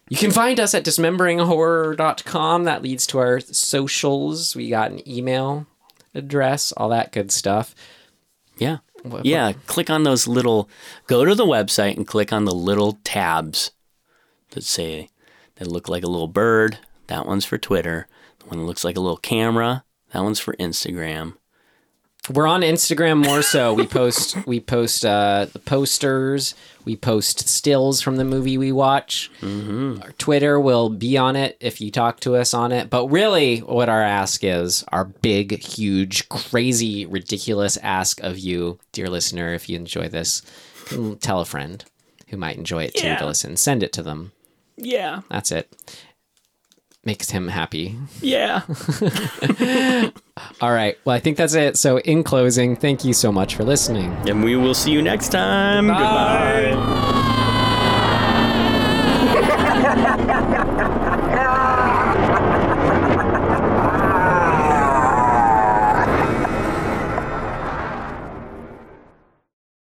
You 0.10 0.18
can 0.18 0.32
find 0.32 0.60
us 0.60 0.74
at 0.74 0.84
dismemberinghorror.com. 0.86 2.64
That 2.66 2.82
leads 2.84 3.08
to 3.08 3.20
our 3.20 3.40
socials. 3.40 4.56
We 4.56 4.70
got 4.70 4.92
an 4.92 5.08
email 5.10 5.66
address, 6.14 6.72
all 6.74 6.90
that 6.90 7.12
good 7.12 7.32
stuff. 7.32 7.74
Yeah. 8.58 8.78
What- 9.04 9.26
Yeah, 9.26 9.54
click 9.68 9.90
on 9.90 10.04
those 10.04 10.28
little 10.28 10.70
go 11.08 11.26
to 11.26 11.36
the 11.36 11.46
website 11.46 11.98
and 11.98 12.08
click 12.08 12.32
on 12.32 12.46
the 12.46 12.54
little 12.54 13.00
tabs 13.04 13.72
that 14.52 14.64
say 14.64 15.10
that 15.56 15.68
look 15.68 15.90
like 15.90 16.04
a 16.04 16.08
little 16.10 16.28
bird. 16.28 16.78
That 17.08 17.26
one's 17.26 17.46
for 17.46 17.58
Twitter. 17.58 18.08
The 18.40 18.46
one 18.46 18.60
that 18.60 18.66
looks 18.66 18.84
like 18.84 18.96
a 18.96 19.02
little 19.02 19.18
camera. 19.18 19.84
That 20.12 20.24
one's 20.24 20.40
for 20.40 20.54
Instagram. 20.58 21.36
We're 22.30 22.48
on 22.48 22.62
Instagram 22.62 23.24
more 23.24 23.42
so. 23.42 23.74
We 23.74 23.86
post 23.86 24.38
we 24.48 24.60
post 24.60 25.06
uh, 25.06 25.48
the 25.52 25.60
posters. 25.60 26.56
We 26.86 26.96
post 26.96 27.48
stills 27.48 28.02
from 28.02 28.18
the 28.18 28.26
movie 28.26 28.58
we 28.58 28.72
watch. 28.72 29.32
Our 30.02 30.12
Twitter 30.18 30.60
will 30.60 30.90
be 30.90 31.18
on 31.18 31.36
it 31.36 31.58
if 31.60 31.80
you 31.80 31.92
talk 31.92 32.20
to 32.22 32.36
us 32.36 32.54
on 32.54 32.72
it. 32.72 32.90
But 32.90 33.08
really, 33.08 33.60
what 33.60 33.90
our 33.90 34.02
ask 34.02 34.44
is, 34.44 34.84
our 34.92 35.06
big, 35.06 35.60
huge, 35.60 36.28
crazy, 36.28 37.06
ridiculous 37.06 37.78
ask 37.78 38.20
of 38.22 38.38
you, 38.38 38.80
dear 38.92 39.08
listener, 39.08 39.54
if 39.54 39.70
you 39.70 39.78
enjoy 39.78 40.10
this, 40.10 40.42
tell 41.22 41.40
a 41.40 41.46
friend 41.46 41.86
who 42.28 42.38
might 42.38 42.58
enjoy 42.58 42.84
it 42.84 42.96
too 42.96 43.16
to 43.16 43.26
listen. 43.26 43.56
Send 43.56 43.82
it 43.84 43.94
to 43.94 44.04
them. 44.04 44.34
Yeah. 44.76 45.22
That's 45.30 45.52
it. 45.52 45.72
Makes 47.06 47.30
him 47.32 47.50
happy. 47.50 47.98
Yeah. 48.22 48.62
All 50.62 50.72
right. 50.72 50.98
Well, 51.04 51.16
I 51.16 51.20
think 51.20 51.36
that's 51.36 51.54
it. 51.54 51.78
So, 51.78 52.00
in 52.00 52.24
closing, 52.24 52.78
thank 52.78 53.04
you 53.04 53.12
so 53.14 53.30
much 53.30 53.56
for 53.56 53.66
listening. 53.66 54.12
And 54.28 54.42
we 54.42 54.56
will 54.56 54.74
see 54.74 54.92
you 54.92 55.02
next 55.02 55.30
time. 55.30 55.88
Goodbye. 55.88 57.30